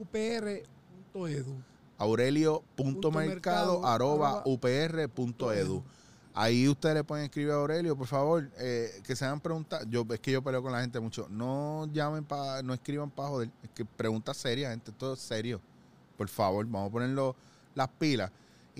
upr.edu. 0.00 1.60
aurelio.mercado 1.98 3.84
arroba 3.84 4.42
upr.edu. 4.44 5.82
Ahí 6.32 6.68
ustedes 6.68 6.94
le 6.94 7.02
pueden 7.02 7.24
escribir 7.24 7.50
a 7.50 7.56
Aurelio, 7.56 7.96
por 7.96 8.06
favor, 8.06 8.48
eh, 8.56 9.02
que 9.04 9.16
se 9.16 9.24
hagan 9.24 9.40
preguntas. 9.40 9.84
Yo, 9.90 10.06
es 10.10 10.20
que 10.20 10.30
yo 10.30 10.44
peleo 10.44 10.62
con 10.62 10.70
la 10.70 10.80
gente 10.80 11.00
mucho. 11.00 11.26
No 11.28 11.88
llamen 11.92 12.24
para, 12.24 12.62
no 12.62 12.72
escriban 12.72 13.10
para 13.10 13.30
joder. 13.30 13.50
Es 13.64 13.70
que 13.70 13.84
preguntas 13.84 14.36
serias, 14.36 14.70
gente, 14.70 14.92
todo 14.92 15.14
es 15.14 15.20
serio. 15.20 15.60
Por 16.16 16.28
favor, 16.28 16.64
vamos 16.66 16.88
a 16.88 16.92
ponerlo 16.92 17.34
las 17.74 17.88
pilas. 17.88 18.30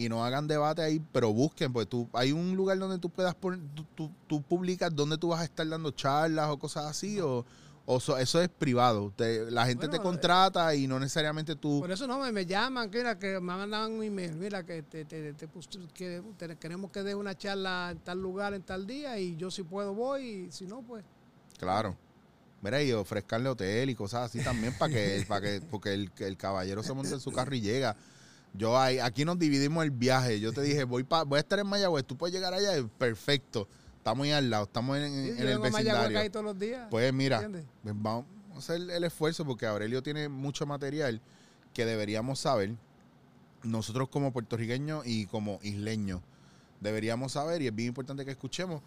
Y 0.01 0.09
no 0.09 0.25
hagan 0.25 0.49
debate 0.49 0.81
ahí, 0.81 0.99
pero 1.13 1.31
busquen, 1.31 1.75
porque 1.75 1.85
tú, 1.85 2.09
hay 2.15 2.33
un 2.33 2.57
lugar 2.57 2.79
donde 2.79 2.99
tú 2.99 3.11
puedas 3.11 3.35
poner, 3.35 3.61
tú, 3.75 3.85
tú- 3.95 4.11
tú 4.27 4.41
publicas 4.41 4.91
dónde 4.97 5.19
tú 5.19 5.29
vas 5.29 5.41
a 5.43 5.45
estar 5.45 5.69
dando 5.69 5.91
charlas 5.91 6.49
o 6.49 6.59
cosas 6.59 6.87
así, 6.87 7.21
o, 7.21 7.45
o 7.85 8.01
so- 8.01 8.17
eso 8.17 8.41
es 8.41 8.49
privado. 8.49 9.13
Te- 9.15 9.51
la 9.51 9.67
gente 9.67 9.89
te 9.89 9.99
eh, 9.99 10.01
contrata 10.01 10.75
y 10.75 10.87
no 10.87 10.99
necesariamente 10.99 11.55
tú. 11.55 11.81
Por 11.81 11.91
eso 11.91 12.07
no 12.07 12.19
me, 12.19 12.33
me 12.33 12.47
llaman, 12.47 12.91
que, 12.91 12.97
mira, 12.97 13.19
que 13.19 13.35
me 13.35 13.41
mandan 13.55 13.93
un 13.93 14.03
email, 14.03 14.35
mira, 14.37 14.65
que, 14.65 14.83
te, 14.83 15.05
te- 15.05 15.35
que 15.93 16.23
queremos 16.59 16.91
que 16.91 17.03
dé 17.03 17.15
una 17.15 17.37
charla 17.37 17.91
en 17.91 17.99
tal 17.99 18.23
lugar, 18.23 18.55
en 18.55 18.63
tal 18.63 18.87
día, 18.87 19.19
y 19.19 19.37
yo 19.37 19.51
si 19.51 19.65
puedo 19.65 19.93
voy, 19.93 20.47
y 20.49 20.51
si 20.51 20.65
no, 20.65 20.81
pues... 20.81 21.05
Claro. 21.59 21.95
Mira, 22.63 22.83
y 22.83 22.91
ofrezcanle 22.93 23.51
hotel 23.51 23.91
y 23.91 23.95
cosas 23.95 24.31
así 24.31 24.43
también 24.43 24.73
para 24.79 24.93
que, 24.95 25.25
para 25.29 25.41
que, 25.43 25.61
porque 25.71 25.93
el, 25.93 26.11
el 26.21 26.37
caballero 26.39 26.83
se 26.83 26.95
monte 26.95 27.13
en 27.13 27.21
su 27.21 27.33
carro 27.33 27.55
y 27.55 27.61
llega. 27.61 27.97
Yo 28.53 28.79
ahí, 28.79 28.99
aquí 28.99 29.25
nos 29.25 29.39
dividimos 29.39 29.85
el 29.85 29.91
viaje. 29.91 30.41
Yo 30.41 30.53
te 30.53 30.61
dije, 30.63 30.85
voy 30.85 31.05
pa, 31.05 31.23
voy 31.25 31.37
a 31.39 31.41
estar 31.41 31.59
en 31.59 31.67
Mayagüez, 31.67 32.05
tú 32.05 32.17
puedes 32.17 32.35
llegar 32.35 32.53
allá, 32.53 32.73
perfecto. 32.99 33.69
Estamos 33.97 34.25
ahí 34.25 34.33
al 34.33 34.51
lado, 34.51 34.65
estamos 34.65 34.97
en, 34.97 35.05
en- 35.05 35.13
Sí, 35.25 35.31
en 35.31 35.37
yo 35.37 35.49
el 35.53 35.59
vecindario. 35.61 36.31
todos 36.33 36.45
los 36.47 36.59
días. 36.59 36.89
Pues 36.91 37.13
mira, 37.13 37.37
¿entiendes? 37.37 37.65
pues 37.83 37.95
vamos 37.99 38.25
a 38.55 38.59
hacer 38.59 38.91
el 38.91 39.05
esfuerzo 39.05 39.45
porque 39.45 39.67
Aurelio 39.67 40.03
tiene 40.03 40.29
mucho 40.29 40.67
material 40.67 41.21
que 41.75 41.85
deberíamos 41.85 42.41
saber. 42.41 42.75
Nosotros 43.63 44.09
como 44.09 44.33
puertorriqueños 44.33 45.07
y 45.07 45.27
como 45.27 45.59
isleños 45.63 46.21
deberíamos 46.81 47.33
saber 47.33 47.61
y 47.63 47.67
es 47.67 47.75
bien 47.75 47.89
importante 47.89 48.25
que 48.25 48.31
escuchemos 48.31 48.81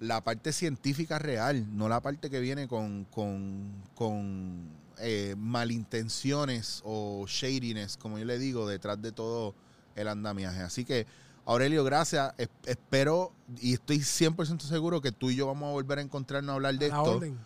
la 0.00 0.22
parte 0.22 0.52
científica 0.52 1.18
real, 1.18 1.66
no 1.76 1.88
la 1.88 2.00
parte 2.00 2.28
que 2.30 2.40
viene 2.40 2.68
con, 2.68 3.04
con, 3.06 3.72
con 3.94 4.68
eh, 4.98 5.34
malintenciones 5.38 6.82
o 6.84 7.24
shadiness, 7.28 7.96
como 7.96 8.18
yo 8.18 8.24
le 8.24 8.38
digo, 8.38 8.68
detrás 8.68 9.00
de 9.00 9.12
todo 9.12 9.54
el 9.94 10.08
andamiaje. 10.08 10.60
Así 10.60 10.84
que, 10.84 11.06
Aurelio, 11.44 11.84
gracias. 11.84 12.34
Es- 12.38 12.48
espero 12.66 13.32
y 13.60 13.74
estoy 13.74 13.98
100% 14.00 14.60
seguro 14.60 15.00
que 15.00 15.12
tú 15.12 15.30
y 15.30 15.36
yo 15.36 15.46
vamos 15.46 15.68
a 15.68 15.72
volver 15.72 15.98
a 15.98 16.02
encontrarnos 16.02 16.50
a 16.52 16.54
hablar 16.56 16.76
de 16.78 16.86
A 16.86 16.88
esto. 16.88 17.02
orden. 17.02 17.38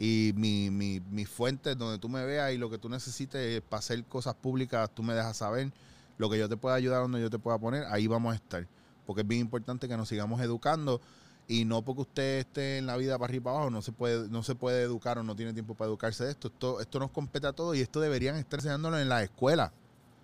Y 0.00 0.32
mi, 0.36 0.70
mi, 0.70 1.00
mis 1.10 1.28
fuentes 1.28 1.76
donde 1.76 1.98
tú 1.98 2.08
me 2.08 2.24
veas 2.24 2.52
y 2.52 2.56
lo 2.56 2.70
que 2.70 2.78
tú 2.78 2.88
necesites 2.88 3.60
para 3.62 3.80
hacer 3.80 4.04
cosas 4.04 4.34
públicas, 4.36 4.88
tú 4.94 5.02
me 5.02 5.12
dejas 5.12 5.36
saber. 5.38 5.72
Lo 6.18 6.30
que 6.30 6.38
yo 6.38 6.48
te 6.48 6.56
pueda 6.56 6.76
ayudar, 6.76 7.02
donde 7.02 7.20
yo 7.20 7.30
te 7.30 7.38
pueda 7.38 7.58
poner, 7.58 7.84
ahí 7.86 8.06
vamos 8.06 8.32
a 8.32 8.36
estar. 8.36 8.66
Porque 9.06 9.22
es 9.22 9.28
bien 9.28 9.40
importante 9.40 9.88
que 9.88 9.96
nos 9.96 10.08
sigamos 10.08 10.40
educando. 10.40 11.00
Y 11.50 11.64
no 11.64 11.82
porque 11.82 12.02
usted 12.02 12.38
esté 12.40 12.76
en 12.76 12.86
la 12.86 12.98
vida 12.98 13.18
para 13.18 13.30
arriba 13.30 13.40
y 13.40 13.44
para 13.44 13.56
abajo, 13.56 13.70
no 13.70 13.80
se 13.80 13.90
puede, 13.90 14.28
no 14.28 14.42
se 14.42 14.54
puede 14.54 14.82
educar 14.82 15.18
o 15.18 15.22
no 15.22 15.34
tiene 15.34 15.54
tiempo 15.54 15.74
para 15.74 15.88
educarse 15.88 16.24
de 16.24 16.30
esto. 16.32 16.48
Esto, 16.48 16.78
esto 16.80 16.98
nos 16.98 17.10
compete 17.10 17.46
a 17.46 17.54
todos 17.54 17.74
y 17.74 17.80
esto 17.80 18.00
deberían 18.00 18.36
estar 18.36 18.60
enseñándolo 18.60 18.98
en 18.98 19.08
la 19.08 19.22
escuela. 19.22 19.72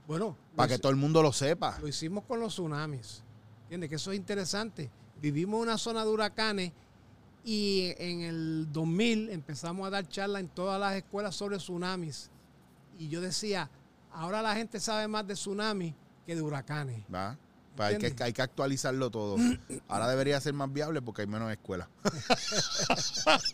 Bueno, 0.07 0.37
Para 0.55 0.69
que 0.69 0.79
todo 0.79 0.91
el 0.91 0.97
mundo 0.97 1.23
lo 1.23 1.33
sepa. 1.33 1.79
Lo 1.81 1.89
hicimos 1.89 2.25
con 2.25 2.41
los 2.41 2.53
tsunamis. 2.53 3.23
¿Entiendes? 3.63 3.89
Que 3.89 3.97
eso 3.97 4.13
es 4.13 4.19
interesante. 4.19 4.91
Vivimos 5.23 5.57
en 5.57 5.63
una 5.63 5.79
zona 5.79 6.05
de 6.05 6.11
huracanes 6.11 6.73
y 7.43 7.95
en 7.97 8.21
el 8.21 8.69
2000 8.71 9.31
empezamos 9.31 9.87
a 9.87 9.91
dar 9.91 10.07
charlas 10.07 10.41
en 10.41 10.49
todas 10.49 10.79
las 10.79 10.95
escuelas 10.95 11.35
sobre 11.35 11.57
tsunamis. 11.57 12.31
Y 12.99 13.09
yo 13.09 13.23
decía, 13.23 13.71
ahora 14.13 14.43
la 14.43 14.55
gente 14.55 14.79
sabe 14.79 15.09
más 15.09 15.27
de 15.27 15.35
tsunamis 15.35 15.95
que 16.27 16.35
de 16.35 16.43
huracanes. 16.43 17.03
¿va? 17.13 17.39
Pues 17.77 17.89
hay, 17.89 17.99
que, 17.99 18.15
hay 18.23 18.33
que 18.33 18.43
actualizarlo 18.43 19.11
todo. 19.11 19.37
Ahora 19.89 20.09
debería 20.09 20.41
ser 20.41 20.55
más 20.55 20.73
viable 20.73 21.03
porque 21.03 21.23
hay 21.23 21.29
menos 21.29 21.51
escuelas. 21.51 21.89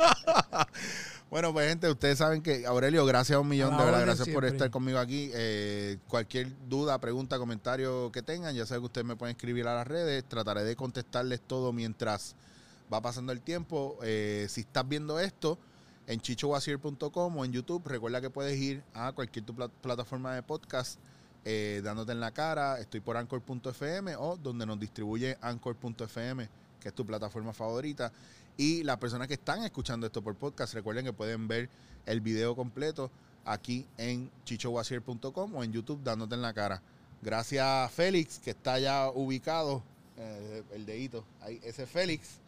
bueno, 1.31 1.53
pues 1.53 1.69
gente, 1.69 1.89
ustedes 1.91 2.19
saben 2.19 2.43
que 2.43 2.67
Aurelio, 2.67 3.07
gracias 3.07 3.37
a 3.37 3.41
un 3.41 3.49
millón, 3.49 3.75
A 3.75 3.79
de 3.79 3.85
verdad, 3.85 4.01
gracias 4.03 4.29
por 4.29 4.45
estar 4.45 4.71
conmigo 4.71 4.99
aquí. 4.99 5.31
Eh, 5.33 5.99
cualquier 6.09 6.49
duda, 6.69 6.99
pregunta, 7.01 7.39
comentario 7.39 8.11
que 8.13 8.23
tengan, 8.23 8.55
ya 8.55 8.67
saben 8.67 8.83
que 8.83 8.87
ustedes 8.87 9.07
me 9.07 9.17
pueden 9.17 9.37
escribir 9.37 9.67
a 9.69 9.75
las 9.75 9.87
redes. 9.87 10.25
Trataré 10.29 10.65
de 10.65 10.77
contestarles 10.77 11.41
todo 11.41 11.73
mientras 11.73 12.35
va 12.93 13.01
pasando 13.01 13.33
el 13.33 13.41
tiempo. 13.41 13.99
Eh, 14.03 14.47
si 14.51 14.63
estás 14.63 14.87
viendo 14.89 15.19
esto 15.21 15.59
en 16.07 16.21
chichowasier.com 16.21 17.37
o 17.37 17.45
en 17.45 17.53
YouTube, 17.53 17.83
recuerda 17.87 18.21
que 18.21 18.31
puedes 18.31 18.59
ir 18.59 18.83
a 18.93 19.13
cualquier 19.13 19.45
tu 19.47 19.55
pla- 19.55 19.69
plataforma 19.69 20.35
de 20.35 20.43
podcast 20.43 20.99
eh, 21.45 21.81
dándote 21.83 22.13
en 22.13 22.21
la 22.21 22.33
cara. 22.33 22.79
Estoy 22.79 23.01
por 23.01 23.17
anchor.fm 23.17 24.17
o 24.17 24.37
donde 24.37 24.67
nos 24.67 24.79
distribuye 24.79 25.37
anchor.fm, 25.41 26.49
que 26.81 26.89
es 26.89 26.95
tu 26.95 27.07
plataforma 27.07 27.53
favorita. 27.53 28.13
Y 28.57 28.83
las 28.83 28.99
personas 28.99 29.29
que 29.29 29.35
están 29.35 29.63
escuchando 29.65 30.07
esto 30.07 30.23
por 30.23 30.35
podcast, 30.35 30.75
recuerden 30.75 31.05
que 31.05 31.13
pueden 31.13 31.49
ver 31.49 31.69
el 32.07 32.21
video 32.21 32.55
completo 32.55 33.11
aquí 33.45 33.87
en 33.97 34.31
chichowasier.com 34.45 35.55
o 35.55 35.65
en 35.65 35.73
YouTube 35.73 36.03
dándote 36.03 36.35
en 36.35 36.43
la 36.43 36.53
cara. 36.53 36.83
Gracias 37.23 37.65
a 37.65 37.89
Félix, 37.89 38.39
que 38.39 38.51
está 38.51 38.79
ya 38.79 39.11
ubicado, 39.11 39.83
eh, 40.17 40.63
el 40.75 40.87
dedito, 40.87 41.25
ahí, 41.41 41.61
ese 41.63 41.87
Félix. 41.87 42.39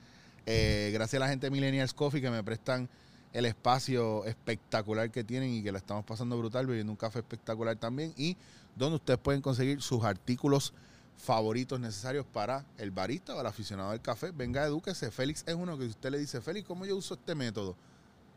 Eh, 0.47 0.91
gracias 0.93 1.21
a 1.21 1.25
la 1.25 1.31
gente 1.31 1.47
de 1.47 1.51
Millennials 1.51 1.95
Coffee 1.95 2.21
que 2.21 2.31
me 2.31 2.43
prestan 2.43 2.89
el 3.33 3.47
espacio 3.47 4.25
espectacular 4.25 5.11
que 5.11 5.25
tienen 5.25 5.51
y 5.51 5.63
que 5.63 5.73
la 5.73 5.79
estamos 5.79 6.05
pasando 6.05 6.37
brutal, 6.37 6.67
bebiendo 6.67 6.93
un 6.93 6.97
café 6.97 7.21
espectacular 7.21 7.77
también. 7.77 8.13
Y 8.17 8.37
donde 8.77 8.97
ustedes 8.97 9.19
pueden 9.21 9.41
conseguir 9.43 9.83
sus 9.83 10.05
artículos 10.05 10.73
favoritos 11.17 11.79
necesarios 11.79 12.27
para 12.27 12.65
el 12.79 12.91
barista 12.91 13.35
o 13.37 13.41
el 13.41 13.47
aficionado 13.47 13.91
del 13.91 14.01
café. 14.01 14.33
Venga, 14.33 14.65
edúquese. 14.65 15.11
Félix 15.11 15.45
es 15.47 15.55
uno 15.55 15.79
que 15.79 15.85
usted 15.87 16.11
le 16.11 16.19
dice, 16.19 16.41
Félix, 16.41 16.67
¿cómo 16.67 16.85
yo 16.85 16.97
uso 16.97 17.15
este 17.15 17.35
método? 17.35 17.77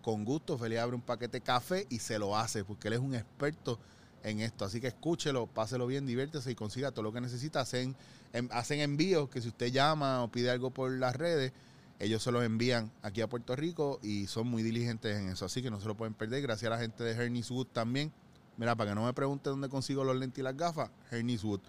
Con 0.04 0.24
gusto, 0.24 0.58
Félix 0.58 0.82
abre 0.82 0.96
un 0.96 1.02
paquete 1.02 1.38
de 1.38 1.42
café 1.42 1.88
y 1.90 1.98
se 2.00 2.20
lo 2.20 2.38
hace, 2.38 2.64
porque 2.64 2.90
él 2.90 2.94
es 2.96 3.00
un 3.00 3.16
experto 3.16 3.80
en 4.24 4.40
esto. 4.42 4.66
Así 4.66 4.80
que 4.80 4.88
escúchelo, 4.88 5.48
páselo 5.48 5.88
bien, 5.88 6.06
diviértese 6.06 6.52
y 6.52 6.56
consiga 6.56 6.92
todo 6.92 7.04
lo 7.04 7.12
que 7.14 7.22
necesita. 7.22 7.62
Hacen, 7.62 7.96
en- 8.34 8.50
hacen 8.52 8.82
envíos 8.82 9.30
que 9.30 9.42
si 9.42 9.48
usted 9.48 9.72
llama 9.72 10.22
o 10.24 10.28
pide 10.32 10.52
algo 10.52 10.70
por 10.70 10.92
las 10.92 11.16
redes, 11.16 11.54
ellos 11.98 12.22
se 12.22 12.32
los 12.32 12.44
envían 12.44 12.92
aquí 13.02 13.22
a 13.22 13.28
Puerto 13.28 13.56
Rico 13.56 14.00
y 14.04 14.28
son 14.28 14.48
muy 14.48 14.62
diligentes 14.62 15.18
en 15.18 15.30
eso. 15.30 15.46
Así 15.46 15.64
que 15.64 15.72
no 15.72 15.80
se 15.80 15.88
lo 15.88 15.96
pueden 15.96 16.14
perder. 16.14 16.42
Gracias 16.44 16.68
a 16.72 16.76
la 16.76 16.82
gente 16.82 17.04
de 17.04 17.12
Hernis 17.14 17.50
Wood 17.50 17.68
también. 17.68 18.12
Mira, 18.58 18.76
para 18.76 18.92
que 18.92 18.96
no 18.96 19.06
me 19.06 19.14
pregunte 19.14 19.50
dónde 19.50 19.70
consigo 19.70 20.04
los 20.04 20.16
lentes 20.16 20.40
y 20.40 20.44
las 20.44 20.56
gafas, 20.56 20.90
Hernis 21.12 21.44
Wood. 21.44 21.62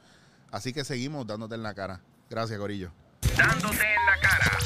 Así 0.50 0.72
que 0.72 0.84
seguimos 0.84 1.26
dándote 1.26 1.54
en 1.54 1.62
la 1.62 1.74
cara. 1.74 2.00
Gracias, 2.30 2.58
Corillo. 2.58 2.92
Dándote 3.36 3.94
en 3.94 4.06
la 4.06 4.20
cara. 4.20 4.58